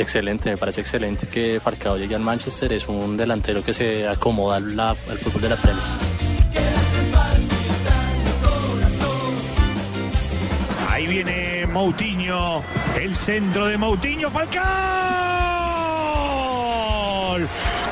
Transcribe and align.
Excelente, 0.00 0.50
me 0.50 0.56
parece 0.56 0.80
excelente 0.80 1.26
que 1.28 1.60
Falcao 1.60 1.96
llegue 1.96 2.14
al 2.14 2.22
Manchester. 2.22 2.72
Es 2.72 2.86
un 2.88 3.16
delantero 3.16 3.62
que 3.62 3.72
se 3.72 4.06
acomoda 4.08 4.56
al, 4.56 4.76
la- 4.76 4.90
al 4.90 5.18
fútbol 5.18 5.42
de 5.42 5.48
la 5.50 5.56
Premier. 5.56 5.82
Ahí 10.90 11.06
viene 11.06 11.66
Moutinho, 11.66 12.62
el 12.98 13.14
centro 13.14 13.66
de 13.66 13.76
Moutinho, 13.76 14.30
Falcao. 14.30 14.64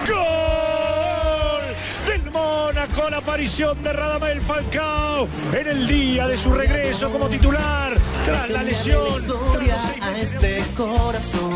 ¡Gol! 0.08 1.62
Del 2.06 2.30
Mónaco, 2.30 3.10
la 3.10 3.18
aparición 3.18 3.82
de 3.82 3.92
Radamel 3.92 4.40
Falcao 4.40 5.28
en 5.52 5.66
el 5.68 5.86
día 5.86 6.26
de 6.28 6.36
su 6.38 6.52
regreso 6.54 7.10
como 7.10 7.28
titular 7.28 7.92
tras 8.24 8.48
la 8.48 8.62
lesión. 8.62 9.22
tras 9.52 9.66
los 9.66 9.80
seis 9.82 10.04
meses 10.06 10.40
de 10.40 10.60
ausencia. 10.60 11.53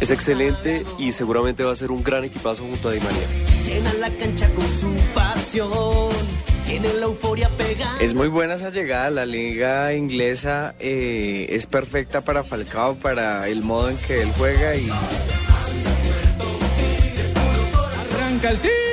Es 0.00 0.10
excelente 0.10 0.84
y 0.98 1.12
seguramente 1.12 1.64
va 1.64 1.72
a 1.72 1.76
ser 1.76 1.90
un 1.90 2.02
gran 2.02 2.24
equipazo 2.24 2.62
junto 2.62 2.88
a 2.88 2.92
Di 2.92 3.00
María. 3.00 3.26
Llena 3.66 3.92
la 3.94 4.10
cancha 4.10 4.48
con 4.50 4.64
su 4.64 4.90
pasión. 5.14 6.10
Tiene 6.64 6.92
la 6.94 7.06
euforia 7.06 7.48
pegada. 7.56 8.00
Es 8.00 8.14
muy 8.14 8.28
buena 8.28 8.54
esa 8.54 8.70
llegada. 8.70 9.10
La 9.10 9.26
liga 9.26 9.94
inglesa 9.94 10.74
eh, 10.78 11.46
es 11.50 11.66
perfecta 11.66 12.22
para 12.22 12.42
Falcao, 12.42 12.96
para 12.96 13.48
el 13.48 13.62
modo 13.62 13.90
en 13.90 13.96
que 13.98 14.22
él 14.22 14.32
juega 14.36 14.74
y 14.74 14.88
Arranca 18.14 18.50
el 18.50 18.58
Tigre, 18.58 18.85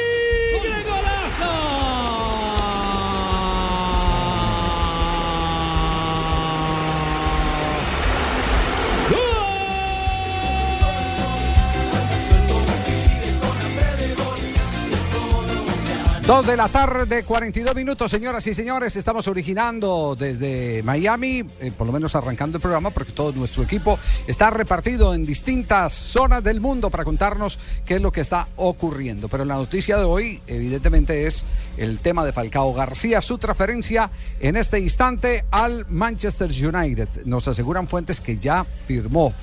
Dos 16.25 16.47
de 16.47 16.55
la 16.55 16.69
tarde, 16.69 17.23
42 17.23 17.75
minutos, 17.75 18.09
señoras 18.09 18.47
y 18.47 18.53
señores. 18.53 18.95
Estamos 18.95 19.27
originando 19.27 20.15
desde 20.17 20.81
Miami, 20.81 21.43
eh, 21.59 21.73
por 21.77 21.85
lo 21.85 21.91
menos 21.91 22.15
arrancando 22.15 22.59
el 22.59 22.61
programa, 22.61 22.91
porque 22.91 23.11
todo 23.11 23.33
nuestro 23.33 23.61
equipo 23.61 23.99
está 24.25 24.49
repartido 24.49 25.13
en 25.13 25.25
distintas 25.25 25.93
zonas 25.93 26.41
del 26.41 26.61
mundo 26.61 26.89
para 26.89 27.03
contarnos 27.03 27.59
qué 27.85 27.95
es 27.95 28.01
lo 28.01 28.13
que 28.13 28.21
está 28.21 28.47
ocurriendo. 28.55 29.27
Pero 29.27 29.43
la 29.43 29.55
noticia 29.55 29.97
de 29.97 30.05
hoy, 30.05 30.39
evidentemente, 30.47 31.27
es 31.27 31.43
el 31.75 31.99
tema 31.99 32.23
de 32.23 32.31
Falcao 32.31 32.73
García, 32.73 33.21
su 33.21 33.37
transferencia 33.37 34.09
en 34.39 34.55
este 34.55 34.79
instante 34.79 35.43
al 35.51 35.85
Manchester 35.89 36.49
United. 36.49 37.25
Nos 37.25 37.49
aseguran 37.49 37.85
fuentes 37.89 38.21
que 38.21 38.37
ya 38.37 38.65
firmó 38.87 39.33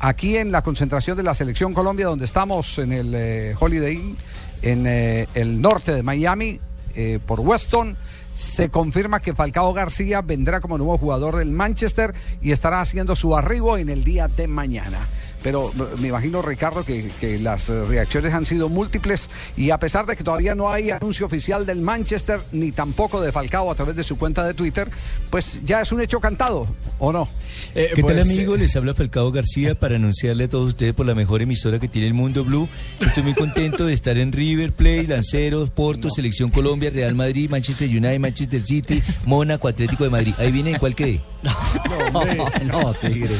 aquí 0.00 0.38
en 0.38 0.50
la 0.50 0.62
concentración 0.62 1.16
de 1.16 1.22
la 1.22 1.34
Selección 1.34 1.74
Colombia, 1.74 2.06
donde 2.06 2.24
estamos 2.24 2.78
en 2.78 2.92
el 2.92 3.14
eh, 3.14 3.54
Holiday 3.58 3.94
Inn, 3.94 4.16
en 4.62 4.86
eh, 4.86 5.28
el 5.34 5.60
norte 5.60 5.92
de 5.92 6.02
Miami, 6.02 6.60
eh, 6.94 7.18
por 7.24 7.40
Weston. 7.40 7.96
Se 8.34 8.70
confirma 8.70 9.20
que 9.20 9.34
Falcao 9.34 9.72
García 9.72 10.22
vendrá 10.22 10.60
como 10.60 10.78
nuevo 10.78 10.96
jugador 10.98 11.36
del 11.36 11.50
Manchester 11.50 12.14
y 12.40 12.52
estará 12.52 12.80
haciendo 12.80 13.16
su 13.16 13.36
arribo 13.36 13.76
en 13.76 13.88
el 13.88 14.04
día 14.04 14.28
de 14.28 14.46
mañana. 14.46 14.98
Pero 15.42 15.70
eh, 15.70 15.96
me 15.98 16.08
imagino, 16.08 16.42
Ricardo, 16.42 16.84
que, 16.84 17.10
que 17.20 17.38
las 17.38 17.68
eh, 17.68 17.84
reacciones 17.84 18.34
han 18.34 18.46
sido 18.46 18.68
múltiples 18.68 19.30
y 19.56 19.70
a 19.70 19.78
pesar 19.78 20.06
de 20.06 20.16
que 20.16 20.24
todavía 20.24 20.54
no 20.54 20.70
hay 20.70 20.90
anuncio 20.90 21.26
oficial 21.26 21.66
del 21.66 21.80
Manchester 21.80 22.40
ni 22.52 22.72
tampoco 22.72 23.20
de 23.20 23.32
Falcao 23.32 23.70
a 23.70 23.74
través 23.74 23.96
de 23.96 24.02
su 24.02 24.18
cuenta 24.18 24.44
de 24.44 24.54
Twitter, 24.54 24.90
pues 25.30 25.60
ya 25.64 25.80
es 25.80 25.92
un 25.92 26.00
hecho 26.00 26.20
cantado, 26.20 26.66
¿o 26.98 27.12
no? 27.12 27.28
¿Qué 27.74 28.02
tal 28.02 28.20
amigos? 28.20 28.58
Les 28.58 28.74
habla 28.76 28.94
Falcao 28.94 29.30
García 29.32 29.78
para 29.78 29.96
anunciarle 29.96 30.44
a 30.44 30.48
todos 30.48 30.68
ustedes 30.68 30.94
por 30.94 31.06
la 31.06 31.14
mejor 31.14 31.42
emisora 31.42 31.78
que 31.78 31.88
tiene 31.88 32.08
el 32.08 32.14
mundo 32.14 32.44
Blue. 32.44 32.68
Estoy 33.00 33.22
muy 33.22 33.34
contento 33.34 33.86
de 33.86 33.94
estar 33.94 34.18
en 34.18 34.32
River 34.32 34.72
Plate, 34.72 35.06
Lanceros, 35.08 35.70
Porto, 35.70 36.08
Selección 36.10 36.50
Colombia, 36.50 36.90
Real 36.90 37.14
Madrid, 37.14 37.48
Manchester 37.48 37.88
United, 37.88 38.18
Manchester 38.18 38.62
City, 38.64 39.02
Mónaco, 39.24 39.68
Atlético 39.68 40.04
de 40.04 40.10
Madrid. 40.10 40.34
Ahí 40.38 40.52
viene, 40.52 40.72
¿en 40.72 40.78
cuál 40.78 40.94
quedé? 40.94 41.20
No, 42.64 42.94
Tigre. 42.94 43.34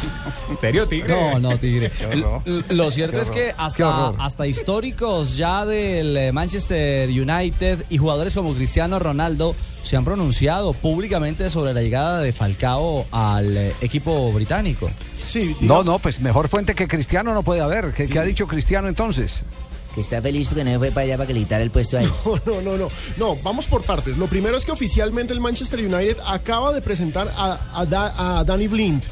¿En 0.48 0.56
serio, 0.58 0.86
Tigre? 0.86 1.08
No, 1.08 1.38
no, 1.38 1.58
Tigre. 1.58 1.90
Lo 2.70 2.90
cierto 2.90 3.20
es 3.20 3.30
que 3.30 3.54
hasta, 3.56 4.08
hasta 4.10 4.46
históricos 4.46 5.36
ya 5.36 5.66
del 5.66 6.16
eh, 6.16 6.32
Manchester 6.32 7.08
United 7.08 7.84
y 7.90 7.98
jugadores 7.98 8.34
como 8.34 8.54
Cristiano 8.54 8.98
Ronaldo 8.98 9.54
se 9.82 9.96
han 9.96 10.04
pronunciado 10.04 10.72
públicamente 10.72 11.50
sobre 11.50 11.74
la 11.74 11.82
llegada 11.82 12.20
de 12.20 12.32
Falcao 12.32 13.06
al 13.10 13.56
eh, 13.56 13.74
equipo 13.80 14.32
británico. 14.32 14.90
Sí, 15.26 15.54
No, 15.60 15.84
no, 15.84 15.98
pues 15.98 16.20
mejor 16.20 16.48
fuente 16.48 16.74
que 16.74 16.88
Cristiano 16.88 17.34
no 17.34 17.42
puede 17.42 17.60
haber. 17.60 17.92
¿Qué, 17.92 18.08
qué 18.08 18.18
ha 18.18 18.24
dicho 18.24 18.46
Cristiano 18.46 18.88
entonces? 18.88 19.44
Que 19.94 20.00
está 20.02 20.22
feliz 20.22 20.46
porque 20.46 20.62
no 20.64 20.78
fue 20.78 20.90
para 20.92 21.02
allá 21.04 21.16
para 21.16 21.26
que 21.26 21.34
le 21.34 21.40
quitara 21.40 21.62
el 21.64 21.70
puesto 21.70 21.98
ahí. 21.98 22.06
No, 22.46 22.60
no, 22.62 22.76
no, 22.76 22.88
no. 23.16 23.36
vamos 23.42 23.66
por 23.66 23.82
partes. 23.82 24.16
Lo 24.16 24.26
primero 24.26 24.56
es 24.56 24.64
que 24.64 24.70
oficialmente 24.72 25.32
el 25.32 25.40
Manchester 25.40 25.80
United 25.80 26.16
acaba 26.26 26.72
de 26.72 26.80
presentar 26.80 27.28
a, 27.36 27.58
a 27.74 27.86
Da- 27.86 28.38
a 28.38 28.44
Danny 28.44 28.68
Blind 28.68 29.02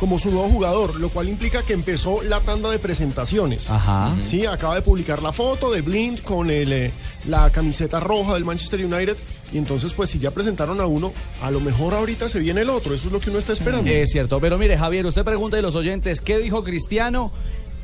como 0.00 0.18
su 0.18 0.28
nuevo 0.32 0.48
jugador, 0.48 0.98
lo 0.98 1.08
cual 1.08 1.28
implica 1.28 1.62
que 1.62 1.72
empezó 1.72 2.20
la 2.24 2.40
tanda 2.40 2.68
de 2.68 2.80
presentaciones. 2.80 3.70
Ajá. 3.70 4.12
Sí, 4.26 4.44
acaba 4.44 4.74
de 4.74 4.82
publicar 4.82 5.22
la 5.22 5.32
foto 5.32 5.70
de 5.70 5.82
Blind 5.82 6.20
con 6.20 6.50
el, 6.50 6.72
eh, 6.72 6.90
la 7.28 7.48
camiseta 7.50 8.00
roja 8.00 8.34
del 8.34 8.44
Manchester 8.44 8.84
United. 8.84 9.16
Y 9.52 9.58
entonces, 9.58 9.92
pues 9.92 10.10
si 10.10 10.18
ya 10.18 10.32
presentaron 10.32 10.80
a 10.80 10.86
uno, 10.86 11.12
a 11.42 11.50
lo 11.52 11.60
mejor 11.60 11.94
ahorita 11.94 12.28
se 12.28 12.40
viene 12.40 12.62
el 12.62 12.70
otro. 12.70 12.92
Eso 12.92 13.06
es 13.06 13.12
lo 13.12 13.20
que 13.20 13.30
uno 13.30 13.38
está 13.38 13.52
esperando. 13.52 13.88
Es 13.88 14.10
cierto, 14.10 14.40
pero 14.40 14.58
mire 14.58 14.76
Javier, 14.76 15.06
usted 15.06 15.22
pregunta 15.24 15.56
de 15.56 15.62
los 15.62 15.76
oyentes, 15.76 16.20
¿qué 16.20 16.38
dijo 16.38 16.64
Cristiano? 16.64 17.30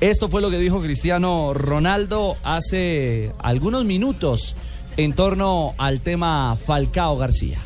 Esto 0.01 0.29
fue 0.31 0.41
lo 0.41 0.51
que 0.51 0.59
dijo 0.59 0.81
Cristiano 0.81 1.53
Ronaldo 1.53 2.37
hace 2.43 3.33
algunos 3.39 3.85
minutos 3.85 4.57
en 4.97 5.13
torno 5.13 5.75
al 5.77 6.01
tema 6.01 6.57
Falcao 6.67 7.17
García. 7.19 7.59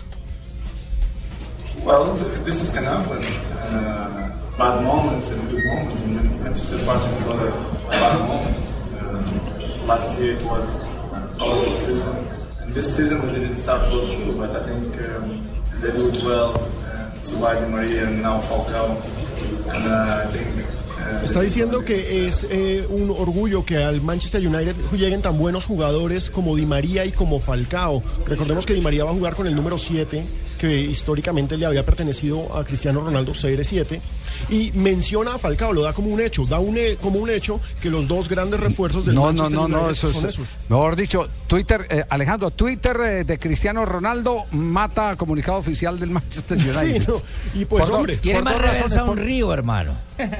Well, 1.84 2.15
th- 2.17 2.44
this 2.44 2.62
is 2.62 2.73
can 2.73 2.84
happen. 2.84 3.19
Uh, 3.19 4.31
bad 4.59 4.83
moments 4.83 5.31
and 5.31 5.50
good 5.50 5.65
moments. 5.65 6.00
And 6.03 6.15
Man- 6.17 6.43
Manchester 6.43 6.78
passing 6.87 7.12
through 7.19 7.33
other 7.34 7.53
bad 7.91 8.19
moments. 8.27 8.83
Uh, 8.99 9.87
last 9.87 10.19
year 10.19 10.33
it 10.33 10.43
was 10.43 10.69
horrible 11.39 11.77
season. 11.78 12.17
And 12.62 12.75
this 12.75 12.97
season 12.97 13.21
we 13.27 13.33
didn't 13.39 13.59
start 13.59 13.83
well 13.93 14.09
too, 14.09 14.33
but 14.39 14.50
I 14.56 14.62
think 14.65 14.97
um, 15.09 15.47
they 15.81 15.91
did 15.93 16.23
well. 16.25 16.55
Uh, 16.55 17.11
Di 17.23 17.69
Maria 17.69 18.06
and 18.09 18.23
now 18.23 18.41
Falcao. 18.41 18.97
And 19.73 19.84
uh, 19.87 20.25
I 20.25 20.27
think. 20.33 20.74
Está 21.23 21.41
diciendo 21.41 21.85
que 21.85 22.27
es 22.27 22.47
eh, 22.51 22.87
un 22.89 23.11
orgullo 23.11 23.65
que 23.65 23.79
al 23.83 24.01
Manchester 24.01 24.47
United 24.47 24.75
lleguen 24.93 25.23
tan 25.23 25.39
buenos 25.39 25.65
jugadores 25.65 26.31
como 26.31 26.55
Di 26.55 26.67
María 26.67 27.05
y 27.05 27.13
como 27.13 27.41
Falcao. 27.41 28.03
Recordemos 28.27 28.67
que 28.67 28.75
Di 28.75 28.81
María 28.81 29.05
va 29.05 29.11
a 29.11 29.15
jugar 29.15 29.35
con 29.35 29.47
el 29.47 29.55
número 29.55 29.79
7, 29.79 30.25
que 30.59 30.81
históricamente 30.81 31.57
le 31.57 31.67
había 31.67 31.85
pertenecido 31.85 32.57
a 32.57 32.65
Cristiano 32.65 33.01
Ronaldo, 33.01 33.33
CR7, 33.33 34.01
y 34.49 34.73
menciona 34.75 35.35
a 35.35 35.39
Falcao, 35.39 35.73
lo 35.73 35.83
da 35.83 35.93
como 35.93 36.09
un 36.09 36.21
hecho, 36.21 36.45
da 36.47 36.59
un, 36.59 36.77
como 37.01 37.19
un 37.19 37.31
hecho 37.31 37.61
que 37.81 37.91
los 37.91 38.07
dos 38.09 38.29
grandes 38.29 38.61
refuerzos 38.61 39.05
del 39.07 39.15
No, 39.15 39.33
no, 39.33 39.43
Manchester 39.45 39.55
no, 39.55 39.69
no, 39.69 39.77
United 39.85 39.93
eso 39.93 40.11
son 40.13 40.29
es. 40.29 40.35
esos. 40.35 40.49
Mejor 40.69 40.97
dicho, 40.97 41.29
Twitter, 41.47 41.87
eh, 41.91 42.05
Alejandro, 42.09 42.51
Twitter 42.51 42.97
eh, 43.01 43.25
de 43.25 43.39
Cristiano 43.39 43.85
Ronaldo 43.85 44.45
mata 44.53 45.17
comunicado 45.17 45.59
oficial 45.59 45.99
del 45.99 46.11
Manchester 46.11 46.57
United. 46.59 47.03
Sí, 47.03 47.07
no, 47.09 47.23
y 47.61 47.65
pues, 47.65 47.85
Por 47.87 47.95
hombre, 47.95 48.17
Tiene 48.19 48.41
por 48.41 48.45
más 48.53 48.61
razones, 48.61 48.97
un 48.99 49.07
por- 49.07 49.19
río, 49.19 49.53
hermano. 49.53 49.93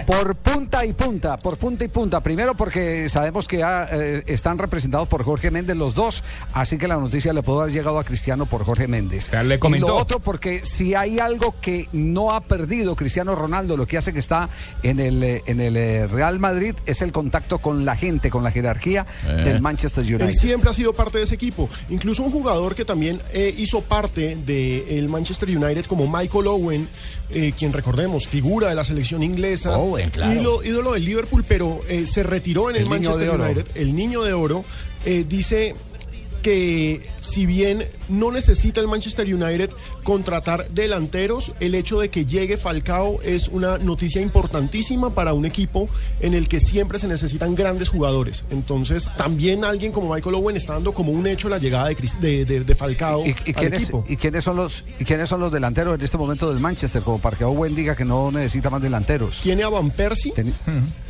Por 0.07 0.37
punta 0.37 0.85
y 0.87 0.93
punta, 0.93 1.37
por 1.37 1.57
punta 1.57 1.85
y 1.85 1.89
punta. 1.89 2.23
Primero 2.23 2.55
porque 2.55 3.09
sabemos 3.09 3.49
que 3.49 3.59
ya 3.59 3.89
eh, 3.91 4.23
están 4.27 4.57
representados 4.57 5.09
por 5.09 5.25
Jorge 5.25 5.51
Méndez 5.51 5.77
los 5.77 5.97
dos, 5.97 6.23
así 6.53 6.79
que 6.79 6.87
la 6.87 6.97
noticia 6.97 7.33
le 7.33 7.43
pudo 7.43 7.63
haber 7.63 7.73
llegado 7.73 7.99
a 7.99 8.05
Cristiano 8.05 8.47
por 8.47 8.65
Jorge 8.65 8.87
Méndez. 8.87 9.25
sea, 9.31 9.43
le 9.43 9.57
Y 9.57 9.59
comentó. 9.59 9.89
lo 9.89 9.97
otro 9.97 10.21
porque 10.21 10.65
si 10.65 10.95
hay 10.95 11.19
algo 11.19 11.57
que 11.61 11.89
no 11.93 12.31
ha 12.31 12.41
perdido 12.43 12.95
Cristiano 12.95 13.35
Ronaldo, 13.35 13.77
lo 13.77 13.84
que 13.87 13.99
hace 13.99 14.13
que 14.13 14.19
está 14.19 14.49
en 14.83 15.01
el, 15.01 15.23
eh, 15.23 15.43
en 15.47 15.61
el 15.61 15.77
eh, 15.77 16.07
Real 16.07 16.39
Madrid 16.39 16.75
es 16.87 17.03
el 17.03 17.13
contacto 17.13 17.59
con 17.59 17.85
la 17.85 17.97
gente, 17.97 18.31
con 18.31 18.43
la 18.45 18.51
jerarquía 18.51 19.07
Eh. 19.27 19.43
del 19.45 19.61
Manchester 19.61 20.05
United. 20.05 20.29
Él 20.29 20.35
siempre 20.35 20.71
ha 20.71 20.73
sido 20.73 20.93
parte 20.93 21.19
de 21.19 21.25
ese 21.25 21.35
equipo. 21.35 21.69
Incluso 21.91 22.23
un 22.23 22.31
jugador 22.31 22.75
que 22.75 22.85
también 22.85 23.21
eh, 23.33 23.55
hizo 23.57 23.83
parte 23.83 24.37
del 24.37 25.09
Manchester 25.09 25.49
United 25.57 25.85
como 25.87 26.07
Michael 26.07 26.47
Owen, 26.47 26.89
eh, 27.31 27.53
quien 27.59 27.73
recordemos, 27.73 28.27
figura 28.27 28.69
de 28.69 28.75
la 28.75 28.85
selección 28.85 29.23
inglesa, 29.23 29.77
Owen, 29.79 30.11
claro. 30.11 30.33
ídolo, 30.33 30.65
ídolo 30.65 30.93
del 30.93 31.05
Liverpool, 31.05 31.45
pero 31.47 31.81
eh, 31.89 32.07
se 32.07 32.23
retiró 32.23 32.71
en 32.71 32.77
el, 32.77 32.87
Manchester. 32.87 33.31
United, 33.31 33.67
el 33.75 33.95
niño 33.95 34.23
de 34.23 34.33
oro, 34.33 34.65
eh, 35.05 35.25
dice 35.29 35.75
que 36.45 37.01
si 37.21 37.47
bien 37.47 37.87
no 38.11 38.31
necesita 38.31 38.79
el 38.83 38.87
Manchester 38.87 39.25
United 39.35 39.71
contratar 40.03 40.69
delanteros, 40.69 41.53
el 41.59 41.75
hecho 41.75 41.99
de 41.99 42.11
que 42.11 42.27
llegue 42.27 42.59
Falcao 42.59 43.21
es 43.23 43.49
una 43.49 43.79
noticia 43.79 44.21
importantísima 44.21 45.15
para 45.15 45.33
un 45.33 45.47
equipo 45.47 45.89
en 46.21 46.35
el 46.35 46.47
que 46.47 46.61
siempre 46.61 46.99
se 46.99 47.09
necesitan 47.09 47.55
grandes 47.55 47.89
jugadores. 47.89 48.45
Entonces, 48.51 49.09
también 49.17 49.65
alguien 49.65 49.91
como 49.91 50.13
Michael 50.15 50.35
Owen 50.35 50.55
está 50.57 50.75
dando 50.75 50.93
como 50.93 51.13
un 51.13 51.27
hecho 51.27 51.49
la 51.49 51.57
llegada 51.57 51.89
de, 51.89 51.97
de, 52.21 52.45
de- 52.45 52.61
de 52.61 52.75
Falcao 52.75 53.25
¿Y, 53.25 53.31
y 53.31 53.33
al 53.33 53.55
quiénes, 53.55 53.83
equipo. 53.85 54.05
¿Y 54.07 54.17
quiénes 54.19 54.45
son 54.45 54.57
los 54.57 54.85
y 54.99 55.05
quiénes 55.07 55.29
son 55.31 55.41
los 55.41 55.51
delanteros 55.51 55.95
en 55.95 56.03
este 56.03 56.19
momento 56.19 56.51
del 56.51 56.61
Manchester? 56.61 57.01
Como 57.03 57.19
para 57.21 57.39
que 57.39 57.45
Owen 57.45 57.75
diga 57.75 57.97
que 57.97 58.05
no 58.05 58.31
necesita 58.31 58.69
más 58.69 58.83
delanteros. 58.83 59.41
Tiene 59.43 59.63
a 59.63 59.71
Van 59.71 59.91
Persie 59.91 60.35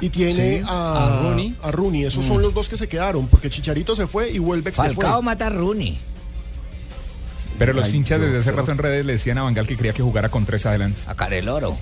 y 0.00 0.04
Sí. 0.06 0.10
tiene 0.10 0.62
a, 0.64 1.06
A 1.18 1.22
Rooney. 1.22 1.56
a 1.60 1.70
Rooney. 1.72 2.04
Esos 2.04 2.24
Mm. 2.24 2.28
son 2.28 2.42
los 2.42 2.54
dos 2.54 2.68
que 2.68 2.76
se 2.76 2.86
quedaron, 2.86 3.26
porque 3.26 3.50
Chicharito 3.50 3.96
se 3.96 4.06
fue 4.06 4.30
y 4.30 4.38
Welbeck 4.38 4.74
se 4.76 4.94
fue. 4.94 5.04
Mata 5.24 5.46
a 5.46 5.50
Rooney. 5.50 5.98
Pero 7.58 7.72
los 7.72 7.86
Ay, 7.86 7.96
hinchas 7.96 8.20
desde 8.20 8.38
hace 8.38 8.52
rato 8.52 8.72
en 8.72 8.78
redes 8.78 9.06
le 9.06 9.12
decían 9.14 9.38
a 9.38 9.42
Bangal 9.42 9.66
que 9.66 9.76
creía 9.76 9.92
que 9.92 10.02
jugara 10.02 10.28
con 10.28 10.44
tres 10.44 10.66
adelante. 10.66 11.00
A 11.06 11.14
Careloro. 11.14 11.76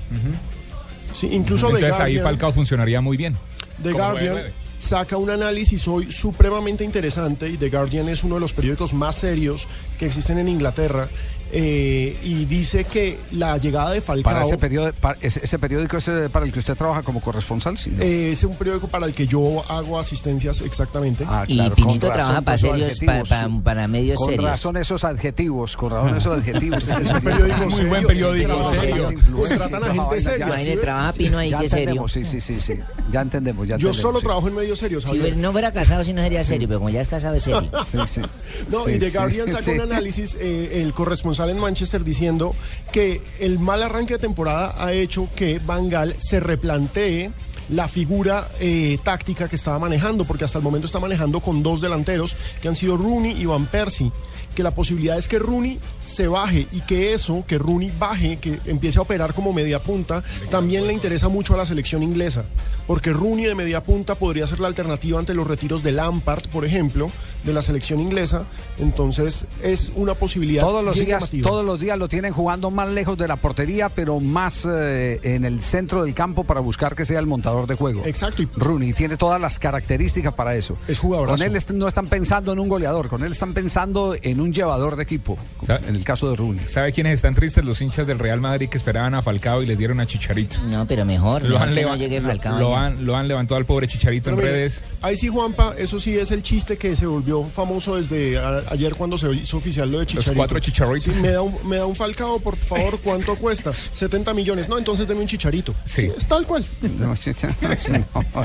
Sí, 1.15 1.29
incluso 1.33 1.69
The 1.69 1.75
Entonces 1.77 2.01
ahí 2.01 2.15
Guardian- 2.17 2.23
Falcao 2.25 2.53
funcionaría 2.53 3.01
muy 3.01 3.17
bien. 3.17 3.37
The 3.83 3.93
Guardian 3.93 4.39
saca 4.79 5.17
un 5.17 5.31
análisis 5.31 5.87
hoy 5.89 6.11
supremamente 6.11 6.85
interesante 6.85 7.49
y 7.49 7.57
The 7.57 7.71
Guardian 7.71 8.09
es 8.09 8.23
uno 8.25 8.35
de 8.37 8.41
los 8.41 8.53
periódicos 8.53 8.93
más 8.93 9.17
serios 9.17 9.67
que 9.99 10.07
existen 10.07 10.39
en 10.39 10.49
Inglaterra 10.49 11.09
eh, 11.55 12.17
y 12.25 12.47
dice 12.47 12.85
que 12.85 13.19
la 13.33 13.59
llegada 13.59 13.91
de 13.91 14.01
Falcao 14.01 14.33
Para 14.33 14.45
ese, 14.47 14.57
periódico, 14.57 14.97
ese, 15.21 15.41
ese 15.45 15.59
periódico 15.59 15.99
es 15.99 16.09
eh, 16.09 16.29
para 16.33 16.47
el 16.47 16.53
que 16.53 16.59
usted 16.61 16.75
trabaja 16.77 17.03
como 17.03 17.21
corresponsal, 17.21 17.77
¿sí? 17.77 17.91
¿no? 17.91 18.03
eh, 18.03 18.33
es 18.33 18.43
un 18.45 18.57
periódico 18.57 18.89
para 18.89 19.07
el 19.07 19.13
que 19.13 19.27
yo 19.27 19.63
hago 19.69 19.99
asistencias 19.99 20.61
exactamente. 20.63 21.25
Ah, 21.29 21.45
Y 21.47 21.55
claro, 21.57 21.75
Pinito 21.75 22.09
con 22.09 22.17
razón, 22.17 22.27
trabaja 22.27 22.41
para 22.43 22.59
con 22.59 22.71
serios, 22.71 22.99
pa- 23.01 23.13
adjetivos. 23.13 23.29
pa- 23.29 23.65
para 23.65 23.89
medios 23.89 24.19
Con 24.19 24.31
serios. 24.31 24.45
razón 24.51 24.77
esos 24.79 25.05
adjetivos, 25.05 25.77
con 25.77 25.91
razón 25.91 26.17
esos 26.17 26.37
adjetivos. 26.39 26.89
Ese 26.89 26.93
Es 27.03 27.11
un 27.11 27.21
periódico 27.21 27.59
Muy 27.65 27.73
serio, 27.73 27.89
buen 27.91 28.07
periódico, 28.07 28.75
serio. 28.75 29.11
Contratan 29.37 29.85
a 29.85 29.93
gente 29.95 30.21
seria. 30.23 30.47
Imagínate, 30.47 30.77
trabaja 30.79 31.13
Pino 31.13 31.39
ahí, 31.39 31.51
ya 31.51 31.59
que 31.61 31.69
serio. 31.69 31.83
entendemos, 31.83 32.13
sí, 32.13 32.25
sí, 32.25 32.41
sí, 32.41 32.61
sí. 32.61 32.75
Ya 33.11 33.21
entendemos, 33.21 33.69
ya 33.69 33.77
Yo 33.77 33.89
entendemos, 33.89 33.97
solo 33.99 34.21
sí. 34.21 34.25
trabajo 34.27 34.49
en 34.49 34.55
medios 34.55 34.79
serios. 34.79 35.05
Si 35.05 35.19
no 35.37 35.53
fuera 35.53 35.71
casado, 35.73 36.03
si 36.03 36.13
no 36.15 36.23
sería 36.23 36.43
serio, 36.45 36.67
pero 36.67 36.81
como 36.81 36.89
ya 36.91 37.03
es 37.03 37.09
casado, 37.09 37.35
es 37.35 37.43
serio. 37.43 37.69
Sí, 37.85 37.99
sí. 38.07 38.21
No, 38.71 38.89
y 38.89 38.99
The 38.99 39.11
sí, 39.11 39.17
Guardian 39.17 39.49
saca 39.49 39.63
sí. 39.63 39.71
un 39.73 39.81
análisis, 39.81 40.35
el 40.41 40.93
corresponsal 40.95 41.42
en 41.51 41.59
Manchester, 41.59 42.05
diciendo 42.05 42.55
que 42.93 43.21
el 43.41 43.59
mal 43.59 43.83
arranque 43.83 44.15
de 44.15 44.19
temporada 44.19 44.75
ha 44.79 44.93
hecho 44.93 45.29
que 45.35 45.59
Van 45.59 45.89
Gaal 45.89 46.17
se 46.19 46.41
replantee 46.41 47.31
la 47.71 47.89
figura 47.89 48.49
eh, 48.61 48.99
táctica 49.03 49.49
que 49.49 49.57
estaba 49.57 49.79
manejando, 49.79 50.25
porque 50.25 50.45
hasta 50.45 50.59
el 50.59 50.65
momento 50.65 50.87
está 50.87 51.01
manejando 51.01 51.41
con 51.41 51.63
dos 51.63 51.81
delanteros 51.81 52.37
que 52.61 52.69
han 52.69 52.75
sido 52.75 52.97
Rooney 52.97 53.41
y 53.41 53.47
Van 53.47 53.67
Persie. 53.67 54.13
Que 54.55 54.63
la 54.63 54.73
posibilidad 54.73 55.19
es 55.19 55.29
que 55.29 55.39
Rooney 55.39 55.79
se 56.07 56.29
baje 56.29 56.67
y 56.73 56.81
que 56.81 57.13
eso, 57.13 57.45
que 57.47 57.59
Rooney 57.59 57.93
baje, 57.99 58.39
que 58.39 58.61
empiece 58.67 58.99
a 58.99 59.03
operar 59.03 59.35
como 59.35 59.53
media 59.53 59.79
punta, 59.79 60.23
también 60.51 60.87
le 60.87 60.93
interesa 60.93 61.29
mucho 61.29 61.55
a 61.55 61.57
la 61.57 61.67
selección 61.67 62.03
inglesa. 62.03 62.45
Porque 62.87 63.13
Rooney 63.13 63.47
de 63.47 63.55
media 63.55 63.83
punta 63.83 64.17
podría 64.17 64.47
ser 64.47 64.61
la 64.61 64.69
alternativa 64.69 65.19
ante 65.19 65.35
los 65.35 65.47
retiros 65.47 65.83
de 65.83 65.93
Lampard, 65.93 66.49
por 66.49 66.65
ejemplo, 66.65 67.11
de 67.45 67.53
la 67.53 67.63
selección 67.63 68.01
inglesa. 68.01 68.45
Entonces 68.79 69.47
es 69.63 69.93
una 69.95 70.15
posibilidad. 70.15 70.63
Todos 70.63 70.85
los 70.85 70.95
días, 70.95 71.09
llamativa. 71.09 71.49
todos 71.49 71.65
los 71.65 71.81
días 71.81 71.99
lo 71.99 72.09
tienen 72.09 72.33
jugando 72.33 72.71
más 72.71 72.89
lejos 72.89 73.17
de 73.17 73.29
la 73.29 73.37
portería, 73.37 73.89
pero 73.89 74.21
más 74.21 74.67
eh, 74.69 75.21
en 75.23 75.45
el 75.45 75.63
centro 75.63 76.05
del 76.05 76.15
campo 76.15 76.45
para 76.45 76.61
buscar 76.61 76.95
que 76.95 77.05
sea 77.05 77.19
el 77.19 77.27
montador 77.27 77.67
de 77.67 77.75
juego. 77.75 78.03
Exacto. 78.05 78.43
Rooney 78.57 78.93
tiene 78.93 79.17
todas 79.17 79.41
las 79.41 79.59
características 79.59 80.35
para 80.35 80.55
eso. 80.55 80.77
Es 80.89 80.99
jugadorazo. 80.99 81.39
Con 81.39 81.47
él 81.47 81.59
no 81.75 81.89
están 81.89 82.09
pensando 82.09 82.53
en 82.53 82.59
un 82.59 82.69
goleador, 82.69 83.09
con 83.09 83.23
él 83.23 83.33
están 83.33 83.55
pensando 83.55 84.17
en 84.21 84.41
un 84.43 84.53
llevador 84.53 84.97
de 84.97 85.03
equipo. 85.05 85.39
En 85.87 85.95
el 85.97 86.05
caso 86.05 86.29
de 86.31 86.37
Rooney. 86.37 86.69
¿Sabe 86.69 86.93
quiénes 86.93 87.15
están 87.15 87.35
tristes? 87.35 87.65
Los 87.65 87.81
hinchas 87.81 88.07
del 88.07 88.19
Real 88.19 88.41
Madrid 88.41 88.69
que 88.69 88.77
esperaban 88.79 89.15
a 89.15 89.23
Falcao 89.23 89.63
y 89.63 89.67
les 89.67 89.79
dieron 89.79 90.01
a 90.01 90.07
Chicharito. 90.07 90.57
No, 90.69 90.87
pero 90.87 91.05
mejor, 91.05 91.43
Lo 91.43 91.51
mejor 91.51 91.69
han, 91.69 91.75
que 91.75 91.81
no 91.83 91.89
leva- 91.89 91.97
llegue 91.97 92.21
Falcao. 92.21 92.59
lo, 92.59 92.77
han, 92.77 93.05
lo 93.07 93.17
han 93.17 93.29
levantado 93.29 93.57
al 93.59 93.65
pobre 93.65 93.87
Chicharito 93.89 94.25
Pero 94.27 94.37
en 94.39 94.43
mire, 94.45 94.53
redes. 94.53 94.85
Ahí 95.01 95.17
sí, 95.17 95.29
Juanpa, 95.29 95.75
eso 95.79 95.99
sí 96.01 96.17
es 96.19 96.31
el 96.31 96.43
chiste 96.43 96.77
que 96.77 96.95
se 96.97 97.07
volvió 97.07 97.45
famoso 97.45 97.97
desde 97.97 98.39
a- 98.39 98.63
ayer 98.71 98.95
cuando 98.95 99.17
se 99.17 99.31
hizo 99.33 99.57
oficial 99.57 99.91
lo 99.91 100.01
de 100.01 100.07
Chicharito. 100.07 100.35
cuatro 100.35 100.59
chicharritos. 100.59 101.15
Sí, 101.15 101.21
me, 101.21 101.31
da 101.31 101.43
un, 101.43 101.57
me 101.69 101.77
da 101.77 101.87
un 101.87 101.95
falcao, 101.97 102.39
por 102.41 102.57
favor, 102.57 102.99
¿cuánto 103.03 103.37
cuesta? 103.37 103.73
70 103.93 104.35
millones. 104.35 104.69
No, 104.69 104.79
entonces 104.79 105.07
deme 105.07 105.21
un 105.21 105.27
chicharito. 105.29 105.75
Sí. 105.85 106.11
es 106.17 106.27
tal 106.27 106.47
cual. 106.47 106.65
No, 106.99 107.15
sí, 107.17 107.33
sí, 107.33 107.47
no, 107.91 108.07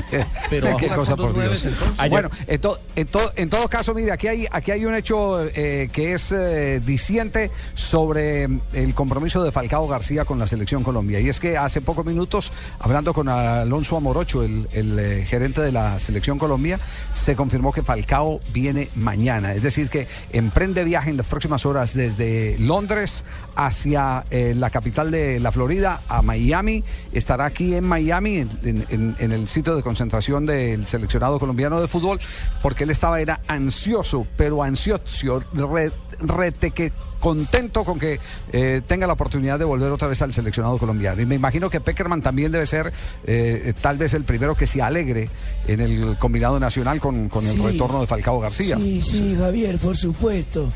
Pero 0.50 0.76
qué 0.76 0.88
cosa 0.88 1.16
por 1.16 1.32
Dios. 1.32 1.36
nueves, 1.36 1.64
entonces. 1.64 2.10
Bueno, 2.10 2.30
en, 2.46 2.60
to- 2.60 2.78
en 2.94 3.06
to- 3.08 3.32
en 3.36 3.48
todo 3.50 3.68
caso, 3.68 3.94
mire, 3.94 4.12
aquí 4.12 4.28
hay, 4.28 4.46
aquí 4.50 4.70
hay 4.70 4.84
un 4.84 4.94
hecho 4.94 5.44
eh, 5.54 5.87
que 5.88 6.12
es 6.14 6.32
eh, 6.32 6.80
diciente 6.84 7.50
sobre 7.74 8.48
mm, 8.48 8.60
el 8.72 8.94
compromiso 8.94 9.42
de 9.42 9.52
Falcao 9.52 9.86
García 9.86 10.24
con 10.24 10.38
la 10.38 10.46
selección 10.46 10.82
Colombia. 10.82 11.20
Y 11.20 11.28
es 11.28 11.40
que 11.40 11.56
hace 11.56 11.80
pocos 11.80 12.04
minutos, 12.04 12.52
hablando 12.78 13.12
con 13.12 13.28
Alonso 13.28 13.96
Amorocho, 13.96 14.42
el, 14.42 14.68
el, 14.72 14.98
eh, 14.98 15.24
gerente 15.26 15.60
de 15.60 15.72
la 15.72 15.98
selección 15.98 16.38
Colombia, 16.38 16.78
se 17.12 17.36
confirmó 17.36 17.72
que 17.72 17.82
Falcao 17.82 18.40
viene 18.52 18.88
mañana. 18.94 19.54
Es 19.54 19.62
decir, 19.62 19.88
que 19.88 20.06
emprende 20.32 20.84
viaje 20.84 21.10
en 21.10 21.16
las 21.16 21.26
próximas 21.26 21.66
horas 21.66 21.94
desde 21.94 22.56
Londres 22.58 23.24
hacia 23.58 24.24
eh, 24.30 24.52
la 24.56 24.70
capital 24.70 25.10
de 25.10 25.40
la 25.40 25.50
Florida, 25.50 26.00
a 26.08 26.22
Miami. 26.22 26.84
Estará 27.12 27.46
aquí 27.46 27.74
en 27.74 27.82
Miami, 27.84 28.36
en, 28.36 28.48
en- 28.62 28.86
en- 28.88 29.16
en 29.18 29.32
el 29.32 29.48
sitio 29.48 29.74
de 29.74 29.82
concentración 29.82 30.46
del 30.46 30.86
seleccionado 30.86 31.40
colombiano 31.40 31.80
de 31.80 31.88
fútbol, 31.88 32.20
porque 32.62 32.84
él 32.84 32.90
estaba, 32.90 33.20
era 33.20 33.40
ansioso, 33.48 34.28
pero 34.36 34.62
ansioso, 34.62 35.42
re- 35.52 35.90
reteque 36.20 36.92
contento 37.18 37.82
con 37.82 37.98
que 37.98 38.20
eh, 38.52 38.80
tenga 38.86 39.08
la 39.08 39.14
oportunidad 39.14 39.58
de 39.58 39.64
volver 39.64 39.90
otra 39.90 40.06
vez 40.06 40.22
al 40.22 40.32
seleccionado 40.32 40.78
colombiano. 40.78 41.20
Y 41.20 41.26
me 41.26 41.34
imagino 41.34 41.68
que 41.68 41.80
Peckerman 41.80 42.22
también 42.22 42.52
debe 42.52 42.64
ser 42.64 42.92
eh, 43.26 43.72
tal 43.80 43.98
vez 43.98 44.14
el 44.14 44.22
primero 44.22 44.54
que 44.54 44.68
se 44.68 44.80
alegre 44.80 45.28
en 45.66 45.80
el 45.80 46.16
combinado 46.16 46.60
nacional 46.60 47.00
con, 47.00 47.28
con 47.28 47.44
el 47.44 47.56
Sí. 47.56 47.62
retorno 47.62 48.00
de 48.02 48.06
Falcao 48.06 48.38
García. 48.38 48.76
Sí, 48.76 49.02
sí, 49.02 49.36
Javier, 49.36 49.78
por 49.78 49.96
supuesto. 49.96 50.72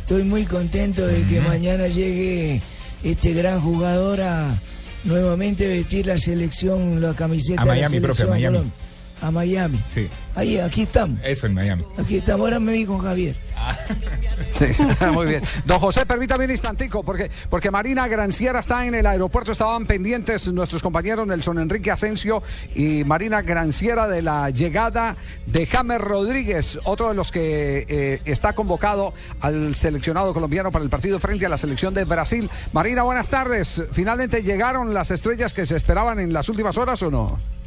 Estoy 0.00 0.24
muy 0.24 0.44
contento 0.44 1.06
de 1.06 1.22
que 1.24 1.40
mañana 1.40 1.86
llegue 1.86 2.60
este 3.04 3.32
gran 3.32 3.60
jugador 3.60 4.20
a 4.20 4.52
nuevamente 5.04 5.68
vestir 5.68 6.06
la 6.06 6.18
selección, 6.18 7.00
la 7.00 7.14
camiseta 7.14 7.62
A 7.62 7.64
de 7.64 7.70
la 7.70 7.74
Miami, 7.76 8.00
profe, 8.00 8.22
a 8.24 8.26
Miami. 8.26 8.72
A 9.22 9.30
Miami. 9.30 9.78
Sí. 9.94 10.08
Ahí, 10.34 10.58
aquí 10.58 10.82
estamos. 10.82 11.20
Eso 11.24 11.46
en 11.46 11.54
Miami. 11.54 11.84
Aquí 11.96 12.16
estamos. 12.16 12.40
Ahora 12.40 12.58
me 12.58 12.72
vi 12.72 12.84
con 12.84 12.98
Javier. 12.98 13.36
Sí, 14.52 14.66
muy 15.12 15.26
bien. 15.26 15.42
Don 15.64 15.78
José, 15.78 16.06
permítame 16.06 16.44
un 16.44 16.50
instantico, 16.50 17.02
porque, 17.02 17.30
porque 17.48 17.70
Marina 17.70 18.08
Granciera 18.08 18.60
está 18.60 18.86
en 18.86 18.94
el 18.94 19.06
aeropuerto, 19.06 19.52
estaban 19.52 19.86
pendientes 19.86 20.48
nuestros 20.48 20.82
compañeros 20.82 21.26
Nelson 21.26 21.58
Enrique 21.58 21.90
Asensio 21.90 22.42
y 22.74 23.04
Marina 23.04 23.42
Granciera 23.42 24.08
de 24.08 24.22
la 24.22 24.50
llegada 24.50 25.16
de 25.46 25.66
James 25.66 26.00
Rodríguez, 26.00 26.78
otro 26.84 27.08
de 27.08 27.14
los 27.14 27.30
que 27.30 27.86
eh, 27.88 28.20
está 28.24 28.52
convocado 28.52 29.14
al 29.40 29.74
seleccionado 29.74 30.34
colombiano 30.34 30.70
para 30.70 30.84
el 30.84 30.90
partido 30.90 31.20
frente 31.20 31.46
a 31.46 31.48
la 31.48 31.58
selección 31.58 31.94
de 31.94 32.04
Brasil. 32.04 32.50
Marina, 32.72 33.02
buenas 33.02 33.28
tardes. 33.28 33.82
¿Finalmente 33.92 34.42
llegaron 34.42 34.92
las 34.92 35.10
estrellas 35.10 35.54
que 35.54 35.66
se 35.66 35.76
esperaban 35.76 36.18
en 36.18 36.32
las 36.32 36.48
últimas 36.48 36.76
horas 36.76 37.02
o 37.02 37.10
no? 37.10 37.59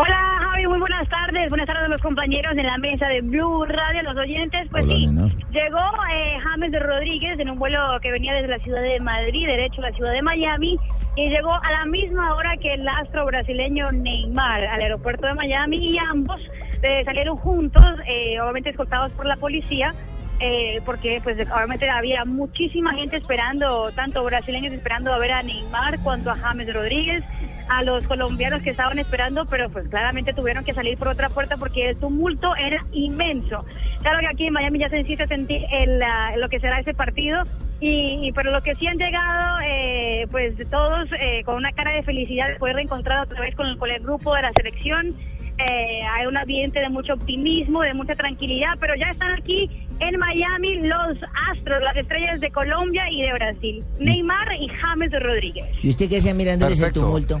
Hola 0.00 0.38
Javi, 0.38 0.64
muy 0.68 0.78
buenas 0.78 1.08
tardes. 1.08 1.48
Buenas 1.48 1.66
tardes 1.66 1.86
a 1.86 1.88
los 1.88 2.00
compañeros 2.00 2.52
en 2.56 2.64
la 2.66 2.78
mesa 2.78 3.08
de 3.08 3.20
Blue 3.20 3.64
Radio, 3.64 4.04
los 4.04 4.16
oyentes. 4.16 4.68
Pues 4.70 4.84
Hola, 4.84 4.94
sí, 4.94 5.06
nena. 5.08 5.26
llegó 5.50 5.80
eh, 6.14 6.38
James 6.40 6.70
de 6.70 6.78
Rodríguez 6.78 7.40
en 7.40 7.50
un 7.50 7.58
vuelo 7.58 7.80
que 8.00 8.12
venía 8.12 8.32
desde 8.34 8.46
la 8.46 8.60
ciudad 8.60 8.80
de 8.80 9.00
Madrid, 9.00 9.48
derecho 9.48 9.80
a 9.80 9.90
la 9.90 9.96
ciudad 9.96 10.12
de 10.12 10.22
Miami, 10.22 10.78
y 11.16 11.28
llegó 11.30 11.52
a 11.52 11.72
la 11.72 11.84
misma 11.86 12.32
hora 12.36 12.56
que 12.58 12.74
el 12.74 12.86
astro 12.86 13.26
brasileño 13.26 13.90
Neymar 13.90 14.66
al 14.66 14.80
aeropuerto 14.82 15.26
de 15.26 15.34
Miami 15.34 15.78
y 15.78 15.98
ambos 15.98 16.40
eh, 16.80 17.02
salieron 17.04 17.36
juntos, 17.36 17.84
eh, 18.06 18.40
obviamente 18.40 18.70
escoltados 18.70 19.10
por 19.10 19.26
la 19.26 19.34
policía. 19.34 19.92
Eh, 20.40 20.80
porque 20.84 21.20
pues 21.22 21.36
obviamente 21.50 21.88
había 21.88 22.24
muchísima 22.24 22.94
gente 22.94 23.16
esperando, 23.16 23.90
tanto 23.92 24.22
brasileños 24.24 24.72
esperando 24.72 25.12
a 25.12 25.18
ver 25.18 25.32
a 25.32 25.42
Neymar 25.42 25.98
cuanto 26.00 26.30
a 26.30 26.36
James 26.36 26.72
Rodríguez, 26.72 27.24
a 27.68 27.82
los 27.82 28.02
colombianos 28.04 28.62
que 28.62 28.70
estaban 28.70 28.98
esperando, 28.98 29.44
pero 29.44 29.68
pues 29.68 29.88
claramente 29.88 30.32
tuvieron 30.32 30.64
que 30.64 30.72
salir 30.72 30.96
por 30.96 31.08
otra 31.08 31.28
puerta 31.28 31.56
porque 31.58 31.90
el 31.90 31.96
tumulto 31.96 32.56
era 32.56 32.82
inmenso. 32.92 33.64
Claro 34.00 34.20
que 34.20 34.26
aquí 34.26 34.46
en 34.46 34.54
Miami 34.54 34.78
ya 34.78 34.88
se 34.88 35.00
insiste 35.00 35.26
sentir 35.26 35.66
en 35.70 35.98
la- 35.98 36.32
en 36.32 36.40
lo 36.40 36.48
que 36.48 36.60
será 36.60 36.80
ese 36.80 36.94
partido 36.94 37.42
Y, 37.80 38.32
pero 38.32 38.50
lo 38.50 38.60
que 38.60 38.74
sí 38.74 38.88
han 38.88 38.98
llegado, 38.98 39.58
eh, 39.64 40.26
pues 40.32 40.54
todos 40.68 41.08
eh, 41.20 41.44
con 41.44 41.54
una 41.54 41.70
cara 41.70 41.92
de 41.92 42.02
felicidad 42.02 42.48
de 42.48 42.56
poder 42.56 42.74
reencontrar 42.74 43.20
otra 43.20 43.40
vez 43.40 43.54
con 43.54 43.68
el, 43.68 43.78
con 43.78 43.88
el 43.88 44.00
grupo 44.02 44.34
de 44.34 44.42
la 44.42 44.50
selección. 44.52 45.14
Eh, 45.58 46.02
hay 46.12 46.26
un 46.26 46.36
ambiente 46.36 46.80
de 46.80 46.88
mucho 46.88 47.14
optimismo, 47.14 47.82
de 47.82 47.94
mucha 47.94 48.16
tranquilidad, 48.16 48.70
pero 48.80 48.96
ya 48.96 49.10
están 49.10 49.30
aquí 49.32 49.70
en 50.00 50.18
Miami 50.18 50.80
los 50.86 51.18
astros, 51.52 51.82
las 51.82 51.96
estrellas 51.96 52.40
de 52.40 52.50
Colombia 52.50 53.04
y 53.10 53.22
de 53.22 53.32
Brasil, 53.32 53.84
Neymar 53.98 54.48
y 54.60 54.68
James 54.68 55.10
Rodríguez. 55.22 55.66
¿Y 55.82 55.90
usted 55.90 56.08
qué 56.08 56.18
hacía 56.18 56.34
mirándoles 56.34 56.78
el 56.78 56.84
Perfecto. 56.84 57.06
tumulto? 57.06 57.40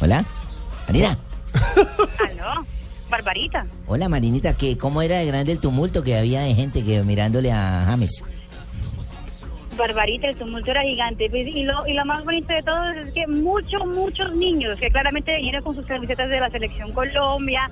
Hola, 0.00 0.24
Marina. 0.86 1.18
¿Aló? 2.18 2.66
Barbarita. 3.10 3.66
Hola, 3.86 4.08
Marinita. 4.08 4.56
¿qué, 4.56 4.78
¿Cómo 4.78 5.02
era 5.02 5.18
de 5.18 5.26
grande 5.26 5.52
el 5.52 5.60
tumulto 5.60 6.02
que 6.02 6.16
había 6.16 6.42
de 6.42 6.54
gente 6.54 6.84
que 6.84 7.02
mirándole 7.02 7.50
a 7.52 7.84
James? 7.86 8.22
Barbarita, 9.76 10.28
el 10.28 10.36
tumulto 10.36 10.70
era 10.70 10.82
gigante. 10.82 11.28
Pues, 11.28 11.46
Y 11.48 11.64
lo, 11.64 11.86
y 11.86 11.92
lo 11.94 12.04
más 12.04 12.24
bonito 12.24 12.52
de 12.52 12.62
todo 12.62 12.90
es 12.92 13.12
que 13.12 13.26
muchos, 13.26 13.84
muchos 13.86 14.34
niños 14.36 14.78
que 14.78 14.90
claramente 14.90 15.36
vinieron 15.36 15.62
con 15.64 15.74
sus 15.74 15.86
camisetas 15.86 16.30
de 16.30 16.40
la 16.40 16.50
selección 16.50 16.92
Colombia 16.92 17.70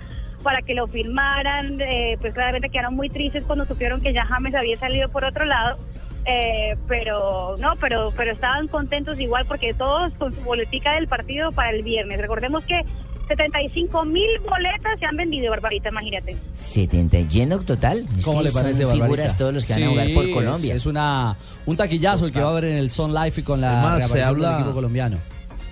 para 0.49 0.63
que 0.63 0.73
lo 0.73 0.87
firmaran, 0.87 1.79
eh, 1.79 2.17
pues 2.23 2.33
claramente 2.33 2.71
quedaron 2.71 2.95
muy 2.95 3.11
tristes 3.11 3.45
cuando 3.47 3.67
supieron 3.67 4.01
que 4.01 4.15
ya 4.15 4.25
James 4.25 4.55
había 4.55 4.79
salido 4.79 5.11
por 5.11 5.27
otro 5.27 5.45
lado. 5.45 5.77
Eh, 6.25 6.75
pero 6.89 7.57
no, 7.59 7.75
pero 7.79 8.15
pero 8.17 8.33
estaban 8.33 8.67
contentos 8.69 9.21
igual 9.21 9.45
porque 9.47 9.75
todos 9.75 10.11
con 10.15 10.35
su 10.35 10.41
boletica 10.41 10.95
del 10.95 11.07
partido 11.07 11.53
para 11.53 11.69
el 11.73 11.83
viernes. 11.83 12.19
Recordemos 12.19 12.65
que 12.65 12.81
75 13.29 14.07
mil 14.07 14.27
boletas 14.41 14.99
se 14.99 15.05
han 15.05 15.17
vendido, 15.17 15.51
Barbarita, 15.51 15.91
imagínate. 15.91 16.35
70 16.55 17.19
lleno 17.29 17.59
total. 17.59 18.07
Es 18.17 18.25
¿Cómo 18.25 18.41
le 18.41 18.51
parece, 18.51 18.85
son 18.85 18.93
figuras 18.93 19.09
Barbarita? 19.11 19.37
todos 19.37 19.53
los 19.53 19.65
que 19.67 19.75
van 19.75 19.83
a 19.83 19.89
jugar 19.91 20.09
por 20.15 20.31
Colombia. 20.33 20.75
Es, 20.75 20.87
una, 20.87 21.37
un 21.67 21.77
taquillazo 21.77 22.25
el 22.25 22.33
que 22.33 22.41
va 22.41 22.47
a 22.49 22.51
haber 22.53 22.65
en 22.65 22.77
el 22.79 22.91
Sun 22.91 23.13
Life 23.13 23.43
y 23.43 23.45
con 23.45 23.61
la 23.61 23.73
Además, 23.83 24.09
se 24.09 24.15
reaparición 24.15 24.35
del 24.39 24.45
habla- 24.47 24.59
equipo 24.61 24.75
colombiano. 24.75 25.19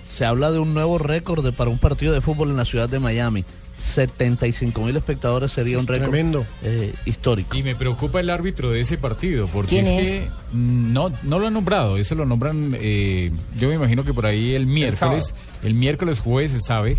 Se 0.06 0.26
habla 0.26 0.50
de 0.52 0.58
un 0.58 0.74
nuevo 0.74 0.98
récord 0.98 1.42
de- 1.42 1.52
para 1.52 1.70
un 1.70 1.78
partido 1.78 2.12
de 2.12 2.20
fútbol 2.20 2.50
en 2.50 2.58
la 2.58 2.66
ciudad 2.66 2.90
de 2.90 2.98
Miami. 2.98 3.42
75 3.78 4.80
mil 4.82 4.96
espectadores 4.96 5.52
sería 5.52 5.78
un 5.78 5.86
récord 5.86 6.14
eh, 6.62 6.94
histórico. 7.04 7.56
Y 7.56 7.62
me 7.62 7.74
preocupa 7.74 8.20
el 8.20 8.30
árbitro 8.30 8.70
de 8.70 8.80
ese 8.80 8.98
partido, 8.98 9.46
porque 9.48 9.70
¿Quién 9.70 9.86
es, 9.86 10.06
es? 10.06 10.18
que 10.18 10.28
no, 10.52 11.12
no 11.22 11.38
lo 11.38 11.46
han 11.46 11.54
nombrado, 11.54 11.96
eso 11.96 12.14
lo 12.14 12.24
nombran, 12.24 12.76
eh, 12.78 13.30
yo 13.58 13.68
me 13.68 13.74
imagino 13.74 14.04
que 14.04 14.14
por 14.14 14.26
ahí 14.26 14.54
el 14.54 14.66
miércoles, 14.66 15.34
el, 15.62 15.74
miércoles 15.74 16.20
jueves 16.20 16.52
se 16.52 16.60
sabe, 16.60 16.98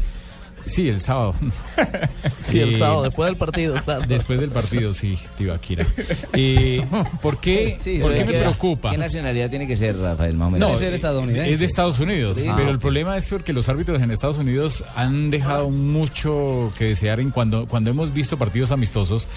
sí, 0.67 0.87
el 0.89 1.01
sábado. 1.01 1.35
Sí, 2.41 2.59
el 2.59 2.75
Eh, 2.75 2.77
sábado, 2.79 3.03
después 3.03 3.27
del 3.27 3.37
partido, 3.37 3.75
claro. 3.83 4.01
Después 4.07 4.39
del 4.39 4.49
partido, 4.51 4.93
sí, 4.93 5.17
Tibaquira. 5.37 5.85
Eh, 6.33 6.85
¿Por 7.21 7.39
qué, 7.39 7.77
Sí, 7.81 7.99
¿por 7.99 8.13
qué 8.13 8.25
me 8.25 8.31
¿qué- 8.33 8.39
preocupa? 8.39 8.91
¿Qué 8.91 8.97
nacionalidad 8.97 9.49
tiene 9.49 9.67
que 9.67 9.75
ser, 9.77 9.97
Rafael? 9.97 10.35
Más 10.35 10.47
o 10.47 10.51
menos? 10.51 10.69
No, 10.69 10.75
Es 10.75 10.81
de 11.59 11.65
Estados 11.65 11.99
Unidos, 11.99 12.37
Sí. 12.37 12.43
pero 12.55 12.67
Ah, 12.69 12.71
el 12.71 12.79
problema 12.79 13.17
es 13.17 13.27
porque 13.27 13.53
los 13.53 13.67
árbitros 13.69 14.01
en 14.01 14.11
Estados 14.11 14.37
Unidos 14.37 14.83
han 14.95 15.29
dejado 15.29 15.69
mucho 15.69 16.71
que 16.77 16.85
desear 16.85 17.19
en 17.19 17.31
cuando, 17.31 17.67
cuando 17.67 17.89
hemos 17.89 18.13
visto 18.13 18.37
partidos 18.37 18.71
amistosos 18.71 19.27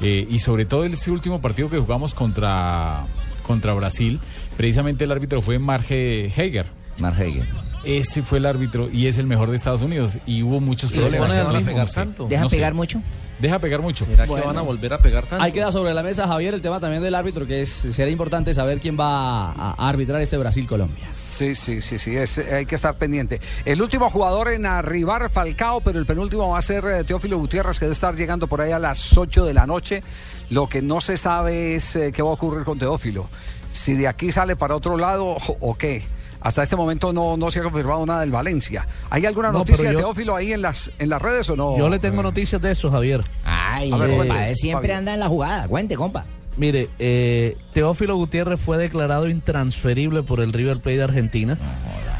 eh, 0.00 0.26
y 0.30 0.38
sobre 0.38 0.64
todo 0.64 0.84
ese 0.84 1.10
último 1.10 1.40
partido 1.40 1.68
que 1.68 1.78
jugamos 1.78 2.14
contra, 2.14 3.04
contra 3.46 3.74
Brasil, 3.74 4.20
precisamente 4.56 5.04
el 5.04 5.12
árbitro 5.12 5.40
fue 5.40 5.58
Marge 5.58 6.26
Hager. 6.36 6.66
Marge 6.98 7.24
Hager. 7.24 7.44
Ese 7.84 8.22
fue 8.22 8.38
el 8.38 8.46
árbitro 8.46 8.90
y 8.92 9.06
es 9.06 9.16
el 9.18 9.26
mejor 9.26 9.50
de 9.50 9.56
Estados 9.56 9.80
Unidos 9.82 10.18
y 10.26 10.42
hubo 10.42 10.60
muchos 10.60 10.92
¿Y 10.92 10.96
le 10.96 11.02
problemas. 11.02 11.46
ponen 11.46 11.62
a 11.62 11.66
pegar 11.66 11.90
tanto? 11.90 12.26
¿Deja 12.26 12.42
no 12.42 12.50
sé. 12.50 12.56
pegar 12.56 12.74
mucho? 12.74 13.02
Deja 13.38 13.58
pegar 13.58 13.80
mucho. 13.80 14.04
¿Será 14.04 14.26
que 14.26 14.32
van 14.32 14.58
a 14.58 14.60
volver 14.60 14.92
a 14.92 14.98
pegar 14.98 15.24
tanto? 15.24 15.42
Ahí 15.42 15.50
queda 15.50 15.72
sobre 15.72 15.94
la 15.94 16.02
mesa, 16.02 16.26
Javier, 16.26 16.52
el 16.52 16.60
tema 16.60 16.78
también 16.78 17.02
del 17.02 17.14
árbitro, 17.14 17.46
que 17.46 17.62
es 17.62 17.70
será 17.70 18.10
importante 18.10 18.52
saber 18.52 18.80
quién 18.80 19.00
va 19.00 19.50
a, 19.52 19.88
arbitrar 19.88 20.20
este 20.20 20.36
Brasil-Colombia. 20.36 21.06
Sí, 21.14 21.54
sí, 21.54 21.80
sí, 21.80 21.98
sí, 21.98 22.14
es- 22.14 22.36
hay 22.36 22.66
que 22.66 22.74
estar 22.74 22.96
pendiente. 22.98 23.40
El 23.64 23.80
último 23.80 24.10
jugador 24.10 24.48
en 24.48 24.66
arribar 24.66 25.30
Falcao, 25.30 25.80
pero 25.80 25.98
el 25.98 26.04
penúltimo 26.04 26.50
va 26.50 26.58
a 26.58 26.62
ser 26.62 26.84
eh, 26.84 27.04
Teófilo 27.04 27.38
Gutiérrez, 27.38 27.78
que 27.78 27.86
debe 27.86 27.94
estar 27.94 28.14
llegando 28.14 28.46
por 28.46 28.60
ahí 28.60 28.72
a 28.72 28.78
las 28.78 29.16
8 29.16 29.46
de 29.46 29.54
la 29.54 29.66
noche. 29.66 30.02
Lo 30.50 30.68
que 30.68 30.82
no 30.82 31.00
se 31.00 31.16
sabe 31.16 31.76
es 31.76 31.96
eh, 31.96 32.12
qué 32.12 32.20
va 32.22 32.28
a 32.28 32.32
ocurrir 32.34 32.64
con 32.64 32.78
Teófilo. 32.78 33.26
Si 33.72 33.94
de 33.94 34.06
aquí 34.06 34.32
sale 34.32 34.54
para 34.54 34.76
otro 34.76 34.98
lado 34.98 35.24
o, 35.28 35.38
o 35.60 35.74
qué. 35.78 36.02
Hasta 36.40 36.62
este 36.62 36.76
momento 36.76 37.12
no, 37.12 37.36
no 37.36 37.50
se 37.50 37.60
ha 37.60 37.62
confirmado 37.62 38.04
nada 38.06 38.20
del 38.20 38.30
Valencia. 38.30 38.86
¿Hay 39.10 39.26
alguna 39.26 39.52
No, 39.52 39.58
noticia 39.58 39.88
de 39.88 39.92
yo- 39.92 39.98
Teófilo 39.98 40.36
ahí 40.36 40.52
en 40.52 40.62
las, 40.62 40.90
en 40.98 41.08
las 41.10 41.20
redes 41.20 41.48
o 41.50 41.56
no? 41.56 41.76
Yo 41.76 41.88
le 41.88 41.98
tengo 41.98 42.22
noticias 42.22 42.60
de 42.62 42.72
eso, 42.72 42.90
Javier. 42.90 43.22
Ay, 43.44 43.90
ver, 43.92 44.54
siempre 44.54 44.92
anda 44.94 45.14
en 45.14 45.20
la 45.20 45.28
jugada. 45.28 45.68
Cuente, 45.68 45.96
compa. 45.96 46.24
Mire, 46.56 46.88
eh, 46.98 47.56
Teófilo 47.72 48.16
Gutiérrez 48.16 48.60
fue 48.60 48.76
declarado 48.76 49.28
intransferible 49.28 50.22
por 50.22 50.40
el 50.40 50.52
River 50.52 50.80
Plate 50.80 50.98
de 50.98 51.04
Argentina. 51.04 51.58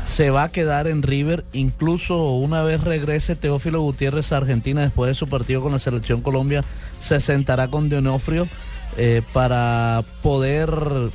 Se 0.06 0.30
va 0.30 0.44
a 0.44 0.48
quedar 0.50 0.86
en 0.86 1.02
River, 1.02 1.44
incluso 1.52 2.32
una 2.32 2.62
vez 2.62 2.80
regrese 2.82 3.36
Teófilo 3.36 3.80
Gutiérrez 3.82 4.32
a 4.32 4.38
Argentina 4.38 4.82
después 4.82 5.08
de 5.08 5.14
su 5.14 5.28
partido 5.28 5.62
con 5.62 5.72
la 5.72 5.78
selección 5.78 6.20
Colombia, 6.20 6.62
se 7.00 7.20
sentará 7.20 7.68
con 7.68 7.88
Donofrio 7.88 8.46
eh, 8.96 9.22
para 9.32 10.02
poder, 10.22 10.70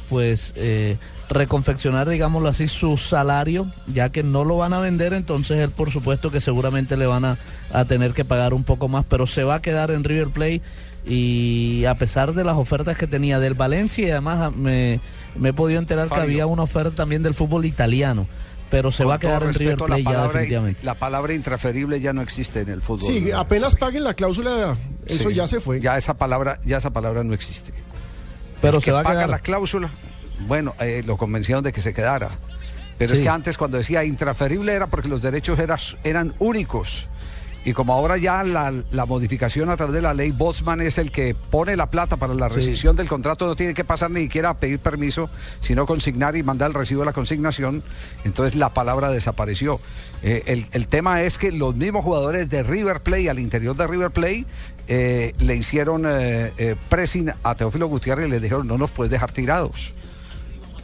pues, 0.09 0.53
eh, 0.55 0.97
reconfeccionar, 1.29 2.07
digámoslo 2.09 2.49
así, 2.49 2.67
su 2.67 2.97
salario, 2.97 3.67
ya 3.93 4.09
que 4.09 4.23
no 4.23 4.43
lo 4.45 4.57
van 4.57 4.73
a 4.73 4.79
vender, 4.79 5.13
entonces 5.13 5.57
él, 5.57 5.71
por 5.71 5.91
supuesto, 5.91 6.31
que 6.31 6.41
seguramente 6.41 6.97
le 6.97 7.05
van 7.07 7.25
a, 7.25 7.37
a 7.73 7.85
tener 7.85 8.13
que 8.13 8.25
pagar 8.25 8.53
un 8.53 8.63
poco 8.63 8.87
más, 8.87 9.05
pero 9.05 9.25
se 9.27 9.43
va 9.43 9.55
a 9.55 9.61
quedar 9.61 9.91
en 9.91 10.03
River 10.03 10.29
Plate 10.29 10.61
y 11.05 11.85
a 11.85 11.95
pesar 11.95 12.33
de 12.33 12.43
las 12.43 12.57
ofertas 12.57 12.97
que 12.97 13.07
tenía 13.07 13.39
del 13.39 13.53
Valencia 13.53 14.07
y 14.07 14.11
además 14.11 14.41
a- 14.41 14.51
me, 14.51 14.99
me 15.37 15.49
he 15.49 15.53
podido 15.53 15.79
enterar 15.79 16.09
que 16.09 16.15
había 16.19 16.45
una 16.47 16.63
oferta 16.63 16.91
también 16.95 17.21
del 17.23 17.33
fútbol 17.33 17.65
italiano, 17.65 18.27
pero 18.71 18.91
se 18.91 19.03
Con 19.03 19.11
va 19.11 19.15
a 19.15 19.19
quedar 19.19 19.43
en 19.43 19.53
River 19.53 19.77
Plate 19.77 20.03
la 20.03 20.11
ya 20.11 20.23
definitivamente. 20.23 20.79
la 20.83 20.95
palabra 20.95 21.33
intransferible 21.33 21.99
ya 21.99 22.13
no 22.13 22.21
existe 22.21 22.61
en 22.61 22.69
el 22.69 22.81
fútbol. 22.81 23.11
Sí, 23.11 23.31
apenas 23.31 23.75
paguen 23.75 24.03
la 24.03 24.13
cláusula, 24.13 24.73
eso 25.05 25.29
Sí. 25.29 25.35
ya 25.35 25.47
se 25.47 25.59
fue. 25.59 25.79
Ya 25.81 25.97
esa 25.97 26.15
palabra, 26.15 26.59
ya 26.65 26.77
esa 26.77 26.89
palabra 26.91 27.23
no 27.23 27.33
existe. 27.33 27.71
Pero 28.61 28.77
El 28.77 28.81
se 28.81 28.85
que 28.85 28.91
va 28.91 29.01
a 29.01 29.03
paga 29.03 29.15
quedar. 29.19 29.29
la 29.29 29.39
cláusula, 29.39 29.89
bueno, 30.47 30.73
eh, 30.79 31.03
lo 31.05 31.17
convencieron 31.17 31.63
de 31.63 31.71
que 31.71 31.81
se 31.81 31.93
quedara. 31.93 32.31
Pero 32.97 33.13
es 33.13 33.21
que 33.21 33.29
antes 33.29 33.57
cuando 33.57 33.77
decía 33.77 34.03
intransferible 34.05 34.73
era 34.73 34.87
porque 34.87 35.09
los 35.09 35.21
derechos 35.21 35.59
eras- 35.59 35.97
eran 36.03 36.33
únicos. 36.39 37.09
Y 37.65 37.73
como 37.73 37.93
ahora 37.93 38.15
ya 38.17 38.43
la, 38.43 38.71
la 38.91 39.05
modificación 39.07 39.71
a 39.71 39.75
través 39.75 39.95
de 39.95 40.01
la 40.01 40.13
ley 40.13 40.29
Botsman 40.31 40.81
es 40.81 40.99
el 40.99 41.09
que 41.11 41.33
pone 41.33 41.75
la 41.75 41.87
plata 41.87 42.15
para 42.15 42.35
la 42.35 42.47
rescisión 42.47 42.95
del 42.95 43.07
contrato, 43.07 43.47
no 43.47 43.55
tiene 43.55 43.73
que 43.73 43.83
pasar 43.83 44.11
ni 44.11 44.21
siquiera 44.21 44.51
a 44.51 44.53
pedir 44.57 44.77
permiso, 44.79 45.31
sino 45.61 45.87
consignar 45.87 46.35
y 46.37 46.43
mandar 46.43 46.67
el 46.69 46.75
recibo 46.75 47.01
de 47.01 47.07
la 47.07 47.13
consignación, 47.13 47.81
entonces 48.23 48.53
la 48.55 48.69
palabra 48.69 49.09
desapareció. 49.09 49.79
Eh, 50.21 50.43
el, 50.45 50.67
el 50.73 50.87
tema 50.87 51.23
es 51.23 51.39
que 51.39 51.51
los 51.51 51.75
mismos 51.75 52.03
jugadores 52.05 52.47
de 52.49 52.61
River 52.61 52.99
Play, 53.01 53.27
al 53.29 53.39
interior 53.39 53.75
de 53.75 53.87
River 53.87 54.11
Play, 54.11 54.45
eh, 54.87 55.33
le 55.39 55.55
hicieron 55.55 56.03
eh, 56.07 56.75
pressing 56.87 57.31
a 57.41 57.55
Teófilo 57.55 57.87
Gutiérrez 57.87 58.27
y 58.27 58.29
le 58.29 58.39
dijeron, 58.39 58.67
no 58.67 58.77
nos 58.77 58.91
puedes 58.91 59.09
dejar 59.11 59.31
tirados 59.31 59.93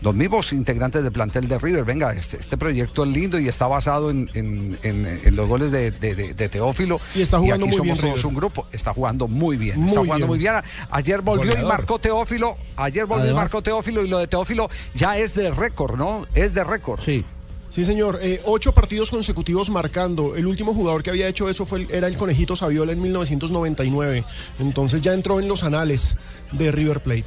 los 0.02 0.16
mismos 0.16 0.52
integrantes 0.54 1.04
del 1.04 1.12
plantel 1.12 1.48
de 1.48 1.60
River, 1.60 1.84
venga, 1.86 2.12
este, 2.14 2.38
este 2.40 2.58
proyecto 2.58 3.04
es 3.04 3.10
lindo 3.12 3.40
y 3.40 3.48
está 3.48 3.68
basado 3.68 4.10
en, 4.10 4.30
en- 4.34 4.78
en- 4.84 5.22
en 5.24 5.36
los 5.36 5.48
goles 5.48 5.70
de, 5.72 5.92
de- 5.92 6.16
de- 6.16 6.34
de 6.34 6.50
Teófilo. 6.50 7.00
Y 7.14 7.22
está 7.22 7.38
jugando 7.40 7.66
aquí 7.66 7.70
muy 7.70 7.78
somos 7.78 7.84
bien 7.86 7.98
todos 7.98 8.14
River. 8.16 8.26
un 8.28 8.34
grupo, 8.36 8.68
está 8.72 8.94
jugando 8.94 9.28
muy 9.28 9.58
bien, 9.58 9.78
Muy 9.80 9.88
está 9.90 10.00
jugando 10.00 10.18
bien. 10.26 10.28
muy 10.28 10.38
bien. 10.40 10.54
Ayer 10.90 11.22
volvió 11.22 11.52
y 11.60 11.64
marcó 11.66 12.00
Teófilo, 12.00 12.58
ayer 12.78 13.06
volvió 13.06 13.32
y 13.32 13.34
marcó 13.36 13.62
Teófilo 13.62 14.04
y 14.04 14.08
lo 14.08 14.18
de 14.18 14.28
Teófilo 14.28 14.70
ya 14.96 15.18
es 15.18 15.34
de 15.36 15.52
récord, 15.52 15.96
¿no? 15.98 16.26
Es 16.34 16.54
de 16.54 16.64
récord. 16.64 17.00
Sí. 17.06 17.24
Sí, 17.70 17.86
señor. 17.86 18.20
Eh, 18.22 18.42
ocho 18.44 18.74
partidos 18.74 19.10
consecutivos 19.12 19.70
marcando. 19.70 20.36
El 20.36 20.46
último 20.46 20.74
jugador 20.74 21.04
que 21.04 21.10
había 21.10 21.30
hecho 21.30 21.48
eso 21.48 21.66
fue 21.66 21.84
el- 21.84 21.92
era 21.92 22.08
el 22.08 22.18
conejito 22.18 22.54
Saviola 22.58 22.92
en 22.92 23.02
1999. 23.02 24.26
Entonces 24.60 25.02
ya 25.02 25.14
entró 25.14 25.40
en 25.40 25.48
los 25.48 25.64
anales 25.64 26.18
de 26.52 26.70
River 26.72 27.02
Plate. 27.02 27.24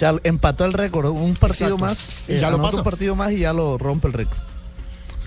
Ya 0.00 0.14
empató 0.24 0.64
el 0.64 0.72
récord, 0.72 1.10
un 1.10 1.36
partido 1.36 1.74
Exacto. 1.76 1.84
más, 1.84 2.08
Y 2.26 2.32
eh, 2.34 2.40
ya 2.40 2.50
lo 2.50 2.60
pasa. 2.60 2.78
un 2.78 2.84
partido 2.84 3.14
más 3.14 3.32
y 3.32 3.40
ya 3.40 3.52
lo 3.52 3.76
rompe 3.78 4.08
el 4.08 4.14
récord. 4.14 4.38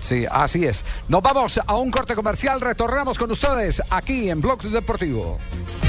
Sí, 0.02 0.26
así 0.30 0.66
es. 0.66 0.84
Nos 1.08 1.22
vamos 1.22 1.58
a 1.66 1.74
un 1.76 1.90
corte 1.90 2.14
comercial, 2.14 2.60
retornamos 2.60 3.16
con 3.18 3.30
ustedes 3.30 3.80
aquí 3.88 4.28
en 4.28 4.42
Blog 4.42 4.60
Deportivo. 4.62 5.38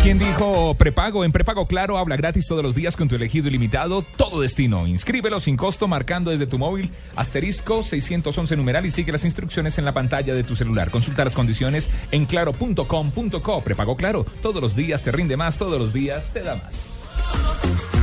¿Quién 0.04 0.18
dijo 0.20 0.74
prepago? 0.76 1.26
En 1.26 1.34
prepago 1.34 1.68
claro, 1.68 1.98
habla 1.98 2.16
gratis 2.16 2.48
todos 2.48 2.64
los 2.64 2.76
días 2.76 2.96
con 2.96 3.10
tu 3.10 3.16
elegido 3.16 3.50
ilimitado, 3.50 4.04
todo 4.16 4.40
destino. 4.40 4.88
Inscríbelo 4.88 5.42
sin 5.42 5.58
costo 5.58 5.90
marcando 5.90 6.32
desde 6.32 6.48
tu 6.48 6.58
móvil 6.58 6.92
asterisco 7.18 7.84
611 7.84 8.56
numeral 8.56 8.86
y 8.86 8.92
sigue 8.92 9.12
las 9.12 9.26
instrucciones 9.26 9.78
en 9.80 9.84
la 9.86 9.92
pantalla 9.92 10.34
de 10.34 10.44
tu 10.46 10.56
celular. 10.56 10.92
Consulta 10.92 11.26
las 11.26 11.34
condiciones 11.36 11.90
en 12.12 12.26
claro.com.co. 12.26 13.62
Prepago 13.66 13.98
claro, 13.98 14.26
todos 14.42 14.62
los 14.62 14.78
días 14.78 15.04
te 15.04 15.12
rinde 15.12 15.36
más, 15.36 15.58
todos 15.58 15.78
los 15.78 15.92
días 15.92 16.32
te 16.32 16.40
da 16.42 16.56
más. 16.56 17.95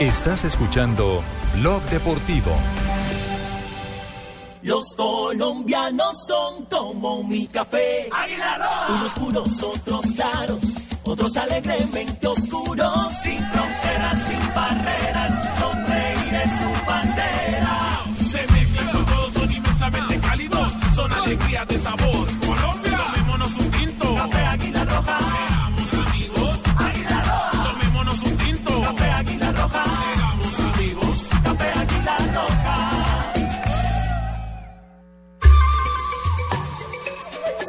Estás 0.00 0.44
escuchando 0.44 1.22
Blog 1.54 1.82
Deportivo. 1.84 2.52
Los 4.60 4.94
colombianos 4.94 6.26
son 6.26 6.66
como 6.66 7.22
mi 7.22 7.46
café. 7.46 8.10
Unos 8.90 9.12
puros, 9.14 9.62
otros 9.62 10.04
claros, 10.14 10.62
otros 11.02 11.34
alegremente 11.38 12.26
oscuros. 12.26 13.10
Sin 13.22 13.38
fronteras, 13.38 14.18
sin 14.26 14.54
barreras, 14.54 15.58
sonreír 15.60 16.34
es 16.44 16.50
su 16.50 16.86
bandera. 16.86 18.02
Se 18.30 18.52
mezclan 18.52 18.88
con 18.88 19.06
todos, 19.06 19.32
son 19.32 19.50
inmensamente 19.50 20.20
cálidos, 20.20 20.72
son 20.94 21.10
alegría 21.10 21.64
de 21.64 21.78
sabor. 21.78 22.35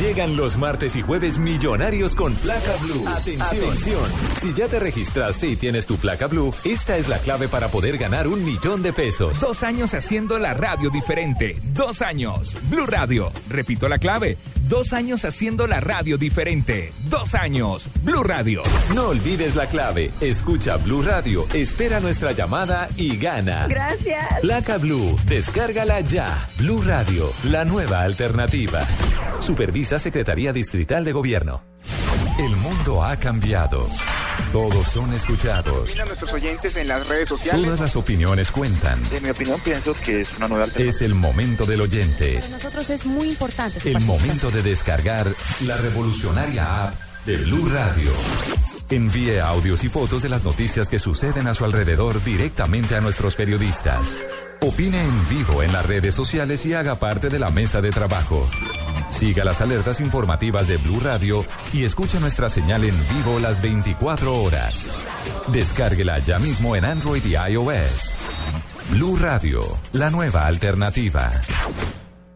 Llegan 0.00 0.34
los 0.34 0.56
martes 0.56 0.96
y 0.96 1.02
jueves 1.02 1.36
millonarios 1.36 2.14
con 2.14 2.34
placa 2.36 2.74
blue. 2.80 3.06
Atención. 3.06 4.02
Si 4.40 4.54
ya 4.54 4.66
te 4.66 4.80
registraste 4.80 5.46
y 5.46 5.56
tienes 5.56 5.84
tu 5.84 5.98
placa 5.98 6.26
blue, 6.26 6.54
esta 6.64 6.96
es 6.96 7.06
la 7.06 7.18
clave 7.18 7.48
para 7.48 7.68
poder 7.68 7.98
ganar 7.98 8.26
un 8.26 8.42
millón 8.42 8.82
de 8.82 8.94
pesos. 8.94 9.38
Dos 9.40 9.62
años 9.62 9.92
haciendo 9.92 10.38
la 10.38 10.54
radio 10.54 10.88
diferente. 10.88 11.56
Dos 11.74 12.00
años. 12.00 12.56
Blue 12.70 12.86
Radio. 12.86 13.30
Repito 13.50 13.90
la 13.90 13.98
clave. 13.98 14.38
Dos 14.70 14.94
años 14.94 15.26
haciendo 15.26 15.66
la 15.66 15.80
radio 15.80 16.16
diferente. 16.16 16.94
Dos 17.10 17.34
años. 17.34 17.86
Blue 18.02 18.22
Radio. 18.22 18.62
No 18.94 19.08
olvides 19.08 19.54
la 19.54 19.66
clave. 19.66 20.12
Escucha 20.22 20.78
Blue 20.78 21.02
Radio, 21.02 21.44
espera 21.52 22.00
nuestra 22.00 22.32
llamada 22.32 22.88
y 22.96 23.16
gana. 23.18 23.66
Gracias. 23.66 24.40
Placa 24.40 24.78
Blue, 24.78 25.14
descárgala 25.26 26.00
ya. 26.00 26.48
Blue 26.56 26.80
Radio, 26.82 27.28
la 27.50 27.64
nueva 27.64 28.02
alternativa. 28.02 28.86
Supervisa 29.40 29.89
Secretaría 29.98 30.52
Distrital 30.52 31.04
de 31.04 31.12
Gobierno. 31.12 31.62
El 32.38 32.56
mundo 32.56 33.02
ha 33.04 33.16
cambiado. 33.16 33.86
Todos 34.52 34.86
son 34.88 35.12
escuchados. 35.14 35.98
a 35.98 36.04
nuestros 36.04 36.32
oyentes 36.32 36.74
en 36.76 36.88
las 36.88 37.06
redes 37.06 37.28
sociales. 37.28 37.64
Todas 37.64 37.80
las 37.80 37.96
opiniones 37.96 38.50
cuentan. 38.50 39.00
En 39.12 39.22
mi 39.22 39.30
opinión, 39.30 39.60
pienso 39.60 39.94
que 39.94 40.22
es 40.22 40.36
una 40.36 40.48
nueva 40.48 40.64
alternativa. 40.64 40.90
Es 40.90 41.02
el 41.02 41.14
momento 41.14 41.66
del 41.66 41.82
oyente. 41.82 42.36
Para 42.36 42.48
nosotros 42.48 42.90
es 42.90 43.06
muy 43.06 43.28
importante. 43.28 43.78
su 43.78 43.88
El 43.88 44.00
momento 44.00 44.50
de 44.50 44.62
descargar 44.62 45.26
la 45.66 45.76
revolucionaria 45.76 46.88
app 46.88 46.94
de 47.26 47.36
Blue 47.36 47.68
Radio. 47.68 48.10
Envíe 48.90 49.38
audios 49.38 49.84
y 49.84 49.88
fotos 49.88 50.22
de 50.22 50.28
las 50.28 50.42
noticias 50.42 50.88
que 50.88 50.98
suceden 50.98 51.46
a 51.46 51.54
su 51.54 51.64
alrededor 51.64 52.24
directamente 52.24 52.96
a 52.96 53.00
nuestros 53.00 53.36
periodistas. 53.36 54.18
Opine 54.60 55.00
en 55.00 55.28
vivo 55.28 55.62
en 55.62 55.72
las 55.72 55.86
redes 55.86 56.14
sociales 56.14 56.66
y 56.66 56.74
haga 56.74 56.98
parte 56.98 57.28
de 57.28 57.38
la 57.38 57.50
mesa 57.50 57.80
de 57.80 57.90
trabajo. 57.90 58.48
Siga 59.10 59.44
las 59.44 59.60
alertas 59.60 60.00
informativas 60.00 60.68
de 60.68 60.76
Blue 60.78 61.00
Radio 61.00 61.44
y 61.72 61.84
escuche 61.84 62.18
nuestra 62.20 62.48
señal 62.48 62.84
en 62.84 62.94
vivo 63.14 63.38
las 63.38 63.60
24 63.60 64.42
horas. 64.42 64.88
Descárguela 65.48 66.18
ya 66.20 66.38
mismo 66.38 66.76
en 66.76 66.84
Android 66.84 67.22
y 67.24 67.34
iOS. 67.34 68.14
Blue 68.90 69.16
Radio, 69.16 69.60
la 69.92 70.10
nueva 70.10 70.46
alternativa. 70.46 71.30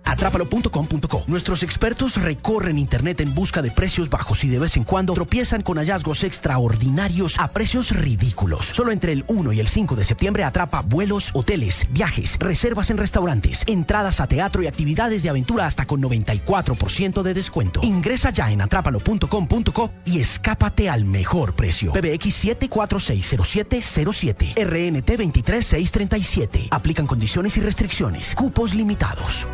Atrápalo.com.co. 0.05 1.25
Nuestros 1.27 1.62
expertos 1.62 2.21
recorren 2.21 2.79
Internet 2.79 3.21
en 3.21 3.35
busca 3.35 3.62
de 3.62 3.71
precios 3.71 4.11
bajos 4.11 4.45
y 4.45 4.49
de 4.49 4.59
vez 4.59 4.77
en 4.77 4.85
cuando 4.85 5.14
tropiezan 5.14 5.62
con 5.62 5.79
hallazgos 5.79 6.25
extraordinarios 6.25 7.38
a 7.38 7.49
precios 7.49 7.90
ridículos. 7.90 8.67
Solo 8.67 8.93
entre 8.93 9.12
el 9.12 9.25
1 9.29 9.53
y 9.53 9.61
el 9.61 9.69
5 9.69 9.97
de 9.97 10.05
septiembre 10.05 10.45
atrapa 10.45 10.83
vuelos, 10.83 11.31
hoteles, 11.33 11.87
viajes, 11.90 12.37
reservas 12.38 12.90
en 12.90 12.99
restaurantes, 12.99 13.62
entradas 13.67 14.21
a 14.21 14.27
teatro 14.27 14.62
y 14.62 14.67
actividades 14.67 15.23
de 15.23 15.31
aventura 15.31 15.67
hasta 15.67 15.87
con 15.87 16.03
94% 16.03 17.23
de 17.23 17.35
descuento. 17.35 17.81
Ingresa 17.83 18.31
ya 18.31 18.51
en 18.51 18.61
atrápalo.com.co 18.61 19.90
y 20.05 20.21
escápate 20.21 20.90
al 20.90 21.05
mejor 21.05 21.55
precio. 21.55 21.93
PBX 21.93 22.45
7460707, 22.45 24.55
RNT 24.55 25.17
23637. 25.17 26.69
Aplican 26.71 27.07
condiciones 27.07 27.57
y 27.57 27.61
restricciones. 27.61 28.35
Cupos 28.35 28.75
limitados. 28.75 29.47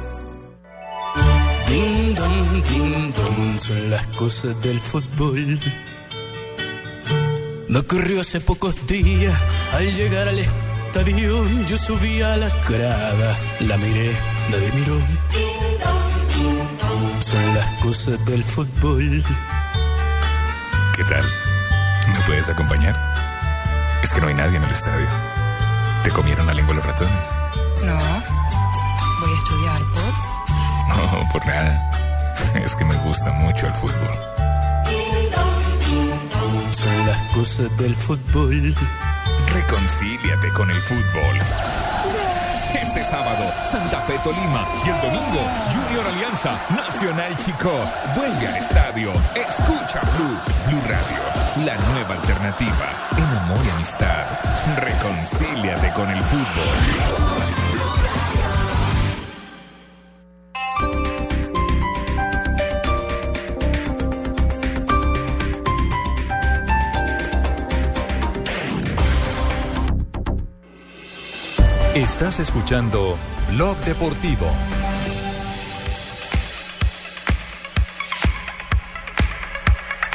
Ding 1.67 2.15
dong, 2.15 2.63
ding 2.69 3.11
dong, 3.11 3.59
son 3.59 3.91
las 3.91 4.07
cosas 4.09 4.61
del 4.63 4.81
fútbol. 4.81 5.59
Me 7.69 7.79
ocurrió 7.79 8.21
hace 8.21 8.41
pocos 8.41 8.87
días, 8.87 9.39
al 9.73 9.95
llegar 9.95 10.29
al 10.29 10.39
estadio, 10.39 11.45
yo 11.69 11.79
subí 11.79 12.21
a 12.21 12.37
la 12.37 12.49
grada, 12.69 13.39
la 13.61 13.77
miré, 13.77 14.13
nadie 14.51 14.73
miró. 14.73 14.99
Son 17.21 17.55
las 17.55 17.71
cosas 17.81 18.25
del 18.27 18.43
fútbol. 18.43 19.23
¿Qué 20.97 21.05
tal? 21.05 21.25
¿Me 22.13 22.21
puedes 22.27 22.49
acompañar? 22.49 22.97
Es 24.03 24.13
que 24.13 24.21
no 24.21 24.27
hay 24.27 24.35
nadie 24.35 24.57
en 24.57 24.65
el 24.65 24.71
estadio. 24.71 25.07
¿Te 26.03 26.11
comieron 26.11 26.47
la 26.47 26.55
lengua 26.55 26.75
los 26.75 26.85
ratones? 26.85 27.31
No, 27.85 27.97
voy 29.21 29.31
a 29.31 29.37
estudiar 29.37 29.81
por... 29.93 30.30
No, 31.13 31.29
por 31.33 31.45
nada. 31.47 31.91
Es 32.55 32.75
que 32.77 32.85
me 32.85 32.95
gusta 32.97 33.33
mucho 33.33 33.67
el 33.67 33.75
fútbol. 33.75 34.15
Son 36.71 37.07
las 37.07 37.35
cosas 37.35 37.77
del 37.79 37.95
fútbol. 37.97 38.75
Reconcíliate 39.53 40.53
con 40.53 40.71
el 40.71 40.81
fútbol. 40.81 41.41
Este 42.75 43.05
sábado, 43.05 43.45
Santa 43.67 44.01
Fe 44.03 44.19
Tolima. 44.23 44.67
Y 44.87 44.91
el 44.91 45.01
domingo, 45.01 45.49
Junior 45.73 46.07
Alianza, 46.07 46.53
Nacional 46.71 47.37
Chico. 47.39 47.73
Vuelve 48.15 48.47
al 48.47 48.57
estadio. 48.57 49.13
Escucha 49.35 50.01
Blue. 50.17 50.39
Blue 50.69 50.83
Radio, 50.89 51.67
la 51.67 51.77
nueva 51.93 52.15
alternativa. 52.15 52.93
En 53.17 53.39
amor 53.39 53.59
y 53.67 53.71
amistad. 53.71 54.27
Reconcíliate 54.77 55.93
con 55.93 56.09
el 56.11 56.23
fútbol. 56.23 57.60
Estás 71.95 72.39
escuchando 72.39 73.19
Blog 73.51 73.77
Deportivo. 73.79 74.47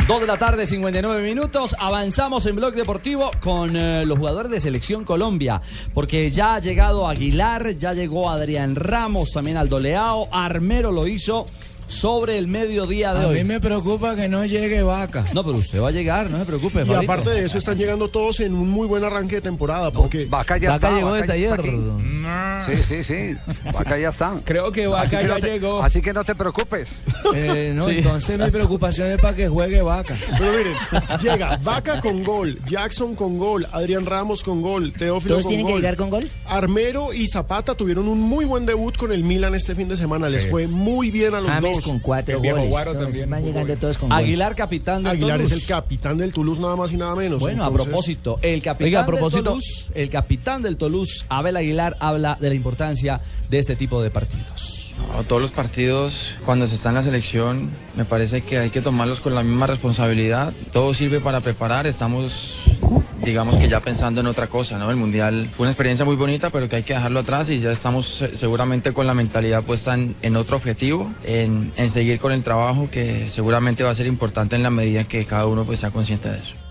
Dos 0.07 0.21
de 0.21 0.25
la 0.25 0.37
tarde, 0.37 0.67
59 0.67 1.21
minutos. 1.21 1.75
Avanzamos 1.77 2.45
en 2.45 2.55
Blog 2.55 2.75
Deportivo 2.75 3.29
con 3.41 3.75
eh, 3.75 4.05
los 4.05 4.17
jugadores 4.17 4.51
de 4.53 4.61
Selección 4.61 5.03
Colombia. 5.03 5.61
Porque 5.93 6.29
ya 6.29 6.55
ha 6.55 6.59
llegado 6.59 7.09
Aguilar, 7.09 7.71
ya 7.73 7.91
llegó 7.91 8.29
Adrián 8.29 8.77
Ramos, 8.77 9.33
también 9.33 9.57
Aldo 9.57 9.77
Leao. 9.77 10.29
Armero 10.31 10.93
lo 10.93 11.07
hizo 11.07 11.45
sobre 11.87 12.37
el 12.37 12.47
mediodía 12.47 13.13
de 13.13 13.25
A 13.25 13.27
hoy. 13.27 13.35
mí 13.39 13.43
me 13.43 13.59
preocupa 13.59 14.15
que 14.15 14.27
no 14.27 14.45
llegue 14.45 14.81
vaca. 14.83 15.23
No, 15.33 15.43
pero 15.43 15.55
usted 15.57 15.81
va 15.81 15.89
a 15.89 15.91
llegar, 15.91 16.29
no 16.29 16.37
se 16.39 16.45
preocupe. 16.45 16.81
Y 16.81 16.85
Fabito. 16.85 17.11
aparte 17.11 17.29
de 17.29 17.45
eso, 17.45 17.57
están 17.57 17.77
llegando 17.77 18.07
todos 18.07 18.39
en 18.39 18.53
un 18.55 18.69
muy 18.69 18.87
buen 18.87 19.03
arranque 19.03 19.35
de 19.35 19.41
temporada. 19.41 19.91
Porque 19.91 20.25
Vaca 20.25 20.57
ya 20.57 20.71
Vaca 20.71 20.87
está. 20.87 20.97
llegó 20.97 21.11
Vaca 21.11 21.35
ya 21.35 21.49
está. 21.55 21.63
Sí, 22.65 22.75
sí, 22.83 23.03
sí. 23.03 23.37
Vaca 23.73 23.97
ya 23.97 24.09
está. 24.09 24.33
Creo 24.43 24.71
que 24.71 24.87
Vaca 24.87 25.03
así 25.03 25.15
que 25.17 25.23
ya 25.23 25.27
no 25.33 25.39
te, 25.39 25.47
llegó. 25.47 25.83
Así 25.83 26.01
que 26.01 26.13
no 26.13 26.23
te 26.23 26.35
preocupes. 26.35 27.01
Eh, 27.33 27.71
no, 27.75 27.87
Sí. 27.89 27.97
entonces 27.97 28.39
mi 28.39 28.49
preocupación 28.51 29.11
es 29.11 29.19
para 29.19 29.35
que 29.35 29.47
juegue 29.47 29.81
vaca. 29.81 30.15
Pero 30.37 30.51
miren, 30.57 30.73
llega 31.21 31.57
Vaca 31.63 32.01
con 32.01 32.23
gol, 32.23 32.57
Jackson 32.67 33.15
con 33.15 33.37
gol, 33.37 33.67
Adrián 33.71 34.05
Ramos 34.05 34.43
con 34.43 34.61
gol, 34.61 34.93
Teófilo 34.93 35.35
¿Todos 35.35 35.43
con 35.43 35.49
tienen 35.49 35.65
que 35.67 35.73
gol. 35.73 35.81
llegar 35.81 35.95
con 35.97 36.09
gol? 36.09 36.29
Armero 36.45 37.13
y 37.13 37.27
Zapata 37.27 37.73
tuvieron 37.75 38.07
un 38.07 38.19
muy 38.21 38.45
buen 38.45 38.65
debut 38.65 38.95
con 38.95 39.11
el 39.11 39.23
Milan 39.23 39.55
este 39.55 39.75
fin 39.75 39.87
de 39.87 39.95
semana. 39.95 40.29
Les 40.29 40.43
Sí. 40.43 40.49
fue 40.49 40.67
muy 40.67 41.11
bien 41.11 41.33
a 41.35 41.41
los 41.41 41.49
James 41.49 41.75
dos. 41.77 41.85
con 41.85 41.99
cuatro 41.99 42.41
El 42.41 42.51
goles. 42.51 42.69
Guaro 42.69 42.91
Todos 42.93 43.05
también 43.05 43.29
van 43.29 43.43
llegando 43.43 43.65
bien. 43.67 43.79
todos 43.79 43.97
con 43.97 44.09
gol. 44.09 44.17
Aguilar, 44.17 44.55
capitán 44.55 45.03
del 45.03 45.11
Aguilar 45.13 45.41
es 45.41 45.51
el 45.51 45.65
capitán 45.65 46.17
del 46.17 46.31
Toulouse, 46.33 46.61
nada 46.61 46.75
más 46.75 46.91
y 46.91 46.97
nada 46.97 47.15
menos. 47.15 47.39
Bueno, 47.39 47.63
a 47.65 47.71
propósito, 47.73 48.37
el 48.41 48.61
capitán 48.61 48.85
Oiga, 48.85 48.99
a 48.99 49.03
del 49.03 49.11
propósito- 49.15 49.43
Toulouse, 49.43 49.85
el 49.93 50.09
capitán 50.09 50.61
del 50.61 50.77
Toulouse, 50.77 51.25
Abel 51.29 51.57
Aguilar, 51.57 51.97
de 52.15 52.49
la 52.49 52.55
importancia 52.55 53.21
de 53.49 53.59
este 53.59 53.75
tipo 53.75 54.01
de 54.01 54.09
partidos. 54.09 54.75
Todos 55.27 55.41
los 55.41 55.51
partidos, 55.51 56.31
cuando 56.45 56.67
se 56.67 56.75
está 56.75 56.89
en 56.89 56.95
la 56.95 57.03
selección, 57.03 57.69
me 57.95 58.05
parece 58.05 58.41
que 58.41 58.59
hay 58.59 58.69
que 58.69 58.81
tomarlos 58.81 59.21
con 59.21 59.33
la 59.33 59.43
misma 59.43 59.67
responsabilidad. 59.67 60.53
Todo 60.71 60.93
sirve 60.93 61.19
para 61.19 61.41
preparar. 61.41 61.87
Estamos, 61.87 62.57
digamos 63.23 63.57
que 63.57 63.69
ya 63.69 63.79
pensando 63.79 64.21
en 64.21 64.27
otra 64.27 64.47
cosa, 64.47 64.77
¿no? 64.77 64.89
El 64.89 64.97
mundial 64.97 65.49
fue 65.55 65.65
una 65.65 65.71
experiencia 65.71 66.05
muy 66.05 66.15
bonita, 66.15 66.49
pero 66.49 66.67
que 66.67 66.77
hay 66.77 66.83
que 66.83 66.93
dejarlo 66.93 67.19
atrás 67.19 67.49
y 67.49 67.59
ya 67.59 67.71
estamos 67.71 68.21
eh, 68.21 68.31
seguramente 68.35 68.93
con 68.93 69.07
la 69.07 69.13
mentalidad 69.13 69.63
puesta 69.63 69.93
en, 69.93 70.15
en 70.21 70.35
otro 70.35 70.57
objetivo, 70.57 71.11
en, 71.23 71.71
en 71.75 71.89
seguir 71.89 72.19
con 72.19 72.31
el 72.31 72.43
trabajo 72.43 72.89
que 72.89 73.29
seguramente 73.29 73.83
va 73.83 73.91
a 73.91 73.95
ser 73.95 74.07
importante 74.07 74.55
en 74.55 74.63
la 74.63 74.69
medida 74.69 75.05
que 75.05 75.25
cada 75.25 75.45
uno 75.45 75.65
pues 75.65 75.79
sea 75.79 75.91
consciente 75.91 76.29
de 76.29 76.39
eso. 76.39 76.64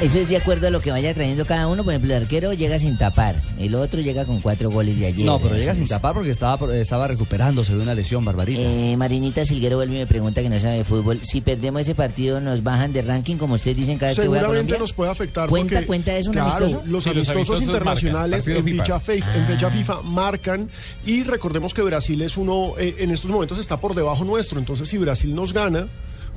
Eso 0.00 0.16
es 0.16 0.30
de 0.30 0.38
acuerdo 0.38 0.66
a 0.66 0.70
lo 0.70 0.80
que 0.80 0.90
vaya 0.90 1.12
trayendo 1.12 1.44
cada 1.44 1.66
uno. 1.66 1.84
Por 1.84 1.92
ejemplo, 1.92 2.14
el 2.16 2.22
arquero 2.22 2.54
llega 2.54 2.78
sin 2.78 2.96
tapar. 2.96 3.36
El 3.58 3.74
otro 3.74 4.00
llega 4.00 4.24
con 4.24 4.40
cuatro 4.40 4.70
goles 4.70 4.98
de 4.98 5.04
ayer. 5.04 5.26
No, 5.26 5.38
pero 5.38 5.54
llega 5.56 5.74
sin 5.74 5.86
tapar 5.86 6.14
porque 6.14 6.30
estaba, 6.30 6.74
estaba 6.74 7.06
recuperándose 7.06 7.74
de 7.74 7.82
una 7.82 7.94
lesión, 7.94 8.24
Barbarita. 8.24 8.62
Eh, 8.62 8.96
Marinita 8.96 9.44
Silguero 9.44 9.76
vuelve 9.76 9.96
y 9.96 9.98
me 9.98 10.06
pregunta 10.06 10.40
que 10.40 10.48
no 10.48 10.58
sabe 10.58 10.78
de 10.78 10.84
fútbol. 10.84 11.18
Si 11.22 11.42
perdemos 11.42 11.82
ese 11.82 11.94
partido, 11.94 12.40
¿nos 12.40 12.62
bajan 12.62 12.94
de 12.94 13.02
ranking 13.02 13.36
como 13.36 13.54
ustedes 13.56 13.76
dicen 13.76 13.98
cada 13.98 14.12
vez 14.12 14.18
que 14.18 14.26
juega 14.26 14.40
Seguramente 14.40 14.72
Colombia? 14.72 14.78
nos 14.78 14.92
puede 14.94 15.10
afectar. 15.10 15.48
¿Cuenta, 15.50 15.74
porque, 15.74 15.86
cuenta 15.86 16.16
eso 16.16 16.30
un 16.30 16.32
claro, 16.34 16.50
amistoso? 16.50 16.82
Los 16.86 17.02
Sí, 17.04 17.10
amistosos 17.10 17.36
amistosos 17.36 17.62
internacionales 17.66 18.46
marcan, 18.48 18.68
en 18.68 18.78
fecha, 18.78 19.00
FIFA. 19.00 19.36
En 19.36 19.46
fecha 19.48 19.70
FIFA 19.70 20.02
marcan 20.02 20.70
y 21.04 21.22
recordemos 21.24 21.74
que 21.74 21.82
Brasil 21.82 22.22
es 22.22 22.38
uno, 22.38 22.72
eh, 22.78 22.94
en 23.00 23.10
estos 23.10 23.30
momentos 23.30 23.58
está 23.58 23.76
por 23.76 23.94
debajo 23.94 24.24
nuestro. 24.24 24.58
Entonces, 24.58 24.88
si 24.88 24.96
Brasil 24.96 25.34
nos 25.34 25.52
gana, 25.52 25.88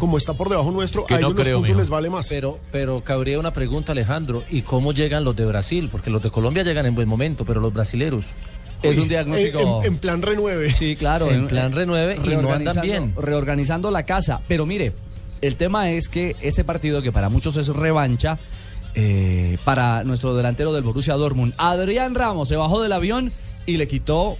como 0.03 0.17
está 0.17 0.33
por 0.33 0.49
debajo 0.49 0.69
nuestro, 0.71 1.05
Que 1.05 1.13
a 1.13 1.19
no 1.19 1.27
ellos 1.27 1.37
los 1.39 1.47
puntos 1.47 1.67
mijo. 1.69 1.79
les 1.79 1.89
vale 1.89 2.09
más. 2.09 2.27
Pero, 2.27 2.59
pero 2.73 2.99
cabría 3.01 3.39
una 3.39 3.51
pregunta, 3.51 3.93
Alejandro. 3.93 4.43
¿Y 4.49 4.61
cómo 4.63 4.91
llegan 4.91 5.23
los 5.23 5.33
de 5.35 5.45
Brasil? 5.45 5.87
Porque 5.89 6.09
los 6.09 6.21
de 6.21 6.29
Colombia 6.29 6.63
llegan 6.63 6.85
en 6.85 6.93
buen 6.95 7.07
momento, 7.07 7.45
pero 7.45 7.61
los 7.61 7.73
brasileros. 7.73 8.33
es 8.81 8.97
un 8.97 9.03
En, 9.03 9.07
diagnóstico. 9.09 9.79
en- 9.81 9.93
en 9.93 9.97
plan 9.97 10.21
renueve. 10.21 10.73
Sí, 10.73 10.97
claro. 10.97 11.29
En 11.31 11.47
plan 11.47 11.71
renueve 11.71 12.19
y 12.21 12.27
no 12.35 12.51
andan 12.51 12.81
bien. 12.81 13.13
Reorganizando 13.17 13.89
la 13.91 14.03
casa. 14.03 14.41
Pero 14.49 14.65
mire, 14.65 14.91
el 15.41 15.55
tema 15.55 15.89
es 15.91 16.09
que 16.09 16.35
este 16.41 16.65
partido, 16.65 17.01
que 17.01 17.13
para 17.13 17.29
muchos 17.29 17.55
es 17.55 17.69
revancha, 17.69 18.37
eh, 18.95 19.57
para 19.63 20.03
nuestro 20.03 20.35
delantero 20.35 20.73
del 20.73 20.83
Borussia 20.83 21.13
Dortmund, 21.13 21.53
Adrián 21.57 22.13
Ramos, 22.13 22.49
se 22.49 22.57
bajó 22.57 22.81
del 22.83 22.91
avión 22.91 23.31
y 23.65 23.77
le 23.77 23.87
quitó 23.87 24.35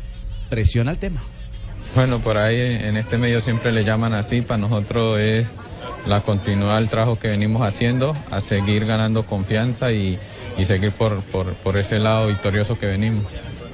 presión 0.49 0.89
al 0.89 0.97
tema. 0.97 1.21
Bueno, 1.95 2.19
por 2.19 2.38
ahí 2.38 2.60
en 2.60 2.97
este 2.97 3.17
medio 3.17 3.41
siempre 3.41 3.71
le 3.71 3.84
llaman 3.84 4.13
así, 4.13 4.41
para 4.41 4.58
nosotros 4.58 5.19
es 5.19 5.47
la 6.08 6.21
continuidad 6.21 6.77
del 6.77 6.89
trabajo 6.89 7.19
que 7.19 7.27
venimos 7.27 7.65
haciendo, 7.65 8.15
a 8.32 8.41
seguir 8.41 8.86
ganando 8.86 9.23
confianza 9.25 9.91
y, 9.91 10.17
y 10.58 10.65
seguir 10.65 10.91
por, 10.91 11.21
por, 11.23 11.53
por 11.53 11.77
ese 11.77 11.99
lado 11.99 12.27
victorioso 12.27 12.77
que 12.79 12.88
venimos. 12.88 13.23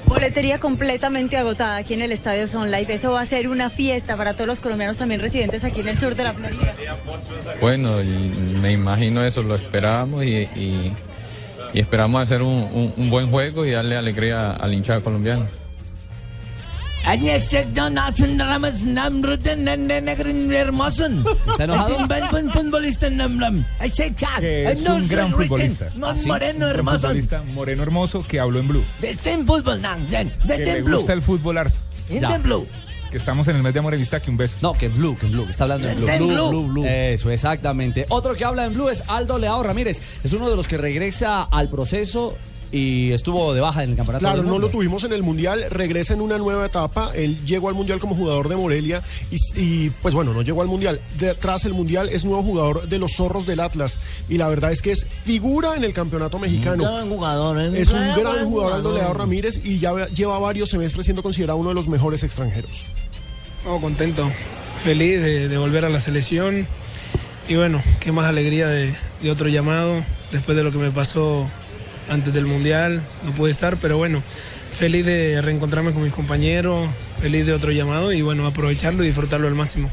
Boletería 0.06 0.58
completamente 0.60 1.38
agotada 1.38 1.78
aquí 1.78 1.94
en 1.94 2.02
el 2.02 2.12
Estadio 2.12 2.48
Sun 2.48 2.72
Life. 2.72 2.94
Eso 2.94 3.12
va 3.12 3.22
a 3.22 3.26
ser 3.26 3.48
una 3.48 3.70
fiesta 3.70 4.18
para 4.18 4.34
todos 4.34 4.48
los 4.48 4.60
colombianos 4.60 4.98
también 4.98 5.22
residentes 5.22 5.64
aquí 5.64 5.82
en 5.82 5.90
el 5.90 5.98
sur 6.00 6.16
de 6.16 6.24
la 6.24 6.34
Florida. 6.34 6.74
Bueno, 7.62 7.98
me 8.62 8.72
imagino 8.72 9.24
eso, 9.24 9.44
lo 9.44 9.56
esperábamos 9.56 10.24
y, 10.26 10.30
y, 10.56 10.92
y 11.74 11.80
esperamos 11.80 12.22
hacer 12.24 12.42
un, 12.42 12.68
un- 12.74 12.94
un 12.98 13.10
buen 13.12 13.30
juego 13.30 13.66
y 13.66 13.72
darle 13.72 13.96
alegría 13.98 14.52
al 14.52 14.74
hinchada 14.74 15.02
colombiano. 15.02 15.46
¿Está 21.48 21.64
enojado? 21.64 21.96
Que 24.42 24.66
es 24.72 24.80
un 24.96 25.08
gran 25.08 25.32
futbolista. 25.32 25.90
Moreno 26.28 26.66
Un 26.66 26.72
hermoso. 26.72 27.00
futbolista 27.00 27.44
moreno 27.44 27.84
hermoso 27.84 28.24
que 28.28 28.40
habló 28.40 28.60
en 28.60 28.68
blue. 28.68 28.84
Este 29.02 29.34
fútbol, 29.46 29.82
Que 30.48 30.66
le 30.66 30.82
gusta 30.98 31.14
el 31.14 31.22
fútbol 31.22 31.58
harto. 31.58 31.78
Ya. 32.10 32.38
blue. 32.40 32.68
Que 33.10 33.18
estamos 33.18 33.48
en 33.48 33.56
el 33.56 33.64
mes 33.64 33.74
de 33.74 33.80
amor 33.80 33.96
y 33.96 34.06
que 34.06 34.30
un 34.30 34.38
beso. 34.38 34.56
No, 34.62 34.74
que 34.74 34.86
en 34.86 34.96
Blue, 34.96 35.18
que 35.20 35.26
en 35.26 35.32
Blue, 35.32 35.46
que 35.46 35.52
está 35.52 35.64
hablando 35.64 35.90
en 35.90 35.96
Blue. 35.98 36.08
En 36.10 36.68
Blue. 36.68 36.86
Eso, 36.86 37.32
exactamente. 37.32 38.06
Otro 38.10 38.36
que 38.36 38.46
habla 38.46 38.66
en 38.66 38.74
Blue 38.76 38.88
es 38.90 39.02
Aldo 39.10 39.40
Leao 39.40 39.64
Ramírez. 39.64 40.00
Es 40.24 40.32
uno 40.34 40.48
de 40.48 40.56
los 40.56 40.68
que 40.68 40.78
regresa 40.78 41.42
al 41.44 41.70
proceso 41.70 42.36
y 42.72 43.12
estuvo 43.14 43.54
de 43.54 43.62
baja 43.62 43.84
en 43.84 43.92
el 43.92 43.96
campeonato. 43.96 44.24
Claro, 44.24 44.42
del 44.42 44.48
no 44.48 44.60
lo 44.60 44.70
tuvimos 44.70 45.04
en 45.04 45.14
el 45.14 45.24
Mundial, 45.24 45.66
regresa 45.72 46.14
en 46.14 46.22
una 46.22 46.38
nueva 46.38 46.66
etapa, 46.68 47.12
él 47.16 47.44
llegó 47.46 47.68
al 47.70 47.76
Mundial 47.76 48.00
como 48.00 48.16
jugador 48.16 48.48
de 48.48 48.56
Morelia 48.56 49.02
y, 49.32 49.38
y, 49.60 49.90
pues 50.02 50.14
bueno, 50.14 50.34
no 50.34 50.42
llegó 50.44 50.62
al 50.62 50.68
Mundial, 50.68 51.00
De- 51.18 51.34
tras 51.34 51.66
el 51.66 51.74
Mundial 51.74 52.10
es 52.10 52.26
nuevo 52.26 52.44
jugador 52.44 52.88
de 52.88 53.00
los 53.00 53.14
Zorros 53.16 53.46
del 53.48 53.60
Atlas 53.60 54.00
y 54.30 54.38
la 54.38 54.48
verdad 54.48 54.72
es 54.72 54.82
que 54.82 54.92
es 54.92 55.06
figura 55.06 55.76
en 55.76 55.84
el 55.84 55.94
campeonato 55.94 56.38
mexicano. 56.38 56.84
gran 56.84 57.10
jugador, 57.10 57.60
¿eh? 57.60 57.72
Es 57.76 57.90
un 57.90 58.00
Gran 58.00 58.46
jugador 58.46 58.74
Aldo 58.74 58.90
jugador. 58.90 58.94
Leao 58.94 59.14
Ramírez 59.14 59.60
y 59.64 59.80
ya 59.80 60.08
lleva 60.08 60.38
varios 60.40 60.70
semestres 60.70 61.06
siendo 61.06 61.24
considerado 61.24 61.58
uno 61.58 61.70
de 61.70 61.76
los 61.76 61.88
mejores 61.88 62.24
extranjeros. 62.24 62.72
Oh, 63.68 63.80
contento, 63.82 64.30
feliz 64.84 65.22
de, 65.22 65.48
de 65.50 65.58
volver 65.58 65.86
a 65.86 65.90
la 65.90 66.00
selección 66.00 66.68
y 67.48 67.56
bueno, 67.56 67.82
qué 68.00 68.12
más 68.12 68.26
alegría 68.26 68.68
de, 68.68 68.96
de 69.22 69.32
otro 69.32 69.50
llamado 69.50 70.04
después 70.32 70.56
de 70.56 70.64
lo 70.64 70.72
que 70.72 70.78
me 70.78 70.92
pasó 70.92 71.46
antes 72.10 72.34
del 72.34 72.46
Mundial, 72.46 73.02
no 73.24 73.32
pude 73.32 73.52
estar, 73.52 73.78
pero 73.78 73.98
bueno, 73.98 74.22
feliz 74.78 75.06
de 75.06 75.42
reencontrarme 75.42 75.92
con 75.94 76.04
mis 76.04 76.14
compañeros, 76.14 76.90
feliz 77.22 77.46
de 77.46 77.54
otro 77.54 77.72
llamado 77.72 78.12
y 78.14 78.22
bueno, 78.22 78.46
aprovecharlo 78.48 79.04
y 79.04 79.08
disfrutarlo 79.08 79.48
al 79.48 79.56
máximo. 79.56 79.90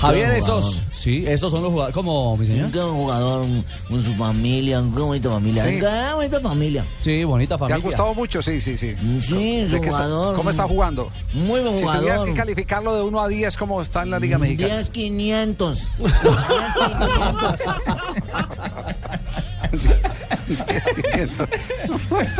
Javier, 0.00 0.30
Qué 0.32 0.38
esos, 0.38 0.64
jugador. 0.64 0.82
sí, 0.94 1.24
estos 1.26 1.50
son 1.50 1.62
los 1.62 1.70
jugadores, 1.72 1.94
como 1.94 2.36
mi 2.36 2.46
señor. 2.46 2.66
Un 2.66 2.72
gran 2.72 2.88
jugador 2.90 3.46
con 3.88 4.04
su 4.04 4.14
familia, 4.14 4.80
un 4.80 4.94
bonita 4.94 5.28
familia. 5.30 5.64
Sí. 5.64 5.74
Un 5.74 5.80
gran 5.80 6.14
bonita 6.14 6.40
familia. 6.40 6.84
Sí, 7.00 7.24
bonita 7.24 7.54
¿Te 7.56 7.58
familia. 7.58 7.76
ha 7.76 7.80
gustado 7.80 8.14
mucho? 8.14 8.40
Sí, 8.42 8.60
sí, 8.60 8.76
sí. 8.78 8.94
Sí, 9.20 9.56
es 9.56 9.70
¿De 9.70 9.76
un 9.76 9.80
qué 9.82 9.88
está- 9.88 10.04
jugador. 10.04 10.36
¿Cómo 10.36 10.50
está 10.50 10.64
jugando? 10.64 11.10
Muy 11.34 11.60
buen 11.60 11.78
Si 11.78 11.84
tuvieras 11.84 12.00
jugador. 12.02 12.26
que 12.28 12.34
calificarlo 12.34 12.94
de 12.96 13.02
1 13.02 13.20
a 13.20 13.28
10, 13.28 13.56
¿cómo 13.56 13.82
está 13.82 14.02
en 14.02 14.10
la 14.10 14.18
Liga 14.20 14.38
Mexicana? 14.38 14.74
10 14.74 14.88
500. 14.90 15.82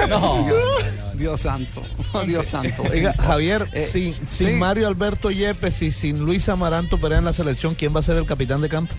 No, 0.09 0.47
Dios 1.15 1.41
santo, 1.41 1.83
Dios 2.27 2.47
santo. 2.47 2.83
Oiga, 2.91 3.13
Javier, 3.15 3.67
Eh, 3.73 3.89
sin, 3.93 4.15
sí. 4.15 4.47
sin 4.47 4.59
Mario 4.59 4.89
Alberto 4.89 5.31
Yepes 5.31 5.83
y 5.83 5.93
sin 5.93 6.21
Luis 6.21 6.49
Amaranto 6.49 6.99
Perea 6.99 7.19
en 7.19 7.25
la 7.25 7.33
selección, 7.33 7.75
¿quién 7.75 7.95
va 7.95 8.01
a 8.01 8.03
ser 8.03 8.17
el 8.17 8.27
capitán 8.27 8.61
de 8.61 8.69
campo? 8.69 8.95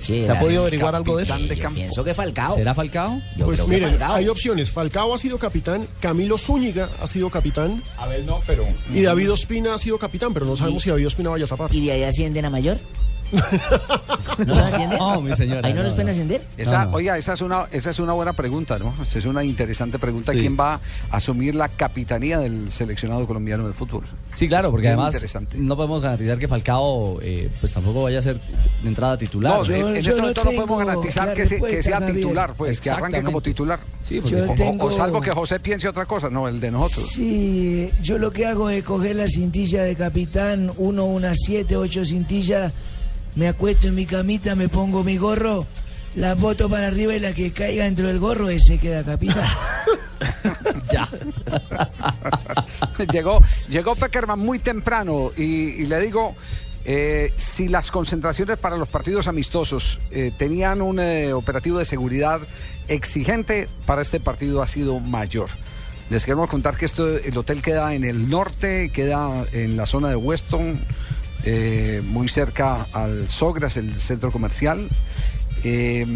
¿Se 0.00 0.28
ha 0.30 0.40
podido 0.40 0.62
averiguar 0.62 0.94
algo 0.94 1.16
de 1.18 1.24
eso? 1.24 1.36
Pienso 1.74 2.02
que 2.02 2.14
Falcao. 2.14 2.54
¿Será 2.56 2.74
Falcao? 2.74 3.20
Yo 3.36 3.44
Pues 3.46 3.66
miren, 3.68 3.90
Falcao. 3.90 4.14
hay 4.14 4.28
opciones. 4.28 4.70
Falcao 4.70 5.14
ha 5.14 5.18
sido 5.18 5.38
capitán, 5.38 5.86
Camilo 6.00 6.38
Zúñiga 6.38 6.88
ha 7.00 7.06
sido 7.06 7.28
capitán 7.30 7.82
Abel 7.98 8.24
no, 8.26 8.40
pero. 8.46 8.64
y 8.92 9.02
David 9.02 9.30
Ospina 9.32 9.74
ha 9.74 9.78
sido 9.78 9.98
capitán, 9.98 10.32
pero 10.32 10.46
no 10.46 10.56
sabemos 10.56 10.82
si 10.82 10.90
David 10.90 11.06
Ospina 11.06 11.30
vaya 11.30 11.44
a 11.44 11.48
tapar. 11.48 11.72
¿Y 11.74 11.84
de 11.86 11.92
ahí 11.92 12.02
ascienden 12.02 12.44
a 12.46 12.50
mayor? 12.50 12.78
¿No 14.46 15.20
mi 15.20 15.34
señora. 15.36 15.66
¿Ahí 15.66 15.72
no, 15.72 15.78
no, 15.80 15.84
los 15.84 15.94
pueden 15.94 16.10
ascender? 16.10 16.42
Esa, 16.56 16.84
No, 16.84 16.90
no. 16.90 16.96
Oiga, 16.96 17.16
esa 17.18 17.34
es 17.34 17.40
una, 17.40 17.66
esa 17.70 17.90
es 17.90 17.98
una 17.98 18.12
buena 18.12 18.32
pregunta, 18.32 18.78
¿no? 18.78 18.92
Esa 19.02 19.18
es 19.18 19.26
una 19.26 19.44
interesante 19.44 19.98
pregunta. 19.98 20.32
Sí. 20.32 20.38
¿Quién 20.38 20.56
va 20.58 20.74
a 20.74 20.80
asumir 21.16 21.54
la 21.54 21.68
capitanía 21.68 22.38
del 22.38 22.70
seleccionado 22.72 23.26
colombiano 23.26 23.66
de 23.66 23.72
fútbol? 23.72 24.04
Sí, 24.34 24.48
claro, 24.48 24.70
porque 24.70 24.88
además 24.88 25.14
no 25.56 25.76
podemos 25.76 26.02
garantizar 26.02 26.38
que 26.38 26.48
Falcao 26.48 27.20
eh, 27.22 27.48
pues 27.60 27.72
tampoco 27.72 28.02
vaya 28.02 28.18
a 28.18 28.22
ser 28.22 28.40
de 28.82 28.88
entrada 28.88 29.16
titular. 29.16 29.58
No, 29.58 29.64
Yo- 29.64 29.74
en, 29.76 29.86
en 29.88 29.96
este 29.98 30.10
no 30.10 30.16
momento 30.18 30.44
no 30.44 30.50
podemos 30.52 30.78
garantizar 30.80 31.34
que, 31.34 31.46
se- 31.46 31.56
que 31.56 31.62
respuesta, 31.62 31.98
sea 31.98 32.06
titular, 32.12 32.54
pues, 32.56 32.80
que 32.80 32.90
arranque 32.90 33.22
como 33.22 33.40
titular. 33.40 33.78
Sí, 34.02 34.18
O- 34.18 34.54
tengo- 34.54 34.86
o 34.86 34.92
salvo 34.92 35.20
que 35.20 35.30
José 35.30 35.60
piense 35.60 35.88
otra 35.88 36.04
cosa, 36.06 36.28
no, 36.30 36.48
el 36.48 36.58
de 36.58 36.70
nosotros. 36.72 37.08
Sí, 37.12 37.90
yo 38.02 38.18
lo 38.18 38.32
que 38.32 38.46
hago 38.46 38.68
es 38.70 38.82
coger 38.82 39.16
la 39.16 39.28
cintilla 39.28 39.82
de 39.84 39.94
capitán, 39.94 40.72
uno, 40.78 41.04
unas 41.04 41.38
siete, 41.44 41.76
ocho 41.76 42.04
cintillas, 42.04 42.72
me 43.34 43.48
acuesto 43.48 43.88
en 43.88 43.94
mi 43.94 44.06
camita, 44.06 44.54
me 44.54 44.68
pongo 44.68 45.02
mi 45.02 45.16
gorro, 45.16 45.66
la 46.14 46.34
boto 46.34 46.68
para 46.68 46.86
arriba 46.86 47.14
y 47.14 47.20
la 47.20 47.32
que 47.32 47.52
caiga 47.52 47.84
dentro 47.84 48.06
del 48.06 48.18
gorro, 48.18 48.48
ese 48.48 48.78
queda 48.78 49.02
capitán. 49.02 49.50
ya. 50.92 51.08
llegó, 53.12 53.42
llegó 53.68 53.96
Peckerman 53.96 54.38
muy 54.38 54.58
temprano 54.58 55.32
y, 55.36 55.86
le 55.86 56.00
digo, 56.00 56.36
eh, 56.84 57.32
si 57.36 57.68
las 57.68 57.90
concentraciones 57.90 58.58
para 58.58 58.76
los 58.76 58.88
partidos 58.88 59.26
amistosos 59.26 60.00
eh, 60.10 60.32
tenían 60.36 60.80
un 60.80 61.00
eh, 61.00 61.32
operativo 61.32 61.78
de 61.78 61.84
seguridad 61.84 62.40
exigente, 62.86 63.68
para 63.86 64.02
este 64.02 64.20
partido 64.20 64.62
ha 64.62 64.68
sido 64.68 65.00
mayor. 65.00 65.48
Les 66.10 66.24
queremos 66.26 66.50
contar 66.50 66.76
que 66.76 66.84
esto, 66.84 67.16
el 67.16 67.36
hotel 67.36 67.62
queda 67.62 67.94
en 67.94 68.04
el 68.04 68.28
norte, 68.28 68.90
queda 68.90 69.46
en 69.52 69.76
la 69.76 69.86
zona 69.86 70.08
de 70.10 70.16
Weston, 70.16 70.78
eh, 71.44 72.02
muy 72.04 72.28
cerca 72.28 72.86
al 72.92 73.28
Sogras, 73.28 73.76
el 73.76 73.92
centro 73.94 74.30
comercial. 74.30 74.88
Eh, 75.62 76.06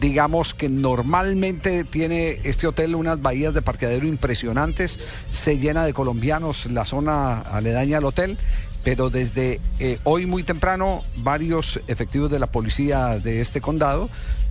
digamos 0.00 0.54
que 0.54 0.68
normalmente 0.68 1.84
tiene 1.84 2.40
este 2.44 2.66
hotel 2.66 2.94
unas 2.94 3.22
bahías 3.22 3.54
de 3.54 3.62
parqueadero 3.62 4.06
impresionantes, 4.06 4.98
se 5.30 5.58
llena 5.58 5.84
de 5.84 5.94
colombianos 5.94 6.66
la 6.66 6.84
zona 6.84 7.40
aledaña 7.40 7.98
al 7.98 8.04
hotel, 8.04 8.36
pero 8.84 9.10
desde 9.10 9.60
eh, 9.78 9.98
hoy 10.04 10.26
muy 10.26 10.42
temprano 10.42 11.02
varios 11.16 11.80
efectivos 11.86 12.30
de 12.30 12.38
la 12.38 12.46
policía 12.46 13.18
de 13.18 13.40
este 13.40 13.60
condado 13.60 14.08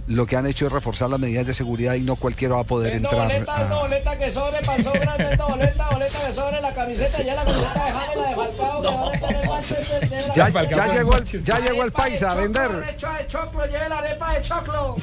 lo 0.08 0.26
que 0.28 0.38
han 0.38 0.46
hecho 0.46 0.68
es 0.68 0.72
reforzar 0.72 1.10
las 1.10 1.20
medidas 1.20 1.48
de 1.48 1.54
seguridad 1.56 1.96
y 1.96 2.02
no 2.02 2.16
cualquiera 2.16 2.56
va 2.56 2.62
a 2.62 2.64
poder 2.64 2.94
Vendo 2.94 3.10
entrar. 3.10 3.28
boleta, 3.28 3.56
a- 3.56 3.80
boleta 3.82 4.18
que 4.20 4.32
sobre, 4.32 4.62
para 4.62 4.84
sobras, 4.84 5.18
vendo 5.18 5.48
boleta, 5.48 5.90
boleta 5.90 6.20
que 6.28 6.32
sobre, 6.34 6.62
la 6.62 6.74
camiseta, 6.76 7.24
ya 7.24 7.34
la 7.36 7.44
camiseta 7.44 7.74
de 7.86 7.92
James, 7.92 8.16
la 8.16 8.30
de 8.30 8.36
Falcao, 8.36 8.82
que 8.82 8.88
ahora 8.88 9.14
está 9.16 9.28
en 9.30 9.36
el 9.36 10.10
de 10.10 10.28
la- 10.28 10.34
Ya, 10.36 10.50
ya 10.70 10.88
llegó 10.94 11.18
el, 11.18 11.44
ya 11.44 11.60
llegó 11.60 11.76
el 11.76 11.82
Arepa 11.82 11.98
paisa 11.98 12.32
a 12.32 12.36
vender. 12.36 12.72
Hecha 12.90 13.14
de 13.18 13.28
choclo, 13.28 13.66
lleve 13.66 13.90
la 13.90 13.98
arepa 13.98 14.34
de 14.34 14.42
choclo. 14.44 14.96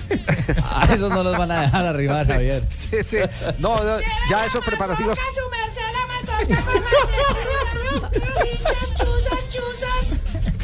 A 0.73 0.85
esos 0.95 1.11
no 1.11 1.25
los 1.25 1.37
van 1.37 1.51
a 1.51 1.61
dejar 1.63 1.87
arribar, 1.87 2.27
Javier. 2.27 2.63
Sí, 2.71 3.03
sí. 3.03 3.19
No, 3.59 3.77
no, 3.83 3.99
ya 4.31 4.47
esos 4.47 4.65
preparativos. 4.65 5.19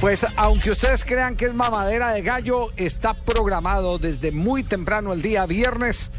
Pues 0.00 0.24
aunque 0.36 0.70
ustedes 0.70 1.04
crean 1.04 1.36
que 1.36 1.46
es 1.46 1.54
mamadera 1.54 2.12
de 2.12 2.22
gallo, 2.22 2.68
está 2.76 3.14
programado 3.14 3.98
desde 3.98 4.30
muy 4.30 4.62
temprano 4.62 5.12
el 5.12 5.22
día 5.22 5.44
viernes 5.46 6.10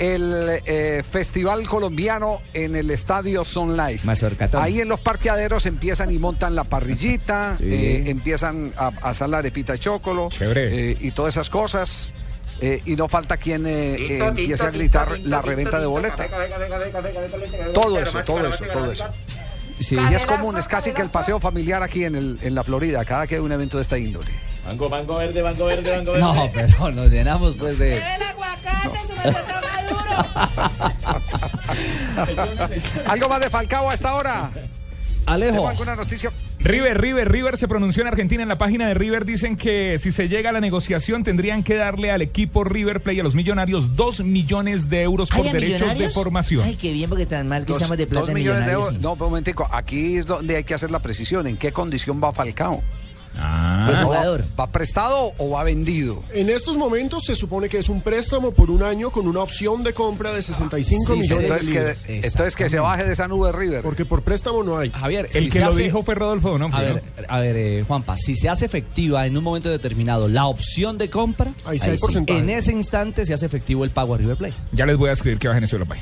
el 0.00 0.60
eh, 0.64 1.02
Festival 1.08 1.66
Colombiano 1.66 2.40
en 2.54 2.74
el 2.76 2.90
Estadio 2.90 3.44
Sun 3.44 3.76
Life. 3.76 4.06
Mazorcatón. 4.06 4.62
Ahí 4.62 4.80
en 4.80 4.88
los 4.88 5.00
parqueaderos 5.00 5.66
empiezan 5.66 6.10
y 6.12 6.18
montan 6.18 6.54
la 6.54 6.64
parrillita, 6.64 7.56
Sí. 7.58 7.64
eh, 7.66 8.10
empiezan 8.10 8.72
a, 8.76 8.86
a 9.02 9.10
hacer 9.10 9.28
la 9.28 9.38
arepita 9.38 9.72
de 9.72 9.78
chocolo 9.80 10.28
eh, 10.40 10.96
y 11.00 11.10
todas 11.12 11.34
esas 11.34 11.50
cosas. 11.50 12.10
eh, 12.60 12.80
y 12.86 12.94
no 12.96 13.08
falta 13.08 13.36
quien 13.36 13.66
eh, 13.66 13.94
eh, 13.94 14.18
empiece 14.24 14.64
a 14.64 14.70
gritar 14.70 15.16
la 15.20 15.42
reventa 15.42 15.78
de 15.80 15.86
boleta. 15.86 16.26
Todo 17.74 17.98
eso, 18.00 18.22
todo 18.24 18.46
eso, 18.48 18.64
todo 18.72 18.92
eso. 18.92 19.04
Sí, 19.80 19.96
y 19.96 20.14
es 20.14 20.26
común, 20.26 20.56
es 20.58 20.68
casi 20.68 20.92
que 20.92 21.02
el 21.02 21.08
paseo 21.08 21.40
familiar 21.40 21.82
aquí 21.82 22.04
en, 22.04 22.14
el, 22.16 22.38
en 22.42 22.54
la 22.54 22.64
Florida, 22.64 23.04
cada 23.04 23.26
que 23.26 23.36
hay 23.36 23.40
un 23.40 23.52
evento 23.52 23.78
de 23.78 23.82
esta 23.82 23.98
índole. 23.98 24.30
Mango, 24.66 24.88
mango 24.88 25.16
verde, 25.16 25.42
mango 25.42 25.66
verde, 25.66 25.96
mango 25.96 26.12
verde. 26.12 26.24
No, 26.24 26.50
pero 26.54 26.90
nos 26.90 27.10
llenamos 27.10 27.54
pues 27.54 27.78
de... 27.78 28.02
¿Algo 33.06 33.28
más 33.28 33.40
de 33.40 33.50
Falcao 33.50 33.90
a 33.90 33.94
esta 33.94 34.14
hora? 34.14 34.50
Alejo. 35.26 35.52
¿Tengo 35.52 35.68
alguna 35.68 35.96
noticia? 35.96 36.30
River, 36.60 37.00
River, 37.00 37.30
River 37.30 37.56
se 37.56 37.68
pronunció 37.68 38.02
en 38.02 38.08
Argentina. 38.08 38.42
En 38.42 38.48
la 38.48 38.58
página 38.58 38.88
de 38.88 38.94
River 38.94 39.24
dicen 39.24 39.56
que 39.56 39.98
si 39.98 40.12
se 40.12 40.28
llega 40.28 40.50
a 40.50 40.52
la 40.52 40.60
negociación 40.60 41.22
tendrían 41.24 41.62
que 41.62 41.74
darle 41.76 42.10
al 42.10 42.20
equipo 42.20 42.64
River 42.64 43.00
Play, 43.00 43.20
a 43.20 43.22
los 43.22 43.34
millonarios, 43.34 43.94
dos 43.96 44.20
millones 44.20 44.90
de 44.90 45.02
euros 45.02 45.28
por 45.30 45.42
Ay, 45.42 45.48
¿a 45.48 45.52
derechos 45.52 45.98
de 45.98 46.10
formación. 46.10 46.64
Ay, 46.64 46.76
qué 46.76 46.92
bien, 46.92 47.08
porque 47.08 47.26
tan 47.26 47.48
mal 47.48 47.62
que 47.64 47.72
Dos, 47.72 47.82
estamos 47.82 47.96
de 47.96 48.06
plata 48.06 48.26
dos 48.26 48.34
millones 48.34 48.60
de 48.60 48.66
millonarios. 48.66 48.86
euros. 48.88 49.00
No, 49.02 49.14
pero 49.14 49.26
un 49.26 49.30
momentico, 49.32 49.68
aquí 49.70 50.16
es 50.16 50.26
donde 50.26 50.56
hay 50.56 50.64
que 50.64 50.74
hacer 50.74 50.90
la 50.90 50.98
precisión. 50.98 51.46
¿En 51.46 51.56
qué 51.56 51.72
condición 51.72 52.20
va 52.22 52.32
Falcao? 52.32 52.82
Ah. 53.40 53.84
Pues 53.86 54.00
no 54.00 54.08
va, 54.10 54.38
¿Va 54.58 54.66
prestado 54.72 55.32
o 55.38 55.50
va 55.50 55.62
vendido? 55.64 56.22
En 56.34 56.50
estos 56.50 56.76
momentos 56.76 57.24
se 57.24 57.34
supone 57.36 57.68
que 57.68 57.78
es 57.78 57.88
un 57.88 58.00
préstamo 58.02 58.50
por 58.52 58.70
un 58.70 58.82
año 58.82 59.10
con 59.10 59.26
una 59.26 59.40
opción 59.40 59.82
de 59.82 59.92
compra 59.94 60.32
de 60.32 60.42
65 60.42 61.14
Sí, 61.14 61.18
millones 61.20 61.40
entonces 61.44 61.66
de 61.66 61.72
que- 61.72 61.78
libras. 61.78 61.98
entonces 62.06 62.56
que 62.56 62.68
se 62.68 62.78
baje 62.78 63.04
de 63.04 63.12
esa 63.12 63.28
nube 63.28 63.52
River. 63.52 63.82
Porque 63.82 64.04
por 64.04 64.22
préstamo 64.22 64.62
no 64.62 64.78
hay. 64.78 64.90
Javier, 64.90 65.28
El 65.32 65.44
si 65.44 65.50
que 65.50 65.60
lo 65.60 65.68
hace- 65.68 65.82
dijo 65.82 66.02
fue 66.02 66.14
Rodolfo 66.14 66.48
A 66.48 66.52
Donofrio. 66.52 66.94
ver, 66.94 67.02
a 67.28 67.38
ver, 67.40 67.56
eh, 67.56 67.84
Juanpa, 67.86 68.16
si 68.16 68.36
se 68.36 68.48
hace 68.48 68.66
efectiva 68.66 69.26
en 69.26 69.36
un 69.36 69.44
momento 69.44 69.68
determinado 69.70 70.28
la 70.28 70.46
opción 70.46 70.98
de 70.98 71.08
compra, 71.10 71.50
Ahí 71.64 71.78
sí 71.78 71.88
hay 71.90 71.98
porcentaje. 71.98 72.38
en 72.40 72.50
ese 72.50 72.72
instante 72.72 73.24
se 73.24 73.32
hace 73.34 73.46
efectivo 73.46 73.84
el 73.84 73.90
pago 73.90 74.14
a 74.14 74.18
River 74.18 74.36
Plate. 74.36 74.54
Ya 74.72 74.84
les 74.86 74.96
voy 74.96 75.10
a 75.10 75.12
escribir 75.12 75.38
que 75.38 75.48
bajen 75.48 75.64
ese 75.64 75.78
Play. 75.78 76.00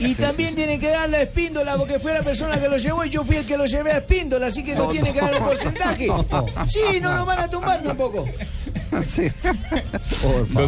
Y 0.00 0.14
también 0.14 0.54
tienen 0.54 0.80
que 0.80 0.88
darle 0.88 1.18
a 1.18 1.22
Espíndola 1.22 1.76
porque 1.76 1.98
fue 1.98 2.12
la 2.14 2.22
persona 2.22 2.58
que 2.60 2.68
lo 2.68 2.76
llevó 2.78 3.04
y 3.04 3.10
yo 3.10 3.24
fui 3.24 3.36
el 3.36 3.46
que 3.46 3.56
lo 3.56 3.66
llevé 3.66 3.92
a 3.92 3.98
Espíndola, 3.98 4.46
así 4.46 4.64
que 4.64 4.74
no, 4.74 4.84
No, 4.84 4.90
tiene 4.90 5.08
no, 5.08 5.14
que 5.14 5.20
dar 5.20 5.34
un 5.34 5.40
no, 5.40 5.46
porcentaje. 5.46 5.81
no. 6.30 6.46
Sí, 6.68 7.00
no 7.00 7.14
lo 7.14 7.24
van 7.24 7.38
a 7.40 7.48
tumbar 7.48 7.82
tampoco. 7.82 8.26
Sí. 9.06 9.30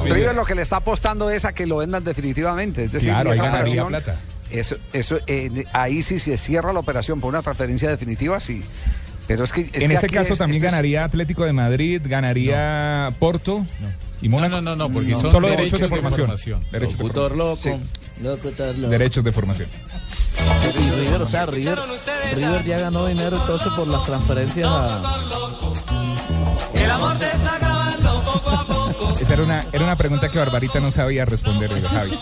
River 0.08 0.34
lo 0.34 0.44
que 0.46 0.54
le 0.54 0.62
está 0.62 0.76
apostando 0.76 1.28
es 1.30 1.44
a 1.44 1.52
que 1.52 1.66
lo 1.66 1.76
vendan 1.78 2.02
definitivamente. 2.04 2.84
Es 2.84 2.92
decir, 2.92 3.10
Claro, 3.10 3.32
esa 3.32 3.44
ganaría 3.44 3.84
operación, 3.84 3.88
plata. 3.88 4.20
Eso, 4.50 4.76
eso, 4.94 5.18
eh, 5.26 5.64
ahí 5.74 6.02
sí 6.02 6.18
se 6.18 6.36
cierra 6.38 6.72
la 6.72 6.78
operación 6.80 7.20
por 7.20 7.28
una 7.28 7.42
transferencia 7.42 7.90
definitiva, 7.90 8.40
sí. 8.40 8.62
Pero 9.26 9.44
es 9.44 9.52
que. 9.52 9.62
es 9.62 9.74
en 9.74 9.88
que 9.90 9.94
ese 9.96 10.06
caso 10.08 10.32
es- 10.34 10.38
también 10.38 10.56
esto 10.56 10.66
es- 10.68 10.72
ganaría 10.72 11.04
Atlético 11.04 11.44
de 11.44 11.52
Madrid, 11.52 12.00
ganaría 12.04 13.10
Porto 13.18 13.66
y 14.24 14.28
Mónaco. 14.28 14.56
No, 14.56 14.62
no, 14.62 14.76
no, 14.76 14.88
porque 14.88 15.14
son 15.16 15.30
solo 15.30 15.48
derechos 15.48 15.78
derechos 15.78 15.90
de 15.90 15.96
de 15.96 16.02
formación. 16.26 16.64
Derechos 16.72 16.96
de 16.98 17.04
Locutor 17.04 17.28
formación. 17.36 17.80
loco. 18.22 18.36
Locutor 18.36 18.76
loco. 18.78 18.90
Derechos 18.90 19.24
de 19.24 19.32
formación. 19.32 19.68
Y 20.64 20.90
River, 20.90 21.22
o 21.22 21.28
sea, 21.28 21.46
River, 21.46 21.78
River 22.34 22.64
ya 22.64 22.78
ganó 22.78 23.06
dinero 23.06 23.36
entonces 23.40 23.68
por 23.76 23.86
las 23.86 24.04
transferencias 24.04 24.68
a... 24.68 25.02
El 26.74 26.90
amor 26.90 27.18
te 27.18 27.26
está 27.26 27.56
acabando 27.56 28.24
poco 28.24 28.50
a 28.50 28.66
poco. 28.66 29.12
Esa 29.20 29.32
era 29.34 29.42
una, 29.42 29.64
era 29.72 29.84
una 29.84 29.96
pregunta 29.96 30.28
que 30.30 30.38
Barbarita 30.38 30.80
no 30.80 30.90
sabía 30.90 31.24
responder, 31.24 31.70
Javi. 31.82 32.18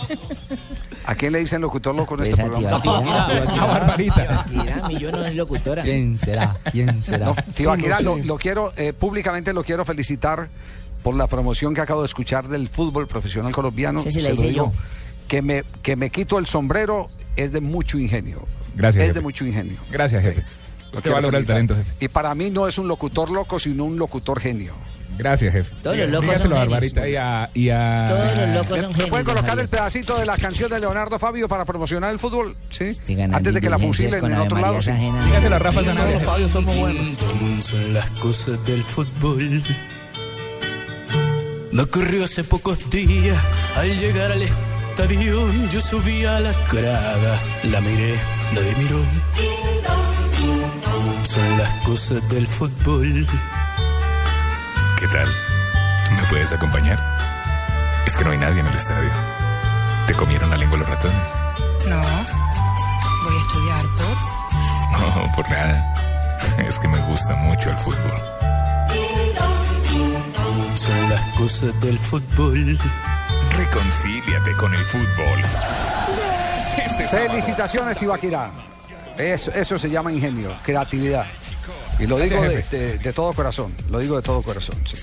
¿A 1.05 1.15
quién 1.15 1.33
le 1.33 1.39
dicen 1.39 1.61
locutor 1.61 1.95
loco 1.95 2.13
en 2.13 2.17
Pues 2.19 2.29
este 2.29 2.43
programa? 2.43 2.77
A 2.77 3.65
Barbarita. 3.65 4.45
Mi 4.87 4.97
yo 4.97 5.11
no 5.11 5.25
es 5.25 5.35
locutora. 5.35 5.83
¿Quién 5.83 6.17
será? 6.17 6.57
¿Quién 6.71 7.01
será? 7.03 7.25
No, 7.27 7.35
Sí, 7.51 7.63
no 7.63 7.75
lo, 8.01 8.17
lo 8.17 8.37
quiero, 8.37 8.73
eh, 8.77 8.93
públicamente 8.93 9.53
lo 9.53 9.63
quiero 9.63 9.85
felicitar 9.85 10.49
por 11.03 11.15
la 11.15 11.27
promoción 11.27 11.73
que 11.73 11.81
acabo 11.81 12.01
de 12.01 12.07
escuchar 12.07 12.47
del 12.47 12.67
fútbol 12.69 13.07
profesional 13.07 13.51
colombiano. 13.51 14.01
Sí, 14.01 14.11
sí, 14.11 14.21
la 14.21 14.29
Se 14.29 14.35
lo 14.35 14.41
digo, 14.41 14.71
yo. 14.71 14.71
Que 15.27 15.41
me, 15.41 15.63
que 15.81 15.95
me 15.95 16.09
quito 16.09 16.39
el 16.39 16.47
sombrero 16.47 17.07
es 17.35 17.51
de 17.51 17.61
mucho 17.61 17.97
ingenio. 17.99 18.45
Gracias, 18.75 19.01
Es 19.01 19.07
jefe. 19.09 19.19
de 19.19 19.21
mucho 19.21 19.45
ingenio. 19.45 19.77
Gracias, 19.91 20.23
jefe. 20.23 20.43
Usted 20.93 21.11
valora 21.11 21.37
el 21.37 21.45
talento, 21.45 21.75
jefe. 21.75 22.05
Y 22.05 22.07
para 22.07 22.33
mí 22.35 22.49
no 22.49 22.67
es 22.67 22.77
un 22.77 22.87
locutor 22.87 23.29
loco, 23.29 23.59
sino 23.59 23.83
un 23.83 23.97
locutor 23.97 24.39
genio. 24.39 24.73
Gracias, 25.17 25.53
jefe. 25.53 25.75
Todos 25.83 25.95
los 25.97 26.09
locos 26.09 26.25
Dígaselo 26.27 26.55
son 26.55 26.73
a 26.73 26.79
genios. 26.81 27.07
Y 27.07 27.15
a... 27.15 27.49
Y 27.53 27.69
a... 27.69 28.05
Todos 28.09 28.35
los 28.37 28.49
locos 28.49 28.71
¿Me, 28.71 28.81
son 28.81 28.91
genios. 28.93 29.09
puede 29.09 29.23
don 29.23 29.35
colocar 29.35 29.59
el 29.59 29.67
pedacito 29.67 30.17
de 30.17 30.25
la 30.25 30.37
canción 30.37 30.71
de 30.71 30.79
Leonardo 30.79 31.19
Fabio 31.19 31.47
para 31.47 31.65
promocionar 31.65 32.11
el 32.11 32.19
fútbol? 32.19 32.55
Sí. 32.69 32.93
ganando 33.09 33.37
Antes 33.37 33.53
de 33.53 33.61
que 33.61 33.69
la 33.69 33.77
fusilen 33.77 34.25
en 34.25 34.33
otro 34.39 34.57
lado. 34.59 34.81
Sí. 34.81 34.91
Dígaselo 34.91 35.55
a 35.55 35.59
Rafa 35.59 35.83
Zanabria. 35.83 36.15
Los 36.15 36.23
Fabio 36.23 36.47
somos 36.49 36.75
buenos. 36.75 37.19
Son 37.63 37.93
las 37.93 38.09
cosas 38.11 38.65
del 38.65 38.83
fútbol. 38.83 39.63
Me 41.73 41.81
ocurrió 41.81 42.25
hace 42.25 42.43
pocos 42.43 42.87
días 42.91 43.43
al 43.75 43.97
llegar 43.97 44.31
al 44.31 44.43
estadio. 44.43 45.51
Yo 45.71 45.81
subí 45.81 46.23
a 46.23 46.39
la 46.39 46.53
grada, 46.71 47.41
la 47.63 47.81
miré, 47.81 48.15
nadie 48.53 48.75
miró. 48.75 49.03
Son 51.23 51.57
las 51.57 51.73
cosas 51.83 52.29
del 52.29 52.45
fútbol. 52.45 53.25
¿Qué 54.99 55.07
tal? 55.07 55.27
¿Me 56.15 56.23
puedes 56.29 56.53
acompañar? 56.53 56.99
Es 58.05 58.15
que 58.15 58.23
no 58.23 58.29
hay 58.29 58.37
nadie 58.37 58.59
en 58.59 58.67
el 58.67 58.75
estadio. 58.75 59.09
¿Te 60.05 60.13
comieron 60.13 60.51
la 60.51 60.57
lengua 60.57 60.77
los 60.77 60.87
ratones? 60.87 61.35
No. 61.87 61.99
Voy 63.23 63.35
a 63.35 63.41
estudiar 63.47 63.85
por. 63.95 65.25
No, 65.25 65.35
por 65.35 65.49
nada. 65.49 65.95
Es 66.67 66.77
que 66.77 66.87
me 66.87 66.99
gusta 67.07 67.33
mucho 67.33 67.71
el 67.71 67.77
fútbol. 67.79 68.52
Las 71.13 71.37
cosas 71.37 71.79
del 71.81 71.99
fútbol. 71.99 72.75
Reconcíliate 73.55 74.51
con 74.53 74.73
el 74.73 74.83
fútbol. 74.83 75.41
Este. 76.83 77.07
Felicitaciones, 77.07 77.97
Tibaquirá. 77.99 78.49
Eso, 79.15 79.51
eso 79.51 79.77
se 79.77 79.91
llama 79.91 80.11
ingenio, 80.11 80.55
creatividad. 80.65 81.27
Y 81.99 82.07
lo 82.07 82.17
digo 82.17 82.41
de- 82.41 82.97
de 82.97 83.13
todo 83.13 83.31
corazón. 83.33 83.75
Lo 83.91 83.99
digo 83.99 84.15
de 84.15 84.23
todo 84.23 84.41
corazón, 84.41 84.75
sí. 84.85 84.97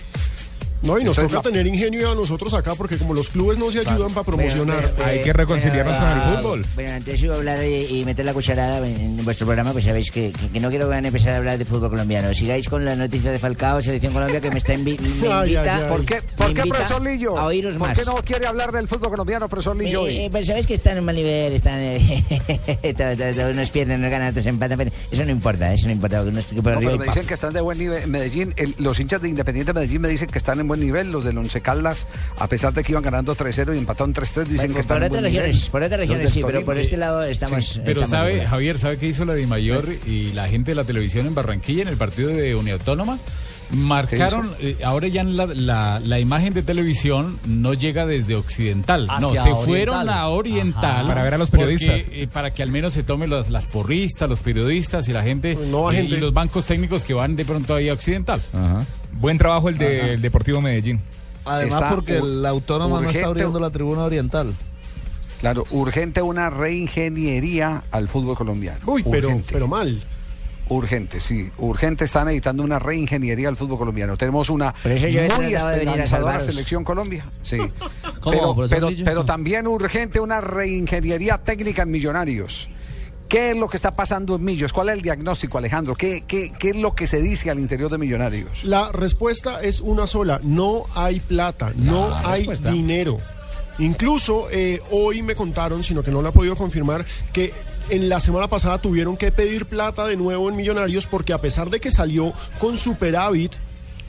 No, 0.82 0.98
y 0.98 1.04
nos 1.04 1.18
Entonces, 1.18 1.36
toca 1.38 1.50
tener 1.50 1.66
ingenio 1.66 2.10
a 2.10 2.14
nosotros 2.14 2.54
acá, 2.54 2.74
porque 2.74 2.96
como 2.96 3.12
los 3.12 3.28
clubes 3.28 3.58
no 3.58 3.70
se 3.70 3.80
ayudan 3.80 4.12
para 4.12 4.24
promocionar. 4.24 4.94
Hay 5.04 5.22
que 5.22 5.32
reconciliarnos 5.32 5.96
con 5.98 6.08
el 6.08 6.18
ah, 6.18 6.36
fútbol. 6.40 6.66
Bueno, 6.74 6.90
antes 6.92 7.22
iba 7.22 7.34
a 7.34 7.38
hablar 7.38 7.62
y, 7.64 7.98
y 8.00 8.04
meter 8.06 8.24
la 8.24 8.32
cucharada 8.32 8.86
en, 8.88 9.18
en 9.18 9.24
vuestro 9.24 9.46
programa, 9.46 9.72
pues 9.72 9.84
sabéis 9.84 10.10
que, 10.10 10.32
que- 10.32 10.48
que 10.48 10.60
no 10.60 10.70
quiero 10.70 10.86
que 10.86 10.94
van 10.94 11.04
a 11.04 11.08
empezar 11.08 11.34
a 11.34 11.36
hablar 11.36 11.58
de 11.58 11.64
fútbol 11.66 11.90
colombiano. 11.90 12.32
Sigáis 12.32 12.68
con 12.68 12.84
la 12.84 12.96
noticia 12.96 13.30
de 13.30 13.38
Falcao, 13.38 13.82
Selección 13.82 14.12
Colombia, 14.14 14.40
que 14.40 14.50
me 14.50 14.58
está 14.58 14.72
invi- 14.74 14.98
me 15.00 15.08
invita. 15.08 15.40
ay, 15.40 15.56
ay. 15.56 15.88
¿Por 15.88 16.04
qué, 16.06 16.22
por 16.36 16.54
qué 16.54 16.62
profesor 16.62 17.02
Lillo? 17.02 17.36
A 17.38 17.44
oíros 17.46 17.74
¿Por 17.74 17.88
más. 17.88 17.98
qué 17.98 18.04
no 18.06 18.14
quiere 18.16 18.46
hablar 18.46 18.72
del 18.72 18.88
fútbol 18.88 19.10
colombiano, 19.10 19.48
profesor 19.48 19.76
Lillo? 19.76 20.00
Eh, 20.06 20.10
hoy? 20.10 20.16
eh, 20.24 20.28
pero 20.32 20.46
sabéis 20.46 20.66
que 20.66 20.74
están 20.74 20.94
en 20.94 20.98
un 21.00 21.04
mal 21.04 21.14
nivel, 21.16 21.52
están. 21.52 21.78
eh, 21.78 22.24
todos- 22.96 23.16
todos- 23.18 23.36
todos 23.36 23.52
unos 23.52 23.70
pierden, 23.70 23.98
unos 23.98 24.10
ganan, 24.10 24.30
otros 24.30 24.46
empatan. 24.46 24.78
pero 24.78 24.90
Eso 25.10 25.24
no 25.24 25.30
importa, 25.30 25.72
eso 25.74 25.86
no 25.86 25.92
importa, 25.92 26.22
por 26.22 26.32
No, 26.32 26.62
pero 26.80 26.96
me 26.98 27.04
dicen 27.04 27.26
que 27.26 27.34
están 27.34 27.52
de 27.52 27.60
buen 27.60 27.76
nivel. 27.78 28.02
En 28.02 28.10
Medellín, 28.10 28.54
el- 28.56 28.74
los 28.78 28.98
hinchas 28.98 29.20
de 29.20 29.28
Independiente 29.28 29.72
Medellín 29.72 30.00
me 30.00 30.08
dicen 30.08 30.28
que 30.28 30.38
están 30.38 30.58
en 30.60 30.69
buen 30.70 30.80
nivel. 30.80 31.10
Los 31.12 31.24
del 31.24 31.36
Once 31.38 31.60
Caldas, 31.60 32.06
a 32.38 32.46
pesar 32.46 32.72
de 32.72 32.82
que 32.82 32.92
iban 32.92 33.02
ganando 33.02 33.34
3-0 33.36 33.74
y 33.74 33.78
empataron 33.78 34.14
3-3, 34.14 34.44
dicen 34.44 34.56
Bueno, 34.56 34.74
que 34.74 34.80
están 34.80 34.98
por 35.08 35.16
en 35.18 35.24
nivel. 35.32 35.56
por 35.70 35.82
otras 35.82 36.00
regiones 36.00 36.32
sí, 36.32 36.42
pero 36.46 36.64
por 36.64 36.78
este 36.78 36.96
lado 36.96 37.22
estamos. 37.24 37.64
Sí, 37.66 37.80
pero 37.84 38.02
estamos 38.02 38.10
sabe, 38.10 38.28
regular. 38.30 38.48
Javier, 38.50 38.78
¿sabe 38.78 38.98
qué 38.98 39.06
hizo 39.08 39.24
la 39.24 39.34
de 39.34 39.46
Mayor 39.46 39.88
y 40.06 40.32
la 40.32 40.48
gente 40.48 40.70
de 40.70 40.74
la 40.76 40.84
televisión 40.84 41.26
en 41.26 41.34
Barranquilla 41.34 41.82
en 41.82 41.88
el 41.88 41.96
partido 41.96 42.30
de 42.30 42.54
Unión 42.54 42.78
Autónoma? 42.78 43.18
Marcaron, 43.72 44.50
eh, 44.58 44.78
ahora 44.84 45.06
ya 45.06 45.22
la, 45.22 45.46
la, 45.46 46.00
la 46.04 46.18
imagen 46.18 46.52
de 46.54 46.62
televisión 46.64 47.38
no 47.46 47.72
llega 47.72 48.04
desde 48.04 48.34
Occidental, 48.34 49.06
no, 49.06 49.30
se 49.30 49.38
Oriental. 49.38 49.64
fueron 49.64 50.08
a 50.08 50.26
Oriental 50.28 50.96
Ajá. 51.02 51.06
Para 51.06 51.22
ver 51.22 51.34
a 51.34 51.38
los 51.38 51.50
porque, 51.50 51.76
periodistas. 51.76 52.02
eh, 52.12 52.26
para 52.32 52.52
que 52.52 52.64
al 52.64 52.70
menos 52.72 52.94
se 52.94 53.04
tomen 53.04 53.30
los- 53.30 53.48
las 53.48 53.66
porristas, 53.68 54.28
los 54.28 54.40
periodistas 54.40 55.06
y 55.08 55.12
la 55.12 55.22
gente, 55.22 55.52
eh, 55.52 55.56
gente. 55.92 56.16
y 56.16 56.18
los 56.18 56.32
bancos 56.32 56.64
técnicos 56.66 57.04
que 57.04 57.14
van 57.14 57.36
de 57.36 57.44
pronto 57.44 57.76
ahí 57.76 57.88
a 57.88 57.92
Occidental. 57.92 58.40
Buen 59.12 59.38
trabajo 59.38 59.68
el 59.68 59.78
del 59.78 60.20
Deportivo 60.20 60.60
Medellín. 60.60 61.00
Además, 61.44 61.74
Está 61.74 61.90
porque 61.90 62.20
la 62.22 62.50
autónoma 62.50 63.00
no 63.00 63.10
está 63.10 63.26
abriendo 63.26 63.58
la 63.58 63.70
tribuna 63.70 64.04
oriental. 64.04 64.54
Claro, 65.40 65.66
urgente 65.70 66.20
una 66.20 66.50
reingeniería 66.50 67.84
al 67.90 68.08
fútbol 68.08 68.36
colombiano. 68.36 68.80
Uy, 68.86 69.02
pero, 69.10 69.28
Urgente. 69.28 69.52
pero 69.52 69.68
mal. 69.68 70.02
Urgente, 70.68 71.18
sí. 71.18 71.50
Urgente 71.58 72.04
están 72.04 72.28
editando 72.28 72.62
una 72.62 72.78
reingeniería 72.78 73.48
al 73.48 73.56
fútbol 73.56 73.78
colombiano. 73.78 74.16
Tenemos 74.16 74.50
una 74.50 74.74
muy 74.84 74.90
de 74.92 75.26
esperanzadora 75.56 76.40
selección 76.40 76.84
Colombia. 76.84 77.24
Sí. 77.42 77.58
¿Cómo, 78.20 78.54
pero, 78.68 78.68
pero, 78.68 78.88
pero 79.04 79.24
también 79.24 79.66
urgente 79.66 80.20
una 80.20 80.40
reingeniería 80.40 81.38
técnica 81.38 81.82
en 81.82 81.90
Millonarios. 81.90 82.68
¿Qué 83.30 83.52
es 83.52 83.56
lo 83.56 83.68
que 83.68 83.76
está 83.76 83.92
pasando 83.92 84.34
en 84.34 84.42
Millos? 84.42 84.72
¿Cuál 84.72 84.88
es 84.88 84.96
el 84.96 85.02
diagnóstico, 85.02 85.56
Alejandro? 85.56 85.94
¿Qué, 85.94 86.24
qué, 86.26 86.52
qué 86.58 86.70
es 86.70 86.76
lo 86.76 86.96
que 86.96 87.06
se 87.06 87.22
dice 87.22 87.48
al 87.48 87.60
interior 87.60 87.88
de 87.88 87.96
Millonarios? 87.96 88.64
La 88.64 88.90
respuesta 88.90 89.62
es 89.62 89.80
una 89.80 90.08
sola. 90.08 90.40
No 90.42 90.82
hay 90.96 91.20
plata, 91.20 91.72
no 91.76 92.12
hay 92.12 92.40
respuesta. 92.40 92.72
dinero. 92.72 93.18
Incluso 93.78 94.48
eh, 94.50 94.80
hoy 94.90 95.22
me 95.22 95.36
contaron, 95.36 95.84
sino 95.84 96.02
que 96.02 96.10
no 96.10 96.22
la 96.22 96.30
he 96.30 96.32
podido 96.32 96.56
confirmar, 96.56 97.06
que 97.32 97.54
en 97.88 98.08
la 98.08 98.18
semana 98.18 98.48
pasada 98.48 98.78
tuvieron 98.78 99.16
que 99.16 99.30
pedir 99.30 99.66
plata 99.66 100.08
de 100.08 100.16
nuevo 100.16 100.48
en 100.48 100.56
Millonarios 100.56 101.06
porque 101.06 101.32
a 101.32 101.40
pesar 101.40 101.70
de 101.70 101.78
que 101.78 101.92
salió 101.92 102.32
con 102.58 102.76
superávit 102.76 103.52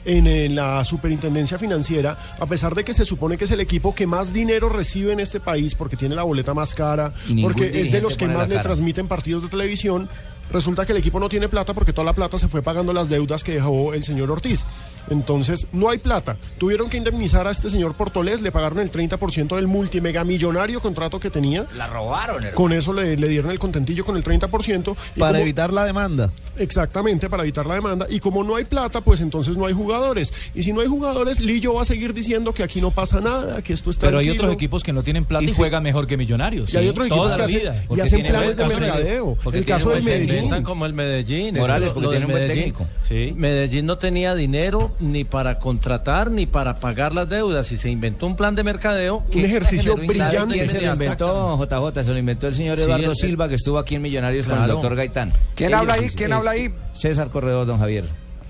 en, 0.04 0.54
la 0.54 0.84
superintendencia 0.84 1.58
financiera, 1.58 2.16
a 2.38 2.46
pesar 2.46 2.74
de 2.74 2.84
que 2.84 2.92
se 2.92 3.04
supone 3.04 3.36
que 3.36 3.44
es 3.44 3.50
el 3.50 3.60
equipo 3.60 3.94
que 3.94 4.06
más 4.06 4.32
dinero 4.32 4.68
recibe 4.68 5.12
en 5.12 5.20
este 5.20 5.40
país 5.40 5.74
porque 5.74 5.96
tiene 5.96 6.14
la 6.14 6.22
boleta 6.22 6.54
más 6.54 6.74
cara, 6.74 7.12
porque 7.42 7.80
es 7.80 7.92
de 7.92 8.00
los 8.00 8.16
que 8.16 8.28
más 8.28 8.48
le 8.48 8.58
transmiten 8.58 9.08
partidos 9.08 9.42
de 9.42 9.48
televisión, 9.48 10.08
resulta 10.52 10.86
que 10.86 10.92
el 10.92 10.98
equipo 10.98 11.18
no 11.18 11.28
tiene 11.28 11.48
plata 11.48 11.74
porque 11.74 11.92
toda 11.92 12.04
la 12.04 12.12
plata 12.12 12.38
se 12.38 12.48
fue 12.48 12.62
pagando 12.62 12.92
las 12.92 13.08
deudas 13.08 13.42
que 13.42 13.52
dejó 13.52 13.94
el 13.94 14.02
señor 14.04 14.30
Ortiz. 14.30 14.64
Entonces, 15.10 15.66
no 15.72 15.90
hay 15.90 15.98
plata. 15.98 16.36
Tuvieron 16.58 16.88
que 16.88 16.96
indemnizar 16.96 17.46
a 17.46 17.50
este 17.50 17.68
señor 17.70 17.94
Portolés, 17.94 18.40
le 18.40 18.52
pagaron 18.52 18.78
el 18.78 18.90
30% 18.90 19.56
del 19.56 19.66
multimegamillonario 19.66 20.80
contrato 20.80 21.18
que 21.18 21.30
tenía. 21.30 21.66
La 21.76 21.86
robaron, 21.88 22.36
hermano. 22.36 22.54
Con 22.54 22.72
eso 22.72 22.92
le, 22.92 23.16
le 23.16 23.28
dieron 23.28 23.50
el 23.50 23.58
contentillo 23.58 24.04
con 24.04 24.16
el 24.16 24.22
30%. 24.24 24.96
y 25.16 25.18
Para 25.20 25.32
como- 25.32 25.42
evitar 25.42 25.72
la 25.72 25.84
demanda. 25.84 26.30
Exactamente, 26.58 27.28
para 27.30 27.42
evitar 27.42 27.66
la 27.66 27.74
demanda. 27.74 28.06
Y 28.10 28.20
como 28.20 28.44
no 28.44 28.56
hay 28.56 28.64
plata, 28.64 29.00
pues 29.00 29.20
entonces 29.20 29.56
no 29.56 29.66
hay 29.66 29.72
jugadores. 29.72 30.32
Y 30.54 30.62
si 30.62 30.72
no 30.72 30.80
hay 30.80 30.86
jugadores, 30.86 31.40
Lillo 31.40 31.74
va 31.74 31.82
a 31.82 31.84
seguir 31.84 32.12
diciendo 32.14 32.52
que 32.52 32.62
aquí 32.62 32.80
no 32.80 32.90
pasa 32.90 33.20
nada, 33.20 33.62
que 33.62 33.72
esto 33.72 33.90
está 33.90 34.06
Pero 34.06 34.18
hay 34.18 34.30
otros 34.30 34.52
equipos 34.52 34.82
que 34.82 34.92
no 34.92 35.02
tienen 35.02 35.24
plata 35.24 35.44
y, 35.44 35.48
Y 35.48 35.50
sí. 35.50 35.56
juegan 35.56 35.82
mejor 35.82 36.06
que 36.06 36.16
Millonarios. 36.16 36.72
Y 36.72 36.76
hay 36.76 36.88
otros 36.88 37.08
Toda 37.08 37.32
equipos 37.32 37.36
que 37.36 37.42
hacen- 37.42 37.60
vida. 37.60 37.84
y 37.96 38.00
hacen 38.00 38.26
planes 38.26 38.56
de 38.56 38.64
mercadeo. 38.66 39.38
El 39.52 39.64
caso 39.64 39.90
buen 39.90 40.04
del 40.04 40.26
Medellín. 40.50 40.64
como 40.64 40.86
el 40.86 40.92
Medellín. 40.92 41.56
Morales, 41.58 41.92
porque 41.92 42.04
lo 42.06 42.10
tiene 42.10 42.26
un 42.26 42.32
buen 42.32 42.42
Medellín. 42.44 42.64
técnico. 42.72 42.86
Sí. 43.08 43.32
Medellín 43.36 43.86
no 43.86 43.98
tenía 43.98 44.34
dinero 44.34 44.92
ni 45.00 45.24
para 45.24 45.58
contratar 45.58 46.30
ni 46.30 46.46
para 46.46 46.80
pagar 46.80 47.14
las 47.14 47.28
deudas 47.28 47.70
y 47.72 47.76
se 47.76 47.90
inventó 47.90 48.26
un 48.26 48.36
plan 48.36 48.54
de 48.54 48.62
mercadeo. 48.64 49.24
que 49.30 49.44
ejercicio 49.44 49.96
generó 49.96 50.14
¿Sabe 50.14 50.30
incendios 50.34 50.52
quién 50.54 50.68
se 50.68 50.86
lo 50.86 50.92
inventó, 50.92 51.58
JJ? 51.58 52.04
Se 52.04 52.12
lo 52.12 52.18
inventó 52.18 52.46
el 52.48 52.54
señor 52.54 52.78
Eduardo 52.78 53.10
el- 53.10 53.16
Silva, 53.16 53.48
que 53.48 53.54
estuvo 53.56 53.78
aquí 53.78 53.94
en 53.96 54.02
Millonarios 54.02 54.46
con 54.46 54.60
el 54.60 54.68
doctor 54.68 54.94
Gaitán. 54.96 55.32
¿Quién 55.54 55.68
Ellos 55.70 55.80
habla 55.80 55.94
ahí? 55.94 56.08
¿Quién 56.10 56.32
es- 56.32 56.38
habla 56.38 56.50
ahí? 56.52 56.74
César 56.94 57.28
Corredor, 57.30 57.66
don 57.66 57.78
Javier. 57.78 58.04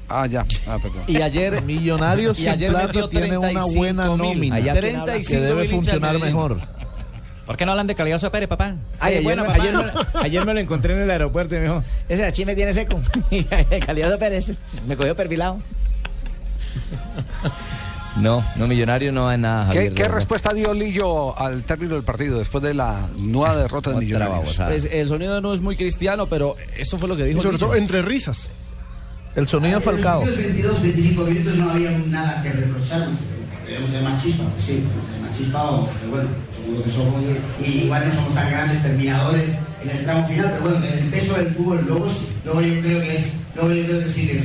Ah, 0.09 0.26
ya. 0.26 0.44
Ah, 0.66 0.76
perdón. 0.83 1.02
Y 1.07 1.22
ayer 1.22 1.62
Millonarios 1.62 2.38
y 2.38 2.46
ayer 2.46 2.70
metió 2.72 3.09
tiene 3.09 3.38
una 3.38 3.48
35 3.48 3.78
buena 3.78 4.05
nómina 4.05 4.57
Allá 4.57 4.74
que 4.74 4.81
35 4.81 5.40
debe 5.42 5.68
funcionar 5.68 6.18
mejor. 6.18 6.59
¿Por 7.46 7.57
qué 7.57 7.64
no 7.66 7.72
hablan 7.72 7.87
de 7.88 7.94
Calioso 7.94 8.31
Pérez, 8.31 8.48
papá? 8.48 8.76
Ay, 9.00 9.14
ayer, 9.14 9.22
bueno, 9.24 9.42
me, 9.42 9.48
papá. 9.48 9.62
ayer 9.62 9.74
me- 9.76 10.20
ayer 10.20 10.44
me 10.46 10.55
lo 10.55 10.61
encontré 10.61 10.94
en 10.94 11.02
el 11.02 11.11
aeropuerto 11.11 11.55
y 11.57 11.59
me 11.59 11.64
dijo, 11.64 11.83
ese 12.09 12.24
achí 12.24 12.44
me 12.44 12.55
tiene 12.55 12.72
seco. 12.72 13.00
Calioso 13.87 14.18
Pérez 14.18 14.52
me 14.87 14.96
cogió 14.96 15.14
perfilado. 15.16 15.59
No, 18.14 18.44
no, 18.57 18.68
millonario 18.68 19.11
no 19.11 19.26
hay 19.26 19.38
nada. 19.38 19.68
¿Qué, 19.70 19.76
Javier, 19.76 19.94
qué 19.94 19.96
de 19.96 20.02
verdad. 20.02 20.14
respuesta 20.16 20.52
dio 20.52 20.74
Lillo 20.74 21.38
al 21.38 21.64
término 21.64 21.94
del 21.94 22.05
partido 22.05 22.38
después 22.38 22.62
de 22.62 22.74
la 22.74 23.09
nueva 23.16 23.57
derrota 23.62 23.88
de 23.90 23.96
Millonarios? 23.96 24.55
Pues 24.59 24.85
el 24.92 25.09
sonido 25.09 25.40
no 25.40 25.55
es 25.55 25.62
muy 25.62 25.76
cristiano, 25.76 26.26
pero 26.26 26.57
esto 26.76 26.98
fue 26.98 27.09
lo 27.09 27.16
que 27.16 27.22
Y 27.22 27.28
dijo. 27.28 27.40
sobre 27.40 27.55
Lillo. 27.57 27.66
todo 27.68 27.74
entre 27.76 28.02
risas. 28.02 28.50
El 29.35 29.48
sonido 29.48 29.78
En 29.78 29.83
Falcao. 29.83 30.26
los 30.26 30.37
22, 30.37 30.83
25 30.83 31.22
minutos 31.24 31.57
no 31.57 31.70
había 31.70 31.90
nada 31.90 32.42
que 32.42 32.50
reprocharnos. 32.52 33.18
Debemos 33.66 33.90
tener 33.90 34.05
más 34.05 34.22
chispa, 34.22 34.44
pues 34.44 34.64
sí, 34.66 34.85
tener 35.07 35.20
más 35.31 35.38
chispa, 35.38 35.62
o, 35.70 35.88
pero 36.00 36.11
bueno, 36.12 36.28
que 36.85 36.90
somos, 36.90 37.22
y 37.64 37.70
igual 37.85 38.07
no 38.09 38.14
somos 38.14 38.35
tan 38.35 38.51
grandes 38.51 38.83
terminadores 38.83 39.51
en 39.83 39.90
el 39.90 40.05
tramo 40.05 40.27
final, 40.29 40.51
pero 40.53 40.70
bueno, 40.70 40.87
el 40.87 41.05
peso 41.09 41.35
del 41.35 41.48
fútbol, 41.55 41.85
luego, 41.87 42.09
sí- 42.09 42.29
luego 42.44 42.61
yo 42.62 42.81
creo 42.81 43.01
que 43.01 43.16
es, 43.16 43.33
luego 43.55 43.72
yo 43.75 43.85
creo 43.87 44.05
que 44.05 44.11
sí 44.11 44.27
que 44.29 44.38
es, 44.38 44.44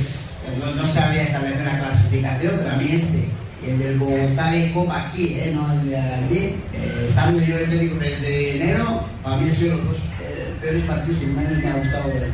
no, 0.60 0.74
no 0.74 0.86
sabría 0.86 1.22
establecer 1.22 1.62
una 1.62 1.78
clasificación, 1.78 2.54
pero 2.58 2.70
a 2.74 2.76
mí 2.78 2.88
este, 2.92 3.28
y 3.66 3.70
el 3.70 3.78
del 3.78 3.98
Bogotá 3.98 4.50
de 4.50 4.72
Copa 4.72 5.06
aquí, 5.08 5.34
eh, 5.36 5.52
no 5.54 5.72
el 5.72 5.90
de 5.90 5.96
allí, 5.96 6.38
eh, 6.74 7.06
estando 7.08 7.40
yo 7.40 7.56
de 7.56 7.64
técnico 7.66 7.96
desde 8.00 8.56
enero, 8.56 9.02
para 9.22 9.36
mí 9.36 9.48
han 9.50 9.54
sido 9.56 9.76
los 9.76 9.86
dos 9.88 9.96
eh, 10.22 10.54
peores 10.60 10.82
partidos 10.84 11.18
que 11.20 11.26
menos 11.26 11.58
me 11.58 11.68
ha 11.70 11.74
gustado 11.74 12.08
ver 12.08 12.28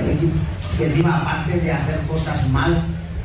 el 0.00 0.10
equipo. 0.10 0.32
Es 0.70 0.76
que 0.78 0.86
encima, 0.86 1.16
aparte 1.18 1.58
de 1.60 1.72
hacer 1.72 1.98
cosas 2.08 2.48
mal, 2.50 2.80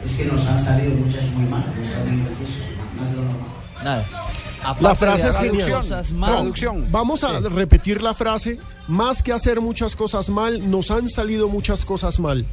es 0.06 0.12
que 0.14 0.26
nos 0.26 0.46
han 0.48 0.60
salido 0.60 0.94
muchas 0.96 1.24
muy 1.32 1.46
mal. 1.46 1.64
Estado 1.84 2.06
muy 2.06 2.16
imprecisos, 2.20 2.62
más 3.00 3.10
de 3.10 3.16
lo 3.18 3.22
normal. 3.24 3.50
Nada. 3.84 4.06
La 4.82 4.96
frase 4.96 5.30
es 5.30 5.66
cosas 5.68 6.12
mal. 6.12 6.32
Traducción. 6.32 6.88
Vamos 6.92 7.24
a 7.24 7.40
repetir 7.40 8.02
la 8.02 8.14
frase. 8.14 8.60
Más 8.88 9.22
que 9.22 9.32
hacer 9.34 9.62
muchas 9.62 9.96
cosas 9.96 10.30
mal, 10.30 10.70
nos 10.70 10.92
han 10.92 11.10
salido 11.10 11.48
muchas 11.50 11.86
cosas 11.86 12.20
mal. 12.20 12.46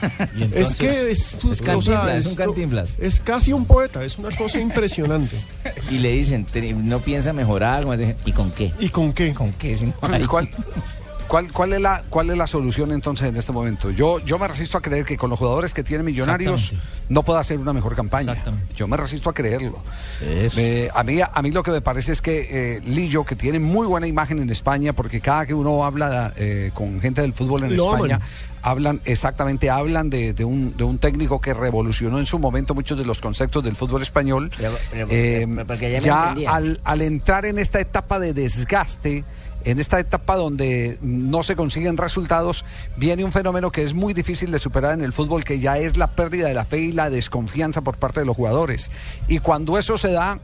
es 0.54 0.74
que 0.74 1.10
es, 1.10 1.38
es 1.50 1.62
Cantinflas, 1.62 2.14
es 2.16 2.26
un 2.26 2.32
esto- 2.32 2.44
Cantinflas. 2.44 2.96
es 2.98 3.20
casi 3.20 3.52
un 3.52 3.64
poeta, 3.64 4.04
es 4.04 4.18
una 4.18 4.36
cosa 4.36 4.58
impresionante. 4.58 5.36
Y 5.90 5.98
le 5.98 6.10
dicen, 6.12 6.44
"Te- 6.44 6.72
no 6.74 6.98
piensa 7.00 7.32
mejorar. 7.32 7.86
¿Y 8.26 8.32
con 8.32 8.50
qué? 8.50 8.72
¿Y 8.80 8.88
con 8.90 9.12
qué? 9.12 9.32
¿Con 9.32 9.52
qué? 9.52 9.76
Sí, 9.76 9.86
no 10.02 10.18
¿Y 10.18 10.26
cuál, 10.26 10.48
cuál, 11.34 11.52
cuál, 11.52 11.72
es 11.72 11.80
la, 11.80 12.04
¿Cuál 12.08 12.30
es 12.30 12.38
la 12.38 12.46
solución 12.46 12.92
entonces 12.92 13.28
en 13.28 13.34
este 13.36 13.50
momento? 13.50 13.90
Yo, 13.90 14.20
yo 14.20 14.38
me 14.38 14.46
resisto 14.46 14.78
a 14.78 14.80
creer 14.80 15.04
que 15.04 15.16
con 15.16 15.30
los 15.30 15.38
jugadores 15.38 15.74
que 15.74 15.82
tienen 15.82 16.06
Millonarios 16.06 16.72
no 17.08 17.24
pueda 17.24 17.40
hacer 17.40 17.58
una 17.58 17.72
mejor 17.72 17.96
campaña. 17.96 18.36
Yo 18.76 18.86
me 18.86 18.96
resisto 18.96 19.30
a 19.30 19.32
creerlo. 19.34 19.78
Eh, 20.22 20.88
a, 20.94 21.02
mí, 21.02 21.18
a 21.20 21.42
mí 21.42 21.50
lo 21.50 21.64
que 21.64 21.72
me 21.72 21.80
parece 21.80 22.12
es 22.12 22.22
que 22.22 22.76
eh, 22.76 22.80
Lillo, 22.84 23.24
que 23.24 23.34
tiene 23.34 23.58
muy 23.58 23.88
buena 23.88 24.06
imagen 24.06 24.38
en 24.38 24.48
España, 24.50 24.92
porque 24.92 25.20
cada 25.20 25.44
que 25.44 25.54
uno 25.54 25.84
habla 25.84 26.32
eh, 26.36 26.70
con 26.72 27.00
gente 27.00 27.20
del 27.22 27.32
fútbol 27.32 27.64
en 27.64 27.76
Lo 27.76 27.92
España, 27.94 28.14
aman. 28.16 28.28
hablan 28.62 29.00
exactamente, 29.04 29.70
hablan 29.70 30.10
de, 30.10 30.34
de 30.34 30.44
un, 30.44 30.76
de 30.76 30.84
un 30.84 30.98
técnico 30.98 31.40
que 31.40 31.52
revolucionó 31.52 32.20
en 32.20 32.26
su 32.26 32.38
momento 32.38 32.74
muchos 32.76 32.96
de 32.96 33.04
los 33.04 33.20
conceptos 33.20 33.64
del 33.64 33.74
fútbol 33.74 34.02
español. 34.02 34.52
Pero- 34.56 34.76
pero- 34.92 35.08
Eh, 35.10 35.46
pero- 35.66 35.74
ya 35.80 35.88
me 35.88 36.00
ya 36.00 36.22
entendía. 36.28 36.50
al, 36.54 36.80
al 36.84 37.02
entrar 37.02 37.44
en 37.44 37.58
esta 37.58 37.80
etapa 37.80 38.20
de 38.20 38.32
desgaste, 38.34 39.24
en 39.64 39.80
esta 39.80 39.98
etapa 39.98 40.36
donde 40.36 40.98
no 41.00 41.42
se 41.42 41.56
consiguen 41.56 41.96
resultados, 41.96 42.64
viene 42.96 43.24
un 43.24 43.32
fenómeno 43.32 43.70
que 43.70 43.82
es 43.82 43.94
muy 43.94 44.14
difícil 44.14 44.50
de 44.50 44.58
superar 44.58 44.94
en 44.94 45.02
el 45.02 45.12
fútbol, 45.12 45.44
que 45.44 45.58
ya 45.58 45.78
es 45.78 45.96
la 45.96 46.08
pérdida 46.08 46.48
de 46.48 46.54
la 46.54 46.64
fe 46.64 46.78
y 46.78 46.92
la 46.92 47.10
desconfianza 47.10 47.80
por 47.80 47.96
parte 47.96 48.20
de 48.20 48.26
los 48.26 48.36
jugadores. 48.36 48.90
Y 49.26 49.38
cuando 49.38 49.78
eso 49.78 49.96
se 49.96 50.12
da, 50.12 50.38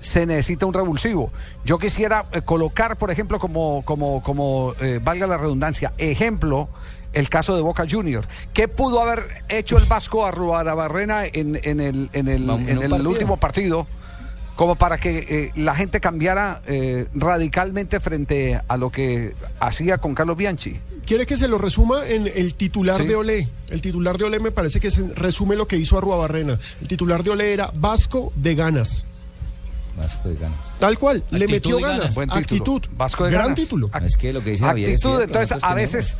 se 0.00 0.26
necesita 0.26 0.66
un 0.66 0.74
revulsivo. 0.74 1.30
Yo 1.64 1.78
quisiera 1.78 2.26
eh, 2.32 2.42
colocar, 2.42 2.96
por 2.96 3.10
ejemplo, 3.10 3.38
como, 3.38 3.82
como, 3.84 4.22
como 4.22 4.74
eh, 4.80 5.00
valga 5.02 5.26
la 5.26 5.36
redundancia, 5.36 5.92
ejemplo, 5.98 6.68
el 7.12 7.28
caso 7.28 7.56
de 7.56 7.62
Boca 7.62 7.84
Junior. 7.88 8.26
¿Qué 8.52 8.68
pudo 8.68 9.00
haber 9.00 9.44
hecho 9.48 9.76
el 9.76 9.84
Vasco 9.86 10.24
Arruarabarrena 10.24 11.24
en, 11.26 11.58
en 11.62 11.80
el, 11.80 12.10
en 12.12 12.28
el, 12.28 12.48
en 12.48 12.68
el 12.68 12.90
partido. 12.90 13.10
último 13.10 13.36
partido? 13.36 13.86
Como 14.58 14.74
para 14.74 14.98
que 14.98 15.18
eh, 15.28 15.52
la 15.54 15.72
gente 15.76 16.00
cambiara 16.00 16.62
eh, 16.66 17.06
radicalmente 17.14 18.00
frente 18.00 18.60
a 18.66 18.76
lo 18.76 18.90
que 18.90 19.34
hacía 19.60 19.98
con 19.98 20.16
Carlos 20.16 20.36
Bianchi. 20.36 20.80
¿Quiere 21.06 21.26
que 21.26 21.36
se 21.36 21.46
lo 21.46 21.58
resuma 21.58 22.04
en 22.08 22.26
el 22.26 22.54
titular 22.54 23.00
Sí. 23.00 23.06
de 23.06 23.14
Olé? 23.14 23.48
El 23.70 23.80
titular 23.80 24.18
de 24.18 24.24
Olé 24.24 24.40
me 24.40 24.50
parece 24.50 24.80
que 24.80 24.90
se 24.90 25.06
resume 25.14 25.54
lo 25.54 25.68
que 25.68 25.76
hizo 25.76 25.96
Arruabarrena. 25.96 26.58
El 26.80 26.88
titular 26.88 27.22
de 27.22 27.30
Olé 27.30 27.52
era 27.52 27.70
Vasco 27.72 28.32
de 28.34 28.56
ganas. 28.56 29.04
Vasco 29.96 30.28
de 30.28 30.34
ganas. 30.34 30.58
Tal 30.80 30.98
cual, 30.98 31.22
le 31.30 31.46
metió 31.46 31.76
ganas. 31.78 31.98
ganas. 31.98 32.14
Buen 32.16 32.28
título. 32.28 32.40
Actitud. 32.40 32.82
Vasco 32.96 33.24
de 33.26 33.30
Gran 33.30 33.42
ganas. 33.44 33.60
título. 33.60 33.90
Es 34.04 34.16
que 34.16 34.32
lo 34.32 34.42
que 34.42 34.50
dice 34.50 34.64
Javier 34.64 34.88
es 34.90 34.94
actitud 34.96 35.18
cierto, 35.18 35.38
entonces 35.38 35.58
a 35.62 35.74
veces 35.74 36.16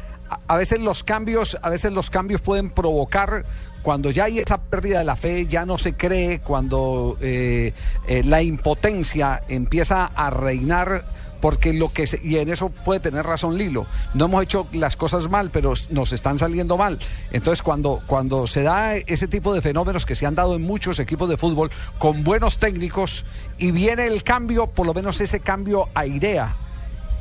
a 0.46 0.56
veces 0.56 0.80
los 0.80 1.02
cambios 1.04 1.56
a 1.62 1.70
veces 1.70 1.92
los 1.92 2.10
cambios 2.10 2.40
pueden 2.40 2.70
provocar 2.70 3.44
cuando 3.82 4.10
ya 4.10 4.24
hay 4.24 4.38
esa 4.38 4.58
pérdida 4.58 4.98
de 4.98 5.04
la 5.04 5.16
fe 5.16 5.46
ya 5.46 5.64
no 5.64 5.78
se 5.78 5.94
cree 5.94 6.40
cuando 6.40 7.16
eh, 7.20 7.72
eh, 8.06 8.22
la 8.24 8.42
impotencia 8.42 9.42
empieza 9.48 10.06
a 10.06 10.30
reinar 10.30 11.04
porque 11.40 11.72
lo 11.72 11.92
que 11.92 12.08
se- 12.08 12.18
y 12.22 12.36
en 12.38 12.48
eso 12.48 12.68
puede 12.70 12.98
tener 12.98 13.24
razón 13.24 13.56
Lilo. 13.56 13.86
No 14.14 14.24
hemos 14.24 14.42
hecho 14.42 14.66
las 14.72 14.96
cosas 14.96 15.30
mal 15.30 15.50
pero 15.50 15.72
nos 15.90 16.12
están 16.12 16.38
saliendo 16.38 16.76
mal. 16.76 16.98
Entonces 17.30 17.62
cuando 17.62 18.02
cuando 18.08 18.46
se 18.48 18.62
da 18.62 18.96
ese 18.96 19.28
tipo 19.28 19.54
de 19.54 19.62
fenómenos 19.62 20.04
que 20.04 20.16
se 20.16 20.26
han 20.26 20.34
dado 20.34 20.56
en 20.56 20.62
muchos 20.62 20.98
equipos 20.98 21.28
de 21.28 21.36
fútbol 21.36 21.70
con 21.98 22.24
buenos 22.24 22.58
técnicos 22.58 23.24
y 23.56 23.70
viene 23.70 24.08
el 24.08 24.24
cambio 24.24 24.66
por 24.66 24.84
lo 24.86 24.94
menos 24.94 25.20
ese 25.20 25.38
cambio 25.40 25.88
airea 25.94 26.56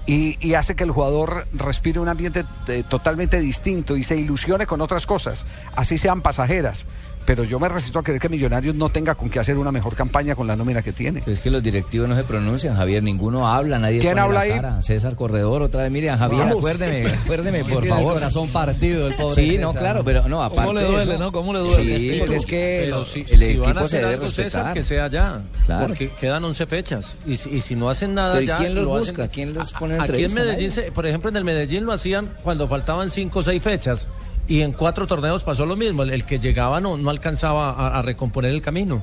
y, 0.08 0.38
y 0.40 0.56
hace 0.56 0.76
que 0.76 0.86
el 0.86 0.92
jugador 0.92 1.46
respire 1.54 2.00
un 2.00 2.08
ambiente 2.08 2.46
eh, 2.68 2.84
totalmente 2.90 3.40
distinto 3.40 3.96
y 3.98 4.04
se 4.04 4.16
ilusione 4.16 4.66
con 4.66 4.82
otras 4.82 5.06
cosas, 5.06 5.46
así 5.76 5.98
sean 5.98 6.22
pasajeras. 6.22 6.88
Pero 7.28 7.44
yo 7.44 7.60
me 7.60 7.68
resisto 7.68 8.00
a 8.00 8.04
creer 8.04 8.22
que 8.22 8.30
Millonarios 8.30 8.74
no 8.74 8.88
tenga 8.88 9.14
con 9.14 9.30
qué 9.30 9.40
hacer 9.40 9.58
una 9.58 9.70
mejor 9.70 9.96
campaña 9.96 10.34
con 10.34 10.48
la 10.48 10.56
nómina 10.56 10.82
que 10.82 10.94
tiene. 10.94 11.20
Pero 11.26 11.34
es 11.36 11.42
que 11.42 11.52
los 11.52 11.62
directivos 11.62 12.08
no 12.08 12.16
se 12.16 12.24
pronuncian, 12.24 12.78
Javier, 12.78 13.04
ninguno 13.04 13.46
habla, 13.46 13.78
nadie 13.80 14.00
¿Quién 14.00 14.14
pone 14.14 14.22
habla 14.22 14.34
la 14.36 14.40
ahí? 14.46 14.52
cara. 14.52 14.82
César 14.82 15.16
Corredor, 15.18 15.62
otra 15.62 15.84
vez, 15.84 15.92
Miriam, 15.92 16.18
Javier, 16.18 16.44
Vamos. 16.46 16.58
acuérdeme, 16.60 17.06
acuérdeme, 17.06 17.60
por 17.66 17.82
Tiene 17.82 17.88
el 17.88 17.94
favor. 17.94 18.14
corazón 18.14 18.48
partido 18.48 19.08
el 19.08 19.16
pobre 19.16 19.36
Sí, 19.36 19.58
no, 19.58 19.74
claro, 19.74 20.06
pero 20.06 20.22
no, 20.24 20.38
¿Cómo 20.38 20.44
aparte 20.44 20.74
le 20.76 20.80
de 20.80 20.88
duele, 20.88 21.14
eso- 21.16 21.20
no? 21.22 21.32
¿Cómo 21.34 21.52
le 21.54 21.60
duele? 21.60 22.00
Sí, 22.00 22.16
porque 22.20 22.36
es 22.38 22.46
que 22.46 22.82
Pero 22.86 22.98
lo- 23.00 23.06
si, 23.06 23.20
el 23.20 23.28
si 23.28 23.44
equipo 23.44 23.64
van 23.66 23.78
a 23.78 23.80
se 23.82 23.86
hacer 23.86 24.00
debe 24.02 24.14
algo, 24.14 24.28
César, 24.28 24.44
respetar. 24.46 24.74
que 24.74 24.84
sea 24.84 25.08
ya. 25.10 25.42
Claro. 25.66 25.88
Porque 25.88 26.10
quedan 26.20 26.44
11 26.46 26.66
fechas. 26.66 27.18
Y, 27.26 27.36
si- 27.36 27.50
y 27.50 27.60
si 27.60 27.76
no 27.76 27.90
hacen 27.90 28.14
nada 28.14 28.36
Pero 28.36 28.44
¿y 28.44 28.48
ya. 28.48 28.58
quién 28.58 28.74
los 28.74 28.84
lo 28.86 28.90
busca? 28.92 29.24
hacen- 29.24 29.32
¿Quién 29.34 29.54
los 29.54 29.74
pone 29.74 29.96
en 29.96 30.02
Aquí 30.02 30.24
en? 30.24 30.34
Medellín, 30.34 30.72
se- 30.72 30.94
por 30.94 31.06
ejemplo, 31.06 31.30
en 31.30 31.36
el 31.36 31.44
Medellín 31.44 31.84
lo 31.86 31.92
hacían 31.92 32.30
cuando 32.42 32.70
faltaban 32.70 33.12
5 33.12 33.40
o 33.40 33.44
6 33.44 33.62
fechas. 33.62 34.08
Y 34.48 34.62
en 34.62 34.72
cuatro 34.72 35.08
torneos 35.08 35.44
pasó 35.44 35.66
lo 35.66 35.76
mismo. 35.76 36.04
El, 36.04 36.12
el 36.12 36.24
que 36.24 36.40
llegaba 36.40 36.80
no, 36.80 36.98
no 36.98 37.10
alcanzaba 37.10 37.72
a, 37.72 38.00
a 38.00 38.02
recomponer 38.02 38.52
el 38.52 38.62
camino. 38.62 39.02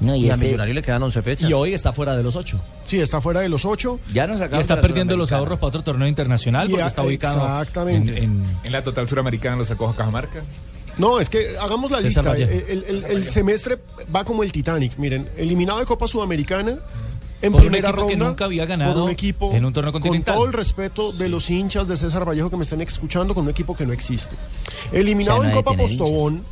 No, 0.00 0.14
y 0.14 0.26
y 0.26 0.30
a 0.30 0.34
este- 0.34 0.46
Millonario 0.46 0.74
le 0.74 0.82
quedan 0.82 1.02
11 1.02 1.22
fechas. 1.22 1.50
Y 1.50 1.52
hoy 1.52 1.74
está 1.74 1.92
fuera 1.92 2.16
de 2.16 2.22
los 2.22 2.36
ocho. 2.36 2.60
Sí, 2.86 3.00
está 3.00 3.20
fuera 3.20 3.40
de 3.40 3.48
los 3.48 3.64
ocho. 3.64 3.98
Ya 4.12 4.26
nos 4.26 4.36
Y 4.36 4.44
sacamos 4.44 4.60
está 4.60 4.80
perdiendo 4.80 5.16
los 5.16 5.32
ahorros 5.32 5.58
para 5.58 5.68
otro 5.68 5.82
torneo 5.82 6.06
internacional 6.08 6.68
Y 6.68 6.70
porque 6.70 6.82
a- 6.84 6.86
está 6.86 7.02
ubicado 7.02 7.38
exactamente. 7.38 8.16
en- 8.16 8.24
en, 8.24 8.56
En 8.64 8.72
la 8.72 8.82
total 8.82 9.08
suramericana 9.08 9.56
lo 9.56 9.64
sacó 9.64 9.92
Cajamarca. 9.94 10.40
No, 10.98 11.20
es 11.20 11.28
que 11.28 11.56
hagamos 11.60 11.90
la 11.90 12.00
César 12.00 12.24
lista. 12.24 12.30
Vallejo. 12.46 12.66
El, 12.70 12.84
el- 12.84 13.04
el 13.04 13.26
semestre 13.26 13.78
va 14.14 14.24
como 14.24 14.42
el 14.44 14.50
Titanic. 14.52 14.96
Miren, 14.98 15.28
eliminado 15.36 15.78
de 15.80 15.84
Copa 15.84 16.06
Sudamericana. 16.08 16.76
En 17.40 17.52
Por 17.52 17.60
un 17.60 17.66
primera 17.68 17.90
equipo 17.90 18.06
que 18.08 18.12
ronda, 18.14 18.28
nunca 18.28 18.44
había 18.46 18.66
ganado 18.66 18.94
por 18.94 19.02
un 19.04 19.10
equipo 19.10 19.52
en 19.54 19.64
un 19.64 19.72
torneo 19.72 19.92
con 19.92 20.02
continental. 20.02 20.34
todo 20.34 20.46
el 20.46 20.52
respeto 20.52 21.12
de 21.12 21.28
los 21.28 21.48
hinchas 21.50 21.86
de 21.86 21.96
César 21.96 22.28
Vallejo 22.28 22.50
que 22.50 22.56
me 22.56 22.64
están 22.64 22.80
escuchando, 22.80 23.34
con 23.34 23.44
un 23.44 23.50
equipo 23.50 23.76
que 23.76 23.86
no 23.86 23.92
existe. 23.92 24.34
Eliminado 24.92 25.38
O 25.38 25.42
sea, 25.42 25.50
no 25.52 25.56
en 25.58 25.62
Copa 25.64 25.76
Postobón 25.76 26.42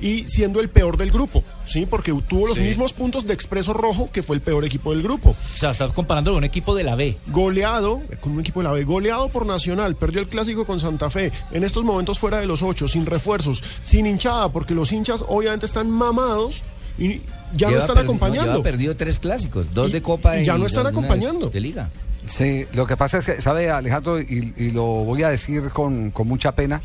y 0.00 0.26
siendo 0.28 0.60
el 0.60 0.68
peor 0.70 0.96
del 0.96 1.12
grupo, 1.12 1.44
¿sí? 1.64 1.86
Porque 1.86 2.12
tuvo 2.28 2.48
los 2.48 2.56
Sí. 2.56 2.62
mismos 2.62 2.92
puntos 2.92 3.26
de 3.26 3.32
Expreso 3.32 3.72
Rojo, 3.72 4.10
que 4.12 4.22
fue 4.24 4.36
el 4.36 4.42
peor 4.42 4.64
equipo 4.64 4.90
del 4.90 5.02
grupo. 5.02 5.30
o 5.30 5.56
sea, 5.56 5.70
estás 5.70 5.92
comparando 5.92 6.32
con 6.32 6.38
un 6.38 6.44
equipo 6.44 6.74
de 6.74 6.82
la 6.82 6.94
B. 6.96 7.16
Goleado, 7.28 8.02
con 8.20 8.32
un 8.32 8.40
equipo 8.40 8.60
de 8.60 8.64
la 8.64 8.72
B, 8.72 8.84
goleado 8.84 9.28
por 9.30 9.46
Nacional, 9.46 9.94
perdió 9.94 10.20
el 10.20 10.26
clásico 10.26 10.66
con 10.66 10.78
Santa 10.80 11.08
Fe, 11.10 11.30
en 11.52 11.62
estos 11.64 11.84
momentos 11.84 12.18
fuera 12.18 12.38
de 12.40 12.46
los 12.46 12.60
ocho, 12.62 12.86
sin 12.88 13.06
refuerzos, 13.06 13.62
sin 13.84 14.04
hinchada, 14.04 14.48
porque 14.50 14.74
los 14.74 14.92
hinchas 14.92 15.24
obviamente 15.26 15.64
están 15.64 15.88
mamados 15.90 16.62
y 16.98 17.22
ya 17.56 17.70
no 17.70 17.78
están 17.78 17.98
acompañando. 17.98 18.52
lleva 18.52 18.62
perdido 18.62 18.96
tres 18.96 19.18
clásicos, 19.18 19.72
dos 19.74 19.90
Y- 19.90 19.92
de 19.94 20.02
Copa 20.02 20.38
y 20.38 20.44
ya 20.44 20.56
no 20.58 20.66
están 20.66 20.84
de 20.84 20.90
acompañando. 20.90 21.50
De 21.50 21.60
Liga. 21.60 21.88
Sí, 22.26 22.66
lo 22.72 22.86
que 22.86 22.96
pasa 22.96 23.18
es 23.18 23.26
que, 23.26 23.40
sabe 23.42 23.70
Alejandro, 23.70 24.20
y, 24.20 24.54
y 24.56 24.70
lo 24.70 24.82
voy 24.84 25.22
a 25.22 25.28
decir 25.28 25.68
con, 25.70 26.10
con 26.10 26.26
mucha 26.26 26.52
pena, 26.52 26.80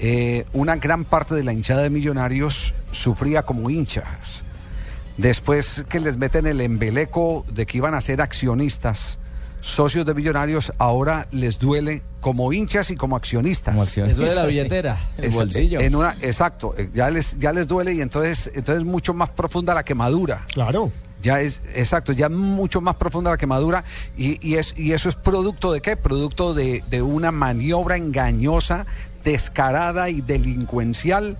eh, 0.00 0.44
una 0.52 0.76
gran 0.76 1.04
parte 1.04 1.34
de 1.34 1.42
la 1.44 1.52
hinchada 1.52 1.82
de 1.82 1.90
Millonarios 1.90 2.74
sufría 2.92 3.42
como 3.44 3.70
hinchas. 3.70 4.42
Después 5.16 5.84
que 5.88 6.00
les 6.00 6.16
meten 6.16 6.46
el 6.46 6.60
embeleco 6.60 7.46
de 7.52 7.66
que 7.66 7.78
iban 7.78 7.94
a 7.94 8.00
ser 8.00 8.20
accionistas, 8.20 9.18
socios 9.64 10.04
de 10.04 10.12
Millonarios, 10.14 10.72
ahora 10.76 11.26
les 11.32 11.58
duele 11.58 12.02
como 12.20 12.52
hinchas 12.52 12.90
y 12.90 12.96
como 12.96 13.16
accionistas. 13.16 13.72
Como 13.74 13.82
accionistas, 13.82 14.18
Les 14.18 14.26
duele 14.28 14.34
la 14.42 14.48
sí. 14.50 14.56
billetera. 14.56 14.98
El 15.16 15.24
Es- 15.24 15.34
bolsillo. 15.34 15.80
En 15.80 15.94
una, 15.96 16.16
exacto, 16.20 16.74
eh, 16.76 16.90
ya 16.94 17.08
les, 17.10 17.38
ya 17.38 17.50
les 17.52 17.66
duele 17.66 17.94
y 17.94 18.00
entonces, 18.02 18.48
entonces 18.54 18.82
es 18.82 18.84
mucho 18.84 19.14
más 19.14 19.30
profunda 19.30 19.72
la 19.72 19.82
quemadura. 19.82 20.44
Claro. 20.52 20.92
Ya 21.22 21.40
es, 21.40 21.62
exacto, 21.74 22.12
ya 22.12 22.28
mucho 22.28 22.82
más 22.82 22.96
profunda 22.96 23.30
la 23.30 23.38
quemadura 23.38 23.82
y, 24.18 24.46
y 24.46 24.56
es, 24.56 24.74
y 24.76 24.92
eso 24.92 25.08
es 25.08 25.16
producto 25.16 25.72
de 25.72 25.80
qué? 25.80 25.96
Producto 25.96 26.52
de, 26.52 26.84
de 26.90 27.00
una 27.00 27.32
maniobra 27.32 27.96
engañosa, 27.96 28.84
descarada 29.24 30.10
y 30.10 30.20
delincuencial 30.20 31.38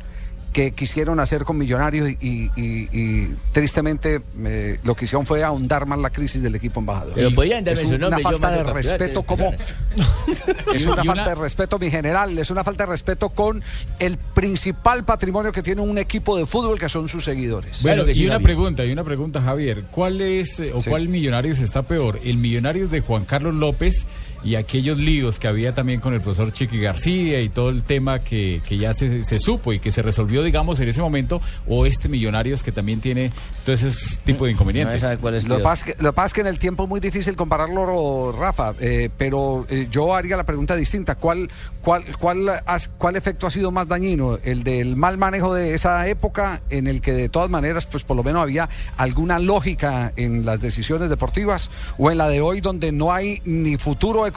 que 0.55 0.71
quisieron 0.71 1.21
hacer 1.21 1.45
con 1.45 1.59
Millonarios 1.59 2.09
y, 2.09 2.17
y- 2.21 2.51
y- 2.57 2.89
y 2.93 3.35
tristemente 3.53 4.23
eh, 4.47 4.79
lo 4.85 4.95
que 4.95 5.05
hicieron 5.05 5.27
fue 5.27 5.43
ahondar 5.45 5.85
más 5.87 5.99
la 5.99 6.09
crisis 6.09 6.41
del 6.43 6.55
equipo 6.55 6.81
embajador. 6.81 7.13
Pero 7.15 7.35
podían 7.35 7.63
darme 7.65 7.83
es 7.83 7.89
su 7.89 7.95
una 7.97 8.09
nombre, 8.09 8.23
falta 8.23 8.51
de 8.51 8.63
respeto 8.63 9.23
como 9.25 9.53
es 10.75 10.87
una 10.87 11.05
falta 11.05 11.29
de 11.31 11.35
respeto 11.35 11.79
mi 11.79 11.91
general, 11.91 12.39
es 12.39 12.51
una 12.51 12.65
falta 12.65 12.85
de 12.85 12.91
respeto 12.91 13.29
con 13.31 13.63
el 13.99 14.17
principal 14.17 15.05
patrimonio 15.05 15.53
que 15.53 15.63
tiene 15.63 15.81
un 15.81 15.99
equipo 15.99 16.37
de 16.37 16.47
fútbol 16.47 16.79
que 16.79 16.89
son 16.89 17.09
sus 17.09 17.25
seguidores. 17.25 17.83
Bueno, 17.83 18.05
y 18.11 18.27
una 18.27 18.41
pregunta, 18.41 18.85
y 18.85 18.93
una 18.93 19.05
pregunta, 19.05 19.43
Javier. 19.43 19.85
¿Cuál 19.91 20.21
es 20.21 20.61
eh, 20.61 20.73
o 20.73 20.81
Sí. 20.81 20.89
cuál 20.91 21.09
Millonarios 21.09 21.59
está 21.59 21.83
peor? 21.83 22.21
¿El 22.25 22.37
Millonarios 22.39 22.91
de 22.91 23.01
Juan 23.01 23.25
Carlos 23.25 23.55
López 23.55 24.07
y 24.45 24.57
aquellos 24.57 24.99
líos 24.99 25.39
que 25.39 25.49
había 25.49 25.75
también 25.75 26.01
con 26.01 26.13
el 26.15 26.21
profesor 26.21 26.53
Chiqui 26.53 26.79
García 26.79 27.41
y 27.41 27.49
todo 27.49 27.71
el 27.71 27.83
tema 27.83 28.19
que, 28.21 28.61
que 28.69 28.77
ya 28.77 28.93
se, 28.93 29.25
se 29.25 29.39
supo 29.39 29.73
y 29.73 29.79
que 29.81 29.91
se 29.91 30.03
resolvió, 30.03 30.43
digamos, 30.43 30.79
en 30.81 30.89
ese 30.89 31.01
momento? 31.01 31.41
¿O 31.67 31.87
este 31.87 32.09
Millonarios 32.09 32.63
que 32.63 32.71
también 32.71 33.01
tiene 33.01 33.31
todo 33.65 33.75
ese 33.75 33.89
tipo 34.25 34.45
de 34.45 34.51
No 34.53 34.55
inconvenientes? 34.57 35.01
sabe 35.01 35.17
cuál 35.17 35.35
es 35.37 35.49
Lo 35.49 35.63
pasa 35.63 35.87
es 35.91 35.97
que, 35.97 36.03
lo 36.03 36.13
pasa 36.13 36.27
es 36.27 36.33
que 36.35 36.41
en 36.43 36.47
el 36.49 36.59
tiempo 36.59 36.83
es 36.85 36.89
muy 36.91 37.01
difícil 37.01 37.35
compararlo, 37.37 38.33
Rafa, 38.39 38.75
eh, 38.81 39.09
pero 39.17 39.67
eh, 39.71 39.89
yo 39.91 40.15
haría 40.15 40.37
la 40.37 40.45
pregunta 40.45 40.77
distinta. 40.77 41.15
¿Cuál, 41.15 41.49
cuál, 41.81 42.05
cuál, 42.19 42.49
has- 42.67 42.89
¿Cuál 42.99 43.17
efecto 43.17 43.47
ha 43.47 43.51
sido 43.51 43.71
más 43.71 43.89
dañino? 43.89 44.39
¿El 44.45 44.63
del 44.63 44.95
mal 44.97 45.17
manejo 45.17 45.55
de 45.55 45.75
esa 45.75 46.07
época 46.07 46.61
en 46.69 46.87
el 46.87 47.01
que 47.01 47.13
de 47.13 47.29
todas 47.31 47.49
maneras, 47.49 47.87
pues 47.87 48.05
por 48.05 48.17
lo 48.17 48.23
menos 48.23 48.43
había 48.43 48.69
alguna 48.99 49.39
lógica 49.39 50.13
en 50.17 50.45
las 50.45 50.61
decisiones 50.61 51.09
deportivas? 51.09 51.71
¿O 51.97 52.11
en 52.11 52.19
la 52.19 52.29
de 52.29 52.43
hoy 52.43 52.61
donde 52.61 52.93
no 52.93 53.13
hay 53.13 53.41
ni 53.47 53.79
futuro 53.79 54.27
económico 54.27 54.34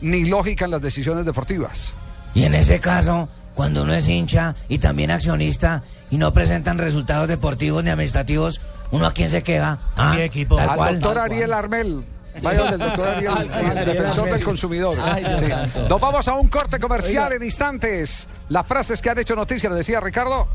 ni 0.00 0.24
lógica 0.24 0.64
en 0.64 0.70
las 0.72 0.82
decisiones 0.82 1.24
deportivas? 1.24 1.94
Y 2.34 2.44
en 2.44 2.54
ese 2.54 2.80
caso, 2.80 3.28
cuando 3.54 3.82
uno 3.82 3.92
es 3.94 4.08
hincha 4.08 4.54
y 4.68 4.78
también 4.78 5.10
accionista 5.10 5.82
y 6.10 6.16
no 6.16 6.32
presentan 6.32 6.78
resultados 6.78 7.28
deportivos 7.28 7.84
ni 7.84 7.90
administrativos, 7.90 8.60
¿uno 8.90 9.06
a 9.06 9.12
quién 9.12 9.28
se 9.30 9.42
queja? 9.42 9.78
A 9.96 10.14
mi 10.14 10.22
equipo. 10.22 10.56
Tal 10.56 10.70
Al 10.70 10.76
cual. 10.76 10.98
doctor 11.00 11.18
Ariel 11.18 11.52
Armel. 11.52 12.04
Vaya 12.40 12.60
donde 12.60 12.74
el 12.76 12.80
doctor 12.80 13.08
Ariel, 13.08 13.32
Ay, 13.36 13.50
sí, 13.52 13.64
Ariel 13.66 13.84
defensor 13.86 14.20
Armel. 14.24 14.34
del 14.34 14.44
consumidor. 14.44 14.98
Sí. 15.38 15.44
Nos 15.88 16.00
vamos 16.00 16.26
a 16.28 16.32
un 16.34 16.48
corte 16.48 16.78
comercial 16.80 17.32
en 17.34 17.42
instantes. 17.42 18.26
Las 18.48 18.66
frases 18.66 19.02
que 19.02 19.10
han 19.10 19.18
hecho 19.18 19.36
noticia, 19.36 19.68
lo 19.68 19.76
decía 19.76 20.00
Ricardo. 20.00 20.48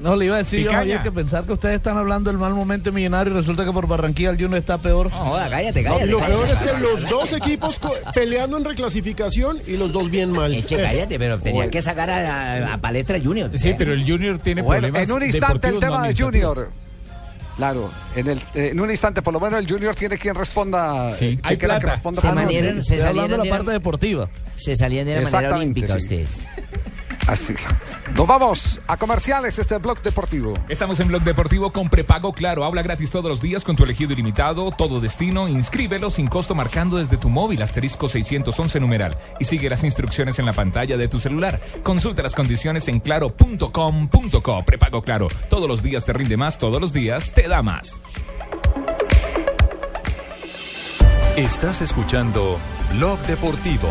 No, 0.00 0.14
le 0.16 0.26
iba 0.26 0.34
a 0.36 0.38
decir 0.38 0.60
yo. 0.64 0.70
Javier, 0.72 1.02
que 1.02 1.10
pensar 1.12 1.44
que 1.44 1.52
ustedes 1.54 1.76
están 1.76 1.96
hablando 1.96 2.30
del 2.30 2.38
mal 2.38 2.52
momento 2.54 2.90
de 2.90 2.94
millonario 2.94 3.32
y 3.32 3.36
resulta 3.36 3.64
que 3.64 3.72
por 3.72 3.86
Barranquilla 3.86 4.30
el 4.30 4.36
Junior 4.36 4.58
está 4.58 4.78
peor. 4.78 5.10
No, 5.10 5.16
joda, 5.16 5.48
cállate, 5.48 5.82
cállate. 5.82 6.06
lo 6.06 6.18
cállate. 6.18 6.36
peor 6.36 6.48
es 6.50 6.60
que 6.60 6.78
los 6.80 7.08
dos 7.10 7.32
equipos 7.32 7.80
peleando 8.14 8.56
en 8.58 8.64
reclasificación 8.64 9.58
y 9.66 9.76
los 9.76 9.92
dos 9.92 10.10
bien 10.10 10.30
mal. 10.32 10.52
Eche, 10.54 10.76
Eh, 10.76 10.82
cállate, 10.82 11.18
pero 11.18 11.38
tenían 11.38 11.70
que 11.70 11.80
sacar 11.82 12.10
a, 12.10 12.52
a- 12.70 12.74
a 12.74 12.78
Palestra 12.78 13.18
Junior. 13.18 13.50
Sí, 13.54 13.74
pero 13.78 13.92
el 13.92 14.04
Junior 14.06 14.38
tiene 14.38 14.62
Bueno, 14.62 14.82
problemas 14.88 15.08
en 15.08 15.14
un 15.16 15.22
instante 15.24 15.68
el 15.68 15.78
tema 15.78 15.98
no 15.98 16.04
de 16.08 16.14
Junior. 16.14 16.70
Claro, 17.56 17.88
en, 18.16 18.28
el, 18.28 18.38
eh, 18.56 18.70
en 18.72 18.80
un 18.80 18.90
instante, 18.90 19.22
por 19.22 19.32
lo 19.32 19.38
menos 19.38 19.60
el 19.60 19.68
Junior 19.70 19.94
tiene 19.94 20.18
quien 20.18 20.34
responda. 20.34 21.08
Sí, 21.12 21.24
eh, 21.26 21.28
hay 21.44 21.50
chequera 21.54 21.74
que 21.76 21.80
plata. 21.82 21.94
responda 21.94 22.20
Se 22.20 22.32
manieron, 22.32 22.82
se 22.82 23.00
salieron 23.00 23.30
de 23.40 23.48
la 23.48 23.56
parte 23.56 23.70
deportiva. 23.70 24.28
Se 24.56 24.74
salían 24.74 25.06
de 25.06 25.14
la 25.14 25.20
manera 25.20 25.38
Exactamente, 25.38 25.80
olímpica 25.80 25.98
sí. 26.00 26.02
ustedes. 26.04 26.46
Así. 27.26 27.54
Nos 28.16 28.26
vamos 28.26 28.80
a 28.86 28.96
comerciales, 28.96 29.58
este 29.58 29.78
blog 29.78 30.02
deportivo. 30.02 30.54
Estamos 30.68 31.00
en 31.00 31.08
Blog 31.08 31.22
Deportivo 31.22 31.72
con 31.72 31.88
prepago 31.88 32.32
claro. 32.32 32.64
Habla 32.64 32.82
gratis 32.82 33.10
todos 33.10 33.26
los 33.26 33.40
días 33.40 33.64
con 33.64 33.76
tu 33.76 33.84
elegido 33.84 34.12
ilimitado, 34.12 34.70
todo 34.72 35.00
destino. 35.00 35.48
Inscríbelo 35.48 36.10
sin 36.10 36.26
costo 36.26 36.54
marcando 36.54 36.98
desde 36.98 37.16
tu 37.16 37.30
móvil 37.30 37.62
asterisco 37.62 38.08
611 38.08 38.78
numeral 38.78 39.16
y 39.40 39.44
sigue 39.44 39.70
las 39.70 39.84
instrucciones 39.84 40.38
en 40.38 40.46
la 40.46 40.52
pantalla 40.52 40.96
de 40.96 41.08
tu 41.08 41.18
celular. 41.18 41.60
Consulta 41.82 42.22
las 42.22 42.34
condiciones 42.34 42.88
en 42.88 43.00
claro.com.co. 43.00 44.64
Prepago 44.64 45.02
claro. 45.02 45.28
Todos 45.48 45.68
los 45.68 45.82
días 45.82 46.04
te 46.04 46.12
rinde 46.12 46.36
más, 46.36 46.58
todos 46.58 46.80
los 46.80 46.92
días 46.92 47.32
te 47.32 47.48
da 47.48 47.62
más. 47.62 48.02
Estás 51.36 51.80
escuchando 51.80 52.58
Blog 52.92 53.18
Deportivo. 53.20 53.88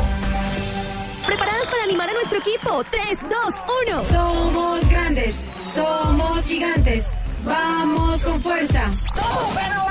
¿Preparados 1.94 1.98
para 1.98 2.10
animar 2.10 2.10
a 2.10 2.14
nuestro 2.14 2.40
equipo? 2.40 2.84
3, 2.90 3.20
2, 3.22 3.56
1. 3.88 4.04
Somos 4.12 4.90
grandes, 4.90 5.36
somos 5.74 6.44
gigantes. 6.46 7.06
Vamos 7.44 8.24
con 8.24 8.42
fuerza. 8.42 8.90
¡Todo 9.16 9.48
pelo 9.54 9.84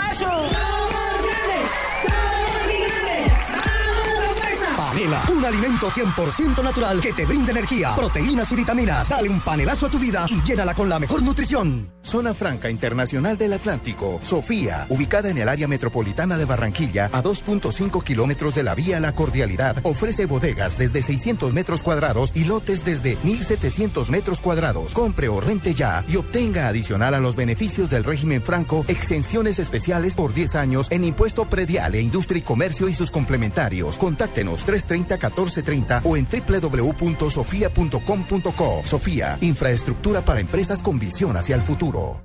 Panela, 4.93 5.23
un 5.35 5.43
alimento 5.43 5.89
100% 5.89 6.63
natural 6.63 7.01
que 7.01 7.15
te 7.15 7.25
brinda 7.25 7.51
energía, 7.51 7.95
proteínas 7.97 8.53
y 8.53 8.57
vitaminas. 8.57 9.09
Dale 9.09 9.27
un 9.27 9.41
panelazo 9.41 9.87
a 9.87 9.89
tu 9.89 9.99
vida 9.99 10.27
y 10.29 10.43
llénala 10.43 10.75
con 10.75 10.91
la 10.91 10.99
mejor 10.99 11.23
nutrición. 11.23 11.91
Zona 12.03 12.35
Franca 12.35 12.69
Internacional 12.69 13.39
del 13.39 13.55
Atlántico, 13.55 14.21
Sofía, 14.23 14.87
ubicada 14.91 15.31
en 15.31 15.39
el 15.39 15.49
área 15.49 15.67
metropolitana 15.67 16.37
de 16.37 16.45
Barranquilla, 16.45 17.07
a 17.07 17.23
2.5 17.23 18.03
kilómetros 18.03 18.55
de 18.55 18.65
la 18.65 18.75
vía 18.75 19.01
La 19.01 19.15
Cordialidad, 19.15 19.79
ofrece 19.85 20.27
bodegas 20.27 20.77
desde 20.77 21.01
600 21.01 21.55
metros 21.55 21.83
cuadrados 21.83 22.33
y 22.35 22.45
lotes 22.45 22.85
desde 22.85 23.17
1.700 23.19 24.11
metros 24.11 24.43
cuadrados. 24.43 24.93
Compre 24.93 25.29
o 25.29 25.41
rente 25.41 25.75
ya 25.75 26.05
y 26.07 26.17
obtenga 26.17 26.69
adicional 26.69 27.15
a 27.15 27.21
los 27.21 27.35
beneficios 27.35 27.89
del 27.89 28.05
régimen 28.05 28.43
franco 28.43 28.85
exenciones 28.89 29.59
especiales 29.59 30.15
por 30.15 30.35
10 30.35 30.57
años 30.57 30.89
en 30.91 31.05
impuesto 31.05 31.49
predial 31.49 31.95
e 31.95 32.03
industria 32.03 32.41
y 32.41 32.43
comercio 32.43 32.89
y 32.89 32.95
sus 32.95 33.11
complementarios. 33.11 33.97
Contáctenos 33.97 34.67
330-1430 34.93 36.03
o 36.05 36.17
en 36.17 36.27
www.sofia.com.co. 36.27 38.83
Sofía, 38.85 39.39
infraestructura 39.41 40.25
para 40.25 40.41
empresas 40.41 40.83
con 40.83 40.99
visión 40.99 41.37
hacia 41.37 41.55
el 41.57 41.63
futuro. 41.63 42.23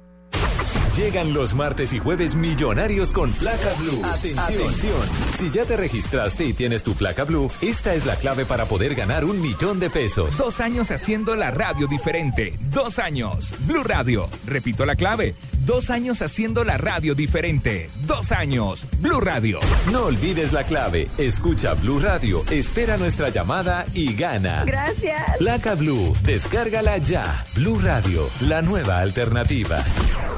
Llegan 0.98 1.32
los 1.32 1.54
martes 1.54 1.93
y 1.93 2.00
jueves 2.00 2.34
millonarios 2.34 3.14
con 3.14 3.32
placa 3.34 3.72
blue. 3.78 4.02
Atención. 4.04 5.00
Si 5.38 5.52
ya 5.52 5.64
te 5.64 5.78
registraste 5.78 6.43
y 6.43 6.54
tienes 6.54 6.82
tu 6.82 6.95
placa 6.95 7.24
blue, 7.24 7.52
esta 7.62 7.93
es 7.93 8.08
la 8.08 8.16
clave 8.16 8.45
para 8.45 8.66
poder 8.66 8.95
ganar 8.95 9.24
un 9.24 9.39
millón 9.39 9.80
de 9.80 9.91
pesos. 9.91 10.36
Dos 10.39 10.60
años 10.60 10.89
haciendo 10.89 11.36
la 11.36 11.52
radio 11.52 11.86
diferente. 11.86 12.54
Dos 12.72 12.98
años. 12.98 13.54
Blue 13.68 13.84
Radio. 13.84 14.28
Repito 14.48 14.88
la 14.88 14.95
clave. 14.95 15.36
Dos 15.68 15.91
años 15.91 16.24
haciendo 16.24 16.64
la 16.64 16.78
radio 16.78 17.14
diferente. 17.14 17.91
Dos 18.08 18.32
años. 18.32 18.88
Blue 19.00 19.20
Radio. 19.20 19.60
No 19.91 20.06
olvides 20.06 20.52
la 20.52 20.64
clave. 20.64 21.10
Escucha 21.20 21.76
Blue 21.76 22.00
Radio, 22.00 22.43
espera 22.50 22.98
nuestra 22.98 23.30
llamada 23.30 23.86
y 23.93 24.16
gana. 24.16 24.64
Gracias. 24.66 25.38
Placa 25.38 25.76
Blue, 25.76 26.16
descárgala 26.24 26.98
ya. 27.00 27.45
Blue 27.54 27.80
Radio, 27.80 28.28
la 28.41 28.62
nueva 28.62 29.00
alternativa. 29.00 29.84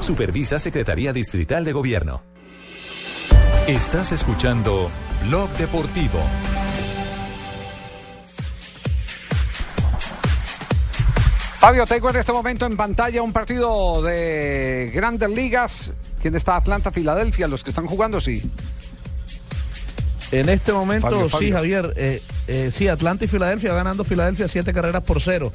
Supervisa 0.00 0.49
Secretaría 0.58 1.12
Distrital 1.12 1.64
de 1.64 1.72
Gobierno. 1.72 2.22
Estás 3.66 4.12
escuchando 4.12 4.90
Blog 5.28 5.48
Deportivo. 5.50 6.20
Fabio, 11.58 11.84
tengo 11.84 12.08
en 12.10 12.16
este 12.16 12.32
momento 12.32 12.64
en 12.64 12.76
pantalla 12.76 13.22
un 13.22 13.32
partido 13.32 14.02
de 14.02 14.90
grandes 14.94 15.28
ligas. 15.28 15.92
¿Quién 16.22 16.34
está? 16.34 16.56
Atlanta, 16.56 16.90
Filadelfia, 16.90 17.48
los 17.48 17.62
que 17.62 17.70
están 17.70 17.86
jugando, 17.86 18.20
sí. 18.20 18.50
En 20.32 20.48
este 20.48 20.72
momento, 20.72 21.28
Fabio, 21.28 21.38
sí. 21.38 21.52
Javier. 21.52 21.92
eh, 21.96 22.22
eh, 22.48 22.72
sí, 22.74 22.88
Atlanta 22.88 23.24
y 23.24 23.28
Filadelfia 23.28 23.74
ganando 23.74 24.04
Filadelfia 24.04 24.48
siete 24.48 24.72
carreras 24.72 25.02
por 25.02 25.20
cero. 25.20 25.52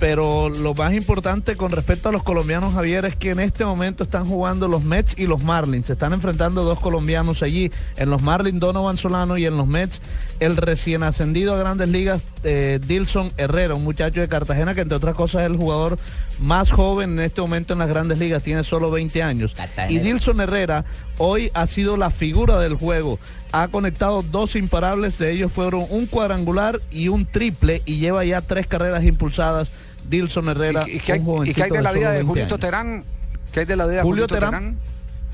Pero 0.00 0.48
lo 0.48 0.74
más 0.74 0.92
importante 0.92 1.56
con 1.56 1.70
respecto 1.70 2.08
a 2.08 2.12
los 2.12 2.22
colombianos, 2.22 2.74
Javier, 2.74 3.04
es 3.04 3.16
que 3.16 3.30
en 3.30 3.40
este 3.40 3.64
momento 3.64 4.04
están 4.04 4.26
jugando 4.26 4.68
los 4.68 4.82
Mets 4.82 5.14
y 5.16 5.26
los 5.26 5.42
Marlins. 5.42 5.86
Se 5.86 5.92
están 5.92 6.12
enfrentando 6.12 6.64
dos 6.64 6.80
colombianos 6.80 7.42
allí. 7.42 7.70
En 7.96 8.10
los 8.10 8.20
Marlins, 8.20 8.60
Donovan 8.60 8.96
Solano 8.96 9.38
y 9.38 9.46
en 9.46 9.56
los 9.56 9.66
Mets, 9.66 10.00
el 10.40 10.56
recién 10.56 11.02
ascendido 11.02 11.54
a 11.54 11.58
grandes 11.58 11.88
ligas, 11.88 12.22
eh, 12.42 12.80
Dilson 12.84 13.32
Herrera, 13.36 13.74
un 13.74 13.84
muchacho 13.84 14.20
de 14.20 14.28
Cartagena 14.28 14.74
que, 14.74 14.80
entre 14.80 14.96
otras 14.96 15.14
cosas, 15.14 15.42
es 15.42 15.50
el 15.50 15.56
jugador 15.56 15.98
más 16.40 16.72
joven 16.72 17.12
en 17.12 17.20
este 17.20 17.40
momento 17.40 17.72
en 17.72 17.78
las 17.78 17.88
grandes 17.88 18.18
ligas. 18.18 18.42
Tiene 18.42 18.64
solo 18.64 18.90
20 18.90 19.22
años. 19.22 19.54
Y 19.88 19.98
Dilson 19.98 20.40
Herrera 20.40 20.84
hoy 21.18 21.50
ha 21.54 21.66
sido 21.66 21.96
la 21.96 22.10
figura 22.10 22.58
del 22.58 22.74
juego. 22.74 23.18
Ha 23.52 23.68
conectado 23.68 24.22
dos 24.22 24.56
imparables, 24.56 25.18
de 25.18 25.30
ellos 25.30 25.52
fueron 25.52 25.86
un 25.88 26.06
cuadrangular 26.06 26.80
y 26.90 27.08
un 27.08 27.24
triple, 27.24 27.82
y 27.84 27.98
lleva 27.98 28.24
ya 28.24 28.40
tres 28.40 28.66
carreras 28.66 29.04
impulsadas. 29.04 29.70
Dilson 30.08 30.48
Herrera. 30.48 30.84
¿Y 30.86 31.00
qué 31.00 31.12
hay, 31.12 31.20
un 31.20 31.46
y 31.46 31.54
qué 31.54 31.64
hay 31.64 31.70
de 31.70 31.82
la 31.82 31.92
vida 31.92 32.10
de 32.10 32.18
20 32.18 32.26
Julito 32.26 32.54
años. 32.54 32.60
Terán? 32.60 33.04
¿Qué 33.52 33.60
hay 33.60 33.66
de 33.66 33.76
la 33.76 33.86
vida 33.86 33.96
de 33.98 34.02
Julio 34.02 34.26
Terán? 34.26 34.76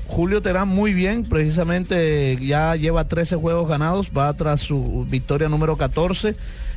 Julio 0.07 0.41
Terán 0.41 0.67
muy 0.67 0.93
bien, 0.93 1.23
precisamente 1.23 2.37
ya 2.37 2.75
lleva 2.75 3.07
13 3.07 3.37
juegos 3.37 3.67
ganados, 3.67 4.09
va 4.15 4.33
tras 4.33 4.59
su 4.61 5.05
victoria 5.09 5.47
número 5.47 5.77
14, 5.77 6.35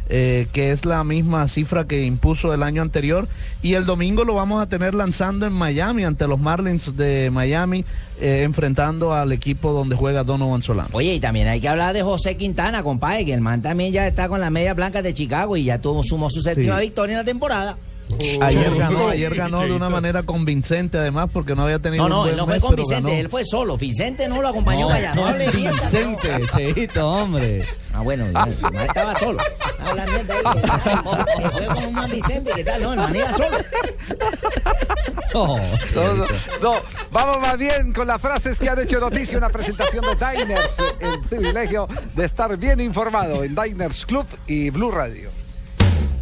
eh, 0.08 0.46
que 0.52 0.72
es 0.72 0.84
la 0.84 1.02
misma 1.04 1.48
cifra 1.48 1.86
que 1.86 2.04
impuso 2.04 2.52
el 2.52 2.62
año 2.62 2.82
anterior. 2.82 3.26
Y 3.62 3.74
el 3.74 3.86
domingo 3.86 4.24
lo 4.24 4.34
vamos 4.34 4.60
a 4.62 4.66
tener 4.66 4.94
lanzando 4.94 5.46
en 5.46 5.52
Miami, 5.52 6.04
ante 6.04 6.26
los 6.26 6.38
Marlins 6.38 6.96
de 6.96 7.30
Miami, 7.32 7.84
eh, 8.20 8.42
enfrentando 8.44 9.14
al 9.14 9.32
equipo 9.32 9.72
donde 9.72 9.96
juega 9.96 10.24
Donovan 10.24 10.62
Solano. 10.62 10.88
Oye, 10.92 11.14
y 11.14 11.20
también 11.20 11.48
hay 11.48 11.60
que 11.60 11.68
hablar 11.68 11.94
de 11.94 12.02
José 12.02 12.36
Quintana, 12.36 12.82
compadre, 12.82 13.24
que 13.24 13.34
el 13.34 13.40
man 13.40 13.62
también 13.62 13.92
ya 13.92 14.06
está 14.06 14.28
con 14.28 14.40
las 14.40 14.50
medias 14.50 14.76
blancas 14.76 15.02
de 15.02 15.14
Chicago 15.14 15.56
y 15.56 15.64
ya 15.64 15.78
tuvo, 15.80 16.02
sumó 16.04 16.28
su 16.30 16.42
séptima 16.42 16.76
Sí. 16.78 16.82
victoria 16.86 17.14
en 17.14 17.18
la 17.18 17.24
temporada. 17.24 17.76
Ayer 18.40 18.74
ganó, 18.76 19.08
ayer 19.08 19.34
ganó 19.34 19.60
de 19.60 19.72
una 19.72 19.88
manera 19.90 20.22
convincente, 20.22 20.98
además, 20.98 21.28
porque 21.32 21.54
no 21.54 21.62
había 21.64 21.78
tenido 21.78 22.08
No, 22.08 22.16
no, 22.16 22.22
un 22.22 22.28
él 22.28 22.36
no 22.36 22.44
fue 22.44 22.54
mes, 22.54 22.60
con 22.62 22.70
pero 22.70 22.82
Vicente, 22.82 23.10
ganó. 23.10 23.20
él 23.20 23.28
fue 23.28 23.44
solo. 23.44 23.76
Vicente 23.76 24.28
no 24.28 24.40
lo 24.42 24.48
acompañó 24.48 24.86
para 24.88 24.98
allá. 24.98 25.14
No 25.14 25.22
no, 25.22 25.26
hable 25.28 25.52
mierda. 25.52 25.80
Vicente, 25.80 26.42
Cheito, 26.52 27.08
hombre. 27.10 27.64
Ah, 27.92 28.02
bueno, 28.02 28.24
ya, 28.32 28.44
el 28.44 28.60
man 28.60 28.86
estaba 28.86 29.18
solo. 29.18 29.40
Habla 29.78 30.06
mierda 30.06 30.34
ahí. 30.34 31.42
que 31.42 31.50
Fue 31.50 31.66
con 31.66 31.84
un 31.84 31.94
man 31.94 32.10
Vicente, 32.10 32.52
¿qué 32.56 32.64
tal? 32.64 32.82
No, 32.82 32.92
el 32.92 32.98
man 33.00 33.16
iba 33.16 33.32
solo. 33.32 33.58
No, 35.32 35.56
no, 35.56 36.26
no, 36.62 36.74
vamos 37.10 37.38
más 37.40 37.58
bien 37.58 37.92
con 37.92 38.06
las 38.06 38.20
frases 38.22 38.58
que 38.58 38.68
han 38.68 38.78
hecho 38.78 39.00
noticia. 39.00 39.36
Una 39.38 39.48
presentación 39.48 40.04
de 40.04 40.14
Diners. 40.14 40.74
El 41.00 41.20
privilegio 41.28 41.88
de 42.14 42.24
estar 42.24 42.56
bien 42.56 42.80
informado 42.80 43.42
en 43.44 43.54
Diners 43.54 44.06
Club 44.06 44.26
y 44.46 44.70
Blue 44.70 44.90
Radio. 44.90 45.30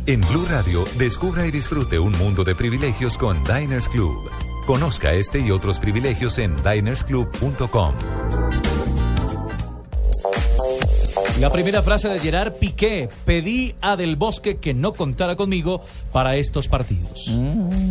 En 0.04 0.20
Blue 0.20 0.44
Radio, 0.50 0.84
descubra 0.98 1.46
y 1.46 1.52
disfrute 1.52 2.00
un 2.00 2.10
mundo 2.18 2.42
de 2.42 2.56
privilegios 2.56 3.16
con 3.16 3.40
Diners 3.44 3.88
Club. 3.88 4.28
Conozca 4.66 5.12
este 5.12 5.38
y 5.38 5.52
otros 5.52 5.78
privilegios 5.78 6.38
en 6.38 6.56
dinersclub.com. 6.56 7.94
La 11.40 11.50
primera 11.50 11.82
frase 11.82 12.08
de 12.08 12.18
Gerard 12.18 12.54
Piqué. 12.54 13.08
Pedí 13.24 13.76
a 13.80 13.94
Del 13.94 14.16
Bosque 14.16 14.56
que 14.56 14.74
no 14.74 14.92
contara 14.92 15.36
conmigo 15.36 15.84
para 16.10 16.34
estos 16.34 16.66
partidos. 16.66 17.28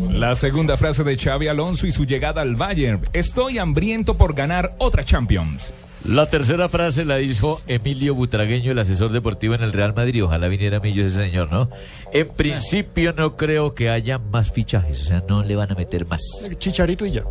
La 0.09 0.35
segunda 0.35 0.75
frase 0.75 1.05
de 1.05 1.17
Xavi 1.17 1.47
Alonso 1.47 1.87
y 1.87 1.93
su 1.93 2.05
llegada 2.05 2.41
al 2.41 2.57
Bayern. 2.57 3.07
Estoy 3.13 3.57
hambriento 3.57 4.17
por 4.17 4.33
ganar 4.33 4.75
otra 4.79 5.05
Champions. 5.05 5.73
La 6.05 6.25
tercera 6.25 6.67
frase 6.67 7.05
la 7.05 7.17
dijo 7.17 7.61
Emilio 7.67 8.15
Butragueño, 8.15 8.71
el 8.71 8.79
asesor 8.79 9.11
deportivo 9.11 9.53
en 9.53 9.61
el 9.61 9.71
Real 9.71 9.93
Madrid. 9.93 10.25
Ojalá 10.25 10.47
viniera 10.47 10.79
Millo 10.79 11.05
ese 11.05 11.17
señor, 11.17 11.51
¿no? 11.51 11.69
En 12.11 12.27
principio 12.29 13.13
no 13.13 13.37
creo 13.37 13.75
que 13.75 13.89
haya 13.91 14.17
más 14.17 14.51
fichajes, 14.51 15.01
o 15.01 15.05
sea, 15.05 15.23
no 15.29 15.43
le 15.43 15.55
van 15.55 15.71
a 15.71 15.75
meter 15.75 16.07
más. 16.07 16.21
Chicharito 16.57 17.05
y 17.05 17.11
ya. 17.11 17.23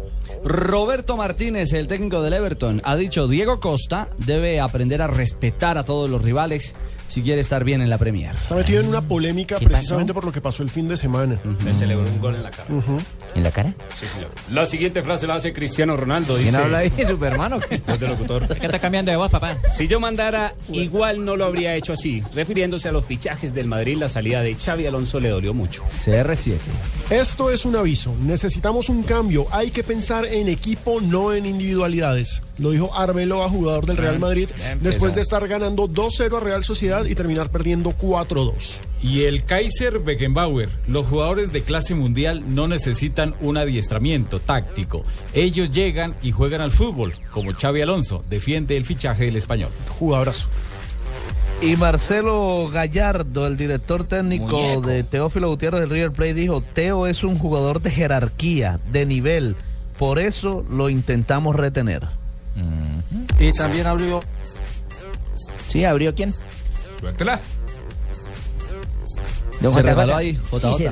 Roberto 0.44 1.16
Martínez, 1.16 1.72
el 1.72 1.88
técnico 1.88 2.22
del 2.22 2.34
Everton, 2.34 2.80
ha 2.84 2.96
dicho 2.96 3.26
Diego 3.26 3.58
Costa 3.58 4.08
debe 4.18 4.60
aprender 4.60 5.02
a 5.02 5.08
respetar 5.08 5.76
a 5.76 5.84
todos 5.84 6.08
los 6.08 6.22
rivales 6.22 6.76
si 7.10 7.22
quiere 7.22 7.40
estar 7.40 7.64
bien 7.64 7.82
en 7.82 7.90
la 7.90 7.98
Premier. 7.98 8.36
Está 8.36 8.54
metido 8.54 8.80
en 8.80 8.88
una 8.88 9.02
polémica 9.02 9.56
¿Qué 9.56 9.66
precisamente 9.66 10.14
por 10.14 10.24
lo 10.24 10.30
que 10.30 10.40
pasó 10.40 10.62
el 10.62 10.70
fin 10.70 10.86
de 10.86 10.96
semana. 10.96 11.40
Me 11.64 11.74
celebró 11.74 12.08
un 12.08 12.20
gol 12.20 12.36
en 12.36 12.44
la 12.44 12.50
cara. 12.50 12.68
¿En 13.34 13.42
la 13.42 13.50
cara? 13.50 13.74
Sí, 13.92 14.06
señor. 14.06 14.30
La 14.50 14.64
siguiente 14.64 15.02
frase 15.02 15.26
la 15.26 15.34
hace 15.34 15.52
Cristiano 15.52 15.96
Ronaldo. 15.96 16.34
¿Quién 16.34 16.46
dice, 16.46 16.56
habla 16.58 16.78
ahí? 16.78 16.92
¿Superman 17.06 17.54
o 17.54 17.60
qué? 17.60 17.78
De 17.78 18.06
locutor. 18.06 18.46
¿Qué 18.46 18.66
está 18.66 18.78
cambiando 18.78 19.10
de 19.10 19.16
voz, 19.16 19.30
papá? 19.30 19.58
Si 19.74 19.88
yo 19.88 19.98
mandara, 19.98 20.54
igual 20.70 21.24
no 21.24 21.36
lo 21.36 21.44
habría 21.44 21.74
hecho 21.74 21.92
así. 21.92 22.22
Refiriéndose 22.32 22.88
a 22.88 22.92
los 22.92 23.04
fichajes 23.04 23.52
del 23.52 23.66
Madrid, 23.66 23.96
la 23.98 24.08
salida 24.08 24.42
de 24.42 24.54
Xavi 24.54 24.86
Alonso 24.86 25.18
le 25.18 25.30
dolió 25.30 25.52
mucho. 25.52 25.82
CR7. 25.86 26.58
Esto 27.10 27.50
es 27.50 27.64
un 27.64 27.74
aviso. 27.74 28.14
Necesitamos 28.22 28.88
un 28.88 29.02
cambio. 29.02 29.46
Hay 29.50 29.72
que 29.72 29.82
pensar 29.82 30.26
en 30.26 30.48
equipo, 30.48 31.00
no 31.00 31.32
en 31.32 31.44
individualidades. 31.44 32.40
Lo 32.60 32.70
dijo 32.70 32.94
Arbeloa, 32.94 33.48
jugador 33.48 33.86
del 33.86 33.96
Real 33.96 34.18
Madrid, 34.18 34.48
después 34.80 35.14
de 35.14 35.20
estar 35.20 35.46
ganando 35.48 35.88
2-0 35.88 36.36
a 36.36 36.40
Real 36.40 36.64
Sociedad 36.64 36.70
Sociedad 36.70 37.04
y 37.04 37.16
terminar 37.16 37.50
perdiendo 37.50 37.90
4-2. 37.90 38.78
Y 39.02 39.24
el 39.24 39.44
Kaiser 39.44 39.98
Beckenbauer, 39.98 40.70
los 40.86 41.04
jugadores 41.04 41.52
de 41.52 41.62
clase 41.62 41.96
mundial 41.96 42.54
no 42.54 42.68
necesitan 42.68 43.34
un 43.40 43.56
adiestramiento 43.56 44.38
táctico. 44.38 45.04
Ellos 45.34 45.72
llegan 45.72 46.14
y 46.22 46.30
juegan 46.30 46.60
al 46.60 46.70
fútbol, 46.70 47.12
como 47.32 47.52
Xavi 47.52 47.80
Alonso, 47.80 48.22
defiende 48.30 48.76
el 48.76 48.84
fichaje 48.84 49.24
del 49.24 49.34
español. 49.34 49.70
Jugadorazo. 49.98 50.46
Y 51.60 51.74
Marcelo 51.74 52.70
Gallardo, 52.72 53.48
el 53.48 53.56
director 53.56 54.04
técnico 54.04 54.46
Muñeco. 54.46 54.80
de 54.82 55.02
Teófilo 55.02 55.48
Gutiérrez 55.48 55.80
del 55.80 55.90
River 55.90 56.12
Plate, 56.12 56.34
dijo, 56.34 56.62
Teo 56.62 57.08
es 57.08 57.24
un 57.24 57.36
jugador 57.36 57.82
de 57.82 57.90
jerarquía, 57.90 58.78
de 58.92 59.06
nivel, 59.06 59.56
por 59.98 60.20
eso 60.20 60.64
lo 60.70 60.88
intentamos 60.88 61.56
retener. 61.56 62.19
Y 63.38 63.50
también 63.52 63.86
abrió. 63.86 64.20
Sí, 65.68 65.84
abrió 65.84 66.14
quién? 66.14 66.34
Suéltela. 67.00 67.40
Don 69.60 69.72
Se 69.72 69.82
ahí, 70.16 70.40
Sí, 70.72 70.84
se. 70.84 70.90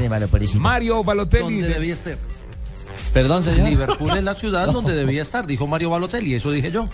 Mario 0.60 1.02
Balotelli. 1.02 1.42
Donde 1.44 1.68
de- 1.68 1.74
debía 1.74 1.94
estar. 1.94 2.16
Perdón, 3.14 3.42
señor. 3.42 3.68
Liverpool 3.68 4.16
es 4.16 4.22
la 4.22 4.34
ciudad 4.34 4.66
donde 4.72 4.94
debía 4.94 5.22
estar, 5.22 5.46
dijo 5.46 5.66
Mario 5.66 5.90
Balotelli, 5.90 6.34
eso 6.34 6.50
dije 6.50 6.70
yo. 6.70 6.88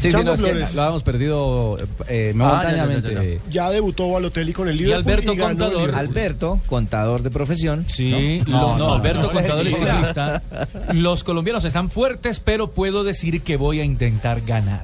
Sí, 0.00 0.10
sí, 0.12 0.16
no, 0.24 0.34
es 0.34 0.40
que 0.42 0.50
Flores. 0.50 0.74
lo 0.74 0.82
habíamos 0.82 1.02
perdido 1.02 1.78
eh, 2.08 2.32
Ah, 2.34 2.36
momentáneamente. 2.36 3.14
ya, 3.14 3.22
ya, 3.22 3.28
ya, 3.30 3.40
Ya 3.50 3.70
debutó 3.70 4.10
Balotelli 4.10 4.52
con 4.52 4.68
el 4.68 4.76
Y 4.76 4.78
Liverpool. 4.84 5.12
Alberto 5.12 5.32
ganó 5.36 5.48
el 5.50 5.56
Contador. 5.72 5.94
Alberto, 5.94 6.60
contador 6.66 7.22
de 7.22 7.30
profesión. 7.30 7.86
Sí, 7.88 8.42
No, 8.46 8.52
lo- 8.52 8.60
no, 8.68 8.78
no, 8.78 8.86
no, 8.88 8.94
Alberto 8.94 9.22
no, 9.22 9.30
Contador 9.30 9.66
y 9.66 9.74
ciclista. 9.74 10.42
Los 10.92 11.24
colombianos 11.24 11.64
están 11.64 11.90
fuertes, 11.90 12.40
pero 12.40 12.70
puedo 12.70 13.04
decir 13.04 13.42
que 13.42 13.56
voy 13.56 13.80
a 13.80 13.84
intentar 13.84 14.40
ganar. 14.42 14.82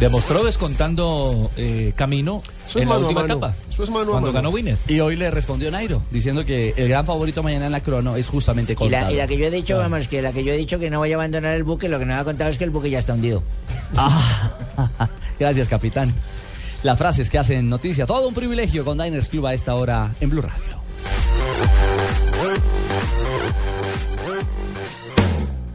Demostró 0.00 0.44
descontando 0.44 1.50
eh, 1.56 1.92
camino 1.96 2.38
Eso 2.68 2.78
es 2.78 2.82
en 2.84 2.88
la 2.88 2.94
mano 2.94 3.06
a 3.06 3.08
última 3.08 3.20
mano. 3.22 3.34
etapa. 3.34 3.54
Eso 3.70 3.82
es 3.84 3.90
mano 3.90 4.02
a 4.02 4.04
Cuando 4.12 4.20
mano. 4.28 4.32
ganó 4.32 4.50
Winner. 4.50 4.76
Y 4.88 5.00
hoy 5.00 5.16
le 5.16 5.30
respondió 5.30 5.70
Nairo, 5.70 6.02
diciendo 6.10 6.44
que 6.44 6.74
el 6.76 6.88
gran 6.88 7.04
favorito 7.06 7.42
mañana 7.42 7.66
en 7.66 7.72
la 7.72 7.80
crono 7.80 8.16
es 8.16 8.28
justamente 8.28 8.74
Y 8.74 8.76
Contador. 8.76 9.06
la, 9.08 9.12
y 9.12 9.16
la 9.16 9.26
que 9.26 9.36
yo 9.38 9.46
he 9.46 9.50
dicho, 9.50 9.76
vamos, 9.78 10.06
que 10.08 10.20
la 10.22 10.32
que 10.32 10.44
yo 10.44 10.52
he 10.52 10.56
dicho 10.56 10.78
que 10.78 10.90
no 10.90 10.98
voy 10.98 11.12
a 11.12 11.14
abandonar 11.16 11.54
el 11.54 11.64
buque, 11.64 11.88
lo 11.88 11.98
que 11.98 12.04
no 12.04 12.14
me 12.14 12.20
ha 12.20 12.24
contado 12.24 12.50
es 12.50 12.58
que 12.58 12.64
el 12.64 12.70
buque 12.70 12.90
ya 12.90 12.98
está 12.98 13.14
hundido. 13.14 13.42
Ah, 13.96 14.52
gracias, 15.40 15.66
capitán. 15.68 16.12
Las 16.82 16.98
frases 16.98 17.30
que 17.30 17.38
hacen 17.38 17.68
noticia. 17.68 18.06
Todo 18.06 18.28
un 18.28 18.34
privilegio 18.34 18.84
con 18.84 18.98
Diners 18.98 19.28
Club 19.28 19.46
a 19.46 19.54
esta 19.54 19.74
hora 19.74 20.10
en 20.20 20.30
Blue 20.30 20.42
Radio. 20.42 20.78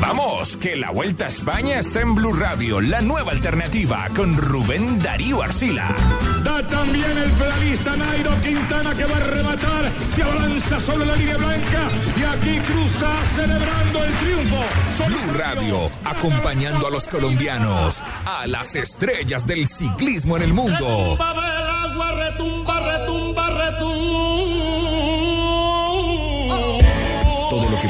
Vamos, 0.00 0.56
que 0.56 0.76
la 0.76 0.90
Vuelta 0.90 1.26
a 1.26 1.28
España 1.28 1.78
está 1.78 2.00
en 2.00 2.14
Blue 2.14 2.32
Radio, 2.32 2.80
la 2.80 3.00
nueva 3.00 3.32
alternativa 3.32 4.08
con 4.16 4.36
Rubén 4.36 4.98
Darío 5.00 5.42
Arcila. 5.42 5.94
Da 6.42 6.62
también 6.68 7.16
el 7.16 7.30
pedalista 7.32 7.96
Nairo 7.96 8.30
Quintana 8.42 8.94
que 8.94 9.04
va 9.04 9.16
a 9.16 9.20
rematar. 9.20 9.90
Se 10.14 10.22
abalanza 10.22 10.80
sobre 10.80 11.06
la 11.06 11.16
línea 11.16 11.36
blanca 11.36 11.88
y 12.16 12.22
aquí 12.22 12.58
cruza 12.60 13.08
celebrando 13.34 14.04
el 14.04 14.12
triunfo. 14.14 14.64
Blue 15.06 15.38
Radio, 15.38 15.90
acompañando 16.04 16.86
a 16.86 16.90
los 16.90 17.06
colombianos, 17.06 18.02
a 18.24 18.46
las 18.46 18.74
estrellas 18.74 19.46
del 19.46 19.68
ciclismo 19.68 20.36
en 20.36 20.42
el 20.42 20.52
mundo. 20.52 21.16
Retumba 21.18 21.84
agua, 21.84 22.12
retumba, 22.12 22.80
retumba, 22.80 23.50
retumba. 23.50 24.59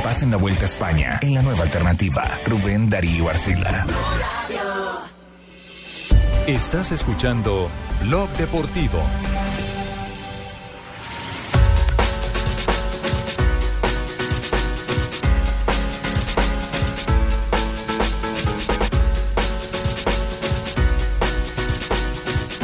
Pasa 0.03 0.25
en 0.25 0.31
la 0.31 0.39
Vuelta 0.39 0.63
a 0.63 0.65
España, 0.65 1.19
en 1.21 1.35
la 1.35 1.43
nueva 1.43 1.63
alternativa, 1.63 2.39
Rubén 2.47 2.89
Darío 2.89 3.29
Arcila. 3.29 3.87
Estás 6.47 6.93
escuchando 6.93 7.69
Blog 8.03 8.31
Deportivo. 8.31 8.99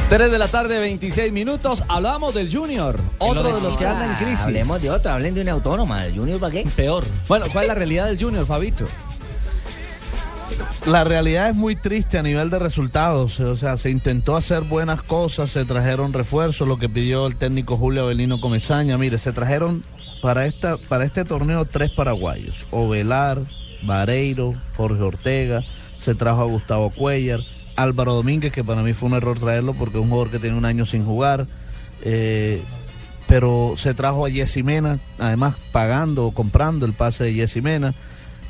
Tres 0.08 0.30
de 0.30 0.38
la 0.38 0.46
tarde, 0.46 0.78
26 0.78 1.32
minutos. 1.32 1.82
Hablamos 1.88 2.32
del 2.32 2.48
Junior, 2.54 2.96
otro 3.18 3.42
de 3.42 3.60
los 3.60 3.76
que 3.76 3.86
anda 3.86 4.06
en 4.06 4.14
crisis. 4.14 4.46
Hablemos 4.46 4.80
de 4.80 4.88
otro, 4.88 5.10
hablen 5.10 5.34
de 5.34 5.40
una 5.40 5.50
autónoma. 5.50 6.06
¿El 6.06 6.16
Junior 6.16 6.38
para 6.38 6.52
qué? 6.52 6.64
Peor. 6.76 7.04
Bueno, 7.26 7.46
¿cuál 7.52 7.64
es 7.64 7.68
la 7.68 7.74
realidad 7.74 8.06
del 8.06 8.22
Junior, 8.22 8.46
Fabito? 8.46 8.86
La 10.86 11.02
realidad 11.02 11.50
es 11.50 11.56
muy 11.56 11.74
triste 11.74 12.18
a 12.18 12.22
nivel 12.22 12.50
de 12.50 12.60
resultados. 12.60 13.40
O 13.40 13.56
sea, 13.56 13.78
se 13.78 13.90
intentó 13.90 14.36
hacer 14.36 14.62
buenas 14.62 15.02
cosas, 15.02 15.50
se 15.50 15.64
trajeron 15.64 16.12
refuerzos, 16.12 16.68
lo 16.68 16.78
que 16.78 16.88
pidió 16.88 17.26
el 17.26 17.34
técnico 17.34 17.76
Julio 17.76 18.04
Avelino 18.04 18.40
Comesaña. 18.40 18.96
Mire, 18.96 19.18
se 19.18 19.32
trajeron 19.32 19.82
para 20.22 20.46
esta 20.46 20.76
para 20.76 21.04
este 21.04 21.24
torneo 21.24 21.64
tres 21.64 21.90
paraguayos: 21.90 22.54
Ovelar, 22.70 23.40
Vareiro, 23.82 24.54
Jorge 24.76 25.02
Ortega. 25.02 25.64
Se 25.98 26.14
trajo 26.14 26.42
a 26.42 26.46
Gustavo 26.46 26.90
Cuellar, 26.90 27.40
Álvaro 27.76 28.14
Domínguez, 28.14 28.52
que 28.52 28.64
para 28.64 28.82
mí 28.82 28.92
fue 28.92 29.08
un 29.08 29.14
error 29.14 29.38
traerlo 29.38 29.74
porque 29.74 29.98
es 29.98 30.02
un 30.02 30.08
jugador 30.08 30.30
que 30.30 30.38
tiene 30.38 30.56
un 30.56 30.64
año 30.64 30.86
sin 30.86 31.04
jugar. 31.04 31.46
Eh, 32.02 32.60
pero 33.28 33.74
se 33.76 33.94
trajo 33.94 34.24
a 34.24 34.30
Jessy 34.30 34.62
Mena, 34.62 34.98
además 35.18 35.56
pagando 35.72 36.26
o 36.26 36.30
comprando 36.32 36.86
el 36.86 36.92
pase 36.92 37.24
de 37.24 37.34
Jessy 37.34 37.60
Mena 37.60 37.94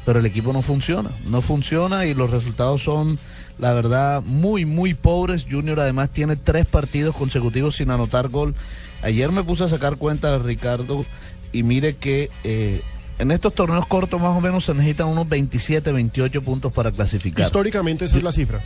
pero 0.06 0.20
el 0.20 0.26
equipo 0.26 0.52
no 0.52 0.62
funciona, 0.62 1.10
no 1.28 1.42
funciona 1.42 2.06
y 2.06 2.14
los 2.14 2.30
resultados 2.30 2.80
son, 2.80 3.18
la 3.58 3.74
verdad, 3.74 4.22
muy, 4.22 4.64
muy 4.64 4.94
pobres. 4.94 5.44
Junior 5.50 5.80
además 5.80 6.10
tiene 6.10 6.36
tres 6.36 6.64
partidos 6.64 7.14
consecutivos 7.16 7.76
sin 7.76 7.90
anotar 7.90 8.28
gol. 8.28 8.54
Ayer 9.02 9.32
me 9.32 9.42
puse 9.42 9.64
a 9.64 9.68
sacar 9.68 9.96
cuenta, 9.96 10.38
Ricardo, 10.38 11.04
y 11.52 11.64
mire 11.64 11.96
que 11.96 12.30
eh, 12.44 12.82
en 13.18 13.32
estos 13.32 13.52
torneos 13.52 13.84
cortos 13.88 14.20
más 14.20 14.36
o 14.36 14.40
menos 14.40 14.64
se 14.64 14.74
necesitan 14.74 15.08
unos 15.08 15.28
27, 15.28 15.90
28 15.90 16.40
puntos 16.40 16.72
para 16.72 16.92
clasificar. 16.92 17.44
Históricamente 17.44 18.04
esa 18.04 18.16
es 18.16 18.22
la 18.22 18.30
cifra. 18.30 18.62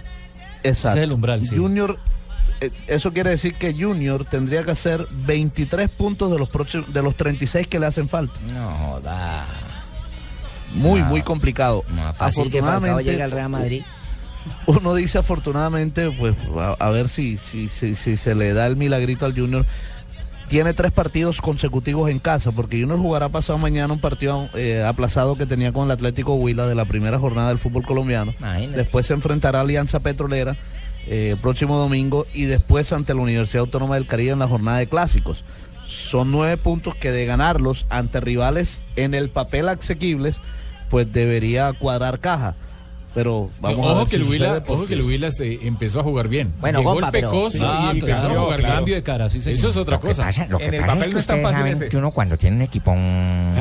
Exacto. 0.62 0.88
Ese 0.88 0.98
es 0.98 1.04
el 1.04 1.12
umbral, 1.12 1.46
sí. 1.46 1.56
Junior, 1.56 1.98
eh, 2.60 2.70
eso 2.86 3.12
quiere 3.12 3.30
decir 3.30 3.54
que 3.54 3.72
Junior 3.72 4.24
tendría 4.24 4.64
que 4.64 4.72
hacer 4.72 5.06
23 5.10 5.90
puntos 5.90 6.30
de 6.30 6.38
los, 6.38 6.48
próximos, 6.48 6.92
de 6.92 7.02
los 7.02 7.14
36 7.14 7.66
que 7.66 7.80
le 7.80 7.86
hacen 7.86 8.08
falta. 8.08 8.34
No 8.52 8.70
joda. 8.70 9.46
Muy, 10.74 11.00
No, 11.00 11.06
muy 11.06 11.22
complicado. 11.22 11.84
No, 11.94 12.12
fácil 12.14 12.50
que 12.50 12.60
Falcao 12.62 13.00
llegue 13.00 13.22
al 13.22 13.32
Real 13.32 13.48
Madrid. 13.48 13.82
uno 14.66 14.94
dice 14.94 15.18
afortunadamente, 15.18 16.10
pues 16.12 16.36
a, 16.56 16.76
a 16.78 16.90
ver 16.90 17.08
si, 17.08 17.38
si, 17.38 17.68
si, 17.68 17.94
si 17.94 18.16
se 18.16 18.34
le 18.34 18.52
da 18.52 18.66
el 18.66 18.76
milagrito 18.76 19.26
al 19.26 19.34
Junior. 19.34 19.64
Tiene 20.50 20.74
tres 20.74 20.90
partidos 20.90 21.40
consecutivos 21.40 22.10
en 22.10 22.18
casa, 22.18 22.50
porque 22.50 22.80
Junior 22.80 22.98
jugará 22.98 23.28
pasado 23.28 23.56
mañana 23.56 23.92
un 23.92 24.00
partido 24.00 24.48
eh, 24.54 24.82
aplazado 24.84 25.36
que 25.36 25.46
tenía 25.46 25.72
con 25.72 25.84
el 25.84 25.92
Atlético 25.92 26.34
Huila 26.34 26.66
de 26.66 26.74
la 26.74 26.86
primera 26.86 27.20
jornada 27.20 27.50
del 27.50 27.58
fútbol 27.58 27.86
colombiano. 27.86 28.34
Imagínate. 28.36 28.78
Después 28.78 29.06
se 29.06 29.14
enfrentará 29.14 29.60
a 29.60 29.62
Alianza 29.62 30.00
Petrolera 30.00 30.56
eh, 31.06 31.30
el 31.34 31.38
próximo 31.38 31.78
domingo 31.78 32.26
y 32.34 32.46
después 32.46 32.92
ante 32.92 33.14
la 33.14 33.20
Universidad 33.20 33.60
Autónoma 33.60 33.94
del 33.94 34.08
Caribe 34.08 34.32
en 34.32 34.40
la 34.40 34.48
jornada 34.48 34.78
de 34.78 34.88
clásicos. 34.88 35.44
Son 35.86 36.32
nueve 36.32 36.56
puntos 36.56 36.96
que 36.96 37.12
de 37.12 37.26
ganarlos 37.26 37.86
ante 37.88 38.18
rivales 38.18 38.80
en 38.96 39.14
el 39.14 39.30
papel 39.30 39.68
asequibles, 39.68 40.40
pues 40.88 41.12
debería 41.12 41.72
cuadrar 41.74 42.18
caja. 42.18 42.56
Pero 43.12 43.50
vamos 43.60 43.80
a 43.80 43.90
ojo 43.90 43.98
ver 43.98 44.04
que 44.04 44.10
si 44.10 44.16
el 44.16 44.22
Huila, 44.28 44.62
ojo 44.68 44.86
que 44.86 44.94
el 44.94 45.02
Huila 45.02 45.30
se 45.32 45.66
empezó 45.66 45.98
a 45.98 46.02
jugar 46.04 46.28
bien. 46.28 46.54
Bueno, 46.60 46.78
Llegó 46.78 46.92
compa, 46.92 47.06
el 47.08 47.12
pero- 47.12 47.48
Ah, 47.60 47.90
y 47.92 47.98
empezó 47.98 48.20
claro, 48.20 48.40
a 48.40 48.42
jugar 48.44 48.60
claro. 48.60 48.74
cambio 48.76 48.94
de 48.94 49.02
cara, 49.02 49.28
sí, 49.28 49.40
señor. 49.40 49.58
Eso 49.58 49.68
es 49.70 49.76
otra 49.76 49.96
Lo 49.96 50.00
que 50.00 50.06
cosa. 50.08 50.22
pasa, 50.26 50.46
lo 50.48 50.58
que 50.58 50.66
en 50.66 50.74
el 50.74 50.80
pasa 50.82 50.92
papel 50.94 51.02
es 51.02 51.08
que 51.08 51.12
no 51.14 51.18
ustedes 51.20 51.42
fácil 51.42 51.56
saben 51.58 51.72
ese. 51.74 51.88
que 51.88 51.96
uno 51.96 52.10
cuando 52.12 52.38
tiene 52.38 52.56
un 52.56 52.62
equipo 52.62 52.94
mm, 52.96 53.54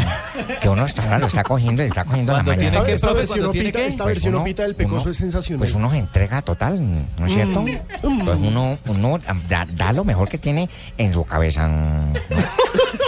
que 0.62 0.70
uno 0.70 0.86
está, 0.86 1.18
lo 1.18 1.26
está 1.28 1.44
cogiendo, 1.44 1.82
está 1.82 2.04
cogiendo 2.06 2.34
la 2.34 2.44
Cuando 2.44 2.52
mano. 2.52 2.62
tiene 2.62 2.76
Esta, 2.78 2.86
que, 2.86 2.94
esta 2.94 3.14
versión 3.14 3.46
opita, 3.48 3.72
que- 3.80 3.88
esta 3.88 4.04
Pues 4.04 4.14
versión 4.16 4.34
uno- 4.36 4.42
opita 4.44 4.64
del 4.64 4.76
Pecoso 4.76 5.02
uno- 5.02 5.10
es 5.12 5.18
sensacional. 5.18 5.60
Pues 5.60 5.74
uno 5.74 5.90
se 5.92 5.98
entrega 5.98 6.42
total, 6.44 6.80
¿no 7.18 7.26
es 7.26 7.34
cierto? 7.34 7.66
Entonces 7.68 8.48
uno, 8.48 8.78
uno 8.88 9.20
da, 9.50 9.66
da 9.72 9.92
lo 9.94 10.04
mejor 10.04 10.30
que 10.30 10.38
tiene 10.38 10.70
en 10.98 11.12
su 11.12 11.24
cabeza. 11.24 11.68
¿no? 11.68 12.14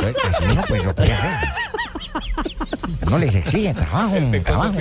Entonces, 0.02 0.16
así 0.28 0.44
uno 0.46 0.64
pues 0.68 0.84
lo 0.84 0.96
puede 0.96 1.14
hacer. 1.14 1.30
Uno 3.12 3.20
les 3.20 3.36
exige 3.36 3.74
trabajo, 3.74 4.16
trabajo. 4.45 4.80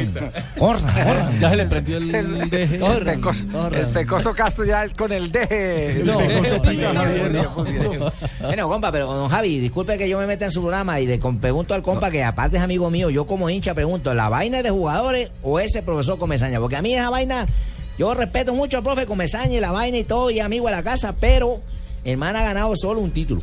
Corra, 0.57 1.05
corra. 1.05 1.33
Ya 1.41 1.51
se 1.51 1.57
le 1.57 1.67
prendió 1.67 1.97
el, 1.97 2.15
El, 2.15 2.49
deje. 2.51 2.77
el 2.77 3.03
pecoso, 3.05 3.43
el 3.73 3.87
pecoso 3.87 4.33
Castro 4.33 4.65
ya 4.65 4.89
con 4.91 5.11
el 5.11 5.33
deje. 5.33 6.03
No, 6.05 6.21
El 6.21 6.29
pecoso 6.29 6.55
no, 6.55 6.63
pica, 6.63 6.93
no, 6.93 7.01
Javier, 7.01 7.31
no. 7.33 7.51
muy 7.57 7.73
bien. 7.73 8.01
Bueno, 8.41 8.69
compa, 8.69 8.93
pero 8.93 9.13
don 9.13 9.29
Javi, 9.29 9.59
disculpe 9.59 9.99
que 9.99 10.09
yo 10.09 10.17
me 10.19 10.29
meta 10.29 10.45
en 10.45 10.53
su 10.53 10.61
programa 10.61 11.01
y 11.01 11.09
le 11.09 11.19
pregunto 11.19 11.75
al 11.75 11.83
compa 11.83 12.09
que 12.13 12.23
aparte 12.23 12.59
es 12.59 12.63
amigo 12.63 12.89
mío, 12.89 13.11
yo 13.11 13.27
como 13.27 13.51
hincha 13.51 13.75
pregunto, 13.75 14.15
¿la 14.15 14.29
vaina 14.29 14.59
es 14.59 14.63
de 14.63 14.71
jugadores 14.71 15.31
o 15.43 15.59
ese 15.59 15.83
profesor 15.83 16.17
Comesaña? 16.17 16.61
Porque 16.61 16.77
a 16.77 16.83
mí 16.83 16.95
esa 16.95 17.11
vaina, 17.11 17.47
yo 17.99 18.15
respeto 18.15 18.55
mucho 18.55 18.77
al 18.77 18.85
profe 18.85 19.07
Comesaña 19.07 19.55
y 19.57 19.61
la 19.61 19.73
vaina 19.73 19.99
y 19.99 20.05
todo, 20.05 20.31
y 20.31 20.39
amigo 20.39 20.67
de 20.67 20.73
la 20.73 20.85
casa, 20.85 21.17
pero 21.19 21.61
el 22.05 22.17
man 22.17 22.37
ha 22.37 22.43
ganado 22.43 22.75
solo 22.77 23.01
un 23.01 23.11
título. 23.11 23.43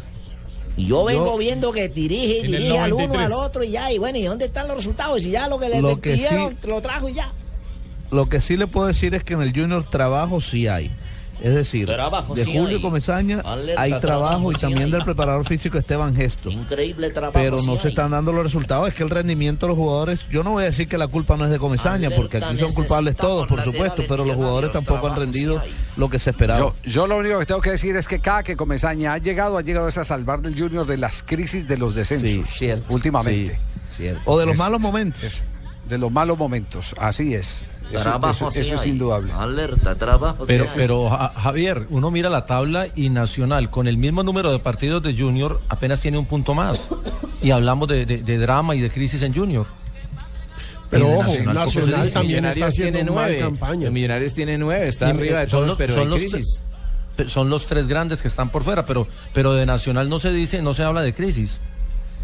Y 0.77 0.85
yo 0.85 1.03
vengo 1.03 1.37
viendo 1.37 1.71
que 1.71 1.89
dirige, 1.89 2.41
el 2.41 2.51
dirige 2.51 2.77
al 2.77 2.93
uno, 2.93 3.07
93. 3.07 3.25
al 3.25 3.45
otro 3.45 3.63
y 3.63 3.71
ya, 3.71 3.91
y 3.91 3.97
bueno, 3.97 4.17
¿y 4.19 4.23
dónde 4.23 4.45
están 4.45 4.67
los 4.67 4.77
resultados? 4.77 5.21
Si 5.23 5.31
ya 5.31 5.47
lo 5.47 5.57
que 5.59 5.67
le 5.69 5.81
Lo 5.81 5.99
que 5.99 6.11
pidieron 6.13 6.55
sí- 6.61 6.67
lo 6.67 6.81
trajo 6.81 7.09
y 7.09 7.13
ya. 7.15 7.31
Lo 8.11 8.29
que 8.29 8.39
sí 8.39 8.55
le 8.55 8.67
puedo 8.67 8.87
decir 8.87 9.13
es 9.15 9.23
que 9.23 9.33
en 9.33 9.41
el 9.41 9.53
Junior 9.53 9.83
trabajo 9.89 10.39
sí 10.39 10.67
hay. 10.67 10.91
Es 11.41 11.53
decir, 11.53 11.85
Trabajo 11.85 12.33
de 12.33 12.43
sí 12.45 12.51
Julio 12.57 12.77
hay. 12.77 12.81
Comesaña 12.81 13.41
Alerta, 13.41 13.81
hay 13.81 13.89
trabajo 13.91 14.07
trabajo 14.07 14.51
y 14.51 14.55
sí 14.55 14.61
también 14.61 14.83
hay. 14.85 14.91
del 14.91 15.03
preparador 15.03 15.45
físico 15.47 15.77
Esteban 15.77 16.15
Gesto. 16.15 16.49
Increíble 16.49 17.11
trabajo. 17.11 17.33
Pero 17.33 17.59
sí 17.59 17.67
no 17.67 17.75
se 17.75 17.83
hay. 17.83 17.89
están 17.89 18.11
dando 18.11 18.33
los 18.33 18.43
resultados. 18.43 18.89
Es 18.89 18.95
que 18.95 19.03
el 19.03 19.09
rendimiento 19.09 19.65
de 19.65 19.69
los 19.69 19.77
jugadores, 19.77 20.21
yo 20.31 20.43
no 20.43 20.51
voy 20.51 20.63
a 20.63 20.65
decir 20.67 20.87
que 20.87 20.97
la 20.97 21.07
culpa 21.07 21.37
no 21.37 21.45
es 21.45 21.51
de 21.51 21.59
Comesaña, 21.59 22.09
porque 22.15 22.37
aquí 22.37 22.57
son 22.57 22.73
culpables 22.73 23.15
todos, 23.15 23.47
por 23.47 23.63
supuesto, 23.63 24.03
pero 24.07 24.25
los 24.25 24.35
jugadores 24.35 24.71
tampoco 24.71 25.07
han 25.07 25.15
rendido 25.15 25.61
lo 25.95 26.09
que 26.09 26.19
se 26.19 26.31
esperaba. 26.31 26.59
Yo, 26.59 26.75
yo 26.83 27.05
lo 27.07 27.17
único 27.17 27.37
que 27.39 27.45
tengo 27.45 27.61
que 27.61 27.71
decir 27.71 27.95
es 27.95 28.07
que 28.07 28.19
cada 28.19 28.43
que 28.43 28.55
Comesaña 28.55 29.13
ha 29.13 29.17
llegado, 29.19 29.57
ha 29.57 29.61
llegado 29.61 29.87
es 29.87 29.97
a 29.97 30.03
salvar 30.03 30.41
del 30.41 30.57
Junior 30.59 30.85
de 30.87 30.97
las 30.97 31.21
crisis 31.23 31.67
de 31.67 31.77
los 31.77 31.93
descensos. 31.93 32.31
Sí, 32.31 32.43
cierto. 32.45 32.85
Últimamente. 32.93 33.59
O 34.25 34.37
de 34.39 34.45
los 34.45 34.53
Es- 34.53 34.59
malos 34.59 34.81
momentos. 34.81 35.23
es- 35.23 35.41
de 35.87 35.97
los 35.97 36.11
malos 36.11 36.37
momentos, 36.37 36.93
así 36.99 37.33
es. 37.33 37.63
Eso, 37.91 38.01
Trabajo 38.01 38.47
eso- 38.49 38.51
sí 38.51 38.59
eso 38.59 38.75
es 38.75 38.81
hay. 38.81 38.89
indudable. 38.91 39.31
Alerta, 39.31 39.95
trabajo. 39.95 40.43
Pero, 40.45 40.65
pero 40.75 41.09
Ja- 41.09 41.31
Javier, 41.35 41.85
uno 41.89 42.11
mira 42.11 42.29
la 42.29 42.43
tabla 42.45 42.87
y 42.95 43.09
Nacional, 43.09 43.69
con 43.69 43.87
el 43.87 43.97
mismo 43.97 44.23
número 44.23 44.51
de 44.51 44.59
partidos 44.59 45.01
de 45.03 45.17
Junior, 45.17 45.61
apenas 45.69 46.01
tiene 46.01 46.17
un 46.17 46.25
punto 46.25 46.53
más. 46.53 46.89
Y 47.41 47.51
hablamos 47.51 47.87
de, 47.87 48.05
de- 48.05 48.17
de 48.23 48.37
drama 48.37 48.75
y 48.75 48.81
de 48.81 48.89
crisis 48.89 49.21
en 49.21 49.33
Junior. 49.33 49.65
Pero 50.89 51.07
ojo, 51.09 51.33
Nacional 51.53 52.03
dice. 52.03 52.13
también 52.13 52.45
está 52.45 52.59
Millonarios 52.59 52.67
haciendo 52.67 52.97
tiene 52.99 53.11
nueve. 53.11 53.39
campaña. 53.39 53.83
Los 53.85 53.93
Millonarios 53.93 54.33
tiene 54.33 54.57
nueve, 54.57 54.87
está 54.87 55.05
Sí, 55.05 55.11
arriba 55.17 55.39
de 55.41 55.47
son 55.47 55.51
todos, 55.59 55.67
los- 55.69 55.77
pero 55.77 55.93
son 55.93 56.03
hay 56.03 56.07
los 56.09 56.17
crisis. 56.19 56.61
tre- 57.17 57.27
Son 57.29 57.49
los 57.49 57.65
tres 57.67 57.87
grandes 57.87 58.21
que 58.21 58.27
están 58.27 58.49
por 58.49 58.63
fuera, 58.63 58.85
pero, 58.85 59.07
pero 59.33 59.53
de 59.53 59.65
Nacional 59.65 60.07
no 60.07 60.19
se 60.19 60.31
dice, 60.31 60.61
no 60.61 60.73
se 60.73 60.83
habla 60.83 61.01
de 61.01 61.13
crisis. 61.13 61.59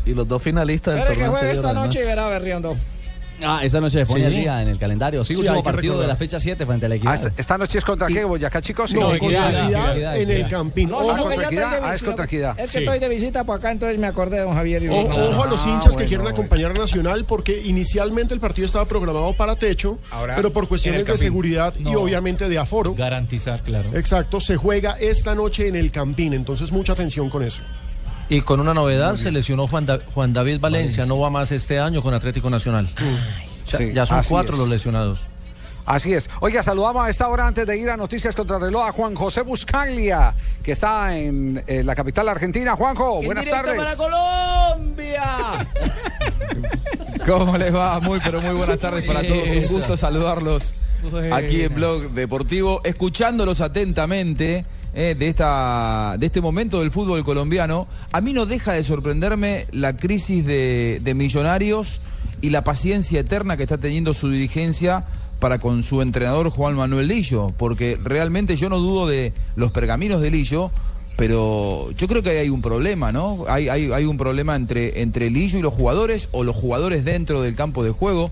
Y 0.05 0.14
los 0.14 0.28
dos 0.28 0.41
finalistas 0.41 0.99
Espere 0.99 1.18
que 1.20 1.28
juegue 1.28 1.51
esta 1.51 1.74
noche 1.74 2.01
y 2.01 2.05
verá 2.05 2.28
Berriondo. 2.28 2.76
Ah, 3.42 3.62
esta 3.64 3.82
noche 3.82 4.00
se 4.00 4.06
pone 4.06 4.22
Sí. 4.22 4.26
al 4.26 4.34
día 4.42 4.62
en 4.62 4.68
el 4.70 4.78
calendario. 4.78 5.24
Sí, 5.24 5.34
Sí, 5.36 5.42
último 5.42 5.64
partido 5.64 6.00
de 6.00 6.08
la 6.08 6.16
fecha 6.16 6.40
7 6.40 6.66
frente 6.66 6.86
a 6.86 6.90
la 6.90 6.96
equidad. 6.96 7.20
Ah, 7.26 7.32
esta, 7.36 7.58
noche 7.58 7.80
es 7.80 7.86
contra 7.86 8.08
qué, 8.08 8.24
Boyacá, 8.24 8.62
chicos. 8.62 8.94
No, 8.94 9.14
en 9.14 10.30
el 10.30 10.48
Campín. 10.48 10.90
No, 10.90 11.02
de 11.04 11.12
Ah, 11.12 11.94
es 11.96 12.04
contra 12.04 12.26
Equidad. 12.26 12.60
Es 12.60 12.72
que 12.72 12.78
Sí. 12.80 12.84
estoy 12.84 13.00
de 13.00 13.10
visita 13.10 13.44
por 13.44 13.58
acá, 13.58 13.72
entonces 13.72 13.98
me 13.98 14.08
acordé 14.08 14.38
de 14.38 14.44
don 14.44 14.54
Javier. 14.54 14.84
y 14.84 14.88
Ojo, 14.90 15.08
no, 15.10 15.26
ojo 15.30 15.44
a 15.44 15.48
los 15.48 15.66
ah, 15.66 15.70
hinchas 15.70 15.96
que 15.96 16.06
quieren 16.06 16.24
bueno. 16.24 16.36
acompañar 16.38 16.72
a 16.72 16.74
Nacional 16.74 17.26
porque 17.26 17.62
inicialmente 17.64 18.34
el 18.34 18.40
partido 18.40 18.66
estaba 18.66 18.86
programado 18.86 19.34
para 19.34 19.56
techo, 19.56 19.98
Ahora, 20.12 20.36
pero 20.36 20.52
por 20.52 20.68
cuestiones 20.68 21.02
el 21.02 21.08
de 21.08 21.18
seguridad 21.18 21.74
y 21.80 21.96
obviamente 21.96 22.48
de 22.50 22.58
aforo. 22.58 22.94
Garantizar, 22.96 23.62
claro. 23.64 23.90
Exacto, 23.94 24.40
se 24.40 24.56
juega 24.56 24.98
esta 25.00 25.36
noche 25.36 25.68
en 25.68 25.76
el 25.76 25.92
Campín, 25.92 26.34
entonces 26.34 26.72
mucha 26.72 26.94
atención 26.94 27.30
con 27.30 27.44
eso. 27.44 27.62
Y 28.30 28.41
con 28.41 28.59
una 28.59 28.74
novedad, 28.74 29.15
se 29.15 29.32
lesionó 29.32 29.67
Juan, 29.67 29.86
Da- 29.86 29.99
Juan 30.13 30.34
David 30.34 30.59
Valencia, 30.59 31.05
no 31.05 31.19
va 31.19 31.30
más 31.30 31.51
este 31.51 31.80
año 31.80 32.01
con 32.01 32.13
Atlético 32.13 32.49
Nacional. 32.49 32.88
Ya- 33.67 33.78
Sí, 33.78 33.91
ya 33.93 34.05
son 34.05 34.21
cuatro 34.28 34.53
es. 34.53 34.59
los 34.59 34.69
lesionados. 34.69 35.21
Así 35.86 36.13
es. 36.13 36.30
Oiga, 36.39 36.63
saludamos 36.63 37.05
a 37.05 37.09
esta 37.09 37.28
hora 37.28 37.45
antes 37.45 37.67
de 37.67 37.78
ir 37.78 37.89
a 37.89 37.97
Noticias 37.97 38.34
contra 38.36 38.57
Reloj 38.57 38.88
a 38.88 38.91
Juan 38.93 39.15
José 39.15 39.41
Buscaglia, 39.41 40.34
que 40.63 40.71
está 40.71 41.15
en 41.17 41.61
eh, 41.67 41.84
la 41.84 41.93
capital 41.93 42.30
argentina. 42.30 42.74
Juanjo, 42.76 43.19
En 43.19 43.26
buenas 43.26 43.45
tardes. 43.45 43.76
para 43.76 43.95
Colombia. 43.97 45.24
¿Cómo 47.26 47.57
les 47.57 47.74
va? 47.74 47.99
Muy, 47.99 48.19
pero 48.24 48.41
muy 48.41 48.53
buenas 48.55 48.80
tardes 48.80 49.03
para 49.05 49.26
todos. 49.28 49.47
Un 49.49 49.67
gusto 49.67 49.97
saludarlos 49.97 50.74
aquí 51.34 51.63
en 51.63 51.76
Blog 51.76 52.11
Deportivo, 52.11 52.80
escuchándolos 52.86 53.59
atentamente 53.61 54.65
eh, 54.94 55.16
de, 55.18 55.28
esta, 55.28 56.16
de 56.20 56.26
este 56.26 56.41
momento 56.41 56.80
del 56.80 56.91
fútbol 56.91 57.24
colombiano. 57.24 57.88
A 58.12 58.22
mí 58.22 58.34
no 58.34 58.46
deja 58.46 58.74
de 58.74 58.84
sorprenderme 58.84 59.68
la 59.72 59.98
crisis 59.98 60.46
de, 60.46 61.02
de 61.04 61.14
millonarios 61.14 62.00
y 62.41 62.50
la 62.50 62.64
paciencia 62.64 63.22
eterna 63.22 63.58
que 63.58 63.64
está 63.64 63.78
teniendo 63.78 64.14
su 64.14 64.30
dirigencia 64.30 65.06
para 65.39 65.60
con 65.60 65.84
su 65.84 66.02
entrenador 66.02 66.50
Juan 66.50 66.76
Manuel 66.76 67.08
Lillo, 67.08 67.54
porque 67.58 68.00
realmente 68.02 68.56
yo 68.56 68.70
no 68.70 68.80
dudo 68.80 69.08
de 69.08 69.34
los 69.56 69.72
pergaminos 69.72 70.22
de 70.22 70.32
Lillo, 70.32 70.72
pero 71.18 71.91
yo 71.91 72.08
creo 72.08 72.24
que 72.24 72.32
hay 72.32 72.50
un 72.50 72.62
problema, 72.62 73.12
¿no? 73.12 73.46
Hay, 73.48 73.70
hay, 73.70 73.91
hay 73.91 74.06
un 74.06 74.18
problema 74.18 74.56
entre, 74.56 75.02
entre 75.02 75.30
Lillo 75.30 75.60
y 75.60 75.62
los 75.62 75.74
jugadores 75.74 76.30
o 76.32 76.44
los 76.44 76.56
jugadores 76.56 77.04
dentro 77.06 77.41
del 77.41 77.56
campo 77.56 77.84
de 77.84 77.91
juego, 77.91 78.32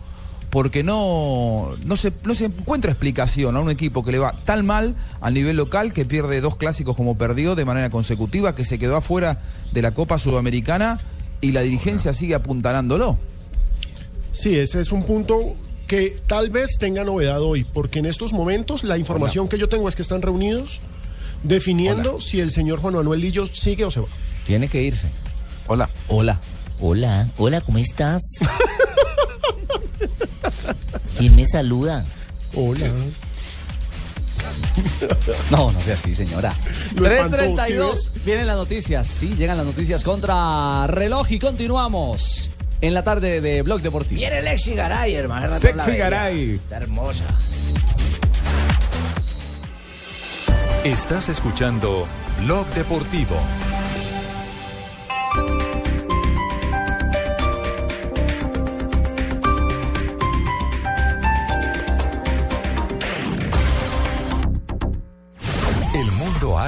porque 0.51 0.83
no, 0.83 1.75
no, 1.85 1.97
se, 1.97 2.11
no 2.25 2.35
se 2.35 2.45
encuentra 2.45 2.91
explicación 2.91 3.55
a 3.55 3.61
un 3.61 3.71
equipo 3.71 4.03
que 4.03 4.11
le 4.11 4.19
va 4.19 4.35
tan 4.43 4.65
mal 4.65 4.95
a 5.21 5.31
nivel 5.31 5.55
local, 5.55 5.93
que 5.93 6.05
pierde 6.05 6.41
dos 6.41 6.57
clásicos 6.57 6.95
como 6.95 7.17
perdió 7.17 7.55
de 7.55 7.63
manera 7.63 7.89
consecutiva, 7.89 8.53
que 8.53 8.65
se 8.65 8.77
quedó 8.77 8.97
afuera 8.97 9.39
de 9.71 9.81
la 9.81 9.91
Copa 9.91 10.19
Sudamericana 10.19 10.99
y 11.39 11.53
la 11.53 11.61
dirigencia 11.61 12.11
sigue 12.11 12.35
apuntalándolo. 12.35 13.17
Sí, 14.33 14.57
ese 14.57 14.81
es 14.81 14.91
un 14.91 15.03
punto 15.03 15.53
que 15.87 16.17
tal 16.27 16.49
vez 16.49 16.77
tenga 16.77 17.05
novedad 17.05 17.41
hoy, 17.41 17.63
porque 17.63 17.99
en 17.99 18.05
estos 18.05 18.33
momentos 18.33 18.83
la 18.83 18.97
información 18.97 19.47
que 19.47 19.57
yo 19.57 19.69
tengo 19.69 19.87
es 19.87 19.95
que 19.95 20.01
están 20.01 20.21
reunidos 20.21 20.81
definiendo 21.43 22.19
si 22.19 22.41
el 22.41 22.51
señor 22.51 22.79
Juan 22.79 22.95
Manuel 22.95 23.21
Lillo 23.21 23.47
sigue 23.47 23.85
o 23.85 23.91
se 23.91 24.01
va. 24.01 24.07
Tiene 24.45 24.67
que 24.67 24.83
irse. 24.83 25.07
Hola. 25.67 25.89
Hola. 26.09 26.39
Hola, 26.81 27.29
hola, 27.37 27.61
¿cómo 27.61 27.77
estás? 27.77 28.21
¿Quién 31.17 31.35
me 31.35 31.45
saluda? 31.45 32.05
Hola. 32.55 32.87
No, 35.49 35.71
no 35.71 35.79
sea 35.79 35.95
así, 35.95 36.15
señora. 36.15 36.53
Lo 36.95 37.07
espantó, 37.07 37.37
3.32, 37.37 38.11
vienen 38.25 38.47
las 38.47 38.57
noticias. 38.57 39.07
Sí, 39.07 39.35
llegan 39.37 39.57
las 39.57 39.65
noticias 39.65 40.03
contra 40.03 40.87
reloj 40.87 41.31
y 41.31 41.39
continuamos 41.39 42.49
en 42.81 42.93
la 42.93 43.03
tarde 43.03 43.41
de 43.41 43.61
Blog 43.61 43.81
Deportivo. 43.81 44.19
Viene 44.19 44.41
Lexi 44.41 44.73
Garay, 44.73 45.15
hermano. 45.15 45.59
veía. 45.59 45.97
Garay. 45.97 46.55
Está 46.55 46.77
hermosa. 46.77 47.25
Estás 50.83 51.29
escuchando 51.29 52.07
Blog 52.43 52.65
Deportivo. 52.73 53.35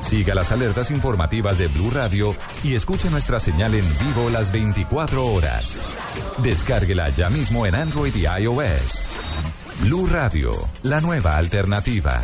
Siga 0.00 0.34
las 0.34 0.52
alertas 0.52 0.90
informativas 0.90 1.58
de 1.58 1.68
Blue 1.68 1.90
Radio 1.90 2.34
y 2.62 2.74
escuche 2.74 3.10
nuestra 3.10 3.40
señal 3.40 3.74
en 3.74 3.84
vivo 3.98 4.30
las 4.30 4.52
24 4.52 5.26
horas. 5.26 5.78
Descárguela 6.38 7.10
ya 7.10 7.30
mismo 7.30 7.66
en 7.66 7.74
Android 7.74 8.14
y 8.14 8.24
iOS. 8.42 9.04
Blue 9.82 10.06
Radio, 10.06 10.52
la 10.82 11.00
nueva 11.00 11.36
alternativa. 11.36 12.20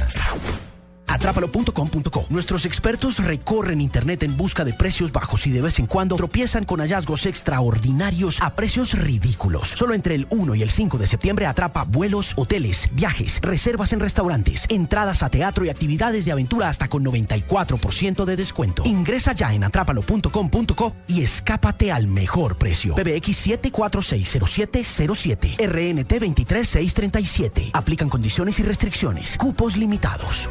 Atrápalo.com.co. 1.06 2.26
Nuestros 2.30 2.64
expertos 2.64 3.22
recorren 3.22 3.80
Internet 3.80 4.22
en 4.22 4.36
busca 4.36 4.64
de 4.64 4.72
precios 4.72 5.12
bajos 5.12 5.46
y 5.46 5.50
de 5.50 5.60
vez 5.60 5.78
en 5.78 5.86
cuando 5.86 6.16
tropiezan 6.16 6.64
con 6.64 6.80
hallazgos 6.80 7.26
extraordinarios 7.26 8.40
a 8.40 8.54
precios 8.54 8.98
ridículos. 8.98 9.68
Solo 9.68 9.94
entre 9.94 10.14
el 10.14 10.26
1 10.30 10.54
y 10.54 10.62
el 10.62 10.70
5 10.70 10.98
de 10.98 11.06
septiembre 11.06 11.46
atrapa 11.46 11.84
vuelos, 11.84 12.32
hoteles, 12.36 12.88
viajes, 12.92 13.40
reservas 13.42 13.92
en 13.92 14.00
restaurantes, 14.00 14.66
entradas 14.68 15.22
a 15.22 15.30
teatro 15.30 15.64
y 15.64 15.70
actividades 15.70 16.24
de 16.24 16.32
aventura 16.32 16.68
hasta 16.68 16.88
con 16.88 17.04
94% 17.04 18.24
de 18.24 18.36
descuento. 18.36 18.82
Ingresa 18.84 19.32
ya 19.32 19.52
en 19.52 19.64
atrápalo.com.co 19.64 20.94
y 21.08 21.22
escápate 21.22 21.92
al 21.92 22.06
mejor 22.06 22.56
precio. 22.56 22.94
PBX 22.94 23.46
7460707 23.46 25.56
RNT 25.58 26.18
23637. 26.18 27.70
Aplican 27.72 28.08
condiciones 28.08 28.58
y 28.58 28.62
restricciones. 28.62 29.36
Cupos 29.36 29.76
limitados. 29.76 30.48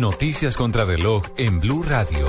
Noticias 0.00 0.56
contra 0.56 0.84
reloj 0.84 1.24
en 1.36 1.60
Blue 1.60 1.82
Radio. 1.82 2.28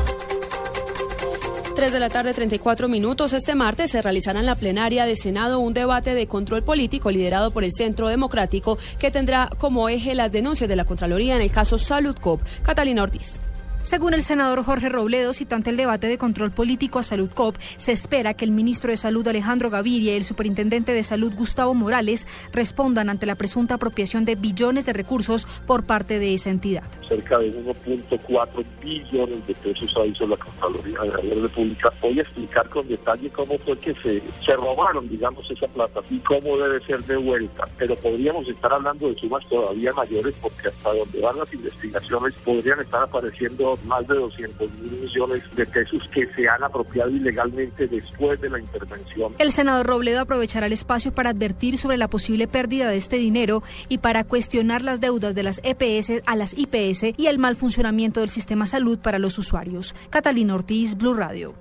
3 1.75 1.91
de 1.91 1.99
la 1.99 2.09
tarde, 2.09 2.33
34 2.33 2.87
minutos. 2.87 3.33
Este 3.33 3.55
martes 3.55 3.91
se 3.91 4.01
realizará 4.01 4.39
en 4.39 4.45
la 4.45 4.55
plenaria 4.55 5.05
de 5.05 5.15
Senado 5.15 5.59
un 5.59 5.73
debate 5.73 6.13
de 6.13 6.27
control 6.27 6.63
político 6.63 7.11
liderado 7.11 7.51
por 7.51 7.63
el 7.63 7.71
Centro 7.71 8.07
Democrático 8.07 8.77
que 8.99 9.11
tendrá 9.11 9.49
como 9.57 9.89
eje 9.89 10.15
las 10.15 10.31
denuncias 10.31 10.69
de 10.69 10.75
la 10.75 10.85
Contraloría 10.85 11.35
en 11.35 11.41
el 11.41 11.51
caso 11.51 11.77
Salud 11.77 12.15
Cop. 12.15 12.41
Catalina 12.63 13.03
Ortiz. 13.03 13.39
Según 13.84 14.13
el 14.13 14.21
senador 14.21 14.63
Jorge 14.63 14.89
Robledo, 14.89 15.34
citante 15.34 15.71
el 15.71 15.77
debate 15.77 16.05
de 16.05 16.19
control 16.19 16.51
político 16.51 16.99
a 16.99 17.03
Salud 17.03 17.32
COP, 17.34 17.57
se 17.77 17.91
espera 17.91 18.36
que 18.36 18.45
el 18.45 18.51
ministro 18.51 18.91
de 18.91 18.97
Salud 18.97 19.27
Alejandro 19.27 19.71
Gaviria 19.71 20.13
y 20.13 20.17
el 20.17 20.23
superintendente 20.23 20.93
de 20.93 21.03
Salud 21.03 21.34
Gustavo 21.34 21.73
Morales 21.73 22.27
respondan 22.53 23.09
ante 23.09 23.25
la 23.25 23.34
presunta 23.36 23.75
apropiación 23.75 24.23
de 24.23 24.36
billones 24.36 24.86
de 24.86 24.93
recursos 24.93 25.47
por 25.65 25.84
parte 25.84 26.19
de 26.19 26.36
esa 26.36 26.51
entidad. 26.51 26.84
Cerca 27.07 27.39
de 27.39 27.51
1.4 27.51 28.63
billones 28.84 29.47
de 29.47 29.55
pesos 29.55 29.91
ha 29.97 30.05
hizo 30.05 30.27
la 30.27 30.38
Contraloría 30.38 30.99
de 30.99 31.36
la 31.36 31.41
República. 31.41 31.91
Voy 32.01 32.19
a 32.19 32.21
explicar 32.21 32.69
con 32.69 32.88
detalle 32.88 33.32
cómo 33.32 33.57
fue 33.57 33.77
que 33.79 33.95
se, 33.95 34.21
se 34.45 34.55
robaron, 34.55 35.09
digamos, 35.09 35.49
esa 35.49 35.67
plata 35.67 36.01
y 36.11 36.19
cómo 36.19 36.55
debe 36.55 36.86
ser 36.86 37.03
devuelta. 37.05 37.67
Pero 37.77 37.95
podríamos 37.95 38.47
estar 38.47 38.71
hablando 38.71 39.07
de 39.09 39.15
sumas 39.19 39.43
todavía 39.49 39.91
mayores 39.93 40.36
porque 40.39 40.67
hasta 40.67 40.93
donde 40.93 41.19
van 41.19 41.39
las 41.39 41.51
investigaciones 41.51 42.36
podrían 42.45 42.79
estar 42.79 43.01
apareciendo 43.03 43.70
más 43.86 44.07
de 44.07 44.15
200 44.15 44.72
mil 44.80 44.91
millones 45.01 45.43
de 45.55 45.65
pesos 45.65 46.07
que 46.13 46.26
se 46.28 46.47
han 46.47 46.63
apropiado 46.63 47.09
ilegalmente 47.09 47.88
después 47.88 48.39
de 48.41 48.49
la 48.49 48.59
intervención. 48.59 49.34
El 49.38 49.51
senador 49.51 49.86
Robledo 49.86 50.22
aprovechará 50.22 50.67
el 50.67 50.74
espacio 50.74 51.13
para 51.13 51.32
advertir 51.32 51.78
sobre 51.78 51.97
la 51.97 52.07
posible 52.07 52.47
pérdida 52.47 52.89
de 52.89 52.97
este 52.97 53.17
dinero 53.17 53.63
y 53.89 53.99
para 53.99 54.24
cuestionar 54.24 54.82
las 54.82 55.01
deudas 55.01 55.36
de 55.36 55.43
las 55.43 55.61
EPS 55.63 56.24
a 56.26 56.36
las 56.36 56.57
IPS 56.57 57.17
y 57.17 57.28
el 57.28 57.39
mal 57.39 57.55
funcionamiento 57.55 58.19
del 58.19 58.30
sistema 58.30 58.65
salud 58.65 58.99
para 58.99 59.19
los 59.19 59.38
usuarios. 59.38 59.95
Catalina 60.09 60.55
Ortiz, 60.55 60.95
Blue 60.97 61.13
Radio. 61.13 61.53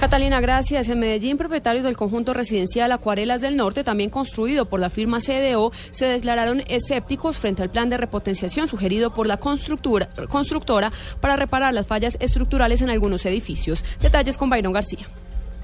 Catalina, 0.00 0.40
gracias. 0.40 0.88
En 0.88 1.00
Medellín, 1.00 1.36
propietarios 1.38 1.84
del 1.84 1.96
conjunto 1.96 2.32
residencial 2.32 2.92
Acuarelas 2.92 3.40
del 3.40 3.56
Norte, 3.56 3.82
también 3.82 4.10
construido 4.10 4.66
por 4.66 4.78
la 4.78 4.90
firma 4.90 5.18
CDO, 5.18 5.72
se 5.90 6.06
declararon 6.06 6.62
escépticos 6.68 7.36
frente 7.36 7.64
al 7.64 7.70
plan 7.70 7.90
de 7.90 7.96
repotenciación 7.96 8.68
sugerido 8.68 9.12
por 9.12 9.26
la 9.26 9.38
constructora, 9.38 10.08
constructora 10.28 10.92
para 11.20 11.34
reparar 11.34 11.74
las 11.74 11.88
fallas 11.88 12.16
estructurales 12.20 12.80
en 12.80 12.90
algunos 12.90 13.26
edificios. 13.26 13.84
Detalles 14.00 14.38
con 14.38 14.48
Byron 14.48 14.72
García. 14.72 15.08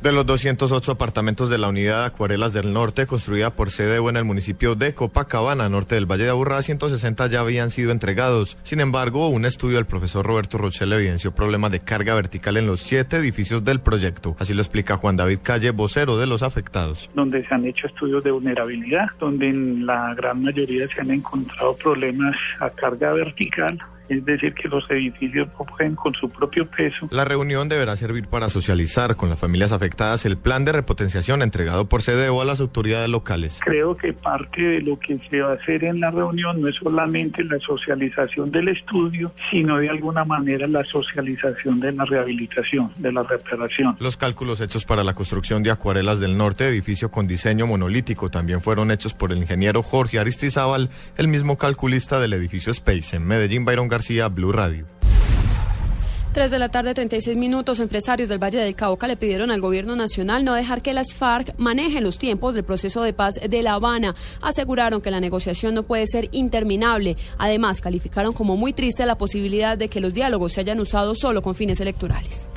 De 0.05 0.13
los 0.13 0.27
208 0.27 0.93
apartamentos 0.93 1.49
de 1.49 1.57
la 1.57 1.69
unidad 1.69 2.05
Acuarelas 2.05 2.53
del 2.53 2.75
Norte, 2.75 3.07
construida 3.07 3.49
por 3.49 3.71
CDU 3.71 4.11
en 4.11 4.19
el 4.19 4.25
municipio 4.25 4.75
de 4.75 4.93
Copacabana, 4.93 5.71
norte 5.71 5.95
del 5.95 6.05
Valle 6.05 6.25
de 6.25 6.29
Aburrá, 6.29 6.61
160 6.61 7.27
ya 7.29 7.41
habían 7.41 7.71
sido 7.71 7.91
entregados. 7.91 8.59
Sin 8.65 8.81
embargo, 8.81 9.29
un 9.29 9.47
estudio 9.47 9.77
del 9.77 9.87
profesor 9.87 10.27
Roberto 10.27 10.59
Rochel 10.59 10.93
evidenció 10.93 11.35
problemas 11.35 11.73
de 11.73 11.81
carga 11.81 12.15
vertical 12.15 12.59
en 12.59 12.67
los 12.67 12.81
siete 12.81 13.17
edificios 13.17 13.65
del 13.65 13.81
proyecto. 13.81 14.37
Así 14.39 14.53
lo 14.53 14.61
explica 14.61 14.99
Juan 14.99 15.17
David 15.17 15.39
Calle, 15.43 15.71
vocero 15.71 16.19
de 16.19 16.27
los 16.27 16.43
afectados. 16.43 17.09
Donde 17.15 17.43
se 17.49 17.55
han 17.55 17.65
hecho 17.65 17.87
estudios 17.87 18.23
de 18.25 18.31
vulnerabilidad, 18.31 19.07
donde 19.19 19.49
en 19.49 19.87
la 19.87 20.13
gran 20.15 20.43
mayoría 20.43 20.87
se 20.87 21.01
han 21.01 21.13
encontrado 21.13 21.75
problemas 21.79 22.37
a 22.61 22.69
carga 22.69 23.15
vertical 23.15 23.81
es 24.09 24.25
decir, 24.25 24.55
que 24.55 24.69
los 24.69 24.89
edificios 24.91 25.49
cogen 25.57 25.95
con 25.95 26.15
su 26.15 26.29
propio 26.29 26.67
peso. 26.67 27.09
La 27.11 27.25
reunión 27.25 27.69
deberá 27.69 27.97
servir 27.97 28.27
para 28.29 28.49
socializar 28.49 29.17
con 29.17 29.31
las 29.31 29.39
familias 29.39 29.73
afectadas 29.73 30.25
el 30.27 30.37
plan 30.37 30.65
de 30.65 30.73
repotenciación 30.73 31.43
entregado 31.43 31.89
por 31.89 32.03
CDO 32.03 32.41
a 32.41 32.45
las 32.45 32.61
autoridades 32.61 33.09
locales. 33.09 33.61
Creo 33.65 33.97
que 33.97 34.13
parte 34.13 34.63
de 34.63 34.81
lo 34.83 34.99
que 34.99 35.19
se 35.31 35.41
va 35.41 35.53
a 35.53 35.55
hacer 35.55 35.85
en 35.85 36.01
la 36.01 36.11
reunión 36.11 36.61
no 36.61 36.69
es 36.69 36.77
solamente 36.77 37.45
la 37.45 37.59
socialización 37.59 38.51
del 38.51 38.69
estudio, 38.69 39.33
sino 39.51 39.79
de 39.79 39.89
alguna 39.89 40.25
manera 40.25 40.67
la 40.67 40.85
socialización 40.85 41.81
de 41.81 41.93
la 41.93 42.05
rehabilitación, 42.05 42.91
de 42.99 43.13
la 43.13 43.23
reparación. 43.23 43.97
Los 44.01 44.17
cálculos 44.17 44.61
hechos 44.61 44.85
para 44.85 45.05
la 45.05 45.15
construcción 45.15 45.63
de 45.63 45.71
Acuarelas 45.71 46.21
del 46.21 46.37
Norte, 46.37 46.69
edificio 46.69 47.11
con 47.11 47.27
diseño 47.27 47.67
monolítico, 47.67 48.31
también 48.31 48.61
fueron 48.61 48.91
hechos 48.91 49.15
por 49.15 49.33
el 49.33 49.39
ingeniero 49.39 49.83
Jorge 49.83 50.19
Aristizábal, 50.19 50.91
el 51.17 51.29
mismo 51.29 51.57
calculista 51.57 52.21
del 52.21 52.33
edificio 52.33 52.73
Space 52.73 53.17
en 53.17 53.27
Medellín, 53.27 53.65
Byron 53.65 53.89
García, 53.95 54.27
Blue 54.27 54.51
Radio. 54.51 54.89
3 56.33 56.51
de 56.51 56.59
la 56.59 56.69
tarde, 56.69 56.95
36 56.95 57.37
minutos. 57.37 57.79
Empresarios 57.79 58.29
del 58.29 58.43
Valle 58.43 58.59
del 58.59 58.75
Cauca 58.75 59.07
le 59.07 59.17
pidieron 59.17 59.53
al 59.53 59.61
gobierno 59.61 59.95
nacional 59.95 60.45
no 60.45 60.53
dejar 60.53 60.83
que 60.83 60.93
las 60.93 61.15
FARC 61.15 61.55
manejen 61.59 62.03
los 62.03 62.19
tiempos 62.19 62.55
del 62.55 62.65
proceso 62.65 63.05
de 63.05 63.13
paz 63.13 63.39
de 63.49 63.63
La 63.63 63.75
Habana. 63.75 64.17
Aseguraron 64.43 65.01
que 65.01 65.13
la 65.13 65.21
negociación 65.21 65.75
no 65.75 65.85
puede 65.85 66.09
ser 66.09 66.29
interminable. 66.33 67.17
Además, 67.39 67.81
calificaron 67.81 68.33
como 68.33 68.57
muy 68.57 68.73
triste 68.73 69.07
la 69.07 69.17
posibilidad 69.17 69.79
de 69.79 69.89
que 69.89 70.01
los 70.01 70.13
diálogos 70.13 70.55
se 70.55 70.63
hayan 70.63 70.81
usado 70.81 71.15
solo 71.15 71.41
con 71.41 71.55
fines 71.55 71.79
electorales. 71.79 72.49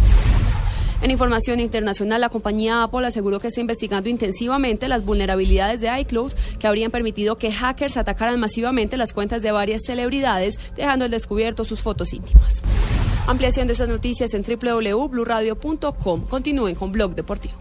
En 1.02 1.12
información 1.12 1.60
internacional, 1.60 2.22
la 2.22 2.30
compañía 2.30 2.82
Apple 2.82 3.06
aseguró 3.06 3.40
que 3.40 3.48
está 3.48 3.62
investigando 3.62 4.10
intensivamente 4.10 4.88
las 4.88 5.06
vulnerabilidades 5.06 5.80
de 5.80 6.00
iCloud 6.02 6.34
que 6.60 6.68
habrían 6.68 6.90
permitido 6.90 7.38
que 7.38 7.52
hackers 7.52 7.98
atacaran 7.98 8.40
masivamente 8.40 8.98
las 8.98 9.14
cuentas 9.14 9.44
de 9.44 9.52
varias 9.52 9.84
celebridades, 9.86 10.60
dejando 10.76 11.06
al 11.06 11.12
descubierto 11.12 11.66
sus 11.66 11.82
fotos 11.82 12.14
íntimas. 12.14 12.64
Ampliación 13.28 13.68
de 13.68 13.74
estas 13.74 13.90
noticias 13.90 14.34
en 14.34 14.44
www.bluradio.com. 14.44 16.22
Continúen 16.28 16.76
con 16.76 16.92
Blog 16.92 17.14
Deportivo. 17.14 17.56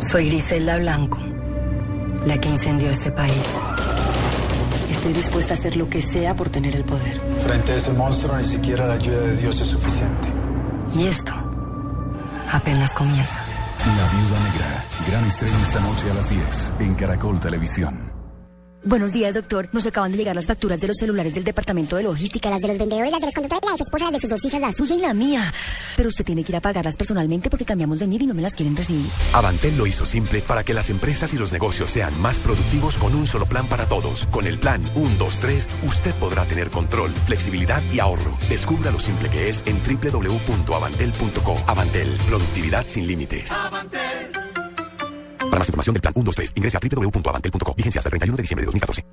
Soy 0.00 0.28
Griselda 0.28 0.76
Blanco, 0.78 1.18
la 2.26 2.38
que 2.38 2.48
incendió 2.50 2.90
este 2.90 3.10
país. 3.10 3.58
Estoy 4.90 5.14
dispuesta 5.14 5.54
a 5.54 5.56
hacer 5.56 5.76
lo 5.76 5.88
que 5.88 6.02
sea 6.02 6.36
por 6.36 6.50
tener 6.50 6.76
el 6.76 6.84
poder. 6.84 7.20
Frente 7.42 7.72
a 7.72 7.76
ese 7.76 7.92
monstruo, 7.92 8.36
ni 8.36 8.44
siquiera 8.44 8.86
la 8.86 8.94
ayuda 8.94 9.20
de 9.20 9.36
Dios 9.36 9.60
es 9.60 9.68
suficiente. 9.68 10.45
Y 10.98 11.06
esto 11.06 11.34
apenas 12.50 12.94
comienza. 12.94 13.38
La 13.84 14.18
Viuda 14.18 14.40
Negra. 14.40 14.84
Gran 15.06 15.24
estreno 15.26 15.58
esta 15.60 15.80
noche 15.80 16.10
a 16.10 16.14
las 16.14 16.30
10 16.30 16.72
en 16.80 16.94
Caracol 16.94 17.38
Televisión. 17.38 18.15
Buenos 18.86 19.12
días, 19.12 19.34
doctor. 19.34 19.68
Nos 19.72 19.84
acaban 19.84 20.12
de 20.12 20.16
llegar 20.16 20.36
las 20.36 20.46
facturas 20.46 20.80
de 20.80 20.86
los 20.86 20.96
celulares 20.96 21.34
del 21.34 21.42
departamento 21.42 21.96
de 21.96 22.04
logística, 22.04 22.48
las 22.50 22.60
de 22.60 22.68
los 22.68 22.78
vendedores, 22.78 23.10
las 23.10 23.20
de 23.20 23.26
los 23.26 23.34
conductores, 23.34 23.68
las 23.68 23.80
esposas 23.80 24.12
de 24.12 24.20
sus 24.20 24.30
dos 24.30 24.44
hijas, 24.44 24.60
la 24.60 24.70
suya 24.70 24.94
y 24.94 25.00
la 25.00 25.12
mía. 25.12 25.52
Pero 25.96 26.08
usted 26.08 26.24
tiene 26.24 26.44
que 26.44 26.52
ir 26.52 26.56
a 26.56 26.60
pagarlas 26.60 26.96
personalmente 26.96 27.50
porque 27.50 27.64
cambiamos 27.64 27.98
de 27.98 28.06
NID 28.06 28.20
y 28.20 28.26
no 28.28 28.34
me 28.34 28.42
las 28.42 28.54
quieren 28.54 28.76
recibir. 28.76 29.06
Avantel 29.32 29.76
lo 29.76 29.88
hizo 29.88 30.06
simple 30.06 30.40
para 30.40 30.62
que 30.62 30.72
las 30.72 30.88
empresas 30.88 31.34
y 31.34 31.36
los 31.36 31.50
negocios 31.50 31.90
sean 31.90 32.16
más 32.20 32.38
productivos 32.38 32.96
con 32.96 33.16
un 33.16 33.26
solo 33.26 33.46
plan 33.46 33.66
para 33.66 33.86
todos. 33.86 34.26
Con 34.26 34.46
el 34.46 34.56
plan 34.56 34.88
1, 34.94 35.16
2, 35.18 35.40
3, 35.40 35.68
usted 35.88 36.14
podrá 36.14 36.46
tener 36.46 36.70
control, 36.70 37.12
flexibilidad 37.12 37.82
y 37.92 37.98
ahorro. 37.98 38.38
Descubra 38.48 38.92
lo 38.92 39.00
simple 39.00 39.30
que 39.30 39.48
es 39.48 39.64
en 39.66 39.82
www.avantel.co. 39.82 41.58
Avantel, 41.66 42.16
productividad 42.28 42.86
sin 42.86 43.08
límites. 43.08 43.50
Para 45.50 45.58
más 45.58 45.68
información 45.68 45.94
del 45.94 46.02
plan 46.02 46.14
123, 46.14 46.52
ingrese 46.56 46.76
a 46.76 46.80
www.avantel.co. 46.80 47.74
Vigencia 47.74 47.98
hasta 48.00 48.08
el 48.08 48.12
31 48.12 48.36
de 48.36 48.42
diciembre 48.42 48.62
de 48.62 48.66
2014. 48.66 49.04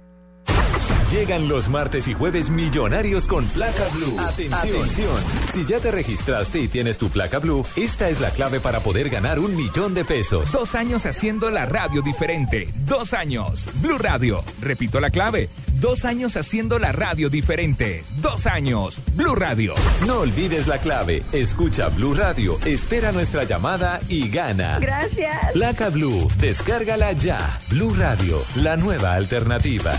Llegan 1.13 1.47
los 1.47 1.69
martes 1.69 2.07
y 2.07 2.15
jueves 2.15 2.49
millonarios 2.49 3.27
con 3.27 3.45
placa 3.45 3.83
blue. 3.93 4.19
Atención. 4.19 5.15
Si 5.51 5.63
ya 5.63 5.79
te 5.79 5.91
registraste 5.91 6.59
y 6.59 6.67
tienes 6.67 6.97
tu 6.97 7.09
placa 7.09 7.37
blue, 7.37 7.63
esta 7.75 8.09
es 8.09 8.19
la 8.19 8.31
clave 8.31 8.59
para 8.59 8.79
poder 8.79 9.11
ganar 9.11 9.37
un 9.37 9.55
millón 9.55 9.93
de 9.93 10.05
pesos. 10.05 10.51
Dos 10.51 10.73
años 10.73 11.05
haciendo 11.05 11.51
la 11.51 11.67
radio 11.67 12.01
diferente. 12.01 12.67
Dos 12.87 13.13
años. 13.13 13.69
Blue 13.75 13.99
Radio. 13.99 14.43
Repito 14.59 14.99
la 14.99 15.11
clave. 15.11 15.49
Dos 15.83 16.05
años 16.05 16.37
haciendo 16.37 16.79
la 16.79 16.93
radio 16.93 17.29
diferente. 17.29 18.05
Dos 18.21 18.47
años. 18.47 19.01
Blue 19.15 19.35
Radio. 19.35 19.73
No 20.07 20.19
olvides 20.21 20.65
la 20.65 20.77
clave. 20.77 21.23
Escucha 21.33 21.89
Blue 21.89 22.13
Radio, 22.13 22.57
espera 22.63 23.11
nuestra 23.11 23.43
llamada 23.43 23.99
y 24.07 24.29
gana. 24.29 24.79
Gracias. 24.79 25.51
Placa 25.51 25.89
Blue, 25.89 26.29
descárgala 26.39 27.11
ya. 27.11 27.59
Blue 27.69 27.93
Radio, 27.95 28.41
la 28.55 28.77
nueva 28.77 29.15
alternativa. 29.15 29.91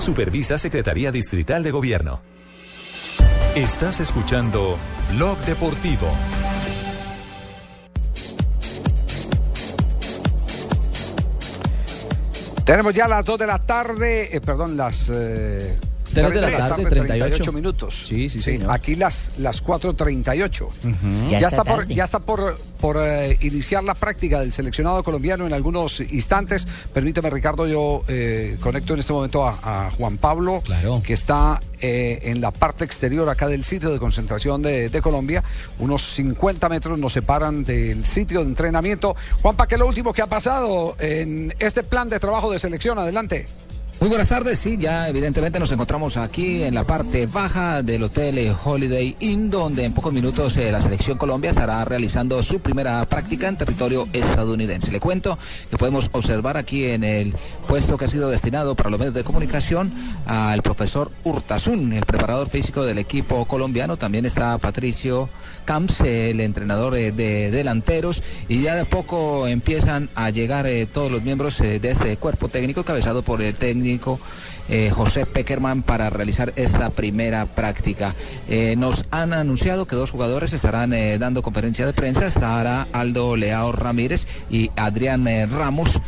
Supervisa 0.00 0.58
Secretaría 0.58 1.12
Distrital 1.12 1.62
de 1.62 1.70
Gobierno. 1.70 2.20
Estás 3.54 4.00
escuchando 4.00 4.76
Blog 5.12 5.38
Deportivo. 5.44 6.08
Tenemos 12.70 12.94
ya 12.94 13.08
las 13.08 13.24
2 13.24 13.36
de 13.36 13.46
la 13.48 13.58
tarde, 13.58 14.36
eh, 14.36 14.40
perdón, 14.40 14.76
las... 14.76 15.10
eh, 15.12 15.76
Tres 16.12 16.34
de 16.34 16.40
la 16.40 16.56
tarde, 16.56 16.84
38. 16.86 17.52
minutos. 17.52 18.06
Sí, 18.08 18.28
sí, 18.28 18.40
señor. 18.40 18.70
Aquí 18.70 18.96
las, 18.96 19.32
las 19.38 19.62
4.38. 19.64 20.68
Ya 21.30 21.38
Ya, 21.38 21.48
está 21.48 21.48
está 21.48 21.64
por, 21.64 21.86
ya 21.86 22.04
está 22.04 22.18
por, 22.18 22.58
por 22.80 22.98
eh, 23.00 23.36
iniciar 23.40 23.84
la 23.84 23.94
práctica 23.94 24.40
del 24.40 24.52
seleccionado 24.52 25.02
colombiano 25.02 25.46
en 25.46 25.52
algunos 25.52 26.00
instantes. 26.00 26.66
Permíteme, 26.92 27.30
Ricardo, 27.30 27.66
yo 27.66 28.02
eh, 28.08 28.56
conecto 28.60 28.94
en 28.94 29.00
este 29.00 29.12
momento 29.12 29.46
a, 29.46 29.86
a 29.86 29.90
Juan 29.92 30.18
Pablo, 30.18 30.62
que 31.04 31.12
está 31.12 31.60
eh, 31.80 32.18
en 32.22 32.40
la 32.40 32.50
parte 32.50 32.84
exterior 32.84 33.28
acá 33.28 33.46
del 33.48 33.64
sitio 33.64 33.90
de 33.90 33.98
concentración 33.98 34.62
de, 34.62 34.88
de 34.88 35.02
Colombia. 35.02 35.42
Unos 35.78 36.02
50 36.14 36.68
metros 36.68 36.98
nos 36.98 37.12
separan 37.12 37.64
del 37.64 38.04
sitio 38.04 38.40
de 38.40 38.46
entrenamiento. 38.46 39.14
Juanpa, 39.42 39.66
¿qué 39.66 39.76
es 39.76 39.78
lo 39.78 39.86
último 39.86 40.12
que 40.12 40.22
ha 40.22 40.26
pasado 40.26 40.96
en 40.98 41.54
este 41.58 41.82
plan 41.82 42.08
de 42.08 42.18
trabajo 42.20 42.50
de 42.50 42.58
selección? 42.58 42.98
Adelante. 42.98 43.46
Muy 44.00 44.08
buenas 44.08 44.30
tardes, 44.30 44.58
sí, 44.58 44.78
ya 44.78 45.10
evidentemente 45.10 45.60
nos 45.60 45.70
encontramos 45.72 46.16
aquí 46.16 46.62
en 46.62 46.74
la 46.74 46.84
parte 46.84 47.26
baja 47.26 47.82
del 47.82 48.02
hotel 48.04 48.38
eh, 48.38 48.50
Holiday 48.64 49.14
Inn, 49.20 49.50
donde 49.50 49.84
en 49.84 49.92
pocos 49.92 50.10
minutos 50.10 50.56
eh, 50.56 50.72
la 50.72 50.80
selección 50.80 51.18
Colombia 51.18 51.50
estará 51.50 51.84
realizando 51.84 52.42
su 52.42 52.60
primera 52.60 53.04
práctica 53.04 53.46
en 53.46 53.58
territorio 53.58 54.08
estadounidense. 54.14 54.90
Le 54.90 55.00
cuento 55.00 55.38
que 55.68 55.76
podemos 55.76 56.08
observar 56.12 56.56
aquí 56.56 56.86
en 56.86 57.04
el 57.04 57.36
puesto 57.68 57.98
que 57.98 58.06
ha 58.06 58.08
sido 58.08 58.30
destinado 58.30 58.74
para 58.74 58.88
los 58.88 58.98
medios 58.98 59.14
de 59.14 59.22
comunicación 59.22 59.92
al 60.24 60.62
profesor 60.62 61.12
Hurtasun, 61.22 61.92
el 61.92 62.06
preparador 62.06 62.48
físico 62.48 62.84
del 62.84 62.96
equipo 62.96 63.44
colombiano. 63.44 63.98
También 63.98 64.24
está 64.24 64.56
Patricio 64.56 65.28
Camps, 65.66 66.00
el 66.00 66.40
entrenador 66.40 66.96
eh, 66.96 67.12
de 67.12 67.50
delanteros, 67.50 68.22
y 68.48 68.62
ya 68.62 68.76
de 68.76 68.86
poco 68.86 69.46
empiezan 69.46 70.08
a 70.14 70.30
llegar 70.30 70.66
todos 70.90 71.12
los 71.12 71.22
miembros 71.22 71.58
de 71.58 71.80
este 71.82 72.16
cuerpo 72.16 72.48
técnico, 72.48 72.82
cabezado 72.82 73.20
por 73.22 73.42
el 73.42 73.54
técnico 73.54 73.89
técnico 73.98 74.20
eh, 74.70 74.90
José 74.90 75.26
Peckerman 75.26 75.82
para 75.82 76.08
realizar 76.10 76.52
esta 76.56 76.90
primera 76.90 77.44
práctica. 77.46 78.14
Eh, 78.48 78.76
nos 78.78 79.04
han 79.10 79.32
anunciado 79.32 79.86
que 79.86 79.96
dos 79.96 80.10
jugadores 80.10 80.52
estarán 80.52 80.92
eh, 80.92 81.18
dando 81.18 81.42
conferencia 81.42 81.84
de 81.84 81.92
prensa. 81.92 82.26
Estará 82.26 82.88
Aldo 82.92 83.36
Leao 83.36 83.72
Ramírez 83.72 84.26
y 84.48 84.70
Adrián 84.76 85.26
Ramos. 85.50 86.00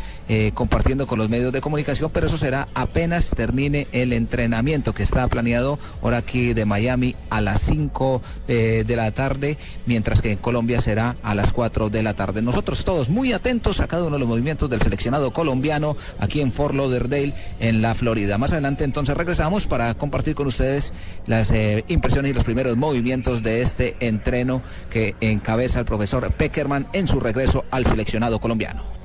compartiendo 0.55 1.07
con 1.07 1.19
los 1.19 1.29
medios 1.29 1.53
de 1.53 1.61
comunicación, 1.61 2.11
pero 2.11 2.27
eso 2.27 2.39
será 2.39 2.67
apenas 2.73 3.31
termine 3.31 3.87
el 3.93 4.15
entrenamiento 4.15 4.95
que 4.95 5.03
está 5.03 5.29
planeado 5.29 5.79
ahora 6.03 6.19
aquí 6.19 6.55
de 6.55 6.65
Miami 6.65 7.15
a 7.29 7.41
las 7.41 7.61
5 7.63 8.23
eh, 8.49 8.85
de 8.87 8.97
la 8.97 9.11
tarde, 9.13 9.59
mientras 9.87 10.23
que 10.23 10.33
en 10.33 10.39
Colombia 10.39 10.81
será 10.81 11.17
a 11.23 11.35
las 11.35 11.53
4 11.53 11.91
de 11.91 12.03
la 12.03 12.15
tarde. 12.15 12.43
Nosotros 12.43 12.85
todos 12.85 13.11
muy 13.11 13.33
atentos 13.33 13.81
a 13.81 13.89
cada 13.89 14.05
uno 14.05 14.17
de 14.17 14.21
los 14.21 14.29
movimientos 14.29 14.71
del 14.71 14.81
seleccionado 14.81 15.33
colombiano 15.33 15.97
aquí 16.19 16.41
en 16.41 16.53
Fort 16.53 16.75
Lauderdale, 16.75 17.35
en 17.61 17.83
la 17.83 17.95
Florida. 17.95 18.39
Más 18.39 18.52
adelante 18.53 18.85
entonces 18.85 19.17
regresamos 19.17 19.67
para 19.67 19.95
compartir 19.95 20.35
con 20.35 20.47
ustedes 20.47 20.93
las 21.27 21.51
eh, 21.51 21.85
impresiones 21.89 22.31
y 22.31 22.35
los 22.35 22.45
primeros 22.45 22.77
movimientos 22.77 23.43
de 23.43 23.63
este 23.63 23.97
entreno 24.01 24.63
que 24.91 25.17
encabeza 25.21 25.81
el 25.81 25.85
profesor 25.85 26.33
Peckerman 26.33 26.87
en 26.93 27.07
su 27.07 27.21
regreso 27.21 27.65
al 27.71 27.87
seleccionado 27.87 28.39
colombiano. 28.39 29.02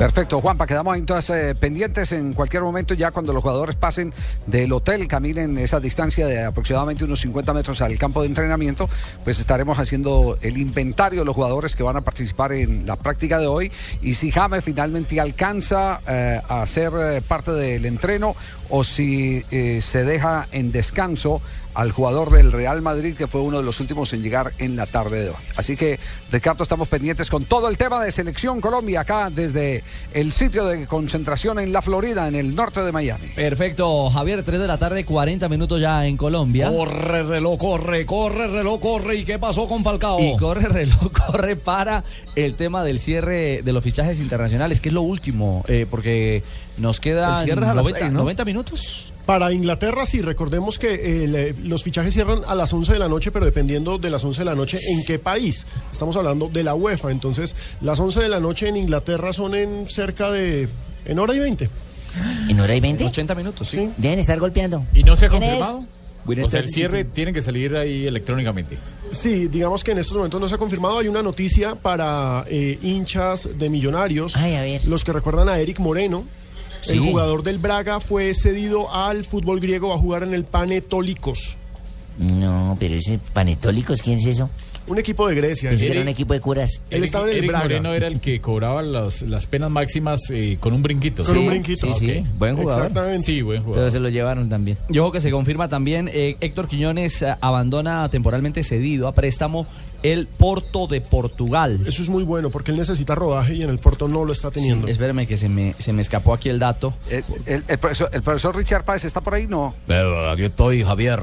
Perfecto, 0.00 0.40
Juanpa, 0.40 0.66
quedamos 0.66 0.96
entonces 0.96 1.50
eh, 1.50 1.54
pendientes 1.54 2.10
en 2.12 2.32
cualquier 2.32 2.62
momento 2.62 2.94
ya 2.94 3.10
cuando 3.10 3.34
los 3.34 3.42
jugadores 3.42 3.76
pasen 3.76 4.14
del 4.46 4.72
hotel, 4.72 5.06
caminen 5.06 5.58
esa 5.58 5.78
distancia 5.78 6.26
de 6.26 6.42
aproximadamente 6.42 7.04
unos 7.04 7.20
50 7.20 7.52
metros 7.52 7.82
al 7.82 7.98
campo 7.98 8.22
de 8.22 8.28
entrenamiento, 8.28 8.88
pues 9.24 9.38
estaremos 9.38 9.78
haciendo 9.78 10.38
el 10.40 10.56
inventario 10.56 11.18
de 11.18 11.26
los 11.26 11.34
jugadores 11.34 11.76
que 11.76 11.82
van 11.82 11.98
a 11.98 12.00
participar 12.00 12.52
en 12.52 12.86
la 12.86 12.96
práctica 12.96 13.38
de 13.38 13.46
hoy. 13.46 13.70
Y 14.00 14.14
si 14.14 14.32
James 14.32 14.64
finalmente 14.64 15.20
alcanza 15.20 16.00
eh, 16.08 16.40
a 16.48 16.66
ser 16.66 16.94
eh, 16.98 17.20
parte 17.20 17.52
del 17.52 17.84
entreno 17.84 18.34
o 18.70 18.82
si 18.84 19.44
se 19.50 20.04
deja 20.04 20.46
en 20.52 20.70
descanso 20.70 21.42
al 21.74 21.92
jugador 21.92 22.30
del 22.30 22.52
Real 22.52 22.82
Madrid, 22.82 23.16
que 23.16 23.26
fue 23.26 23.40
uno 23.40 23.58
de 23.58 23.64
los 23.64 23.80
últimos 23.80 24.12
en 24.12 24.22
llegar 24.22 24.52
en 24.58 24.76
la 24.76 24.86
tarde 24.86 25.22
de 25.22 25.28
hoy. 25.30 25.36
Así 25.56 25.76
que, 25.76 25.98
Ricardo, 26.30 26.62
estamos 26.62 26.88
pendientes 26.88 27.30
con 27.30 27.44
todo 27.44 27.68
el 27.68 27.78
tema 27.78 28.02
de 28.02 28.10
Selección 28.10 28.60
Colombia 28.60 29.02
acá 29.02 29.30
desde 29.30 29.84
el 30.12 30.32
sitio 30.32 30.66
de 30.66 30.86
concentración 30.86 31.58
en 31.58 31.72
la 31.72 31.82
Florida, 31.82 32.26
en 32.28 32.34
el 32.34 32.54
norte 32.54 32.82
de 32.82 32.92
Miami. 32.92 33.28
Perfecto, 33.34 34.10
Javier, 34.10 34.42
3 34.42 34.60
de 34.60 34.66
la 34.66 34.78
tarde, 34.78 35.04
40 35.04 35.48
minutos 35.48 35.80
ya 35.80 36.06
en 36.06 36.16
Colombia. 36.16 36.70
Corre 36.70 37.22
reloj, 37.22 37.58
corre, 37.58 38.06
corre 38.06 38.48
reloj, 38.48 38.80
corre. 38.80 39.16
¿Y 39.16 39.24
qué 39.24 39.38
pasó 39.38 39.68
con 39.68 39.84
Falcao? 39.84 40.20
Y 40.20 40.36
corre 40.36 40.68
reloj, 40.68 41.10
corre 41.26 41.56
para 41.56 42.04
el 42.34 42.54
tema 42.54 42.84
del 42.84 43.00
cierre 43.00 43.62
de 43.62 43.72
los 43.72 43.84
fichajes 43.84 44.20
internacionales, 44.20 44.80
que 44.80 44.88
es 44.88 44.94
lo 44.94 45.02
último, 45.02 45.64
eh, 45.68 45.86
porque 45.88 46.42
nos 46.76 47.00
quedan 47.00 47.40
El 47.40 47.44
cierre 47.44 47.62
es 47.62 47.70
a 47.70 47.74
las 47.74 47.84
90, 47.84 47.98
seis, 47.98 48.12
¿no? 48.12 48.18
90 48.20 48.44
minutos. 48.44 49.12
Para 49.30 49.52
Inglaterra, 49.52 50.06
sí, 50.06 50.22
recordemos 50.22 50.76
que 50.76 51.24
eh, 51.24 51.54
los 51.62 51.84
fichajes 51.84 52.12
cierran 52.12 52.40
a 52.48 52.56
las 52.56 52.72
11 52.72 52.94
de 52.94 52.98
la 52.98 53.08
noche, 53.08 53.30
pero 53.30 53.44
dependiendo 53.44 53.96
de 53.96 54.10
las 54.10 54.24
11 54.24 54.40
de 54.40 54.44
la 54.44 54.56
noche, 54.56 54.80
¿en 54.88 55.04
qué 55.04 55.20
país? 55.20 55.68
Estamos 55.92 56.16
hablando 56.16 56.48
de 56.48 56.64
la 56.64 56.74
UEFA, 56.74 57.12
entonces 57.12 57.54
las 57.80 58.00
11 58.00 58.22
de 58.22 58.28
la 58.28 58.40
noche 58.40 58.66
en 58.66 58.76
Inglaterra 58.76 59.32
son 59.32 59.54
en 59.54 59.86
cerca 59.86 60.32
de... 60.32 60.68
en 61.04 61.18
hora 61.20 61.32
y 61.32 61.38
20. 61.38 61.70
¿En 62.48 62.58
hora 62.58 62.74
y 62.74 62.80
20? 62.80 63.04
80 63.04 63.34
minutos, 63.36 63.68
sí. 63.68 63.88
Deben 63.98 64.18
estar 64.18 64.40
golpeando. 64.40 64.84
¿Y 64.92 65.04
no 65.04 65.14
se 65.14 65.26
ha 65.26 65.28
¿Quién 65.28 65.42
confirmado? 65.42 65.86
O 66.26 66.50
sea, 66.50 66.58
el 66.58 66.68
cierre 66.68 67.04
tiene 67.04 67.32
que 67.32 67.40
salir 67.40 67.76
ahí 67.76 68.08
electrónicamente. 68.08 68.78
Sí, 69.12 69.46
digamos 69.46 69.84
que 69.84 69.92
en 69.92 69.98
estos 69.98 70.16
momentos 70.16 70.40
no 70.40 70.48
se 70.48 70.56
ha 70.56 70.58
confirmado. 70.58 70.98
Hay 70.98 71.06
una 71.06 71.22
noticia 71.22 71.76
para 71.76 72.44
eh, 72.48 72.80
hinchas 72.82 73.48
de 73.56 73.70
millonarios. 73.70 74.34
Los 74.88 75.04
que 75.04 75.12
recuerdan 75.12 75.48
a 75.48 75.60
Eric 75.60 75.78
Moreno. 75.78 76.24
Sí. 76.80 76.92
El 76.94 77.00
jugador 77.00 77.42
del 77.42 77.58
Braga 77.58 78.00
fue 78.00 78.32
cedido 78.34 78.92
al 78.94 79.24
fútbol 79.24 79.60
griego 79.60 79.92
a 79.92 79.98
jugar 79.98 80.22
en 80.22 80.34
el 80.34 80.44
Panetolikos, 80.44 81.56
No, 82.18 82.76
pero 82.78 82.94
ese 82.94 83.18
panetólicos, 83.32 84.02
¿quién 84.02 84.18
es 84.18 84.26
eso? 84.26 84.50
un 84.86 84.98
equipo 84.98 85.28
de 85.28 85.36
Grecia. 85.36 85.68
Pensé 85.70 85.84
que 85.84 85.90
Él- 85.92 85.98
era 85.98 86.02
un 86.02 86.08
equipo 86.08 86.32
de 86.32 86.40
curas. 86.40 86.80
Él 86.90 87.04
estaba 87.04 87.26
en 87.26 87.30
el 87.30 87.36
Eric 87.36 87.50
Braga. 87.50 87.64
Moreno 87.64 87.94
era 87.94 88.08
el 88.08 88.18
que 88.18 88.40
cobraba 88.40 88.82
las, 88.82 89.22
las 89.22 89.46
penas 89.46 89.70
máximas 89.70 90.18
eh, 90.30 90.56
con 90.58 90.72
un 90.72 90.82
brinquito. 90.82 91.22
Con 91.22 91.38
un 91.38 91.46
brinquito. 91.46 91.86
Sí, 91.94 92.06
sí. 92.06 92.24
Buen 92.38 92.56
jugador. 92.56 92.86
Exactamente. 92.86 93.24
Sí, 93.24 93.40
buen 93.40 93.62
jugador. 93.62 93.82
Pero 93.82 93.90
se 93.92 94.00
lo 94.00 94.08
llevaron 94.08 94.48
también. 94.48 94.78
Y 94.88 94.98
ojo 94.98 95.12
que 95.12 95.20
se 95.20 95.30
confirma 95.30 95.68
también, 95.68 96.10
eh, 96.12 96.36
Héctor 96.40 96.66
Quiñones 96.66 97.22
eh, 97.22 97.36
abandona 97.40 98.08
temporalmente 98.10 98.64
cedido 98.64 99.06
a 99.06 99.12
préstamo 99.12 99.64
el 100.02 100.26
Porto 100.26 100.86
de 100.86 101.00
Portugal. 101.00 101.80
Eso 101.86 102.02
es 102.02 102.08
muy 102.08 102.24
bueno 102.24 102.50
porque 102.50 102.70
él 102.70 102.78
necesita 102.78 103.14
rodaje 103.14 103.54
y 103.54 103.62
en 103.62 103.70
el 103.70 103.78
Porto 103.78 104.08
no 104.08 104.24
lo 104.24 104.32
está 104.32 104.50
teniendo. 104.50 104.88
espérame 104.88 105.26
que 105.26 105.36
se 105.36 105.48
me, 105.48 105.74
se 105.78 105.92
me 105.92 106.02
escapó 106.02 106.32
aquí 106.34 106.48
el 106.48 106.58
dato. 106.58 106.94
El, 107.08 107.24
el- 107.46 107.64
el 107.68 107.78
profesor, 107.78 108.08
el 108.12 108.22
profesor 108.22 108.56
Richard 108.56 108.84
Páez 108.84 109.04
está 109.04 109.20
por 109.20 109.34
ahí, 109.34 109.46
¿no? 109.46 109.74
Pero 109.86 110.30
aquí 110.30 110.44
estoy, 110.44 110.82
Javier, 110.84 111.20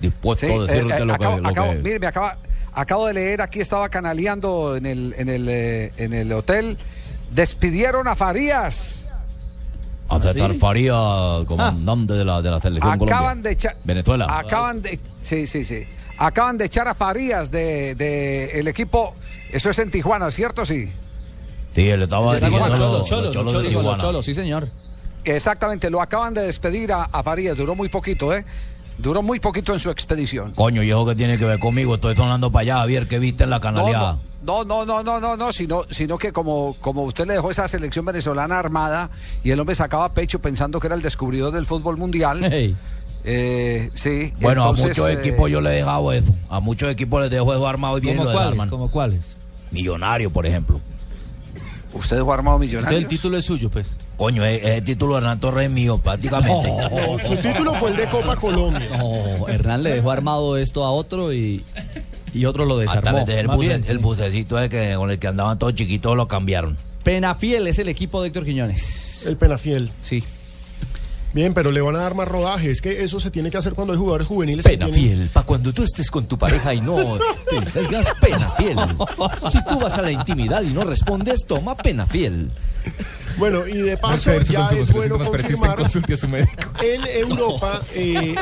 dispuesto 0.00 0.46
Sí, 0.46 0.52
a 0.52 0.58
decirte 0.60 0.94
eh, 0.94 0.98
eh, 1.02 1.04
lo, 1.04 1.14
acabo, 1.14 1.36
que, 1.36 1.42
lo 1.42 1.48
acabo- 1.48 1.72
que- 1.72 1.78
mire, 1.82 1.98
me 1.98 2.06
acaba, 2.06 2.38
acabo 2.72 3.06
de 3.06 3.14
leer, 3.14 3.42
aquí 3.42 3.60
estaba 3.60 3.88
canaleando 3.88 4.76
en 4.76 4.86
el, 4.86 5.14
en 5.18 5.28
el, 5.28 5.48
eh, 5.48 5.92
en 5.96 6.12
el 6.14 6.32
hotel. 6.32 6.76
Despidieron 7.32 8.06
a 8.08 8.14
Farías. 8.16 9.08
a 10.08 10.20
César 10.20 10.54
Faría, 10.54 10.94
comandante 11.46 12.14
de, 12.14 12.24
la, 12.24 12.40
de 12.40 12.50
la 12.50 12.60
selección 12.60 12.92
Acaban 12.94 13.08
Colombia. 13.18 13.42
de 13.42 13.50
echar. 13.52 13.76
Venezuela. 13.84 14.38
Acaban 14.38 14.80
de. 14.80 14.98
Sí, 15.20 15.46
sí, 15.46 15.64
sí. 15.64 15.82
Acaban 16.18 16.56
de 16.58 16.64
echar 16.66 16.88
a 16.88 16.94
Farías 16.94 17.50
de, 17.50 17.94
de 17.94 18.58
el 18.58 18.68
equipo. 18.68 19.14
Eso 19.52 19.70
es 19.70 19.78
en 19.78 19.90
Tijuana, 19.90 20.30
¿cierto? 20.30 20.64
Sí. 20.64 20.90
Sí, 21.74 21.88
él 21.88 22.02
estaba 22.02 22.32
los 22.32 22.40
Cholos 22.40 23.02
de 23.02 23.30
Cholos, 23.30 23.52
los 23.52 23.62
Tijuana. 23.62 23.98
Cholos, 24.02 24.24
sí 24.24 24.34
señor. 24.34 24.68
Exactamente, 25.24 25.90
lo 25.90 26.00
acaban 26.00 26.32
de 26.34 26.42
despedir 26.42 26.92
a, 26.92 27.02
a 27.04 27.22
Farías. 27.22 27.56
Duró 27.56 27.74
muy 27.74 27.88
poquito, 27.88 28.32
¿eh? 28.32 28.44
Duró 28.96 29.22
muy 29.22 29.40
poquito 29.40 29.74
en 29.74 29.80
su 29.80 29.90
expedición. 29.90 30.52
Coño, 30.54 30.82
¿y 30.82 30.88
eso 30.90 31.04
qué 31.04 31.14
tiene 31.14 31.36
que 31.36 31.44
ver 31.44 31.58
conmigo? 31.58 31.96
Estoy 31.96 32.16
sonando 32.16 32.50
para 32.50 32.62
allá, 32.62 32.76
Javier, 32.78 33.06
¿qué 33.06 33.18
viste 33.18 33.44
en 33.44 33.50
la 33.50 33.60
canaleada? 33.60 34.18
No, 34.42 34.64
no, 34.64 34.86
no, 34.86 35.02
no, 35.02 35.20
no, 35.20 35.36
no, 35.36 35.52
sino, 35.52 35.84
sino 35.90 36.16
que 36.16 36.32
como, 36.32 36.76
como 36.80 37.02
usted 37.02 37.26
le 37.26 37.34
dejó 37.34 37.50
esa 37.50 37.66
selección 37.66 38.04
venezolana 38.04 38.58
armada 38.58 39.10
y 39.42 39.50
el 39.50 39.58
hombre 39.58 39.74
sacaba 39.74 40.14
pecho 40.14 40.38
pensando 40.38 40.78
que 40.78 40.86
era 40.86 40.94
el 40.96 41.02
descubridor 41.02 41.52
del 41.52 41.66
fútbol 41.66 41.96
mundial. 41.96 42.76
Eh, 43.26 43.90
sí. 43.94 44.32
Bueno, 44.40 44.62
entonces, 44.62 44.84
a 44.84 44.88
muchos 44.88 45.08
eh, 45.08 45.12
equipos 45.14 45.50
yo 45.50 45.60
le 45.60 45.70
he 45.70 45.76
dejado 45.76 46.12
eso. 46.12 46.34
A 46.48 46.60
muchos 46.60 46.90
equipos 46.90 47.20
les 47.22 47.30
dejo 47.30 47.52
eso 47.52 47.66
armado 47.66 47.98
y 47.98 48.00
bien 48.00 48.16
¿Cómo 48.16 48.30
lo 48.30 48.32
cuáles? 48.36 48.66
¿Cómo 48.70 48.90
cuáles? 48.90 49.36
Millonario, 49.72 50.30
por 50.30 50.46
ejemplo. 50.46 50.80
¿Usted 51.92 52.16
dejó 52.16 52.32
armado 52.32 52.58
millonario? 52.58 52.98
el 52.98 53.06
título 53.06 53.36
es 53.38 53.44
suyo, 53.44 53.68
pues. 53.70 53.86
Coño, 54.16 54.44
es, 54.44 54.62
es 54.62 54.68
el 54.78 54.84
título 54.84 55.14
de 55.14 55.18
Hernán 55.18 55.40
Torres 55.40 55.66
es 55.66 55.72
mío, 55.72 55.98
prácticamente. 55.98 56.68
No, 56.90 57.18
su 57.18 57.36
título 57.36 57.74
fue 57.74 57.90
el 57.90 57.96
de 57.96 58.06
Copa 58.08 58.36
Colombia. 58.36 58.88
No, 58.96 59.48
Hernán 59.48 59.82
le 59.82 59.94
dejó 59.94 60.10
armado 60.10 60.56
esto 60.56 60.84
a 60.84 60.90
otro 60.90 61.32
y, 61.32 61.64
y 62.32 62.44
otro 62.46 62.64
lo 62.64 62.78
Hasta 62.78 62.96
desarmó. 63.00 63.18
les 63.18 63.26
dejé 63.26 63.40
el, 63.40 63.48
buce- 63.48 63.58
bien, 63.60 63.84
el 63.88 63.98
bucecito 63.98 64.58
ese 64.58 64.68
que, 64.68 64.94
con 64.94 65.10
el 65.10 65.18
que 65.18 65.26
andaban 65.26 65.58
todos 65.58 65.74
chiquitos 65.74 66.16
lo 66.16 66.28
cambiaron. 66.28 66.76
Penafiel 67.02 67.66
es 67.66 67.78
el 67.78 67.88
equipo 67.88 68.20
de 68.22 68.28
Héctor 68.28 68.44
Quiñones. 68.44 69.24
El 69.26 69.36
Penafiel. 69.36 69.90
Sí. 70.02 70.22
Bien, 71.36 71.52
pero 71.52 71.70
le 71.70 71.82
van 71.82 71.94
a 71.96 71.98
dar 71.98 72.14
más 72.14 72.26
rodaje. 72.26 72.70
Es 72.70 72.80
que 72.80 73.04
eso 73.04 73.20
se 73.20 73.30
tiene 73.30 73.50
que 73.50 73.58
hacer 73.58 73.74
cuando 73.74 73.92
hay 73.92 73.98
jugadores 73.98 74.26
juveniles. 74.26 74.64
Pena 74.64 74.86
tienen- 74.86 75.02
fiel, 75.18 75.28
pa' 75.28 75.42
cuando 75.42 75.70
tú 75.70 75.82
estés 75.82 76.10
con 76.10 76.24
tu 76.24 76.38
pareja 76.38 76.72
y 76.72 76.80
no 76.80 76.96
te 77.50 77.60
distraigas, 77.60 78.06
pena 78.22 78.52
fiel. 78.52 78.78
Si 79.52 79.62
tú 79.66 79.78
vas 79.78 79.98
a 79.98 80.02
la 80.02 80.12
intimidad 80.12 80.62
y 80.62 80.68
no 80.72 80.82
respondes, 80.82 81.44
toma 81.44 81.74
pena 81.76 82.06
fiel. 82.06 82.50
Bueno, 83.36 83.66
y 83.66 83.78
de 83.78 83.96
paso 83.96 84.32
ya 84.40 84.66
es 84.70 84.90
bueno 84.92 85.18
confirmar 85.18 85.76
consulte 85.76 86.14
a 86.14 86.16
su 86.16 86.28
médico. 86.28 86.52
en 86.82 87.06
Europa, 87.06 87.82
eh, 87.94 88.34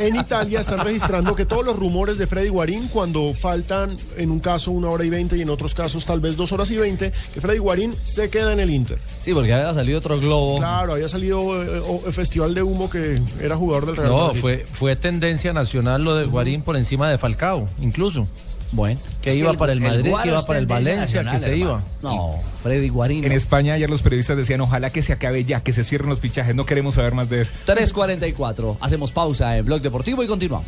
en 0.00 0.16
Italia 0.16 0.60
están 0.60 0.80
registrando 0.80 1.34
que 1.34 1.46
todos 1.46 1.64
los 1.64 1.76
rumores 1.76 2.18
de 2.18 2.26
Freddy 2.26 2.48
Guarín, 2.48 2.88
cuando 2.88 3.32
faltan 3.34 3.96
en 4.16 4.30
un 4.30 4.40
caso 4.40 4.70
una 4.70 4.88
hora 4.90 5.04
y 5.04 5.10
veinte 5.10 5.36
y 5.36 5.42
en 5.42 5.50
otros 5.50 5.74
casos 5.74 6.04
tal 6.04 6.20
vez 6.20 6.36
dos 6.36 6.52
horas 6.52 6.70
y 6.70 6.76
veinte, 6.76 7.12
que 7.32 7.40
Freddy 7.40 7.58
Guarín 7.58 7.94
se 8.04 8.28
queda 8.30 8.52
en 8.52 8.60
el 8.60 8.70
Inter. 8.70 8.98
Sí, 9.22 9.32
porque 9.32 9.52
había 9.54 9.72
salido 9.72 9.98
otro 9.98 10.18
globo. 10.20 10.58
Claro, 10.58 10.94
había 10.94 11.08
salido 11.08 11.62
eh, 11.62 11.82
el 12.06 12.12
festival 12.12 12.54
de 12.54 12.62
humo 12.62 12.90
que 12.90 13.20
era 13.40 13.56
jugador 13.56 13.86
del 13.86 13.96
Real 13.96 14.10
No, 14.10 14.26
Madrid. 14.28 14.40
fue, 14.40 14.66
fue 14.70 14.96
tendencia 14.96 15.52
nacional 15.52 16.02
lo 16.04 16.14
de 16.16 16.26
Guarín 16.26 16.62
por 16.62 16.76
encima 16.76 17.10
de 17.10 17.18
Falcao, 17.18 17.68
incluso. 17.80 18.28
Bueno, 18.74 18.98
que 19.22 19.34
iba 19.34 19.54
para 19.54 19.72
el 19.72 19.80
Madrid, 19.80 20.12
que 20.22 20.28
iba 20.28 20.44
para 20.44 20.58
el 20.58 20.66
Valencia, 20.66 21.24
que 21.30 21.38
se 21.38 21.56
iba. 21.56 21.82
No, 22.02 22.40
Freddy 22.62 22.88
Guarín. 22.88 23.24
En 23.24 23.32
España 23.32 23.74
ayer 23.74 23.88
los 23.88 24.02
periodistas 24.02 24.36
decían, 24.36 24.60
ojalá 24.60 24.90
que 24.90 25.02
se 25.02 25.12
acabe 25.12 25.44
ya, 25.44 25.62
que 25.62 25.72
se 25.72 25.84
cierren 25.84 26.10
los 26.10 26.20
fichajes, 26.20 26.54
no 26.54 26.66
queremos 26.66 26.96
saber 26.96 27.14
más 27.14 27.30
de 27.30 27.42
eso. 27.42 27.52
3.44. 27.66 28.78
Hacemos 28.80 29.12
pausa 29.12 29.56
en 29.56 29.64
Blog 29.64 29.80
Deportivo 29.80 30.22
y 30.22 30.26
continuamos. 30.26 30.66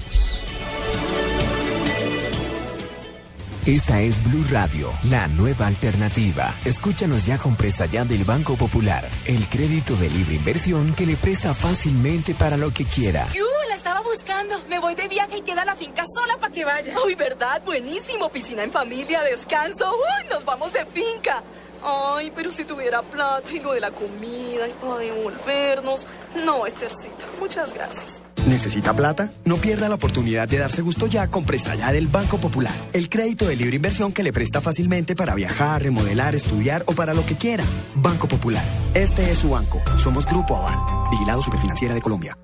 Esta 3.67 4.01
es 4.01 4.23
Blue 4.23 4.45
Radio, 4.49 4.93
la 5.11 5.27
nueva 5.27 5.67
alternativa. 5.67 6.55
Escúchanos 6.65 7.27
ya 7.27 7.37
con 7.37 7.57
presta 7.57 7.87
ya 7.87 8.05
del 8.05 8.25
Banco 8.25 8.55
Popular, 8.55 9.09
el 9.25 9.45
crédito 9.49 9.97
de 9.97 10.09
libre 10.09 10.37
inversión 10.37 10.95
que 10.95 11.05
le 11.05 11.17
presta 11.17 11.53
fácilmente 11.53 12.35
para 12.35 12.57
lo 12.57 12.73
que 12.73 12.85
quiera. 12.85 13.27
¡Yu! 13.35 13.43
Me 14.69 14.79
voy 14.79 14.95
de 14.95 15.09
viaje 15.09 15.39
y 15.39 15.43
queda 15.43 15.65
la 15.65 15.75
finca 15.75 16.05
sola 16.15 16.37
para 16.39 16.53
que 16.53 16.65
vaya. 16.65 16.95
¡Uy, 17.05 17.15
verdad! 17.15 17.63
Buenísimo. 17.65 18.29
Piscina 18.29 18.65
en 18.65 18.71
familia, 18.71 19.23
descanso. 19.23 19.91
¡Uy! 19.91 20.29
Nos 20.29 20.45
vamos 20.45 20.73
de 20.73 20.85
finca. 20.87 21.43
Ay, 21.83 22.33
pero 22.35 22.51
si 22.51 22.65
tuviera 22.65 23.01
plata 23.03 23.51
y 23.53 23.61
lo 23.61 23.73
de 23.73 23.81
la 23.81 23.91
comida 23.91 24.69
y 24.69 24.73
para 24.73 24.99
devolvernos. 24.99 26.07
No, 26.45 26.67
Estercita. 26.67 27.27
Muchas 27.41 27.73
gracias. 27.73 28.23
¿Necesita 28.47 28.95
plata? 28.95 29.31
No 29.45 29.57
pierda 29.57 29.89
la 29.89 29.95
oportunidad 29.97 30.49
de 30.49 30.59
darse 30.59 30.83
gusto 30.83 31.07
ya 31.07 31.29
con 31.29 31.45
Presta 31.45 31.75
Ya 31.75 31.93
del 31.93 32.07
Banco 32.07 32.39
Popular. 32.39 32.75
El 32.93 33.09
crédito 33.09 33.47
de 33.47 33.57
libre 33.57 33.77
inversión 33.77 34.13
que 34.13 34.23
le 34.23 34.33
presta 34.33 34.61
fácilmente 34.61 35.17
para 35.17 35.35
viajar, 35.35 35.83
remodelar, 35.83 36.35
estudiar 36.35 36.85
o 36.87 36.93
para 36.93 37.15
lo 37.15 37.25
que 37.25 37.37
quiera. 37.37 37.65
Banco 37.95 38.29
Popular. 38.29 38.65
Este 38.95 39.31
es 39.31 39.39
su 39.39 39.51
banco. 39.51 39.83
Somos 39.99 40.27
Grupo 40.27 40.57
Aval. 40.57 41.11
Vigilado 41.11 41.43
Superfinanciera 41.43 41.95
de 41.95 42.03
Colombia. 42.03 42.37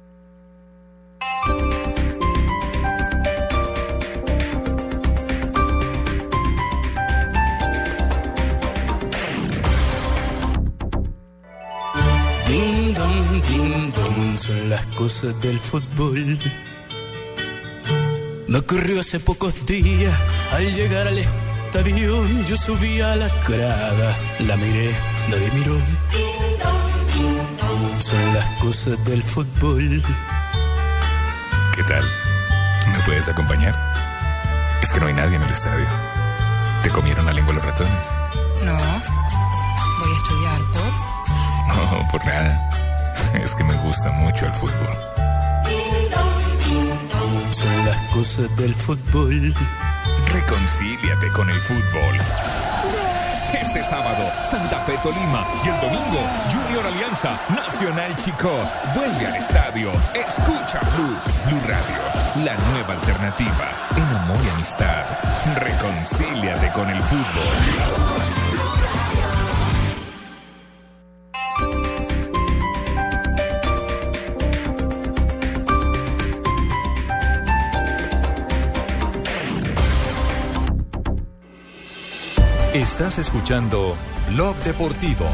Las 14.72 14.86
cosas 14.96 15.38
del 15.42 15.58
fútbol. 15.60 16.38
Me 18.48 18.58
ocurrió 18.58 19.00
hace 19.00 19.20
pocos 19.20 19.66
días, 19.66 20.18
al 20.50 20.74
llegar 20.74 21.08
al 21.08 21.18
estadio, 21.18 22.26
yo 22.48 22.56
subí 22.56 22.98
a 23.02 23.14
la 23.14 23.28
grada, 23.46 24.16
la 24.38 24.56
miré, 24.56 24.94
nadie 25.28 25.50
miró. 25.50 25.78
Son 27.98 28.34
las 28.34 28.48
cosas 28.62 29.04
del 29.04 29.22
fútbol. 29.22 30.02
¿Qué 31.76 31.82
tal? 31.84 32.04
¿Me 32.92 32.98
puedes 33.04 33.28
acompañar? 33.28 33.74
Es 34.82 34.90
que 34.90 35.00
no 35.00 35.06
hay 35.08 35.12
nadie 35.12 35.36
en 35.36 35.42
el 35.42 35.50
estadio. 35.50 35.86
¿Te 36.82 36.88
comieron 36.88 37.26
la 37.26 37.34
lengua 37.34 37.52
los 37.52 37.62
ratones? 37.62 38.10
No, 38.64 38.72
voy 39.98 40.12
a 40.12 40.16
estudiar 40.22 40.60
por... 40.72 42.00
No, 42.00 42.08
por 42.10 42.24
nada. 42.24 42.81
Es 43.42 43.54
que 43.54 43.64
me 43.64 43.74
gusta 43.78 44.10
mucho 44.12 44.46
el 44.46 44.52
fútbol. 44.52 44.96
Son 47.50 47.86
las 47.86 47.96
cosas 48.12 48.56
del 48.56 48.74
fútbol. 48.74 49.54
Reconcíliate 50.32 51.28
con 51.32 51.48
el 51.50 51.58
fútbol. 51.60 52.18
Este 53.54 53.82
sábado, 53.84 54.24
Santa 54.44 54.78
Fe 54.80 54.98
Tolima 55.02 55.46
y 55.64 55.68
el 55.68 55.80
domingo, 55.80 56.28
Junior 56.50 56.86
Alianza 56.86 57.30
Nacional 57.54 58.14
Chico. 58.16 58.50
Vuelve 58.94 59.26
al 59.26 59.36
estadio. 59.36 59.92
Escucha 60.14 60.80
Blue, 60.96 61.16
Blue 61.46 61.60
Radio, 61.60 62.44
la 62.44 62.56
nueva 62.70 62.94
alternativa 62.94 63.72
en 63.96 64.16
amor 64.16 64.38
y 64.44 64.48
amistad. 64.50 65.06
Reconcíliate 65.56 66.70
con 66.72 66.90
el 66.90 67.00
fútbol. 67.02 68.41
Estás 82.74 83.18
escuchando 83.18 83.94
Blog 84.30 84.56
Deportivo. 84.64 85.26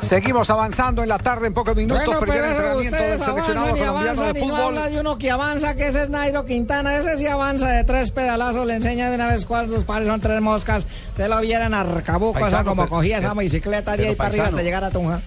Seguimos 0.00 0.50
avanzando 0.50 1.02
en 1.02 1.08
la 1.08 1.18
tarde 1.18 1.46
en 1.46 1.54
pocos 1.54 1.74
minutos. 1.74 2.04
Bueno, 2.04 2.20
primer 2.20 2.40
pero 2.42 2.52
entrenamiento 2.80 2.96
del 2.96 3.22
seleccionado 3.22 3.76
y 3.76 3.80
avanzan 3.80 4.32
de 4.34 4.40
y 4.40 4.46
no 4.46 4.48
fútbol. 4.56 4.66
habla 4.78 4.88
de 4.90 5.00
uno 5.00 5.16
que 5.16 5.30
avanza, 5.30 5.74
que 5.74 5.88
ese 5.88 6.02
es 6.02 6.10
Nairo 6.10 6.44
Quintana, 6.44 6.96
ese 6.96 7.16
sí 7.16 7.26
avanza 7.26 7.68
de 7.68 7.84
tres 7.84 8.10
pedalazos, 8.10 8.66
le 8.66 8.74
enseña 8.76 9.08
de 9.08 9.14
una 9.16 9.28
vez 9.28 9.46
cuántos 9.46 9.84
pares 9.84 10.08
son 10.08 10.20
tres 10.20 10.40
moscas, 10.42 10.86
te 11.16 11.28
lo 11.28 11.40
vieran 11.40 11.72
Arcabuco, 11.72 12.38
Paisano, 12.40 12.64
como 12.70 12.82
pero- 12.82 12.96
cogía 12.96 13.18
esa 13.18 13.28
pero- 13.30 13.40
bicicleta 13.40 13.96
de 13.96 14.08
ahí 14.08 14.14
para 14.14 14.28
arriba 14.30 14.46
hasta 14.46 14.62
llegar 14.62 14.84
a 14.84 14.90
Tunja. 14.90 15.20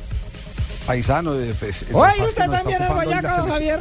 Paisano. 0.86 1.34
eh, 1.34 1.56
pues, 1.60 1.84
Oye, 1.92 2.24
usted 2.28 2.46
también 2.48 2.82
es 2.84 2.90
boyaca, 2.90 3.38
don 3.38 3.48
selección. 3.48 3.50
Javier. 3.50 3.80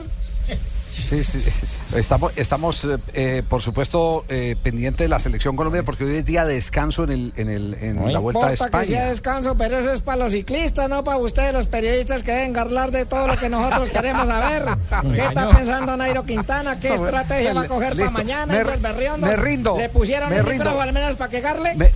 Sí, 1.22 1.40
sí. 1.42 1.50
Estamos, 1.96 2.32
estamos 2.36 2.84
eh, 2.84 2.96
eh, 3.12 3.42
por 3.48 3.62
supuesto, 3.62 4.24
eh, 4.28 4.56
pendientes 4.62 5.04
de 5.04 5.08
la 5.08 5.18
selección 5.20 5.54
Colombia 5.54 5.82
porque 5.84 6.04
hoy 6.04 6.16
es 6.16 6.24
día 6.24 6.44
de 6.44 6.54
descanso 6.54 7.04
en, 7.04 7.10
el, 7.10 7.32
en, 7.36 7.48
el, 7.48 7.74
en 7.80 7.96
No 7.96 8.08
la 8.08 8.18
vuelta 8.18 8.46
a 8.48 8.50
importa 8.52 8.80
que 8.80 8.86
sea 8.86 8.94
España. 8.96 9.10
descanso, 9.10 9.56
pero 9.56 9.78
eso 9.78 9.92
es 9.92 10.00
para 10.00 10.16
los 10.24 10.32
ciclistas, 10.32 10.88
no 10.88 11.04
para 11.04 11.18
ustedes, 11.18 11.52
los 11.52 11.66
periodistas 11.66 12.22
que 12.22 12.32
deben 12.32 12.56
hablar 12.56 12.90
de 12.90 13.06
todo 13.06 13.26
lo 13.28 13.36
que 13.36 13.48
nosotros 13.48 13.90
queremos 13.90 14.26
saber. 14.26 14.64
¿Qué 15.14 15.24
está 15.26 15.50
pensando 15.50 15.96
Nairo 15.96 16.24
Quintana? 16.24 16.80
¿Qué 16.80 16.88
No, 16.96 17.04
estrategia 17.04 17.52
va 17.54 17.62
a 17.62 17.68
coger 17.68 17.96
para 17.96 18.10
mañana? 18.10 18.46
Me- 18.46 18.56
¿Y 18.58 18.72
el 18.74 18.80
Berriondo? 18.80 19.26
me 19.26 19.36
rindo, 19.36 19.76
¿Le 19.78 19.88
pusieron 19.88 20.30
me 20.30 20.36
el 20.36 20.46
rindo. 20.46 20.80
al 20.80 20.92
menos 20.92 21.14
para 21.16 21.30
quejarle? 21.30 21.74
Me, 21.76 21.90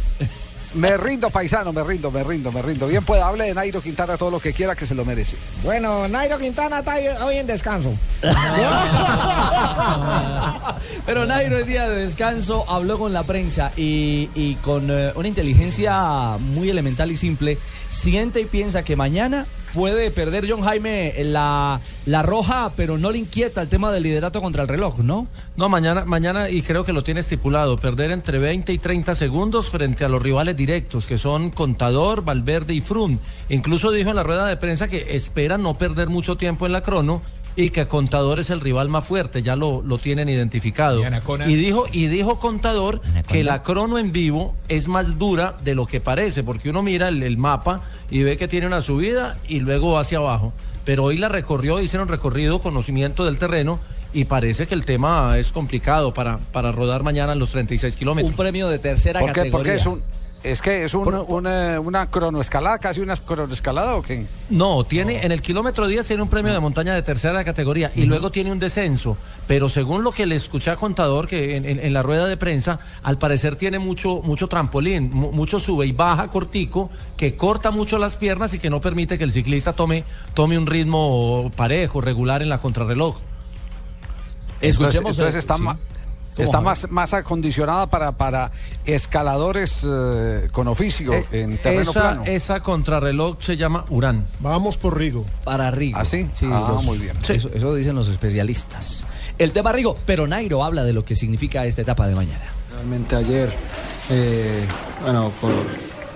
me 0.79 0.97
rindo, 0.97 1.29
paisano, 1.31 1.72
me 1.72 1.83
rindo, 1.83 2.11
me 2.11 2.22
rindo, 2.22 2.53
me 2.53 2.62
rindo. 2.62 2.87
Bien 2.87 3.05
puede, 3.05 3.20
hable 3.20 3.45
de 3.45 3.55
Nairo 3.55 3.81
Quintana 3.81 4.16
todo 4.16 4.31
lo 4.31 4.39
que 4.41 4.53
quiera 4.53 4.76
que 4.76 4.87
se 4.87 4.95
lo 4.95 5.05
merece. 5.05 5.37
Bueno, 5.64 6.07
Nairo 6.09 6.39
Quintana 6.39 6.79
está 6.79 6.95
hoy 7.24 7.37
en 7.37 7.47
descanso. 7.47 7.93
Pero 11.07 11.26
Nairo 11.26 11.59
el 11.59 11.66
día 11.66 11.89
de 11.89 12.07
descanso 12.07 12.64
habló 12.68 12.99
con 12.99 13.12
la 13.12 13.24
prensa 13.24 13.72
y, 13.76 14.31
y 14.35 14.55
con 14.57 14.89
eh, 14.91 15.12
una 15.16 15.26
inteligencia 15.29 16.37
muy 16.39 16.70
elemental 16.70 17.11
y 17.11 17.16
simple, 17.16 17.59
siente 17.91 18.41
y 18.41 18.45
piensa 18.45 18.85
que 18.85 18.95
mañana 18.95 19.47
puede 19.75 20.11
perder 20.11 20.47
John 20.49 20.62
Jaime 20.62 21.14
la, 21.25 21.81
la 22.07 22.23
roja, 22.23 22.73
pero 22.77 22.99
no 22.99 23.11
le 23.11 23.19
inquieta 23.19 23.62
el 23.62 23.69
tema 23.69 23.93
del 23.93 24.03
liderato 24.03 24.41
contra 24.41 24.62
el 24.62 24.69
reloj, 24.69 24.99
¿no? 24.99 25.27
No, 25.57 25.69
mañana, 25.69 26.05
mañana, 26.05 26.51
y 26.51 26.62
creo 26.62 26.85
que 26.85 26.93
lo 26.93 27.03
tiene 27.03 27.21
estipulado, 27.21 27.77
perder 27.77 28.11
entre 28.11 28.39
20 28.39 28.73
y 28.73 28.79
30 28.79 29.14
segundos 29.14 29.71
frente 29.71 30.05
a 30.05 30.09
los 30.09 30.23
rivales 30.23 30.57
directos, 30.57 31.07
que 31.07 31.19
son 31.19 31.51
Contador, 31.51 32.25
Valverde 32.25 32.75
y 32.75 32.81
Frum. 32.81 33.19
Incluso 33.49 33.91
dijo 33.91 34.11
en 34.11 34.16
la 34.16 34.23
rueda 34.23 34.47
de 34.47 34.57
prensa 34.57 34.89
que 34.89 35.16
espera 35.16 35.59
no 35.59 35.77
perder 35.77 36.09
mucho 36.09 36.37
tiempo 36.37 36.66
en 36.66 36.73
la 36.73 36.83
crono 36.83 37.23
y 37.59 37.71
que 37.71 37.89
Contador 37.89 38.39
es 38.39 38.51
el 38.51 38.61
rival 38.61 38.89
más 38.89 39.05
fuerte, 39.05 39.43
ya 39.43 39.57
lo, 39.57 39.83
lo 39.83 39.99
tienen 39.99 40.29
identificado. 40.29 41.03
Y 41.49 41.57
dijo, 41.57 41.87
y 41.91 42.07
dijo 42.07 42.39
Contador 42.39 43.01
que 43.27 43.43
la 43.43 43.65
crono 43.65 43.99
en 43.99 44.13
vivo 44.13 44.55
es 44.69 44.87
más 44.87 45.19
dura 45.19 45.57
de 45.65 45.75
lo 45.75 45.85
que 45.85 46.01
parece, 46.01 46.45
porque 46.45 46.71
uno 46.71 46.85
mira 46.85 47.09
el, 47.09 47.21
el 47.21 47.37
mapa 47.37 47.83
y 48.13 48.23
ve 48.23 48.37
que 48.37 48.47
tiene 48.47 48.69
una 48.69 48.81
subida 48.81 49.39
y 49.49 49.59
luego 49.59 49.99
hacia 49.99 50.19
abajo. 50.19 50.53
Pero 50.85 51.03
hoy 51.03 51.17
la 51.17 51.29
recorrió, 51.29 51.81
hicieron 51.81 52.07
recorrido, 52.07 52.61
conocimiento 52.61 53.25
del 53.25 53.41
terreno 53.41 53.81
y 54.13 54.27
parece 54.27 54.69
que 54.69 54.77
el 54.77 54.85
tema 54.85 55.37
es 55.37 55.51
complicado 55.51 56.15
para, 56.15 56.39
para 56.39 56.71
rodar 56.71 57.03
mañana 57.03 57.33
en 57.33 57.41
los 57.41 57.51
36 57.51 57.97
kilómetros. 57.97 58.31
Un 58.31 58.37
premio 58.37 58.69
de 58.69 58.79
tercera 58.79 59.19
¿Por 59.19 59.31
qué? 59.31 59.41
categoría. 59.41 59.59
Porque 59.59 59.75
es 59.75 59.87
un, 59.87 60.01
Es 60.45 60.62
que 60.62 60.84
es 60.84 60.95
un- 60.95 61.12
una, 61.26 61.80
una 61.80 62.07
cronoescalada, 62.07 62.78
casi 62.78 63.01
una 63.01 63.16
cronoescalada 63.16 63.97
o 63.97 64.03
qué? 64.03 64.24
No, 64.51 64.84
tiene 64.84 65.24
en 65.26 65.32
el 65.32 65.43
kilómetro 65.43 65.89
10 65.89 66.07
tiene 66.07 66.22
un 66.22 66.28
premio 66.28 66.53
de 66.53 66.61
montaña 66.61 66.95
de 66.95 67.03
tercera 67.03 67.43
categoría 67.45 67.91
y 67.97 68.03
luego 68.05 68.30
tiene 68.30 68.53
un 68.53 68.61
descenso. 68.61 69.16
Pero 69.49 69.68
según 69.68 70.05
lo 70.05 70.12
que 70.12 70.26
le 70.26 70.36
escuché 70.36 70.70
a 70.70 70.76
Contador, 70.76 71.26
que 71.26 71.57
en, 71.57 71.64
en- 71.64 71.80
en 71.80 71.93
la 71.93 72.03
rueda 72.03 72.26
de 72.26 72.36
prensa, 72.36 72.78
al 73.03 73.18
parecer 73.18 73.57
tiene 73.57 73.80
mucho, 73.80 74.20
mucho 74.22 74.47
trampolín, 74.47 75.11
mu- 75.12 75.32
mucho 75.32 75.59
sube 75.59 75.86
y 75.86 75.93
baja 75.93 76.28
cortico, 76.28 76.89
que 77.16 77.34
corta 77.34 77.72
mucho 77.72 77.99
las 77.99 78.16
piernas 78.16 78.55
y 78.55 78.61
que 78.61 78.70
no 78.70 78.80
permite 78.80 79.18
que 79.18 79.24
el 79.24 79.32
ciclista 79.32 79.72
tome, 79.72 80.05
tome 80.34 80.57
un 80.57 80.66
ritmo 80.68 81.51
parejo, 81.57 82.01
regular 82.01 82.43
en 82.43 82.49
la 82.49 82.61
contrarreloj. 82.61 83.16
Escuchemos 84.61 85.16
entonces 85.18 85.34
está, 85.36 85.57
sí. 85.57 85.62
Ma- 86.39 86.45
¿Cómo, 86.45 86.45
está 86.45 86.61
más, 86.61 86.91
más 86.91 87.14
acondicionada 87.14 87.86
para, 87.89 88.12
para 88.12 88.51
escaladores 88.84 89.84
eh, 89.89 90.49
con 90.53 90.68
oficio 90.68 91.12
Eh, 91.12 91.26
en 91.32 91.59
terreno 91.59 91.82
esa, 91.91 92.01
plano. 92.01 92.22
esa 92.26 92.61
contrarreloj 92.62 93.36
se 93.41 93.57
llama 93.57 93.84
Urán. 93.91 94.26
Vamos 94.41 94.76
por 94.76 94.97
Rigo. 94.99 95.24
Para 95.45 95.70
Rigo. 95.70 95.99
¿Ah, 95.99 96.05
sí? 96.05 96.28
Sí, 96.34 96.47
Ah, 96.51 96.70
los- 96.74 96.84
muy 96.84 96.99
bien. 96.99 97.16
Eso, 97.28 97.51
eso 97.53 97.74
dicen 97.74 97.95
los 97.97 98.09
especialistas. 98.09 99.05
El 99.39 99.53
tema 99.53 99.72
Rigo, 99.72 99.97
pero 100.07 100.26
Nairo 100.26 100.64
habla 100.64 100.82
de 100.84 100.93
lo 100.93 101.05
que 101.05 101.14
significa 101.14 101.64
esta 101.66 101.82
etapa 101.82 102.07
de 102.09 102.14
mañana. 102.14 102.45
Realmente 102.72 103.16
ayer, 103.16 103.53
eh, 104.11 104.64
bueno, 105.03 105.32
por, 105.41 105.51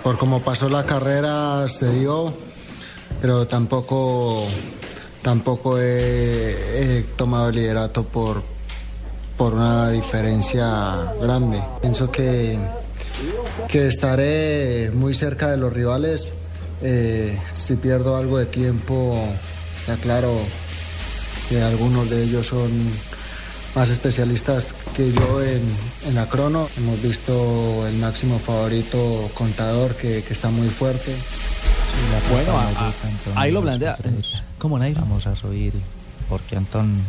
por 0.02 0.18
cómo 0.18 0.40
pasó 0.42 0.68
la 0.68 0.84
carrera 0.84 1.68
se 1.68 1.90
dio, 1.92 2.34
pero 3.20 3.46
tampoco, 3.46 4.44
tampoco 5.22 5.78
he, 5.78 6.98
he 6.98 7.02
tomado 7.16 7.48
el 7.50 7.54
liderato 7.56 8.04
por, 8.04 8.42
por 9.36 9.54
una 9.54 9.90
diferencia 9.90 11.12
grande. 11.20 11.60
Pienso 11.80 12.10
que, 12.10 12.58
que 13.68 13.88
estaré 13.88 14.90
muy 14.94 15.14
cerca 15.14 15.50
de 15.50 15.56
los 15.56 15.72
rivales. 15.72 16.32
eh, 16.82 17.38
si 17.56 17.76
pierdo 17.76 18.16
algo 18.16 18.38
de 18.38 18.46
tiempo, 18.46 19.16
está 19.78 19.94
claro 19.96 20.32
que 21.48 21.62
algunos 21.62 22.08
de 22.10 22.24
ellos 22.24 22.46
son 22.48 22.70
más 23.74 23.88
especialistas 23.88 24.74
que 24.94 25.12
yo 25.12 25.42
en, 25.42 25.62
en 26.08 26.14
la 26.14 26.28
crono. 26.28 26.68
Hemos 26.76 27.00
visto 27.02 27.86
el 27.86 27.96
máximo 27.98 28.38
favorito 28.38 29.30
contador 29.34 29.94
que, 29.94 30.22
que 30.22 30.32
está 30.34 30.50
muy 30.50 30.68
fuerte. 30.68 31.14
Bueno, 32.30 32.52
a- 32.58 32.88
a- 32.88 33.40
ahí 33.42 33.50
lo 33.52 33.62
plantea. 33.62 33.96
¿Cómo, 34.58 34.78
Nairo? 34.78 35.00
Vamos 35.02 35.26
a 35.26 35.36
subir 35.36 35.72
porque 36.28 36.56
Antón 36.56 37.00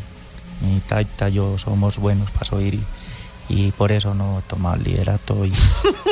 y 0.64 0.80
Taita 0.82 1.30
yo 1.30 1.58
somos 1.58 1.98
buenos 1.98 2.30
para 2.32 2.46
subir 2.46 2.76
y, 2.76 2.84
y 3.50 3.72
por 3.72 3.92
eso 3.92 4.14
no 4.14 4.42
tomado 4.48 4.78
el 4.78 4.84
liderato 4.84 5.46
y 5.46 5.52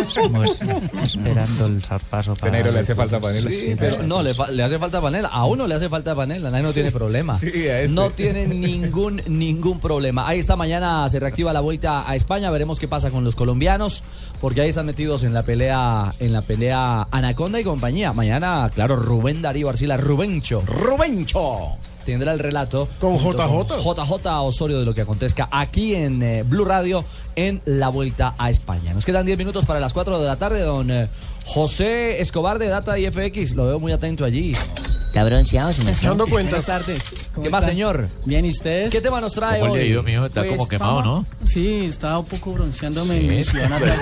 estamos 0.06 0.60
esperando 1.04 1.66
el 1.68 1.82
zarpazo 1.82 2.36
para... 2.36 2.52
Nairo 2.52 2.72
le 2.72 2.80
hace 2.80 2.94
falta 2.94 3.20
panela. 3.22 3.50
Sí, 3.50 3.74
pero 3.80 4.04
no, 4.04 4.22
le, 4.22 4.34
fa- 4.34 4.52
le 4.52 4.62
hace 4.62 4.78
falta 4.78 5.00
panela. 5.00 5.30
A 5.30 5.46
uno 5.46 5.66
le 5.66 5.76
hace 5.76 5.88
falta 5.88 6.14
panela. 6.14 6.52
Nairo 6.52 6.68
no 6.68 6.74
Sí. 6.74 6.82
tiene 6.82 6.92
problema. 6.92 7.40
Sí, 7.40 7.48
a 7.70 7.82
este. 7.84 7.96
No 7.96 8.10
tiene 8.10 8.48
ningún, 8.48 9.22
ningún 9.28 9.80
problema. 9.80 10.28
Ahí 10.28 10.40
está, 10.40 10.58
mañana 10.58 11.08
se 11.10 11.22
reactiva 11.22 11.54
la 11.54 11.62
vuelta 11.62 12.04
a 12.08 12.16
España. 12.18 12.52
Veremos 12.52 12.80
qué 12.82 12.90
pasa 12.90 13.10
con 13.12 13.24
los 13.24 13.36
colombianos, 13.38 14.04
porque 14.42 14.60
ahí 14.62 14.70
están 14.70 14.86
metidos 14.88 15.24
en 15.24 15.34
la 15.34 15.44
pelea, 15.44 16.14
en 16.20 16.34
la 16.34 16.42
pelea 16.42 17.08
Anaconda 17.12 17.62
y 17.62 17.64
compañía. 17.64 18.12
Mañana, 18.12 18.70
claro, 18.76 18.98
Rubén 18.98 19.42
Darío 19.42 19.70
Arcila, 19.70 19.96
Rubencho. 19.96 20.64
¡Rubencho! 20.66 21.78
Tendrá 22.06 22.34
el 22.34 22.40
relato 22.40 22.88
Con 23.00 23.18
JJ. 23.18 23.36
con 23.84 23.96
JJ 23.96 24.26
Osorio 24.42 24.80
de 24.80 24.86
lo 24.86 24.94
que 24.94 25.02
acontezca 25.02 25.48
aquí 25.52 25.96
en 25.96 26.22
eh, 26.22 26.44
Blue 26.44 26.66
Radio 26.66 27.04
en 27.36 27.62
la 27.66 27.90
vuelta 27.90 28.36
a 28.38 28.50
España. 28.50 28.94
Nos 28.94 29.06
quedan 29.06 29.26
10 29.26 29.38
minutos 29.38 29.66
para 29.66 29.80
las 29.80 29.94
4 29.94 30.20
de 30.20 30.26
la 30.28 30.38
tarde, 30.38 30.62
don 30.62 30.90
eh, 30.92 31.08
José 31.46 32.22
Escobar 32.22 32.60
de 32.60 32.68
Data 32.68 32.98
y 33.00 33.10
FX. 33.10 33.54
Lo 33.56 33.66
veo 33.68 33.80
muy 33.80 33.92
atento 33.92 34.26
allí. 34.26 34.54
Está 35.08 35.26
bronceado, 35.26 35.74
su 35.74 35.82
Echando 35.88 36.26
cuentas. 36.26 36.66
Buenas 36.66 36.86
tardes. 36.86 37.04
¿Cómo 37.34 37.44
¿Qué 37.44 37.50
más, 37.50 37.66
señor? 37.66 38.08
Bien, 38.26 38.46
¿y 38.46 38.52
ustedes? 38.52 38.92
¿Qué 38.92 39.02
tema 39.02 39.20
nos 39.20 39.34
trae 39.34 39.60
¿Cómo 39.60 39.74
hoy? 39.74 39.82
ido, 39.82 40.02
mijo? 40.04 40.26
Está 40.26 40.48
como 40.48 40.68
quemado, 40.70 41.02
¿no? 41.04 41.26
Sí, 41.46 41.84
estaba 41.90 42.20
un 42.20 42.26
poco 42.26 42.54
bronceándome 42.54 43.44
Sí. 43.44 43.58
natal. 43.58 43.94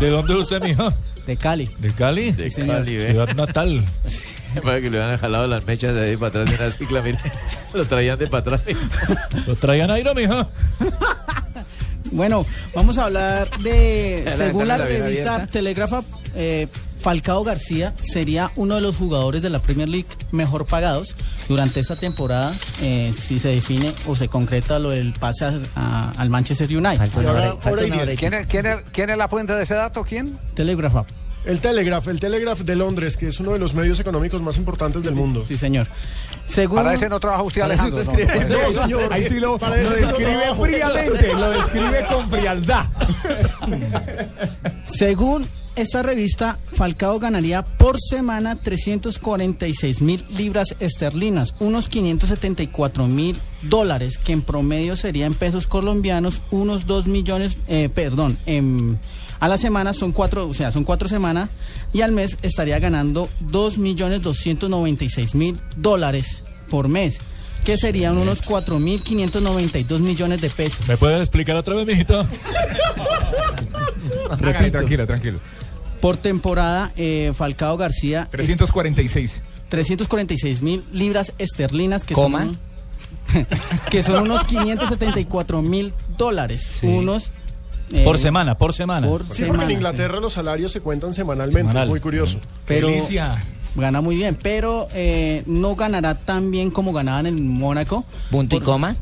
¿De 0.00 0.10
dónde 0.10 0.32
es 0.34 0.40
usted, 0.40 0.62
mijo? 0.62 0.92
De 1.26 1.36
Cali. 1.36 1.68
¿De 1.78 1.90
Cali? 1.90 2.30
De 2.30 2.50
señor. 2.52 2.76
Cali, 2.84 3.00
Ciudad 3.02 3.34
natal. 3.34 3.84
Para 4.62 4.80
que 4.80 4.90
le 4.90 5.02
han 5.02 5.18
jalado 5.18 5.46
las 5.46 5.66
mechas 5.66 5.94
de 5.94 6.08
ahí 6.10 6.16
para 6.16 6.28
atrás 6.42 6.50
de 6.50 6.64
una 6.64 6.72
cicla, 6.72 7.02
mire. 7.02 7.18
Lo 7.74 7.84
traían 7.84 8.18
de 8.18 8.26
para 8.28 8.40
atrás. 8.40 8.62
Lo 9.46 9.54
traían 9.56 9.90
aire, 9.90 10.14
mijo. 10.14 10.48
Bueno, 12.12 12.46
vamos 12.74 12.98
a 12.98 13.06
hablar 13.06 13.50
de, 13.58 14.22
La 14.24 14.36
según 14.36 14.68
la 14.68 14.78
la 14.78 14.84
revista. 14.86 15.46
Telegrafa, 15.48 16.02
eh, 16.34 16.68
Falcao 17.00 17.42
García 17.44 17.94
sería 18.00 18.50
uno 18.56 18.76
de 18.76 18.80
los 18.80 18.96
jugadores 18.96 19.42
de 19.42 19.50
la 19.50 19.58
Premier 19.58 19.88
League 19.88 20.06
mejor 20.30 20.66
pagados 20.66 21.14
durante 21.48 21.80
esta 21.80 21.96
temporada, 21.96 22.54
eh, 22.80 23.12
si 23.16 23.38
se 23.38 23.48
define 23.48 23.92
o 24.06 24.14
se 24.16 24.28
concreta 24.28 24.78
lo 24.78 24.90
del 24.90 25.12
pase 25.12 25.44
a- 25.44 25.58
a- 25.74 26.12
al 26.16 26.30
Manchester 26.30 26.68
United. 26.74 27.10
Ahora- 27.28 27.54
ahora. 27.64 27.82
¿Quién 28.16 28.34
es, 28.34 28.46
quién 28.46 28.66
es- 28.66 28.78
quién 28.92 29.10
es 29.10 29.18
la 29.18 29.28
fuente 29.28 29.52
de 29.52 29.62
ese 29.64 29.74
dato? 29.74 30.04
¿Quién? 30.04 30.38
Telegrafa. 30.54 31.04
El 31.46 31.60
Telegraph, 31.60 32.08
el 32.08 32.18
Telegraph 32.20 32.60
de 32.60 32.74
Londres, 32.76 33.16
que 33.16 33.28
es 33.28 33.38
uno 33.40 33.52
de 33.52 33.58
los 33.58 33.72
medios 33.72 33.98
económicos 34.00 34.42
más 34.42 34.58
importantes 34.58 35.02
del 35.04 35.14
mundo. 35.14 35.44
Sí, 35.46 35.56
señor. 35.56 35.86
Según... 36.46 36.76
Para 36.76 36.92
ese 36.94 37.08
no 37.08 37.18
trabaja 37.20 37.42
usted, 37.44 37.62
Alejandro. 37.62 38.00
usted 38.00 38.18
escribe. 38.20 38.44
no, 38.48 38.58
no, 38.58 38.70
No, 38.72 38.82
señor. 38.82 39.12
Ahí 39.12 39.24
sí 39.24 39.34
lo, 39.40 39.56
lo 39.56 39.74
eso 39.74 39.90
describe 39.90 40.54
fríamente, 40.60 41.32
lo 41.34 41.50
describe 41.50 42.06
con 42.08 42.28
frialdad. 42.30 42.84
Según 44.84 45.46
esta 45.76 46.02
revista, 46.02 46.58
Falcao 46.72 47.18
ganaría 47.18 47.62
por 47.62 48.00
semana 48.00 48.56
346 48.56 50.00
mil 50.02 50.24
libras 50.30 50.74
esterlinas, 50.80 51.54
unos 51.60 51.88
574 51.88 53.06
mil 53.06 53.36
dólares, 53.62 54.18
que 54.18 54.32
en 54.32 54.42
promedio 54.42 54.96
sería 54.96 55.26
en 55.26 55.34
pesos 55.34 55.66
colombianos 55.66 56.40
unos 56.50 56.86
2 56.86 57.06
millones, 57.08 57.56
eh, 57.68 57.88
perdón, 57.94 58.38
en- 58.46 58.98
a 59.40 59.48
la 59.48 59.58
semana 59.58 59.94
son 59.94 60.12
cuatro, 60.12 60.48
o 60.48 60.54
sea, 60.54 60.72
son 60.72 60.84
cuatro 60.84 61.08
semanas, 61.08 61.50
y 61.92 62.00
al 62.02 62.12
mes 62.12 62.36
estaría 62.42 62.78
ganando 62.78 63.28
2 63.40 63.78
millones 63.78 64.22
296 64.22 65.34
mil 65.34 65.58
dólares 65.76 66.42
por 66.70 66.88
mes, 66.88 67.18
que 67.64 67.76
serían 67.76 68.16
unos 68.18 68.42
4 68.42 68.78
mil 68.78 69.02
592 69.02 70.00
millones 70.00 70.40
de 70.40 70.50
pesos. 70.50 70.86
¿Me 70.88 70.96
puede 70.96 71.18
explicar 71.18 71.56
otra 71.56 71.74
vez, 71.74 71.86
mijito? 71.86 72.26
Hágale, 74.30 74.70
tranquilo, 74.70 75.06
tranquilo. 75.06 75.38
Por 76.00 76.16
temporada, 76.16 76.92
eh, 76.96 77.32
Falcao 77.36 77.76
García 77.76 78.28
346. 78.30 79.42
346 79.68 80.62
mil 80.62 80.84
libras 80.92 81.32
esterlinas 81.38 82.04
que 82.04 82.14
Coma. 82.14 82.44
son 82.44 82.58
que 83.90 84.02
son 84.04 84.22
unos 84.22 84.44
574 84.44 85.62
mil 85.62 85.92
dólares 86.16 86.68
Sí. 86.70 86.86
unos 86.86 87.32
eh, 87.92 88.04
Por 88.04 88.18
semana, 88.18 88.56
por 88.58 88.72
semana. 88.72 89.06
por 89.06 89.24
Sí, 89.32 89.44
porque 89.46 89.64
en 89.64 89.70
Inglaterra 89.72 90.20
los 90.20 90.32
salarios 90.32 90.72
se 90.72 90.80
cuentan 90.80 91.14
semanalmente, 91.14 91.60
Semanal. 91.60 91.84
es 91.84 91.88
muy 91.88 92.00
curioso. 92.00 92.38
pero 92.66 92.88
Delicia. 92.88 93.44
gana 93.76 94.00
muy 94.00 94.16
bien 94.16 94.36
pero 94.42 94.88
eh, 94.94 95.42
no 95.46 95.76
ganará 95.76 96.14
tan 96.16 96.50
bien 96.50 96.70
como 96.70 96.92
ganaba 96.92 97.20
en 97.20 97.26
el 97.26 97.34
Mónaco 97.36 98.04
Punto 98.30 98.56
y 98.56 98.60
coma. 98.60 98.96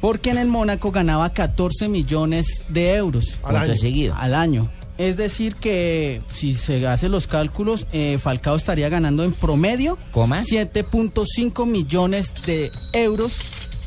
porque 0.00 0.30
en 0.30 0.38
el 0.38 0.48
Mónaco 0.48 0.92
ganaba 0.92 1.30
14 1.32 1.88
millones 1.88 2.46
de 2.68 2.94
euros 2.94 3.38
Al 3.42 3.56
año. 3.56 3.74
seguido. 3.76 4.14
al 4.16 4.34
año 4.34 4.70
es 4.98 5.16
decir 5.16 5.54
que 5.54 6.22
si 6.32 6.54
se 6.54 6.84
hacen 6.86 7.12
los 7.12 7.26
cálculos 7.28 7.86
eh, 7.92 8.18
Falcao 8.20 8.56
estaría 8.56 8.88
ganando 8.88 9.22
en 9.24 9.32
promedio 9.32 9.96
Coma. 10.10 10.42
7.5 10.42 11.66
millones 11.66 12.32
de 12.46 12.70
euros 12.92 13.36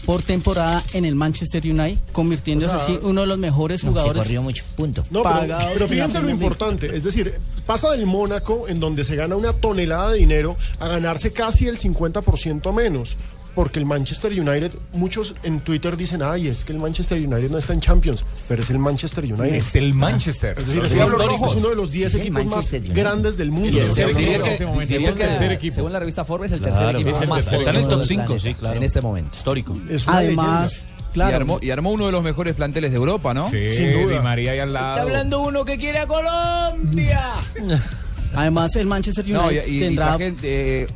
por 0.05 0.21
temporada 0.23 0.83
en 0.93 1.05
el 1.05 1.15
Manchester 1.15 1.63
United, 1.63 1.99
convirtiéndose 2.11 2.71
O 2.73 2.75
sea, 2.75 2.83
así 2.83 2.99
uno 3.03 3.21
de 3.21 3.27
los 3.27 3.37
mejores 3.37 3.83
No, 3.83 3.89
se 3.89 3.93
jugadores. 3.93 4.23
corrió 4.23 4.41
mucho. 4.41 4.63
Punto. 4.75 5.03
No, 5.11 5.23
pero, 5.23 5.87
fíjense 5.87 6.19
lo 6.21 6.29
importante, 6.29 6.95
es 6.95 7.03
decir, 7.03 7.39
pasa 7.65 7.91
del 7.91 8.05
Mónaco, 8.05 8.67
en 8.67 8.79
donde 8.79 9.03
se 9.03 9.15
gana 9.15 9.35
una 9.35 9.53
tonelada 9.53 10.11
de 10.11 10.19
dinero, 10.19 10.57
a 10.79 10.87
ganarse 10.87 11.31
casi 11.31 11.67
el 11.67 11.77
50% 11.77 12.73
menos. 12.73 13.15
Porque 13.53 13.79
el 13.79 13.85
Manchester 13.85 14.31
United, 14.31 14.71
muchos 14.93 15.35
en 15.43 15.59
Twitter 15.59 15.97
dicen, 15.97 16.21
ay, 16.23 16.47
es 16.47 16.63
que 16.63 16.71
el 16.71 16.79
Manchester 16.79 17.17
United 17.17 17.49
no 17.51 17.57
está 17.57 17.73
en 17.73 17.81
Champions, 17.81 18.23
pero 18.47 18.63
es 18.63 18.69
el 18.69 18.79
Manchester 18.79 19.25
United. 19.25 19.55
Es 19.55 19.75
el 19.75 19.93
Manchester. 19.93 20.57
Es 20.57 20.73
decir. 20.73 20.99
Rojo 21.01 21.47
es 21.51 21.55
uno 21.57 21.69
de 21.69 21.75
los 21.75 21.91
10 21.91 22.07
Es 22.07 22.15
el 22.15 22.21
equipos 22.21 22.45
más 22.45 22.53
Manchester 22.55 22.79
United. 22.81 22.95
grandes 22.95 23.37
del 23.37 23.51
mundo. 23.51 23.67
Y 23.77 23.79
el 23.81 23.87
¿no? 23.89 23.93
tercer 23.93 24.15
Diría 24.15 24.35
equipo 24.37 24.45
que- 24.45 24.63
en 24.63 24.81
este 24.81 24.95
Es 24.95 25.05
el 25.07 25.15
tercer 25.15 25.51
equipo. 25.51 25.75
Según 25.75 25.91
la 25.93 25.99
revista 25.99 26.23
Forbes, 26.23 26.51
el 26.53 26.59
Claro, 26.59 26.75
tercer 26.77 26.95
equipo 26.95 27.09
es 27.17 27.21
el- 27.21 27.27
más 27.29 27.39
está 27.43 27.55
en 27.69 27.75
el 27.75 27.87
top 27.87 27.97
del 27.99 28.07
cinco, 28.07 28.25
planeta 28.25 28.43
sí, 28.49 28.53
claro. 28.53 28.75
En 28.77 28.83
este 28.83 29.01
momento. 29.01 29.31
Histórico. 29.37 29.77
Es 29.89 30.07
una 30.07 30.17
Además, 30.17 30.71
leyenda. 30.71 30.91
Y, 31.09 31.13
claro, 31.13 31.35
armó, 31.35 31.59
y 31.61 31.69
armó 31.71 31.91
uno 31.91 32.05
de 32.05 32.11
los 32.13 32.23
mejores 32.23 32.55
planteles 32.55 32.91
de 32.91 32.95
Europa, 32.97 33.33
¿no? 33.33 33.49
Sí, 33.49 33.73
Sin 33.75 33.91
duda. 33.91 34.13
Di 34.17 34.23
María 34.23 34.51
ahí 34.53 34.59
al 34.59 34.71
lado. 34.71 35.41
uno 35.41 35.65
que 35.65 35.77
quiere 35.77 35.99
a 35.99 36.07
Colombia. 36.07 37.21
además 38.33 38.75
el 38.77 38.85
Manchester 38.87 39.25
United 39.25 39.41
No, 39.41 39.51
y, 39.51 39.57
y- 39.57 39.77
y 39.77 39.79
tendrá 39.81 40.05
traje, 40.15 40.35
eh, 40.43 40.87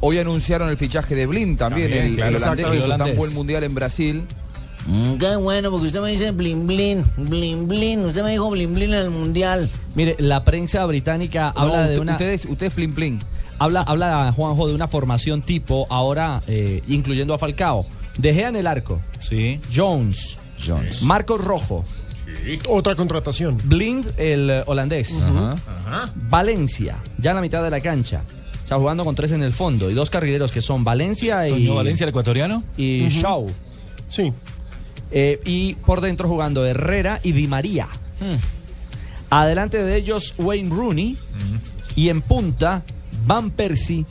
hoy 0.00 0.18
anunciaron 0.18 0.68
el 0.68 0.76
fichaje 0.76 1.14
de 1.14 1.26
Blin 1.26 1.56
también, 1.56 1.88
También, 1.88 2.06
el, 2.06 2.14
claro, 2.16 2.36
el 2.36 2.42
holandés 2.42 2.66
que 2.66 2.76
hizo 2.78 2.96
tan 2.96 3.16
buen 3.16 3.34
mundial 3.34 3.64
en 3.64 3.74
Brasil. 3.74 4.24
Mm, 4.86 5.14
qué 5.16 5.36
bueno, 5.36 5.70
porque 5.70 5.88
usted 5.88 6.00
me 6.00 6.10
dice 6.10 6.30
blin 6.30 6.66
blin, 6.66 7.04
blin 7.16 7.68
blin. 7.68 8.04
Usted 8.06 8.22
me 8.22 8.30
dijo 8.30 8.48
blin 8.50 8.72
blin 8.74 8.94
en 8.94 9.00
el 9.00 9.10
mundial. 9.10 9.68
Mire, 9.94 10.16
la 10.18 10.44
prensa 10.44 10.84
británica 10.86 11.52
No, 11.54 11.62
habla 11.62 11.78
de 11.80 11.84
usted- 11.88 11.98
una. 12.00 12.12
Ustedes, 12.12 12.44
ustedes 12.46 12.72
plin 12.72 12.94
plin. 12.94 13.18
Habla, 13.58 13.82
habla 13.82 14.32
Juanjo 14.32 14.68
de 14.68 14.74
una 14.74 14.88
formación 14.88 15.42
tipo, 15.42 15.86
ahora 15.90 16.40
eh, 16.46 16.82
incluyendo 16.88 17.34
a 17.34 17.38
Falcao. 17.38 17.86
De 18.16 18.32
Gea 18.32 18.48
en 18.48 18.56
el 18.56 18.66
arco. 18.66 19.00
Sí. 19.18 19.60
Jones. 19.74 20.36
Jones. 20.64 21.02
Marcos 21.02 21.44
Rojo. 21.44 21.84
Otra 22.68 22.94
contratación. 22.94 23.58
Blind, 23.64 24.12
el 24.16 24.50
eh, 24.50 24.62
holandés. 24.66 25.20
Ajá. 25.22 25.56
Valencia, 26.14 26.98
ya 27.18 27.30
en 27.30 27.36
la 27.36 27.42
mitad 27.42 27.62
de 27.62 27.70
la 27.70 27.80
cancha. 27.80 28.22
Está 28.68 28.78
jugando 28.78 29.02
con 29.02 29.14
tres 29.14 29.32
en 29.32 29.42
el 29.42 29.54
fondo 29.54 29.90
y 29.90 29.94
dos 29.94 30.10
carrileros 30.10 30.52
que 30.52 30.60
son 30.60 30.84
Valencia 30.84 31.48
y. 31.48 31.52
Toño 31.52 31.76
Valencia, 31.76 32.04
el 32.04 32.10
ecuatoriano. 32.10 32.64
Y. 32.76 33.08
Shaw. 33.08 33.46
Sí. 34.08 34.30
y 35.10 35.72
por 35.86 36.02
dentro 36.02 36.28
jugando 36.28 36.66
Herrera 36.66 37.18
y 37.22 37.32
Di 37.32 37.48
María. 37.48 37.88
Hmm. 38.20 38.36
Adelante 39.30 39.82
de 39.82 39.96
ellos 39.96 40.34
Wayne 40.36 40.68
Rooney. 40.68 41.16
Y 41.96 42.10
en 42.10 42.20
punta 42.20 42.82
Van 43.24 43.50
Persie 43.52 44.04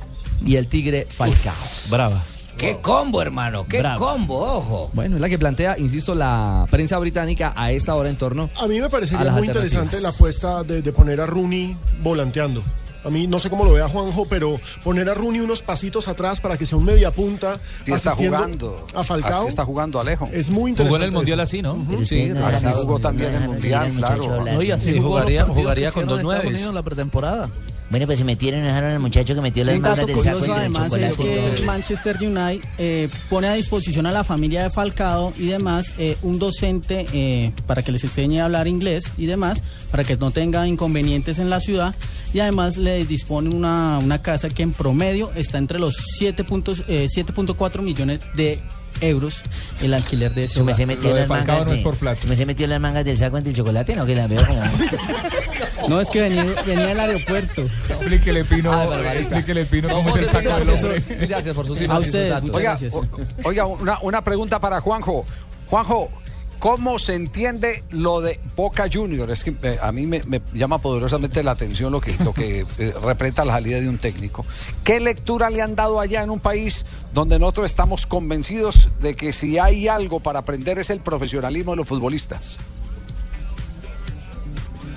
y 0.44 0.56
el 0.56 0.66
Tigre 0.66 1.06
Falcao. 1.08 1.54
Brava. 1.92 2.20
Qué 2.58 2.80
combo, 2.82 3.22
hermano. 3.22 3.68
Qué 3.68 3.78
Bravo. 3.78 4.08
combo, 4.08 4.40
ojo. 4.40 4.90
Bueno, 4.94 5.18
es 5.18 5.22
la 5.22 5.30
que 5.30 5.38
plantea, 5.38 5.78
insisto, 5.78 6.16
la 6.16 6.66
prensa 6.72 6.98
británica 6.98 7.54
a 7.56 7.72
esta 7.72 7.94
hora 7.94 8.10
en 8.10 8.16
torno. 8.16 8.50
A 8.56 8.66
mí 8.66 8.80
me 8.80 8.88
a 8.88 8.90
parecería 8.90 9.24
las 9.24 9.36
muy 9.36 9.46
interesante 9.46 10.02
la 10.02 10.10
apuesta 10.10 10.64
de, 10.64 10.82
de 10.82 10.92
poner 10.92 11.22
a 11.22 11.28
Rooney 11.28 11.78
volanteando. 12.02 12.64
A 13.08 13.10
mí 13.10 13.26
no 13.26 13.40
sé 13.40 13.50
cómo 13.50 13.64
lo 13.64 13.72
vea 13.72 13.88
Juanjo, 13.88 14.26
pero 14.30 14.58
poner 14.84 15.10
a 15.10 15.14
Rooney 15.14 15.40
unos 15.40 15.62
pasitos 15.62 16.10
atrás 16.10 16.42
para 16.42 16.58
que 16.58 16.66
sea 16.66 16.78
un 16.78 16.84
media 16.84 17.10
punta. 17.10 17.58
Sí 17.86 17.94
está 17.94 18.12
jugando. 18.12 18.86
A 18.94 19.02
Falcao. 19.02 19.40
Así 19.40 19.48
está 19.48 19.64
jugando 19.64 20.02
Alejo. 20.02 20.28
Es 20.34 20.50
muy 20.50 20.72
interesante. 20.72 20.90
Jugó 20.90 20.98
en 20.98 21.04
el 21.04 21.12
Mundial 21.14 21.40
eso. 21.40 21.44
así, 21.44 21.62
¿no? 21.62 21.76
Ujú. 21.76 22.06
Sí, 22.06 22.30
así 22.44 22.68
jugó 22.74 23.00
también 23.00 23.34
el 23.34 23.48
Mundial, 23.48 23.94
claro. 23.96 24.44
No, 24.44 24.62
y 24.62 24.72
así 24.72 25.00
jugaría, 25.00 25.46
jugaría 25.46 25.92
con 25.94 26.06
dos 26.06 26.22
nueves. 26.22 26.62
en 26.62 26.76
la 26.76 26.84
pretemporada. 26.84 27.50
Bueno, 27.90 28.06
pues 28.06 28.20
se 28.20 28.26
metieron 28.26 28.62
y 28.62 28.64
dejaron 28.64 28.92
al 28.92 29.00
muchacho 29.00 29.34
que 29.34 29.42
metió 29.42 29.64
las 29.64 29.76
Un 29.76 29.82
manos 29.82 29.98
dato 29.98 30.08
del 30.08 30.24
saco 30.24 30.40
curioso 30.40 30.52
y 30.52 30.64
del 30.64 30.76
además 30.76 30.94
es 30.94 31.18
que 31.18 31.48
el 31.54 31.66
Manchester 31.66 32.18
United 32.18 32.70
eh, 32.78 33.10
pone 33.30 33.48
a 33.48 33.54
disposición 33.54 34.06
a 34.06 34.12
la 34.12 34.24
familia 34.24 34.64
de 34.64 34.70
Falcao 34.70 35.34
y 35.38 35.48
demás 35.48 35.92
eh, 35.98 36.18
un 36.22 36.38
docente 36.38 37.06
eh, 37.14 37.52
para 37.66 37.84
que 37.84 37.92
les 37.92 38.04
enseñe 38.04 38.40
a 38.40 38.46
hablar 38.46 38.68
inglés 38.68 39.06
y 39.18 39.26
demás, 39.26 39.62
para 39.90 40.04
que 40.04 40.18
no 40.18 40.32
tenga 40.32 40.68
inconvenientes 40.68 41.40
en 41.40 41.50
la 41.50 41.60
ciudad 41.60 41.96
y 42.34 42.40
además 42.40 42.78
le 42.78 43.06
dispone 43.06 43.50
una, 43.50 44.00
una 44.00 44.22
casa 44.22 44.50
que 44.50 44.64
en 44.64 44.74
promedio 44.74 45.32
está 45.36 45.58
entre 45.58 45.80
los 45.80 45.96
7 46.18 46.44
puntos, 46.44 46.84
eh, 46.88 47.08
7.4 47.10 47.82
millones 47.82 48.20
de 48.36 48.60
euros 49.02 49.42
el 49.82 49.94
alquiler 49.94 50.34
de 50.34 50.46
ese 50.46 50.56
Su 50.56 50.60
me 50.62 50.72
hogar. 50.72 50.76
se 50.78 50.86
metió 50.86 51.14
las 51.16 51.28
mangas. 51.28 51.68
me 52.28 52.36
se 52.36 52.46
metió 52.46 52.68
las 52.68 52.80
mangas 52.80 53.06
del 53.06 53.18
saco 53.18 53.38
entre 53.38 53.52
el 53.52 53.58
chocolate, 53.58 53.96
no 53.96 54.06
que 54.06 54.16
las 54.16 54.30
veo 54.30 54.44
como. 54.46 54.62
No, 55.88 56.02
es 56.02 56.10
que 56.10 56.22
venía, 56.22 56.44
venía 56.66 56.88
del 56.88 57.00
aeropuerto. 57.00 57.62
Explíquele, 57.88 58.44
Pino, 58.44 58.74
explíquele, 59.14 59.66
Pino, 59.66 59.88
cómo 59.90 60.10
es 60.18 60.24
el 60.24 60.30
saco 60.30 60.50
del 60.58 60.70
hombre. 60.70 61.28
Gracias 61.28 61.56
por 61.56 61.66
sus 61.68 61.82
A 61.88 62.00
ustedes, 62.00 62.44
Oiga, 62.52 62.78
o- 62.92 63.06
oiga 63.44 63.66
una, 63.66 63.98
una 64.02 64.22
pregunta 64.24 64.60
para 64.60 64.82
Juanjo. 64.82 65.26
Juanjo, 65.70 66.10
¿cómo 66.68 67.00
se 67.00 67.16
entiende 67.16 67.86
lo 67.92 68.20
de 68.20 68.42
Boca 68.58 68.90
Juniors? 68.92 69.32
Es 69.32 69.46
que 69.46 69.56
eh, 69.64 69.80
a 69.82 69.94
mí 69.94 70.06
me, 70.06 70.22
me 70.24 70.42
llama 70.54 70.80
poderosamente 70.80 71.42
la 71.42 71.52
atención 71.52 71.94
lo 71.94 72.02
que, 72.02 72.14
lo 72.22 72.34
que 72.34 72.66
eh, 72.78 72.94
representa 73.02 73.46
la 73.46 73.54
salida 73.54 73.80
de 73.80 73.88
un 73.88 73.98
técnico. 73.98 74.46
¿Qué 74.84 75.00
lectura 75.00 75.50
le 75.50 75.62
han 75.62 75.78
dado 75.78 76.02
allá 76.02 76.24
en 76.24 76.30
un 76.30 76.42
país 76.42 76.86
donde 77.14 77.40
nosotros 77.40 77.68
estamos 77.68 78.06
convencidos 78.06 78.90
de 79.00 79.16
que 79.16 79.32
si 79.32 79.58
hay 79.58 79.88
algo 79.88 80.20
para 80.20 80.40
aprender 80.40 80.78
es 80.78 80.90
el 80.90 81.00
profesionalismo 81.00 81.72
de 81.72 81.78
los 81.78 81.88
futbolistas? 81.88 82.58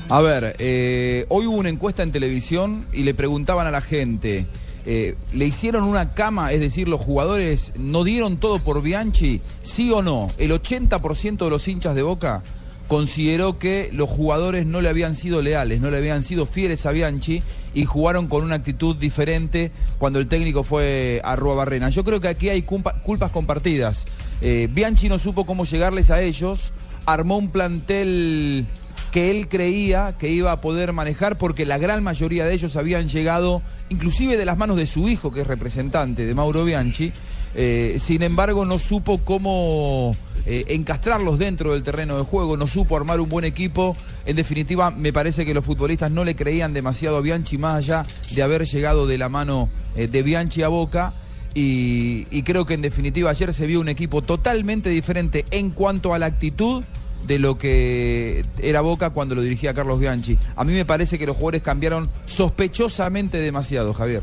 A 0.09 0.21
ver, 0.21 0.57
eh, 0.59 1.25
hoy 1.29 1.47
hubo 1.47 1.57
una 1.57 1.69
encuesta 1.69 2.03
en 2.03 2.11
televisión 2.11 2.85
y 2.93 3.05
le 3.05 3.15
preguntaban 3.15 3.69
a 3.69 3.71
la 3.71 3.81
gente, 3.81 4.49
eh, 4.93 5.15
¿le 5.33 5.47
hicieron 5.47 5.85
una 5.85 6.11
cama? 6.15 6.51
Es 6.53 6.59
decir, 6.59 6.89
los 6.89 7.01
jugadores 7.01 7.73
no 7.77 8.03
dieron 8.03 8.39
todo 8.39 8.59
por 8.59 8.83
Bianchi, 8.83 9.41
sí 9.63 9.93
o 9.93 10.03
no. 10.03 10.31
El 10.37 10.51
80% 10.51 11.45
de 11.45 11.51
los 11.51 11.69
hinchas 11.69 11.95
de 11.95 12.03
Boca 12.03 12.43
consideró 12.89 13.57
que 13.57 13.89
los 13.93 14.11
jugadores 14.11 14.67
no 14.67 14.81
le 14.81 14.89
habían 14.89 15.15
sido 15.15 15.43
leales, 15.43 15.81
no 15.81 15.93
le 15.93 15.99
habían 15.99 16.25
sido 16.25 16.45
fieles 16.45 16.87
a 16.87 16.91
Bianchi 16.91 17.41
y 17.73 17.85
jugaron 17.85 18.27
con 18.27 18.43
una 18.43 18.57
actitud 18.57 18.97
diferente 18.97 19.71
cuando 19.99 20.19
el 20.19 20.27
técnico 20.27 20.65
fue 20.65 21.21
a 21.23 21.37
Rua 21.37 21.55
Barrena. 21.55 21.89
Yo 21.91 22.03
creo 22.03 22.21
que 22.21 22.27
aquí 22.27 22.49
hay 22.49 22.63
culpa- 22.63 23.01
culpas 23.01 23.31
compartidas. 23.31 24.07
Eh, 24.41 24.69
Bianchi 24.73 25.09
no 25.09 25.21
supo 25.21 25.47
cómo 25.47 25.65
llegarles 25.65 26.11
a 26.11 26.21
ellos, 26.21 26.73
armó 27.07 27.37
un 27.39 27.51
plantel 27.51 28.67
que 29.11 29.31
él 29.31 29.49
creía 29.49 30.15
que 30.19 30.29
iba 30.29 30.53
a 30.53 30.61
poder 30.61 30.93
manejar 30.93 31.37
porque 31.37 31.67
la 31.67 31.79
gran 31.79 32.03
mayoría 32.03 32.45
de 32.45 32.55
ellos 32.55 32.77
habían 32.77 33.09
llegado 33.09 33.63
inclusive 33.89 34.37
de 34.37 34.45
las 34.45 34.57
manos 34.57 34.77
de 34.77 34.87
su 34.87 35.09
hijo 35.09 35.33
que 35.33 35.41
es 35.41 35.47
representante 35.47 36.27
de 36.27 36.35
Mauro 36.35 36.65
Bianchi. 36.65 37.13
Eh, 37.57 37.97
sin 37.99 38.23
embargo 38.23 38.65
no 38.65 38.79
supo 38.79 39.19
cómo 39.19 40.15
eh, 40.47 40.67
encastrarlos 40.69 41.41
dentro 41.41 41.73
del 41.73 41.83
terreno 41.83 42.17
de 42.17 42.23
juego 42.23 42.57
no 42.57 42.69
supo 42.69 42.97
armar 42.97 43.21
un 43.21 43.29
buen 43.29 43.45
equipo. 43.45 43.97
En 44.25 44.37
definitiva 44.37 44.91
me 44.91 45.13
parece 45.13 45.45
que 45.45 45.55
los 45.55 45.65
futbolistas 45.65 46.11
no 46.13 46.25
le 46.25 46.37
creían 46.37 46.73
demasiado 46.73 47.17
a 47.17 47.21
Bianchi 47.21 47.59
más 47.59 47.77
allá 47.77 48.07
de 48.31 48.43
haber 48.43 48.65
llegado 48.65 49.07
de 49.07 49.19
la 49.19 49.29
mano 49.29 49.69
eh, 49.97 50.07
de 50.07 50.23
Bianchi 50.23 50.63
a 50.63 50.69
Boca. 50.69 51.15
Y, 51.53 52.29
y 52.31 52.45
creo 52.45 52.65
que 52.65 52.75
en 52.75 52.83
definitiva 52.83 53.31
ayer 53.31 53.53
se 53.53 53.67
vio 53.67 53.81
un 53.81 53.89
equipo 53.89 54.23
totalmente 54.23 54.89
diferente 54.89 55.45
en 55.51 55.71
cuanto 55.71 56.15
a 56.15 56.19
la 56.21 56.27
actitud 56.27 56.85
de 57.27 57.39
lo 57.39 57.59
que 57.59 58.45
era 58.63 58.81
Boca 58.81 59.11
cuando 59.11 59.35
lo 59.35 59.43
dirigía 59.43 59.75
Carlos 59.75 59.99
Bianchi. 60.01 60.39
A 60.57 60.65
mí 60.65 60.73
me 60.73 60.85
parece 60.85 61.19
que 61.19 61.27
los 61.27 61.37
jugadores 61.37 61.63
cambiaron 61.63 62.11
sospechosamente 62.27 63.39
demasiado, 63.39 63.95
Javier. 63.95 64.23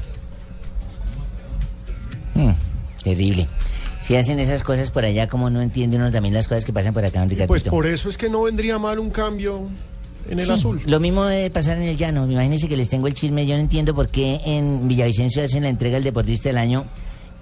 Mm, 2.36 2.52
terrible. 3.04 3.48
Si 4.02 4.16
hacen 4.16 4.40
esas 4.40 4.64
cosas 4.64 4.92
por 4.92 5.04
allá, 5.04 5.28
como 5.28 5.50
no 5.50 5.62
entiende 5.62 5.98
uno 5.98 6.12
también 6.12 6.34
las 6.34 6.48
cosas 6.48 6.64
que 6.66 6.72
pasan 6.72 6.94
por 6.94 7.04
acá, 7.04 7.24
Ricardito? 7.24 7.48
Pues 7.48 7.64
por 7.64 7.86
eso 7.86 8.10
es 8.10 8.18
que 8.18 8.30
no 8.30 8.44
vendría 8.44 8.80
mal 8.80 9.00
un 9.00 9.10
cambio 9.10 9.68
en 10.30 10.40
el 10.40 10.46
Sí, 10.46 10.52
azul. 10.52 10.82
Lo 10.86 11.00
mismo 11.00 11.26
debe 11.26 11.50
pasar 11.50 11.78
en 11.78 11.84
el 11.84 11.98
llano. 11.98 12.30
Imagínense 12.30 12.68
que 12.68 12.78
les 12.78 12.90
tengo 12.90 13.08
el 13.08 13.14
chisme. 13.14 13.46
Yo 13.46 13.56
no 13.56 13.62
entiendo 13.62 13.94
por 13.96 14.10
qué 14.10 14.40
en 14.46 14.88
Villavicencio 14.88 15.44
hacen 15.44 15.64
la 15.64 15.70
entrega 15.70 15.96
del 15.96 16.04
deportista 16.04 16.50
del 16.50 16.58
año 16.58 16.86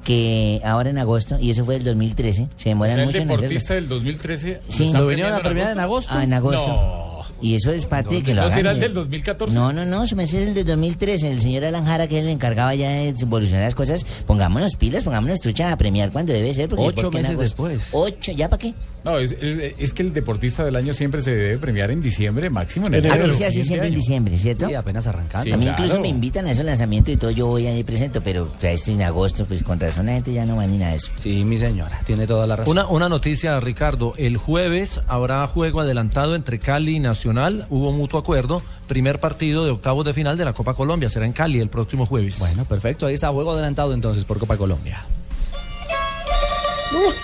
que 0.05 0.61
ahora 0.63 0.89
en 0.89 0.97
agosto, 0.97 1.37
y 1.39 1.49
eso 1.49 1.65
fue 1.65 1.73
del 1.75 1.83
2013. 1.83 2.47
Se 2.55 2.69
O 2.69 2.69
demoran 2.69 2.93
sea, 2.95 3.01
el 3.03 3.07
mucho 3.07 3.17
en 3.17 3.23
hacerlo. 3.23 3.41
deportista 3.41 3.73
del 3.73 3.87
2013 3.89 4.59
Sí. 4.69 4.85
están 4.85 5.01
¿Lo 5.01 5.07
vinieron 5.07 5.33
a 5.33 5.41
premiar 5.41 5.71
en 5.73 5.79
agosto? 5.79 6.13
Ah, 6.15 6.23
en 6.23 6.33
agosto. 6.33 6.67
No. 6.67 7.14
Y 7.41 7.55
eso 7.55 7.71
es 7.71 7.85
parte 7.85 8.15
de 8.15 8.23
que 8.23 8.33
lo 8.33 8.41
¿No 8.41 8.47
hagan. 8.47 8.57
será 8.57 8.71
el 8.71 8.79
del 8.79 8.93
2014? 8.93 9.53
No, 9.53 9.73
no, 9.73 9.85
no, 9.85 10.07
su 10.07 10.15
merced 10.15 10.39
es 10.41 10.47
el 10.49 10.53
de 10.53 10.63
2013. 10.63 11.31
El 11.31 11.41
señor 11.41 11.65
Alan 11.65 11.85
Jara, 11.85 12.07
que 12.07 12.19
es 12.19 12.23
el 12.25 12.31
encargado 12.31 12.73
ya 12.73 12.89
de 12.89 13.09
evolucionar 13.09 13.63
las 13.65 13.75
cosas. 13.75 14.05
Pongámonos 14.25 14.75
pilas, 14.77 15.03
pongámonos 15.03 15.39
trucha 15.41 15.71
a 15.71 15.77
premiar 15.77 16.11
cuando 16.11 16.31
debe 16.33 16.53
ser. 16.53 16.69
Porque 16.69 16.85
Ocho 16.85 17.01
porque 17.03 17.17
en 17.17 17.23
meses 17.23 17.37
después. 17.37 17.89
Ocho, 17.91 18.31
¿ya 18.31 18.47
para 18.49 18.61
qué? 18.61 18.73
No, 19.03 19.19
es, 19.19 19.35
es 19.39 19.93
que 19.93 20.01
el 20.01 20.13
deportista 20.13 20.63
del 20.65 20.75
año 20.75 20.93
siempre 20.93 21.21
se 21.21 21.35
debe 21.35 21.57
premiar 21.59 21.91
en 21.91 22.01
diciembre, 22.01 22.49
máximo 22.49 22.87
en 22.87 22.95
A 22.95 22.97
enero. 22.97 23.15
mí 23.15 23.21
del 23.21 23.35
se 23.35 23.45
hace 23.45 23.63
siempre 23.63 23.87
en 23.87 23.93
año. 23.93 23.99
diciembre, 24.01 24.37
¿cierto? 24.39 24.65
Sí, 24.67 24.73
apenas 24.73 25.05
arrancando. 25.05 25.43
Sí, 25.45 25.51
a 25.51 25.57
mí 25.57 25.65
claro. 25.65 25.83
incluso 25.83 26.01
me 26.01 26.07
invitan 26.07 26.47
a 26.47 26.51
esos 26.51 26.65
lanzamientos 26.65 27.13
y 27.13 27.17
todo, 27.17 27.29
yo 27.31 27.45
voy 27.45 27.67
ahí 27.67 27.83
presento, 27.83 28.21
pero 28.21 28.43
o 28.45 28.61
sea, 28.61 28.71
esto 28.71 28.89
en 28.91 29.03
agosto, 29.03 29.45
pues 29.45 29.61
con 29.61 29.79
razón 29.79 30.07
la 30.07 30.13
gente 30.13 30.33
ya 30.33 30.45
no 30.47 30.55
va 30.55 30.65
ni 30.65 30.77
nada 30.79 30.91
de 30.91 30.97
eso. 30.97 31.11
Sí, 31.17 31.43
mi 31.43 31.57
señora, 31.57 31.99
tiene 32.05 32.25
toda 32.25 32.47
la 32.47 32.55
razón. 32.55 32.71
Una, 32.71 32.87
una 32.87 33.07
noticia, 33.09 33.59
Ricardo. 33.59 34.13
El 34.17 34.37
jueves 34.37 35.01
habrá 35.07 35.45
juego 35.47 35.81
adelantado 35.81 36.33
entre 36.35 36.57
Cali 36.57 36.95
y 36.95 36.99
Nacional. 36.99 37.24
Hubo 37.25 37.91
mutuo 37.91 38.19
acuerdo. 38.19 38.61
Primer 38.87 39.19
partido 39.19 39.65
de 39.65 39.71
octavos 39.71 40.05
de 40.05 40.13
final 40.13 40.37
de 40.37 40.45
la 40.45 40.53
Copa 40.53 40.73
Colombia. 40.75 41.09
Será 41.09 41.25
en 41.25 41.33
Cali 41.33 41.59
el 41.59 41.69
próximo 41.69 42.05
jueves. 42.05 42.39
Bueno, 42.39 42.65
perfecto. 42.65 43.05
Ahí 43.07 43.15
está, 43.15 43.29
juego 43.29 43.51
adelantado 43.53 43.93
entonces 43.93 44.23
por 44.25 44.37
Copa 44.39 44.57
Colombia. 44.57 45.03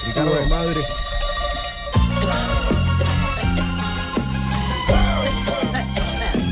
Ricardo 0.07 0.35
de 0.35 0.45
madre. 0.47 0.81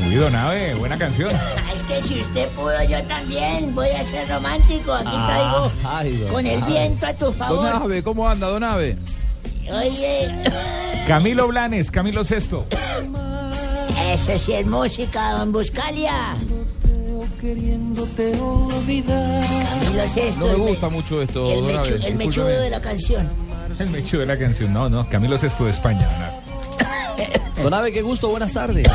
Uy, 0.08 0.14
Donave, 0.16 0.74
buena 0.74 0.98
canción. 0.98 1.30
Es 1.74 1.82
que 1.84 2.02
si 2.02 2.20
usted 2.20 2.48
pudo, 2.50 2.82
yo 2.88 3.00
también 3.04 3.74
voy 3.74 3.88
a 3.88 4.04
ser 4.04 4.28
romántico. 4.28 4.92
Aquí 4.92 5.06
Ah, 5.12 5.26
traigo 5.28 5.72
ay, 5.96 6.16
don 6.16 6.32
con 6.32 6.46
el 6.46 6.62
viento 6.62 7.06
a 7.06 7.14
tu 7.14 7.32
favor. 7.32 7.56
Don 7.64 7.82
Abe, 7.82 8.02
¿cómo 8.02 8.28
anda, 8.28 8.48
Don 8.48 8.64
Abe? 8.64 8.98
Oye, 9.72 10.28
Camilo 11.06 11.46
Blanes, 11.46 11.90
Camilo 11.92 12.24
Sexto. 12.24 12.66
Eso 14.12 14.38
sí 14.38 14.52
es 14.52 14.66
música, 14.66 15.32
don 15.32 15.52
Buscalia. 15.52 16.36
queriéndote 17.40 18.38
olvidar. 18.40 19.46
Camilo 19.80 20.08
Sesto. 20.08 20.40
No 20.40 20.46
me 20.46 20.52
el 20.52 20.58
me- 20.58 20.66
gusta 20.70 20.88
mucho 20.90 21.22
esto, 21.22 21.50
El, 21.52 21.60
Don 21.62 21.72
mechu- 21.74 21.78
Abe, 21.78 22.06
el 22.08 22.14
mechudo 22.16 22.46
de 22.48 22.70
la 22.70 22.80
canción. 22.80 23.28
El 23.78 23.90
mecho 23.90 24.18
de 24.18 24.26
la 24.26 24.38
canción. 24.38 24.72
No, 24.72 24.88
no, 24.88 25.08
Camilo 25.08 25.38
Sexto 25.38 25.64
de 25.64 25.70
España. 25.70 26.08
no. 26.18 26.50
Don 27.62 27.74
Abe, 27.74 27.92
qué 27.92 28.02
gusto, 28.02 28.28
buenas 28.30 28.52
tardes. 28.52 28.86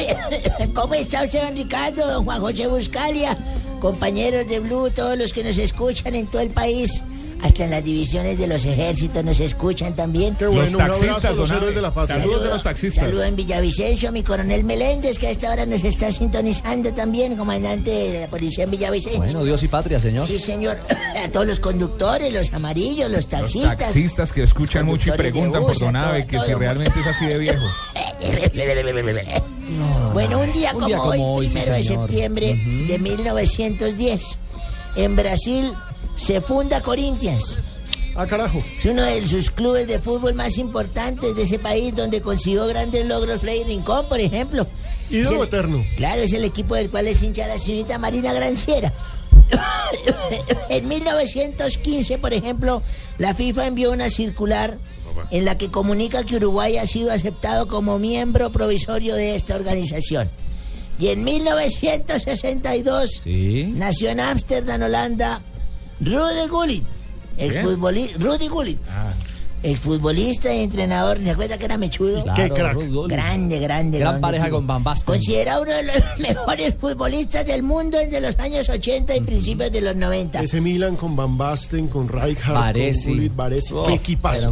¿Cómo 0.74 0.94
está 0.94 1.24
usted, 1.24 1.42
don 1.42 1.54
Ricardo, 1.56 2.06
don 2.06 2.24
Juan 2.24 2.40
José 2.40 2.66
Buscalia? 2.68 3.36
Compañeros 3.80 4.48
de 4.48 4.60
Blue, 4.60 4.90
todos 4.90 5.18
los 5.18 5.32
que 5.32 5.42
nos 5.44 5.58
escuchan 5.58 6.14
en 6.14 6.26
todo 6.26 6.40
el 6.42 6.50
país. 6.50 7.02
Hasta 7.42 7.64
en 7.64 7.70
las 7.70 7.84
divisiones 7.84 8.38
de 8.38 8.46
los 8.46 8.64
ejércitos 8.64 9.24
nos 9.24 9.38
escuchan 9.40 9.94
también. 9.94 10.34
Qué 10.36 10.46
bueno, 10.46 10.62
Los 10.62 10.74
un 10.74 10.80
abrazo 10.80 11.00
taxistas, 11.00 11.24
a 11.24 11.34
los 11.34 11.48
don 11.48 11.58
héroes 11.58 11.74
de 11.74 11.82
la 11.82 11.94
patria. 11.94 12.16
Saludo, 12.16 12.30
Saludos 12.32 12.48
de 12.48 12.54
los 12.54 12.62
taxistas. 12.62 13.04
saludo 13.04 13.24
en 13.24 13.36
Villavicencio 13.36 14.08
a 14.08 14.12
mi 14.12 14.22
coronel 14.22 14.64
Meléndez, 14.64 15.18
que 15.18 15.26
a 15.28 15.30
esta 15.30 15.50
hora 15.52 15.66
nos 15.66 15.84
está 15.84 16.10
sintonizando 16.12 16.92
también, 16.94 17.36
comandante 17.36 17.90
de 17.90 18.20
la 18.22 18.28
policía 18.28 18.64
en 18.64 18.70
Villavicencio. 18.70 19.18
Bueno, 19.20 19.44
Dios 19.44 19.62
y 19.62 19.68
patria, 19.68 20.00
señor. 20.00 20.26
Sí, 20.26 20.38
señor. 20.38 20.78
A 21.24 21.28
todos 21.30 21.46
los 21.46 21.60
conductores, 21.60 22.32
los 22.32 22.52
amarillos, 22.52 23.10
los 23.10 23.16
Los 23.24 23.26
taxistas. 23.28 23.76
taxistas 23.76 24.32
que 24.32 24.42
escuchan 24.42 24.84
mucho 24.86 25.08
y 25.12 25.16
preguntan 25.16 25.62
por 25.62 25.72
bus, 25.72 25.82
a 25.82 25.86
Donave 25.86 26.22
todo- 26.24 26.42
que 26.44 26.46
si 26.46 26.54
realmente 26.54 27.00
es 27.00 27.06
así 27.06 27.26
de 27.26 27.38
viejo. 27.38 27.64
Bueno, 30.12 30.40
un 30.40 30.52
día, 30.52 30.70
Un 30.72 30.74
como, 30.74 30.86
día 30.86 30.96
como 30.98 31.10
hoy, 31.10 31.18
hoy, 31.20 31.48
sí, 31.48 31.54
primero 31.58 31.74
de 31.76 31.82
septiembre 31.82 32.46
de 32.88 32.98
1910, 32.98 34.38
en 34.96 35.16
Brasil 35.16 35.72
se 36.16 36.40
funda 36.40 36.80
Corinthians. 36.80 37.58
Ah, 38.14 38.26
carajo. 38.26 38.62
Es 38.78 38.84
uno 38.86 39.02
de 39.02 39.26
sus 39.26 39.50
clubes 39.50 39.86
de 39.86 39.98
fútbol 39.98 40.34
más 40.34 40.56
importantes 40.56 41.36
de 41.36 41.42
ese 41.42 41.58
país, 41.58 41.94
donde 41.94 42.22
consiguió 42.22 42.66
grandes 42.66 43.04
logros 43.04 43.42
Freddy 43.42 43.64
Rincón, 43.64 44.08
por 44.08 44.20
ejemplo. 44.20 44.66
Ídolo 45.10 45.44
eterno. 45.44 45.84
Claro, 45.96 46.22
es 46.22 46.32
el 46.32 46.44
equipo 46.44 46.74
del 46.74 46.88
cual 46.88 47.06
es 47.08 47.22
hincha 47.22 47.46
la 47.46 47.58
señorita 47.58 47.98
Marina 47.98 48.32
Granciera. 48.32 48.92
en 50.70 50.88
1915, 50.88 52.18
por 52.18 52.32
ejemplo, 52.32 52.82
la 53.18 53.34
FIFA 53.34 53.66
envió 53.66 53.92
una 53.92 54.08
circular 54.08 54.78
en 55.30 55.44
la 55.44 55.58
que 55.58 55.70
comunica 55.70 56.24
que 56.24 56.36
Uruguay 56.36 56.78
ha 56.78 56.86
sido 56.86 57.12
aceptado 57.12 57.68
como 57.68 57.98
miembro 57.98 58.50
provisorio 58.50 59.14
de 59.14 59.36
esta 59.36 59.54
organización. 59.56 60.30
Y 60.98 61.08
en 61.08 61.24
1962 61.24 63.22
nació 63.74 64.08
en 64.10 64.20
Ámsterdam, 64.20 64.82
Holanda, 64.82 65.42
Rudy 66.00 66.48
Gullit, 66.48 66.84
exfutbolista, 67.38 68.18
Rudy 68.18 68.48
Gullit, 68.48 68.78
exfutbolista 69.62 70.54
y 70.54 70.62
entrenador. 70.62 71.18
¿Se 71.18 71.30
acuerda 71.30 71.58
que 71.58 71.64
era 71.64 71.76
mechudo? 71.76 72.22
Claro, 72.24 72.42
Qué 72.42 72.50
crack. 72.50 72.76
Grande, 73.08 73.58
grande. 73.58 73.98
Gran 73.98 74.20
pareja 74.20 74.44
tipo. 74.46 74.56
con 74.58 74.66
Van 74.66 74.84
Basten. 74.84 75.06
Considerado 75.06 75.62
uno 75.62 75.72
de 75.72 75.82
los 75.84 75.96
mejores 76.18 76.74
futbolistas 76.78 77.46
del 77.46 77.62
mundo 77.62 77.98
desde 77.98 78.20
los 78.20 78.38
años 78.38 78.68
80 78.68 79.16
y 79.16 79.20
principios 79.20 79.72
de 79.72 79.80
los 79.80 79.96
90. 79.96 80.40
Ese 80.40 80.60
Milan 80.60 80.96
con 80.96 81.16
Van 81.16 81.36
Basten, 81.36 81.88
con 81.88 82.08
Rijkaard, 82.08 82.54
Baresi. 82.54 83.04
con 83.04 83.14
Gullit, 83.14 83.36
Baresi. 83.36 83.74
Oh, 83.74 83.84
Qué 83.84 83.94
equipazo. 83.94 84.50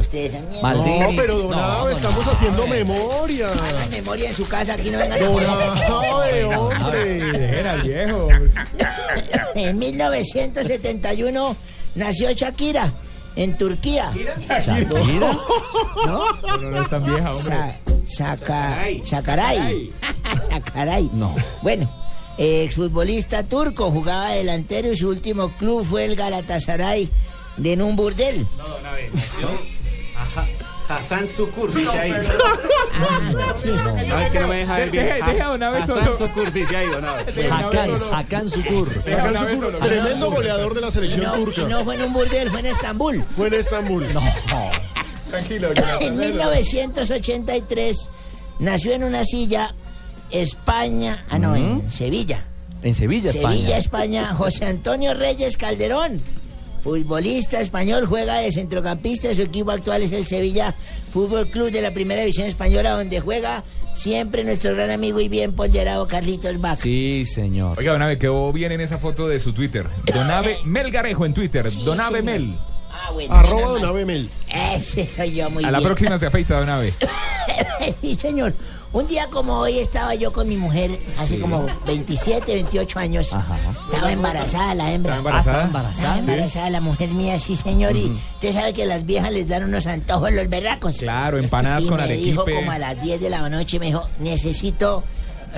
ustedes. 0.00 0.34
No, 0.62 1.10
pero 1.16 1.38
Don 1.38 1.50
No, 1.50 1.56
Abe, 1.58 1.92
estamos 1.92 2.26
haciendo 2.26 2.66
memoria. 2.66 3.48
Hagan 3.48 3.90
memoria 3.90 4.28
en 4.30 4.36
su 4.36 4.46
casa, 4.46 4.74
aquí 4.74 4.90
no 4.90 4.98
vengan 4.98 5.22
a 5.22 5.30
hombre. 5.30 5.52
Era 7.60 7.74
viejo. 7.76 8.28
En 9.54 9.78
1971 9.78 11.56
nació 11.94 12.32
Shakira 12.32 12.90
en 13.36 13.56
Turquía. 13.58 14.12
¿Shakira? 14.48 15.32
¿No? 16.06 16.32
No, 16.42 16.56
no, 16.58 16.70
no 16.70 16.82
es 16.82 16.88
tan 16.90 17.04
vieja, 17.04 17.32
hombre. 17.34 17.56
Sa- 17.56 17.76
Saca, 18.36 18.84
Sacaray. 19.04 19.92
Sacaray. 20.50 21.10
No. 21.14 21.34
Bueno, 21.62 21.90
exfutbolista 22.38 23.42
turco, 23.44 23.90
jugaba 23.90 24.30
delantero 24.30 24.92
y 24.92 24.96
su 24.96 25.08
último 25.08 25.50
club 25.58 25.84
fue 25.84 26.04
el 26.04 26.16
Galatasaray 26.16 27.08
de 27.56 27.82
un 27.82 27.96
burdel. 27.96 28.46
No, 28.56 28.68
don 28.68 28.86
Abe, 28.86 29.10
nació 29.12 29.48
a 30.16 30.40
Ha- 30.40 30.46
Hassan 30.96 31.26
Sukur, 31.28 31.72
dice 31.72 31.98
ahí. 31.98 32.12
Ah, 32.12 33.54
sí. 33.60 33.68
No, 33.68 34.20
es 34.20 34.30
que 34.30 34.40
no 34.40 34.48
me 34.48 34.56
deja 34.56 34.76
ver 34.76 34.90
bien. 34.90 35.06
Deja- 35.06 35.26
deja 35.26 35.44
a 35.44 35.48
Don 35.48 35.62
Abe 35.62 35.78
Hassan 35.78 36.04
solo. 36.04 36.18
Sukur, 36.18 36.52
dice 36.52 36.76
ahí, 36.76 36.86
Abe. 36.86 37.48
Hakan, 37.50 37.90
Hakan 38.12 38.50
Sukur. 38.50 38.88
Hakan 38.88 39.48
Şükür, 39.48 39.78
Tremendo 39.80 40.30
goleador 40.30 40.74
de 40.74 40.80
la 40.80 40.90
selección 40.90 41.22
no, 41.24 41.32
turca. 41.34 41.62
no 41.62 41.84
fue 41.84 41.94
en 41.94 42.02
un 42.02 42.12
burdel, 42.12 42.50
fue 42.50 42.60
en 42.60 42.66
Estambul. 42.66 43.24
Fue 43.36 43.48
en 43.48 43.54
Estambul. 43.54 44.06
Tranquilo, 45.30 45.70
En 46.00 46.18
1983 46.18 48.08
nació 48.58 48.92
en 48.92 49.04
una 49.04 49.24
silla 49.24 49.74
España, 50.30 51.24
ah 51.30 51.38
no, 51.38 51.56
en 51.56 51.90
Sevilla. 51.90 52.44
En 52.82 52.94
Sevilla, 52.94 53.30
España. 53.30 53.56
Sevilla, 53.56 53.78
España, 53.78 54.34
José 54.34 54.66
Antonio 54.66 55.14
Reyes 55.14 55.56
Calderón. 55.56 56.20
Futbolista 56.82 57.60
español, 57.60 58.06
juega 58.06 58.38
de 58.38 58.50
centrocampista. 58.50 59.32
Su 59.34 59.42
equipo 59.42 59.70
actual 59.70 60.02
es 60.02 60.12
el 60.12 60.26
Sevilla 60.26 60.74
Fútbol 61.12 61.46
Club 61.48 61.70
de 61.70 61.80
la 61.80 61.92
Primera 61.92 62.22
División 62.22 62.48
Española, 62.48 62.90
donde 62.90 63.20
juega 63.20 63.62
siempre 63.94 64.42
nuestro 64.44 64.74
gran 64.74 64.90
amigo 64.90 65.20
y 65.20 65.28
bien 65.28 65.52
ponderado 65.52 66.08
Carlitos 66.08 66.60
Vaca. 66.60 66.76
Sí, 66.76 67.24
señor. 67.24 67.78
Oiga, 67.78 67.92
Donave, 67.92 68.18
quedó 68.18 68.52
bien 68.52 68.72
en 68.72 68.80
esa 68.80 68.98
foto 68.98 69.28
de 69.28 69.38
su 69.38 69.52
Twitter. 69.52 69.86
Donave 70.12 70.58
Melgarejo 70.64 71.24
en 71.24 71.34
Twitter. 71.34 71.70
Donave 71.84 72.18
señor. 72.18 72.24
Mel. 72.24 72.58
Ah, 72.90 73.10
bueno, 73.12 73.34
Arroba 73.34 73.56
menos 73.56 73.72
Don 73.72 73.80
mal. 73.82 73.90
Abe 73.90 74.04
Mel. 74.04 74.30
Ese 74.74 75.08
soy 75.16 75.34
yo, 75.34 75.50
muy 75.50 75.64
A 75.64 75.70
la 75.70 75.80
próxima 75.80 76.18
se 76.18 76.26
afeita, 76.26 76.58
Donave. 76.58 76.92
sí, 78.00 78.14
señor. 78.16 78.54
Un 78.92 79.06
día 79.06 79.26
como 79.28 79.54
hoy 79.58 79.78
estaba 79.78 80.14
yo 80.14 80.32
con 80.34 80.46
mi 80.46 80.56
mujer, 80.56 80.98
hace 81.18 81.36
Sí. 81.36 81.40
como 81.40 81.66
27, 81.86 82.52
28 82.52 82.98
años. 82.98 83.34
Estaba 83.90 84.12
embarazada 84.12 84.74
la 84.74 84.92
hembra. 84.92 85.16
¿Estaba 85.16 85.18
embarazada? 85.18 85.56
Ah, 85.62 85.64
estaba 85.64 85.82
embarazada. 85.82 86.14
Sí. 86.14 86.20
embarazada 86.20 86.70
la 86.70 86.80
mujer 86.82 87.08
mía, 87.10 87.38
sí, 87.38 87.56
señor. 87.56 87.96
Y 87.96 88.12
usted 88.34 88.52
sabe 88.52 88.74
que 88.74 88.84
las 88.84 89.06
viejas 89.06 89.32
les 89.32 89.48
dan 89.48 89.64
unos 89.64 89.86
antojos 89.86 90.30
los 90.32 90.46
berracos. 90.50 90.96
Claro, 90.98 91.38
empanadas 91.38 91.84
y 91.84 91.86
con 91.86 91.96
me 92.00 92.08
dijo 92.16 92.44
como 92.44 92.70
a 92.70 92.78
las 92.78 93.02
10 93.02 93.18
de 93.20 93.30
la 93.30 93.48
noche, 93.48 93.78
me 93.78 93.86
dijo, 93.86 94.06
necesito 94.18 95.02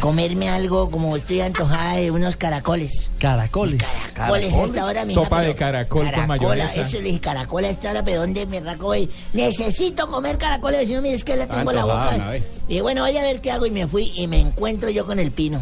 comerme 0.01 0.49
algo 0.49 0.91
como 0.91 1.17
estoy 1.17 1.41
antojada 1.41 1.97
de 1.97 2.11
unos 2.11 2.37
caracoles. 2.37 3.11
Caracoles. 3.19 3.83
Caracoles 4.15 4.55
a 4.55 4.65
esta 4.65 4.85
hora, 4.85 5.05
mija, 5.05 5.23
Sopa 5.23 5.41
de 5.41 5.55
caracol 5.55 6.11
con 6.13 6.27
mayonesa. 6.27 6.75
Eso 6.75 6.99
le 6.99 7.05
dije, 7.05 7.21
caracol 7.21 7.65
a 7.65 7.69
esta 7.69 7.91
hora, 7.91 8.05
pero 8.05 8.21
¿dónde 8.21 8.47
me 8.47 8.61
raco 8.61 8.87
voy? 8.87 9.11
Necesito 9.33 10.09
comer 10.11 10.39
caracoles, 10.39 10.87
si 10.87 10.95
no, 10.95 11.03
mire, 11.03 11.15
es 11.15 11.25
que 11.25 11.37
la 11.37 11.47
tengo 11.47 11.71
en 11.71 11.77
la 11.77 11.85
boca. 11.85 12.37
Y 12.37 12.69
dije, 12.69 12.83
bueno, 12.83 13.03
voy 13.03 13.17
a 13.17 13.23
ver 13.23 13.41
qué 13.41 13.51
hago, 13.51 13.67
y 13.67 13.71
me 13.71 13.87
fui, 13.87 14.13
y 14.15 14.27
me 14.27 14.41
encuentro 14.41 14.91
yo 14.91 15.07
con 15.07 15.19
el 15.19 15.31
pino. 15.31 15.61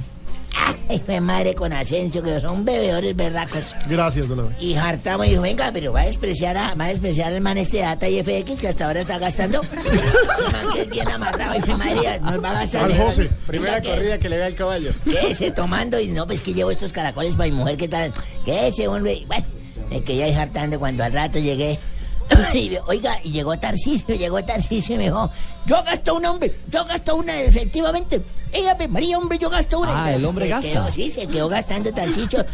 Ay, 0.89 1.03
mi 1.09 1.21
madre 1.21 1.55
con 1.55 1.73
Asensio, 1.73 2.23
que 2.23 2.39
son 2.41 2.65
bebedores 2.65 3.17
berracos. 3.17 3.63
Gracias, 3.89 4.29
Don. 4.29 4.55
Y 4.61 4.75
hartamos 4.75 5.27
y 5.27 5.31
dijo, 5.31 5.43
venga, 5.43 5.71
pero 5.73 5.93
va 5.93 6.03
a 6.03 6.07
despreciar 6.07 6.57
a, 6.57 6.75
va 6.75 6.85
a 6.87 6.89
despreciar 6.89 7.33
al 7.33 7.41
man 7.41 7.57
este 7.59 7.79
Data 7.79 8.09
y 8.09 8.23
FX 8.23 8.61
que 8.61 8.69
hasta 8.69 8.87
ahora 8.87 9.01
está 9.01 9.19
gastando. 9.19 9.63
Ese 9.73 10.53
man 10.53 10.73
que 10.75 10.83
es 10.83 10.91
bien 10.91 11.09
amarrado 11.09 11.55
y 11.57 11.61
mi 11.69 11.75
madre 11.75 12.21
nos 12.21 12.43
va 12.45 12.51
a 12.51 12.55
gastar. 12.55 12.85
Al. 12.85 12.97
José. 12.99 13.31
Primera 13.47 13.81
corrida 13.81 14.19
que 14.19 14.29
le 14.29 14.37
ve 14.37 14.45
al 14.45 14.55
caballo. 14.55 14.91
Quédese 15.05 15.51
tomando 15.53 15.99
y 15.99 16.09
no, 16.09 16.27
pues 16.27 16.43
que 16.43 16.53
llevo 16.53 16.71
estos 16.71 16.93
caracoles 16.93 17.35
para 17.35 17.49
mi 17.51 17.57
mujer, 17.57 17.77
¿qué 17.77 17.89
tal? 17.89 18.13
Quédese, 18.45 18.87
hombre. 18.89 19.23
Bueno, 19.27 19.45
me 19.91 20.03
quedé 20.03 20.25
ahí 20.25 20.35
hartando 20.35 20.79
cuando 20.79 21.03
al 21.05 21.13
rato 21.13 21.39
llegué. 21.39 21.79
Y, 22.55 22.71
me- 22.71 22.81
oiga, 22.87 23.19
y 23.25 23.31
llegó 23.31 23.59
Tarcisio, 23.59 24.15
llegó 24.15 24.43
Tarcisio 24.45 24.95
y 24.95 24.99
me 24.99 25.05
dijo, 25.05 25.31
yo 25.67 25.83
gasto 25.85 26.15
una, 26.15 26.31
hombre, 26.31 26.55
yo 26.71 26.85
gasto 26.85 27.17
una, 27.17 27.41
efectivamente. 27.41 28.23
Ella, 28.53 28.77
María, 28.89 29.17
hombre, 29.19 29.39
yo 29.39 29.49
gasto 29.49 29.81
una. 29.81 29.91
Ah, 29.93 29.95
Entonces, 30.13 30.21
el 30.21 30.25
hombre 30.27 30.45
se 30.47 30.51
gasta. 30.51 30.69
quedó- 30.71 30.91
sí, 30.91 31.11
se 31.11 31.27
quedó 31.27 31.49
gastando 31.49 31.93
Tarcisio. 31.93 32.45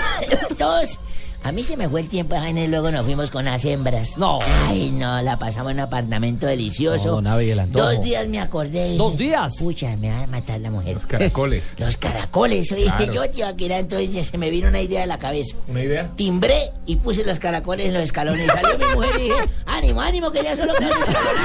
Todos. 0.58 0.98
A 1.44 1.50
mí 1.50 1.64
se 1.64 1.76
me 1.76 1.88
fue 1.88 2.00
el 2.02 2.08
tiempo, 2.08 2.36
Jaime, 2.36 2.64
y 2.64 2.68
luego 2.68 2.92
nos 2.92 3.04
fuimos 3.04 3.30
con 3.32 3.44
las 3.44 3.64
hembras. 3.64 4.16
No. 4.16 4.38
Ay, 4.68 4.90
no, 4.90 5.20
la 5.22 5.38
pasamos 5.40 5.72
en 5.72 5.78
un 5.78 5.82
apartamento 5.84 6.46
delicioso. 6.46 7.20
No, 7.20 7.32
antojo. 7.36 7.84
Dos 7.84 8.00
días 8.02 8.28
me 8.28 8.38
acordé. 8.40 8.96
¿Dos 8.96 9.16
días? 9.16 9.52
Pucha, 9.58 9.96
me 9.96 10.10
va 10.10 10.22
a 10.22 10.26
matar 10.28 10.60
la 10.60 10.70
mujer. 10.70 10.94
Los 10.94 11.06
Caracoles. 11.06 11.64
Los 11.78 11.96
caracoles, 11.96 12.70
oye, 12.70 12.84
Claro. 12.84 13.12
yo, 13.12 13.28
tío, 13.30 13.56
que 13.56 13.66
era 13.66 13.78
entonces 13.80 14.28
se 14.28 14.38
me 14.38 14.50
vino 14.50 14.68
una 14.68 14.80
idea 14.80 15.02
a 15.02 15.06
la 15.06 15.18
cabeza. 15.18 15.56
¿Una 15.66 15.82
idea? 15.82 16.10
Timbré 16.14 16.70
y 16.86 16.96
puse 16.96 17.24
los 17.24 17.40
caracoles 17.40 17.86
en 17.88 17.94
los 17.94 18.04
escalones. 18.04 18.46
Y 18.46 18.48
salió 18.48 18.78
mi 18.78 18.94
mujer 18.94 19.10
y 19.18 19.22
dije, 19.24 19.34
ánimo, 19.66 20.00
ánimo, 20.00 20.30
que 20.30 20.42
ya 20.44 20.54
solo 20.54 20.74
queda 20.74 20.90
un 20.94 21.02
escalón, 21.02 21.36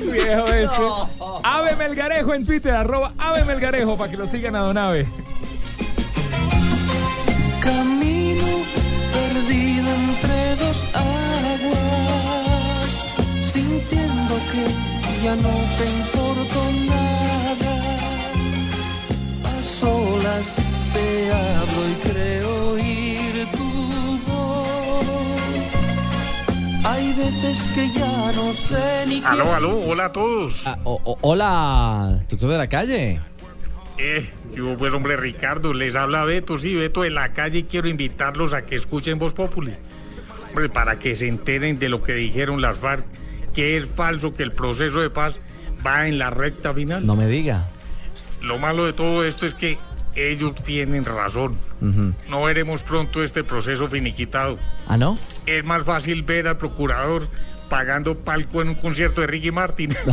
Viejo 0.00 0.46
este. 0.48 0.76
Ave 1.42 1.76
Melgarejo 1.76 2.34
en 2.34 2.44
Twitter, 2.46 2.74
arroba 2.74 3.12
Ave 3.18 3.44
Melgarejo, 3.44 3.96
para 3.96 4.10
que 4.10 4.16
lo 4.16 4.26
sigan 4.26 4.56
a 4.56 4.60
Don 4.60 4.76
Ave. 4.78 5.06
Camino 7.60 8.64
perdido 9.12 9.88
entre 9.94 10.56
dos 10.56 10.84
aguas, 10.94 11.80
sintiendo 13.42 14.34
que 14.52 14.64
ya 15.24 15.36
no 15.36 15.54
te 15.76 15.86
importo 15.86 16.58
nada. 16.86 17.74
A 19.44 19.62
solas 19.62 20.56
te 20.92 21.32
hablo 21.32 21.88
y 21.88 21.94
creo 22.08 22.29
veces 27.24 27.62
que 27.74 27.88
ya 27.90 28.32
no 28.32 28.52
sé 28.52 29.04
ni 29.06 29.22
Aló, 29.24 29.44
qué- 29.44 29.50
aló, 29.50 29.78
hola 29.78 30.04
a 30.06 30.12
todos. 30.12 30.66
Ah, 30.66 30.78
o- 30.84 31.00
o- 31.04 31.18
hola, 31.20 32.20
doctor 32.28 32.50
de 32.50 32.58
la 32.58 32.68
calle. 32.68 33.20
Eh, 33.98 34.30
yo 34.54 34.76
pues 34.78 34.94
hombre 34.94 35.16
Ricardo, 35.16 35.74
les 35.74 35.94
habla 35.94 36.24
Beto, 36.24 36.56
sí, 36.56 36.74
Beto 36.74 37.02
de 37.02 37.10
la 37.10 37.32
calle 37.32 37.58
y 37.58 37.62
quiero 37.64 37.88
invitarlos 37.88 38.52
a 38.54 38.62
que 38.62 38.74
escuchen 38.74 39.18
Voz 39.18 39.34
Populi. 39.34 39.74
Hombre, 40.48 40.68
para 40.68 40.98
que 40.98 41.14
se 41.14 41.28
enteren 41.28 41.78
de 41.78 41.88
lo 41.88 42.02
que 42.02 42.14
dijeron 42.14 42.60
las 42.62 42.78
FARC, 42.78 43.04
que 43.54 43.76
es 43.76 43.86
falso 43.88 44.32
que 44.32 44.42
el 44.42 44.52
proceso 44.52 45.00
de 45.00 45.10
paz 45.10 45.38
va 45.86 46.08
en 46.08 46.18
la 46.18 46.30
recta 46.30 46.72
final. 46.72 47.04
No 47.06 47.14
me 47.14 47.26
diga. 47.26 47.68
Lo 48.40 48.58
malo 48.58 48.86
de 48.86 48.92
todo 48.94 49.24
esto 49.24 49.44
es 49.44 49.54
que 49.54 49.78
ellos 50.16 50.54
tienen 50.64 51.04
razón. 51.04 51.56
No 52.28 52.42
veremos 52.42 52.82
pronto 52.82 53.22
este 53.22 53.44
proceso 53.44 53.86
finiquitado. 53.86 54.58
¿Ah, 54.88 54.96
no? 54.96 55.18
Es 55.58 55.64
más 55.64 55.84
fácil 55.84 56.22
ver 56.22 56.46
al 56.48 56.56
procurador 56.56 57.28
pagando 57.68 58.18
palco 58.18 58.62
en 58.62 58.68
un 58.70 58.74
concierto 58.74 59.20
de 59.20 59.26
Ricky 59.28 59.50
Martin. 59.52 59.90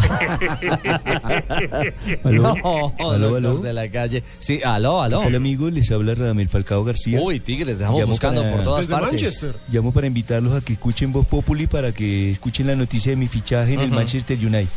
No, 2.23 2.93
Aló, 2.99 3.35
aló. 3.35 3.57
de 3.59 3.73
la 3.73 3.89
calle. 3.89 4.23
Sí, 4.39 4.61
aló, 4.64 5.01
aló. 5.01 5.22
Hola 5.22 5.38
amigo, 5.38 5.69
les 5.69 5.91
habla 5.91 6.14
Radamel 6.15 6.49
Falcao 6.49 6.84
García. 6.84 7.19
Uy, 7.22 7.39
tigre, 7.39 7.65
te 7.68 7.72
estamos 7.84 8.05
buscando 8.05 8.43
por 8.43 8.64
todas 8.64 8.88
Desde 8.88 8.99
partes. 8.99 9.22
Manchester. 9.22 9.55
Llamo 9.69 9.91
para 9.91 10.07
invitarlos 10.07 10.53
a 10.55 10.61
que 10.64 10.73
escuchen 10.73 11.11
Voz 11.11 11.26
Populi 11.27 11.68
para 11.68 11.91
que 11.91 12.31
escuchen 12.31 12.68
la 12.68 12.76
noticia 12.76 13.11
de 13.11 13.15
mi 13.15 13.27
fichaje 13.27 13.73
en 13.73 13.80
el. 13.81 13.89
Manchester 13.89 14.38
United. 14.38 14.68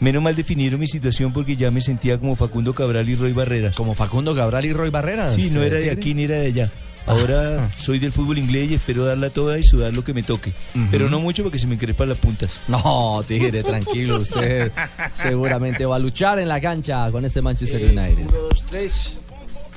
Menos 0.00 0.22
mal 0.22 0.34
definieron 0.34 0.80
mi 0.80 0.86
situación 0.86 1.32
porque 1.32 1.56
ya 1.56 1.70
me 1.70 1.80
sentía 1.80 2.18
como 2.18 2.34
Facundo 2.36 2.74
Cabral 2.74 3.08
y 3.08 3.16
Roy 3.16 3.32
Barreras. 3.32 3.76
¿Como 3.76 3.94
Facundo 3.94 4.34
Cabral 4.34 4.64
y 4.64 4.72
Roy 4.72 4.90
Barreras? 4.90 5.34
Sí, 5.34 5.50
no 5.50 5.62
era 5.62 5.76
de 5.78 5.90
aquí 5.90 6.14
ni 6.14 6.24
era 6.24 6.36
de 6.36 6.46
allá. 6.46 6.70
Ahora 7.10 7.70
soy 7.76 7.98
del 7.98 8.12
fútbol 8.12 8.38
inglés 8.38 8.70
y 8.70 8.74
espero 8.74 9.04
darla 9.04 9.30
toda 9.30 9.58
y 9.58 9.62
sudar 9.62 9.92
lo 9.92 10.04
que 10.04 10.14
me 10.14 10.22
toque. 10.22 10.52
Pero 10.90 11.10
no 11.10 11.18
mucho 11.20 11.42
porque 11.42 11.58
se 11.58 11.66
me 11.66 11.76
crepan 11.76 12.08
las 12.08 12.18
puntas. 12.18 12.60
No, 12.68 13.22
tigre, 13.26 13.62
tranquilo. 13.62 14.20
Usted 14.20 14.70
seguramente 15.14 15.84
va 15.86 15.96
a 15.96 15.98
luchar 15.98 16.38
en 16.38 16.48
la 16.48 16.60
cancha 16.60 17.10
con 17.10 17.24
este 17.24 17.42
Manchester 17.42 17.82
United. 17.82 18.24
Dos, 18.30 18.62
tres. 18.68 19.14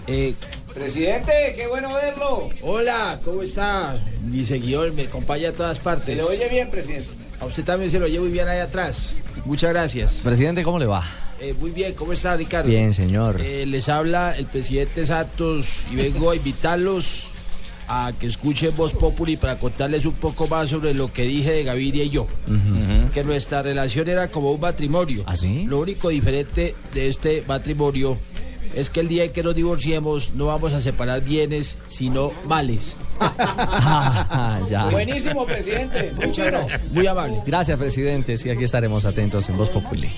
Eh, 0.06 0.34
Presidente, 0.74 1.32
qué 1.56 1.68
bueno 1.68 1.94
verlo. 1.94 2.50
hola, 2.62 3.20
¿cómo 3.24 3.42
está? 3.44 3.96
Mi 4.26 4.46
seguidor 4.46 4.92
me 4.94 5.04
acompaña 5.04 5.50
a 5.50 5.52
todas 5.54 5.80
partes. 5.80 6.06
Se 6.06 6.16
le 6.16 6.24
oye 6.24 6.50
bien, 6.50 6.70
presidente. 6.70 7.10
A 7.40 7.46
usted 7.46 7.64
también 7.64 7.92
se 7.92 8.00
lo 8.00 8.06
oye 8.06 8.20
muy 8.20 8.30
bien 8.30 8.48
ahí 8.48 8.60
atrás. 8.60 9.16
Muchas 9.46 9.70
gracias. 9.72 10.22
Presidente, 10.24 10.64
¿cómo 10.64 10.80
le 10.80 10.86
va? 10.88 11.04
Eh, 11.44 11.54
muy 11.60 11.72
bien, 11.72 11.94
¿cómo 11.94 12.14
está 12.14 12.38
Ricardo? 12.38 12.70
Bien, 12.70 12.94
señor. 12.94 13.42
Eh, 13.42 13.66
les 13.66 13.90
habla 13.90 14.32
el 14.32 14.46
presidente 14.46 15.06
Santos 15.06 15.84
y 15.92 15.98
vengo 15.98 16.32
a 16.32 16.38
invitarlos 16.38 17.28
a 17.90 18.14
que 18.18 18.28
escuchen 18.28 18.74
Voz 18.78 18.94
Populi 18.94 19.36
para 19.36 19.60
contarles 19.60 20.06
un 20.06 20.14
poco 20.14 20.48
más 20.48 20.70
sobre 20.70 20.94
lo 20.94 21.12
que 21.12 21.24
dije 21.24 21.52
de 21.52 21.66
Gaviria 21.66 22.06
y 22.06 22.10
yo. 22.10 22.28
Que 23.14 23.26
nuestra 23.26 23.62
relación 23.62 24.08
era 24.08 24.30
como 24.30 24.54
un 24.54 24.62
matrimonio. 24.62 25.24
¿Ah, 25.26 25.36
sí? 25.36 25.66
Lo 25.68 25.82
único 25.82 26.08
diferente 26.08 26.76
de 26.94 27.10
este 27.10 27.44
matrimonio 27.46 28.18
es 28.74 28.90
que 28.90 29.02
el 29.02 29.10
día 29.10 29.26
en 29.26 29.34
que 29.34 29.44
nos 29.44 29.54
divorciemos 29.54 30.32
no 30.36 30.46
vamos 30.46 30.72
a 30.72 30.82
separar 30.82 31.26
bienes, 31.26 31.78
sino 31.90 32.32
males. 32.48 32.96
ya. 34.70 34.88
Buenísimo, 34.90 35.46
presidente. 35.46 36.14
Muchas 36.16 36.46
gracias. 36.46 36.82
Muy 36.90 37.06
amable. 37.06 37.42
Gracias, 37.46 37.78
presidente. 37.78 38.38
Sí, 38.38 38.50
aquí 38.50 38.64
estaremos 38.64 39.06
atentos 39.06 39.50
en 39.50 39.58
Voz 39.58 39.70
Populi. 39.70 40.10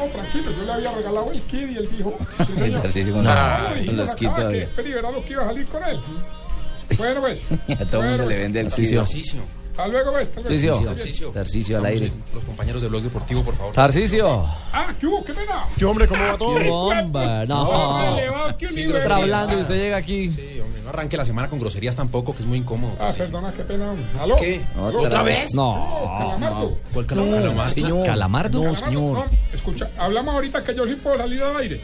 No, 0.00 0.06
tranquilo, 0.06 0.50
yo 0.56 0.64
le 0.64 0.72
había 0.72 0.92
regalado 0.92 1.30
el 1.32 1.42
kid 1.42 1.68
y 1.70 1.76
él 1.76 1.88
dijo. 1.96 2.16
No, 2.56 2.82
Ah, 3.30 3.72
dijimos 3.74 3.96
los 3.96 4.14
kits 4.14 4.30
que 4.34 4.42
lo 4.42 4.48
iba 5.32 5.42
a 5.42 5.46
salir 5.46 5.66
con 5.66 5.82
él. 5.84 6.00
Bueno, 6.96 7.20
pues. 7.20 7.40
A 7.80 7.84
todo 7.84 8.02
el 8.02 8.08
mundo 8.10 8.26
le 8.28 8.38
vende 8.38 8.60
el 8.60 8.66
kit. 8.72 8.86
Hasta 9.70 9.88
luego. 9.88 10.12
Tarcisio. 10.12 11.30
Tarcisio 11.30 11.78
al 11.78 11.86
aire. 11.86 12.12
Los 12.34 12.44
compañeros 12.44 12.82
del 12.82 12.90
blog 12.90 13.02
deportivo, 13.02 13.42
por 13.42 13.56
favor. 13.56 13.72
Tarcisio. 13.72 14.44
Ah, 14.72 14.92
¿qué 14.98 15.06
hubo? 15.06 15.24
¿Qué 15.24 15.32
pena? 15.32 15.66
¿Qué 15.78 15.84
hombre, 15.84 16.06
cómo 16.06 16.24
va 16.24 16.36
todo? 16.36 16.58
¡Qué 16.58 16.68
bomba! 16.68 17.46
No. 17.46 18.08
Está 18.60 19.16
hablando 19.16 19.58
y 19.58 19.62
usted 19.62 19.74
llega 19.76 19.96
aquí. 19.96 20.30
Sí, 20.30 20.60
hombre, 20.60 20.82
no 20.82 20.90
arranque 20.90 21.16
la 21.16 21.24
semana 21.24 21.48
con 21.48 21.58
groserías 21.58 21.96
tampoco, 21.96 22.34
que 22.34 22.42
es 22.42 22.46
muy 22.46 22.58
incómodo. 22.58 22.96
Ah, 23.00 23.10
perdona, 23.16 23.52
qué 23.52 23.62
pena. 23.62 23.90
hombre. 23.90 24.06
¿Aló? 24.20 24.36
¿Qué? 24.36 24.60
¿Aló? 24.76 25.02
¿Otra 25.02 25.22
vez? 25.22 25.54
No. 25.54 26.16
Calamardo. 26.18 26.78
¿Cuál 26.92 27.06
calamardo? 27.06 28.04
Calamardo. 28.04 28.74
Señor. 28.74 29.18
No, 29.18 29.26
escucha, 29.52 29.90
hablamos 29.98 30.34
ahorita 30.34 30.62
que 30.62 30.74
yo 30.74 30.86
sí 30.86 30.94
puedo 30.94 31.16
salir 31.16 31.42
al 31.42 31.56
aire. 31.56 31.80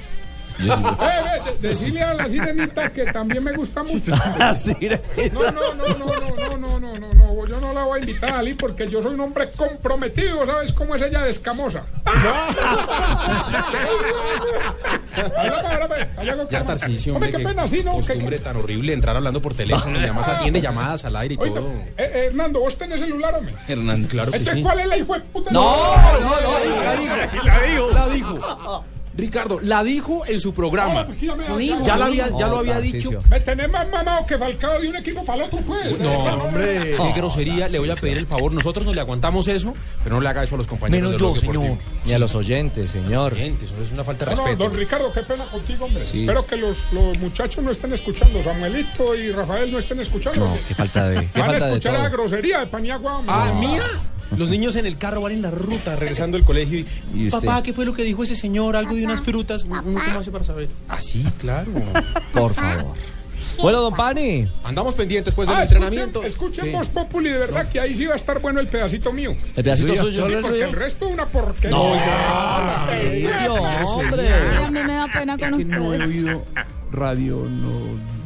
Eh, 0.59 0.65
eh, 0.69 1.53
de- 1.61 1.69
decirle 1.69 2.03
a 2.03 2.15
la 2.15 2.28
sirenita 2.28 2.91
que 2.91 3.05
también 3.12 3.45
me 3.45 3.53
gusta 3.53 3.83
mucho. 3.83 3.93
No, 5.33 5.51
no, 5.51 5.74
no, 5.74 5.89
no, 5.89 5.97
no, 5.97 6.57
no, 6.57 6.57
no, 6.59 6.81
no, 6.81 6.97
no, 6.99 7.15
no, 7.15 7.47
yo 7.47 7.61
no 7.61 7.73
la 7.73 7.85
voy 7.85 7.99
a 7.99 8.01
invitar 8.01 8.31
a 8.31 8.37
salir 8.37 8.57
porque 8.57 8.89
yo 8.89 9.03
soy 9.03 9.15
un 9.15 9.20
hombre 9.20 9.51
comprometido, 9.57 10.45
¿sabes 10.47 10.73
cómo 10.73 10.95
es 10.97 11.03
ella 11.03 11.23
de 11.23 11.31
escamosa? 11.31 11.85
Pues, 12.05 12.16
Ya, 16.51 16.62
Hombre, 17.15 17.31
qué 17.33 17.39
pena, 17.39 17.69
sí, 17.69 17.83
¿no? 17.85 17.93
Costumbre 17.93 18.39
tan 18.39 18.57
horrible 18.57 18.93
entrar 18.93 19.16
hablando 19.16 19.41
por 19.41 19.55
teléfono 19.55 19.99
y 19.99 20.03
además 20.03 20.28
atiende 20.28 20.61
llamadas 20.61 21.05
al 21.05 21.16
aire 21.16 21.35
y 21.35 21.39
todo. 21.39 21.59
eh, 21.59 21.95
eh, 21.99 22.24
Hernando, 22.28 22.61
¿vos 22.61 22.77
tenés 22.77 23.01
celular, 23.01 23.35
hombre? 23.35 23.55
Hernando, 23.69 24.09
claro 24.09 24.33
que 24.33 24.45
sí. 24.45 24.62
¿cuál 24.62 24.81
es 24.81 24.87
la 24.87 24.97
hijo 24.97 25.15
de 25.15 25.20
puta? 25.20 25.51
No, 25.51 25.77
no, 26.20 26.20
no, 26.20 26.41
la 26.41 26.61
dijo, 26.61 27.16
la 27.45 27.61
dijo, 27.61 27.91
la 27.91 28.09
dijo. 28.09 28.85
Ricardo, 29.16 29.59
la 29.62 29.82
dijo 29.82 30.22
en 30.26 30.40
su 30.40 30.52
programa. 30.52 31.06
Pues, 31.06 31.20
ya 31.20 31.36
Ya, 31.82 31.97
la 31.97 32.06
había, 32.06 32.28
ya 32.38 32.48
lo 32.48 32.56
Oh, 32.56 32.59
había 32.60 32.80
dicho. 32.80 33.10
Me 33.30 33.40
tenés 33.40 33.70
más 33.70 33.88
mamado 33.90 34.26
que 34.26 34.36
Falcao 34.38 34.80
de 34.80 34.88
un 34.88 34.97
equipo 34.97 35.24
para 35.24 35.38
el 35.38 35.44
otro, 35.44 35.59
pues. 35.66 35.98
No, 35.98 36.12
hombre. 36.44 36.97
qué 36.97 37.12
grosería. 37.14 37.68
Le 37.68 37.78
voy 37.78 37.90
a 37.90 37.97
pedir 37.97 38.18
el 38.18 38.26
favor. 38.26 38.52
Nosotros 38.52 38.84
no 38.86 38.93
le 38.94 39.01
aguantamos 39.01 39.48
eso, 39.48 39.74
pero 40.02 40.16
no 40.16 40.20
le 40.20 40.28
haga 40.28 40.44
eso 40.44 40.55
a 40.55 40.59
los 40.59 40.66
compañeros 40.66 41.10
Menos 41.10 41.12
del 41.12 41.20
yo, 41.20 41.36
señor. 41.40 41.55
deportivo. 41.55 41.78
Ni 42.05 42.12
a 42.12 42.18
los 42.18 42.34
oyentes, 42.34 42.90
señor. 42.90 43.32
Oyentes, 43.34 43.70
eso 43.70 43.82
es 43.82 43.93
una 43.93 44.05
falta 44.05 44.24
de 44.26 44.30
respeto. 44.32 44.56
don 44.64 44.74
Ricardo, 44.76 45.12
qué 45.12 45.22
pena 45.22 45.44
contigo, 45.47 45.84
hombre. 45.86 46.05
Espero 46.05 46.47
que 46.47 46.56
los, 46.56 46.78
muchachos 47.20 47.62
no 47.64 47.70
estén 47.70 47.93
escuchando. 47.93 48.43
Samuelito 48.43 49.14
y 49.14 49.30
Rafael 49.32 49.70
no 49.72 49.78
estén 49.78 50.01
escuchando. 50.01 50.47
No, 50.47 50.59
qué 50.68 50.74
falta 50.74 51.09
de, 51.09 51.26
qué 51.28 51.40
Van 51.40 51.48
a 51.48 51.52
falta 51.52 51.66
de 51.66 51.72
escuchar 51.72 51.94
a 51.97 52.02
la 52.02 52.09
grosería 52.09 52.60
de 52.60 52.66
Paniagua, 52.66 53.18
hombre. 53.18 53.34
Ah, 53.36 53.52
mía. 53.59 53.82
Los 54.36 54.48
niños 54.48 54.74
en 54.77 54.86
el 54.86 54.98
carro 54.98 55.20
van 55.20 55.32
en 55.32 55.43
la 55.43 55.51
ruta 55.51 55.97
regresando 56.01 56.36
del 56.36 56.44
colegio 56.44 56.85
y, 57.15 57.31
papá, 57.31 57.62
¿qué 57.62 57.73
fue 57.73 57.85
lo 57.85 57.93
que 57.93 58.03
dijo 58.03 58.23
ese 58.23 58.36
señor? 58.36 58.77
Algo 58.77 58.94
de 58.94 59.05
unas 59.05 59.20
frutas. 59.23 59.65
Uno 59.65 59.82
cómo 59.82 60.19
hace 60.19 60.31
para 60.31 60.44
saber. 60.44 60.69
Ah, 60.89 61.01
sí, 61.01 61.24
claro. 61.40 61.70
Por 62.32 62.55
favor. 62.55 62.94
Bueno, 63.62 63.81
don 63.81 63.94
Pani. 63.94 64.51
Andamos 64.65 64.94
pendientes 64.94 65.32
pues 65.32 65.48
del 65.48 65.57
Ah, 65.57 65.62
entrenamiento. 65.62 66.23
Escuchen, 66.23 66.66
Populi, 66.93 67.31
de 67.31 67.39
verdad 67.39 67.69
que 67.70 67.81
ahí 67.81 67.94
sí 67.97 68.05
va 68.05 68.15
a 68.15 68.16
estar 68.16 68.40
bueno 68.40 68.61
el 68.61 68.66
pedacito 68.69 69.12
mío. 69.12 69.35
¿El 69.55 69.65
pedacito 69.65 69.94
¿Suyo? 69.94 70.11
Sí, 70.11 70.16
¿Solo 70.16 70.36
el 70.36 70.43
porque 70.43 70.59
suyo? 70.59 70.69
el 70.69 70.73
resto 70.77 71.07
es 71.07 71.15
una 71.15 71.27
porquería. 71.27 71.70
No, 71.77 71.93
Tarcisio, 71.94 73.55
hombre. 73.55 74.32
Ay, 74.35 74.65
a 74.65 74.70
mí 74.70 74.81
me 74.82 74.93
da 74.94 75.07
pena 75.12 75.39
con 75.39 75.48
Es 75.55 75.59
que 75.59 75.65
no 75.65 75.94
he 75.94 76.03
oído 76.03 76.44
radio 76.93 77.47
no 77.48 77.70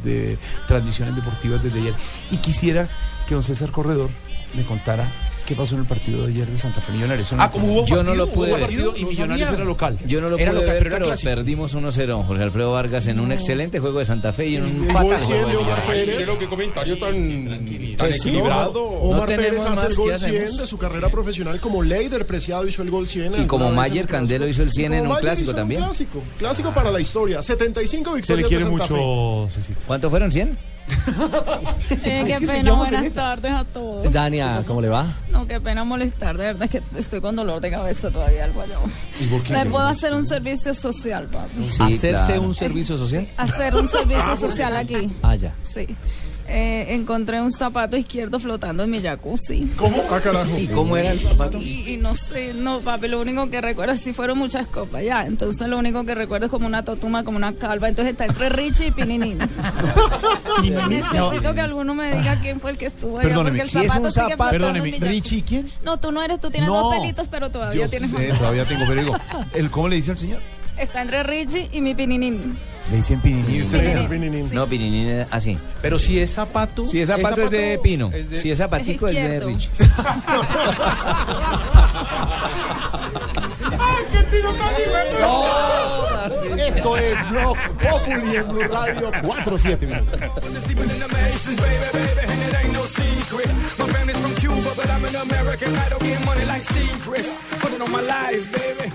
de 0.03 0.37
transmisiones 0.67 1.15
deportivas 1.15 1.63
desde 1.63 1.79
ayer. 1.79 1.93
Y 2.31 2.37
quisiera 2.37 2.89
que 3.27 3.35
don 3.35 3.43
César 3.43 3.71
Corredor 3.71 4.09
me 4.55 4.63
contara 4.63 5.05
qué 5.45 5.55
pasó 5.55 5.75
en 5.75 5.81
el 5.81 5.87
partido 5.87 6.25
de 6.25 6.33
ayer 6.33 6.47
de 6.47 6.57
Santa 6.57 6.81
Fe 6.81 6.91
Millonarios. 6.93 7.27
Eso 7.27 7.35
Ah, 7.39 7.49
como 7.51 7.67
hubo 7.67 7.85
Yo 7.85 7.97
no 7.97 8.03
partido, 8.11 8.15
lo 8.25 8.31
pude 8.31 8.47
hubo 8.49 8.55
ver. 8.57 8.61
partido, 8.65 8.93
y 8.97 9.03
no 9.03 9.09
Millonarios 9.09 9.47
sabía. 9.47 9.55
era 9.61 9.65
local. 9.65 9.97
Yo 10.05 10.21
no 10.21 10.29
lo 10.29 10.37
Era 10.37 10.51
pude 10.51 10.61
local, 10.61 10.73
ver, 10.75 10.83
pero 10.83 10.95
pero 10.95 11.05
clásico. 11.07 11.29
perdimos 11.29 11.75
1-0. 11.75 12.23
Jorge 12.25 12.43
Alfredo 12.43 12.71
Vargas 12.71 13.07
en 13.07 13.19
un 13.19 13.31
excelente 13.31 13.79
juego 13.79 13.99
de 13.99 14.05
Santa 14.05 14.33
Fe 14.33 14.47
y 14.49 14.55
en 14.57 14.65
un 14.65 14.87
fatal 14.87 15.03
juego 15.03 15.25
100 15.25 15.37
de 15.37 15.43
Omar 15.43 15.55
Millonarios. 15.57 15.85
Pérez. 15.87 16.15
Pero 16.17 16.39
qué 16.39 16.47
comentario 16.47 16.97
tan, 16.97 17.11
tan 17.13 17.65
Pues 17.97 18.13
sí, 18.21 18.29
equilibrado. 18.29 18.83
Omar 18.83 19.19
No 19.21 19.25
Pérez 19.27 19.45
tenemos 19.45 19.65
hace 19.65 19.75
más, 19.75 19.89
el 19.91 19.95
gol 19.95 20.11
¿qué 20.11 20.17
100 20.19 20.33
hacemos? 20.35 20.57
de 20.57 20.67
su 20.67 20.77
carrera 20.77 21.09
profesional 21.09 21.59
como 21.59 21.83
Leider 21.83 22.25
Preciado 22.25 22.67
hizo 22.67 22.81
el 22.81 22.89
gol 22.91 23.07
100. 23.09 23.41
Y 23.41 23.45
como 23.47 23.71
Mayer 23.71 24.07
Candelo 24.07 24.47
hizo 24.47 24.63
el 24.63 24.71
100 24.71 24.93
Y 24.93 24.97
en 24.97 25.07
un 25.07 25.15
clásico 25.17 25.53
también. 25.53 25.83
Clásico, 25.83 26.21
clásico 26.37 26.71
para 26.71 26.91
la 26.91 26.99
historia. 26.99 27.41
75 27.41 28.09
Se 28.09 28.35
le 28.35 28.43
victorias 28.43 28.47
quiere 28.49 28.63
de 28.63 28.69
Santa 28.69 28.87
Fe. 28.87 28.93
mucho. 28.93 29.47
¿Cuánto 29.87 30.09
fueron? 30.09 30.31
¿100? 30.31 30.57
Eh, 32.03 32.23
qué 32.25 32.45
pena, 32.45 32.73
buenas 32.73 33.13
tardes 33.13 33.51
a 33.51 33.63
todos. 33.65 34.11
Dania, 34.11 34.61
¿cómo 34.65 34.81
le 34.81 34.89
va? 34.89 35.05
No, 35.29 35.45
qué 35.47 35.59
pena 35.59 35.83
molestar, 35.83 36.37
de 36.37 36.45
verdad 36.45 36.69
que 36.69 36.81
estoy 36.97 37.21
con 37.21 37.35
dolor 37.35 37.59
de 37.61 37.69
cabeza 37.69 38.09
todavía 38.09 38.45
al 38.45 38.53
guayabo. 38.53 38.85
¿Me 39.49 39.65
puedo 39.65 39.85
hacer 39.85 40.13
un 40.13 40.27
servicio 40.27 40.73
social, 40.73 41.27
papi? 41.27 41.69
Sí, 41.69 41.83
¿Hacerse 41.83 42.25
claro. 42.25 42.41
un 42.43 42.53
servicio 42.53 42.97
social? 42.97 43.27
Hacer 43.37 43.75
un 43.75 43.87
servicio 43.87 44.35
social 44.35 44.75
aquí. 44.77 45.13
Ah, 45.21 45.35
ya. 45.35 45.53
Sí. 45.61 45.87
Eh, 46.53 46.95
encontré 46.95 47.41
un 47.41 47.49
zapato 47.53 47.95
izquierdo 47.95 48.37
flotando 48.37 48.83
en 48.83 48.89
mi 48.89 49.01
jacuzzi. 49.01 49.71
¿Cómo? 49.77 50.03
Ah, 50.11 50.19
carajo. 50.21 50.57
¿Y 50.57 50.67
cómo 50.67 50.97
era 50.97 51.13
el 51.13 51.19
zapato? 51.21 51.59
Y, 51.61 51.93
y 51.93 51.97
no 51.97 52.13
sé, 52.13 52.53
no, 52.53 52.81
papi, 52.81 53.07
lo 53.07 53.21
único 53.21 53.49
que 53.49 53.61
recuerdo, 53.61 53.95
sí 53.95 54.11
fueron 54.11 54.37
muchas 54.37 54.67
copas 54.67 55.01
ya. 55.01 55.25
Entonces 55.25 55.65
lo 55.69 55.77
único 55.79 56.03
que 56.03 56.13
recuerdo 56.13 56.47
es 56.47 56.51
como 56.51 56.67
una 56.67 56.83
totuma, 56.83 57.23
como 57.23 57.37
una 57.37 57.53
calva. 57.53 57.87
Entonces 57.87 58.11
está 58.11 58.25
entre 58.25 58.49
Richie 58.49 58.87
y 58.87 58.91
Pininín. 58.91 59.37
Necesito 60.89 61.53
que 61.53 61.61
alguno 61.61 61.95
me 61.95 62.15
diga 62.17 62.35
quién 62.41 62.59
fue 62.59 62.71
el 62.71 62.77
que 62.77 62.87
estuvo 62.87 63.19
allá. 63.19 63.29
Perdóneme, 63.29 63.59
porque 63.59 63.61
el 63.61 63.69
si 63.69 63.77
es 63.79 63.87
zapato 63.87 64.05
un 64.07 64.11
sigue 64.11 64.25
zapato- 64.25 64.49
flotando 64.49 64.51
Perdóneme, 64.51 64.77
en 64.89 64.93
mi 64.93 64.99
jacuzzi. 64.99 65.13
¿Richie 65.21 65.43
quién? 65.43 65.69
No, 65.85 65.99
tú 65.99 66.11
no 66.11 66.21
eres, 66.21 66.39
tú 66.41 66.49
tienes 66.49 66.69
No. 66.69 66.75
dos 66.81 66.95
pelitos, 66.95 67.27
pero 67.29 67.49
todavía 67.49 67.83
Yo 67.85 67.89
tienes 67.89 68.11
sé, 68.11 68.33
todavía 68.37 68.65
tengo, 68.65 68.83
pero 68.87 69.01
digo, 69.01 69.15
el, 69.53 69.69
¿cómo 69.71 69.87
le 69.87 69.95
dice 69.97 70.11
al 70.11 70.17
señor? 70.17 70.41
Está 70.77 71.01
entre 71.01 71.23
Richie 71.23 71.69
y 71.71 71.81
mi 71.81 71.95
Pininín. 71.95 72.57
Le 72.89 72.97
dicen 72.97 73.21
Pinini. 73.21 73.55
¿Y 73.57 73.61
usted? 73.61 74.09
Pininín. 74.09 74.49
Sí. 74.49 74.55
No, 74.55 74.67
Pininín 74.67 75.07
es 75.07 75.27
así. 75.31 75.57
Pero 75.81 75.97
si 75.99 76.19
es 76.19 76.31
zapato. 76.33 76.83
Si 76.85 76.99
es 76.99 77.07
zapato 77.07 77.43
es 77.43 77.51
de 77.51 77.79
Pino. 77.81 78.09
es 78.13 78.29
de- 78.29 78.41
Si 78.41 78.51
es 78.51 78.57
zapatico 78.57 79.07
es 79.07 79.15
de. 79.15 79.39
Rich. 79.39 79.69
¡Ay, 83.79 84.03
qué 84.11 84.23
tiro 84.35 84.53
tan 84.53 84.75
divertido! 84.75 86.67
Esto 86.67 86.97
es 86.97 87.29
Blog 87.29 87.57
Populi 87.81 88.35
en 88.35 88.47
Blue 88.49 88.63
Radio 88.67 89.11
47 89.21 89.85
minutos. 89.87 90.19
My 93.77 93.87
family's 93.87 94.17
from 94.19 94.33
Cuba, 94.35 94.71
but 94.75 94.89
I'm 94.89 95.03
an 95.05 95.15
American. 95.15 95.75
I 95.75 95.89
don't 95.89 96.03
get 96.03 96.25
money 96.25 96.45
like 96.45 96.61
Seacrest. 96.63 97.37
Put 97.61 97.73
it 97.73 97.81
on 97.81 97.91
my 97.91 98.01
life, 98.01 98.51
baby. 98.51 98.91